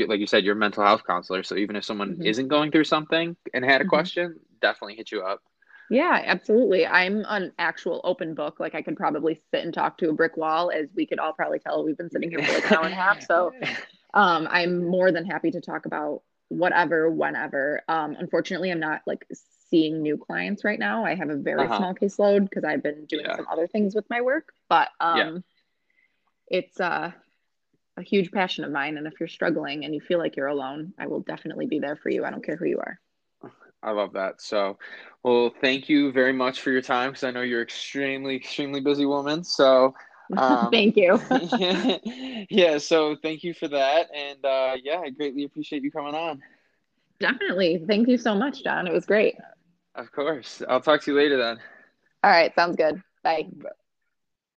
like 0.08 0.20
you 0.20 0.28
said, 0.28 0.44
you're 0.44 0.56
a 0.56 0.60
mental 0.60 0.84
health 0.84 1.04
counselor. 1.06 1.44
So 1.44 1.56
even 1.56 1.76
if 1.76 1.84
someone 1.84 2.14
mm-hmm. 2.14 2.26
isn't 2.26 2.48
going 2.48 2.72
through 2.72 2.86
something 2.86 3.36
and 3.54 3.66
had 3.66 3.82
a 3.82 3.84
mm-hmm. 3.84 3.90
question, 3.90 4.40
definitely 4.62 4.96
hit 4.96 5.12
you 5.12 5.22
up. 5.22 5.42
Yeah, 5.90 6.22
absolutely. 6.26 6.88
I'm 6.88 7.26
an 7.28 7.52
actual 7.60 8.00
open 8.06 8.34
book. 8.34 8.62
Like 8.62 8.76
I 8.76 8.82
could 8.82 8.96
probably 8.96 9.42
sit 9.52 9.66
and 9.66 9.74
talk 9.74 9.98
to 9.98 10.10
a 10.10 10.14
brick 10.14 10.38
wall, 10.38 10.72
as 10.72 10.88
we 10.96 11.06
could 11.06 11.20
all 11.20 11.34
probably 11.34 11.60
tell. 11.60 11.84
We've 11.84 11.98
been 11.98 12.10
sitting 12.10 12.30
here 12.30 12.42
for 12.42 12.54
like 12.54 12.72
an 12.72 12.78
hour 12.78 12.86
and 12.86 12.94
a 12.94 12.96
half. 12.96 13.22
So 13.24 13.52
um, 14.14 14.48
I'm 14.50 14.88
more 14.88 15.12
than 15.12 15.26
happy 15.26 15.52
to 15.52 15.60
talk 15.60 15.86
about 15.86 16.22
whatever, 16.48 17.10
whenever. 17.10 17.82
Um, 17.90 18.16
unfortunately, 18.18 18.72
I'm 18.72 18.80
not 18.80 19.02
like 19.06 19.26
seeing 19.70 20.02
new 20.02 20.18
clients 20.18 20.64
right 20.64 20.80
now. 20.80 21.04
I 21.04 21.16
have 21.16 21.30
a 21.30 21.36
very 21.36 21.66
uh-huh. 21.66 21.78
small 21.78 21.94
caseload 21.94 22.50
because 22.50 22.64
I've 22.64 22.84
been 22.84 23.06
doing 23.06 23.26
yeah. 23.26 23.36
some 23.36 23.48
other 23.52 23.68
things 23.68 23.94
with 23.94 24.10
my 24.10 24.22
work. 24.22 24.54
But 24.70 24.90
um, 25.02 25.18
yeah. 25.18 26.60
it's 26.60 26.80
uh, 26.80 27.12
a 27.98 28.02
huge 28.02 28.32
passion 28.32 28.64
of 28.64 28.72
mine. 28.72 28.98
And 28.98 29.08
if 29.08 29.20
you're 29.20 29.30
struggling 29.30 29.86
and 29.86 29.94
you 29.94 30.02
feel 30.02 30.20
like 30.20 30.36
you're 30.36 30.48
alone, 30.48 30.94
I 30.98 31.08
will 31.08 31.22
definitely 31.22 31.68
be 31.68 31.80
there 31.80 31.96
for 31.96 32.10
you. 32.10 32.26
I 32.26 32.32
don't 32.32 32.44
care 32.44 32.56
who 32.56 32.66
you 32.66 32.80
are. 32.80 33.00
I 33.84 33.92
love 33.92 34.14
that. 34.14 34.42
So, 34.42 34.78
well, 35.24 35.52
thank 35.62 35.90
you 35.90 36.12
very 36.12 36.34
much 36.34 36.62
for 36.62 36.72
your 36.72 36.82
time 36.82 37.12
because 37.12 37.24
I 37.24 37.32
know 37.32 37.42
you're 37.42 37.64
extremely, 37.64 38.36
extremely 38.36 38.80
busy 38.80 39.06
woman. 39.06 39.44
So, 39.44 39.96
um, 40.38 40.70
thank 40.72 40.96
you. 40.96 41.20
yeah, 41.30 41.98
yeah, 42.50 42.78
so 42.78 43.16
thank 43.22 43.44
you 43.44 43.54
for 43.54 43.68
that. 43.70 44.08
And 44.16 44.46
uh, 44.46 44.76
yeah, 44.84 45.00
I 45.00 45.10
greatly 45.10 45.44
appreciate 45.46 45.84
you 45.84 45.92
coming 45.92 46.16
on. 46.16 46.42
Definitely. 47.20 47.84
Thank 47.88 48.08
you 48.08 48.18
so 48.18 48.36
much, 48.36 48.64
John. 48.64 48.88
It 48.88 48.94
was 48.94 49.06
great. 49.06 49.36
Of 49.96 50.12
course. 50.12 50.62
I'll 50.68 50.82
talk 50.82 51.02
to 51.04 51.12
you 51.12 51.18
later 51.18 51.38
then. 51.38 51.58
All 52.24 52.32
right. 52.32 52.54
Sounds 52.56 52.76
good. 52.76 53.02
Bye. 53.24 53.48
Bye. 53.54 53.70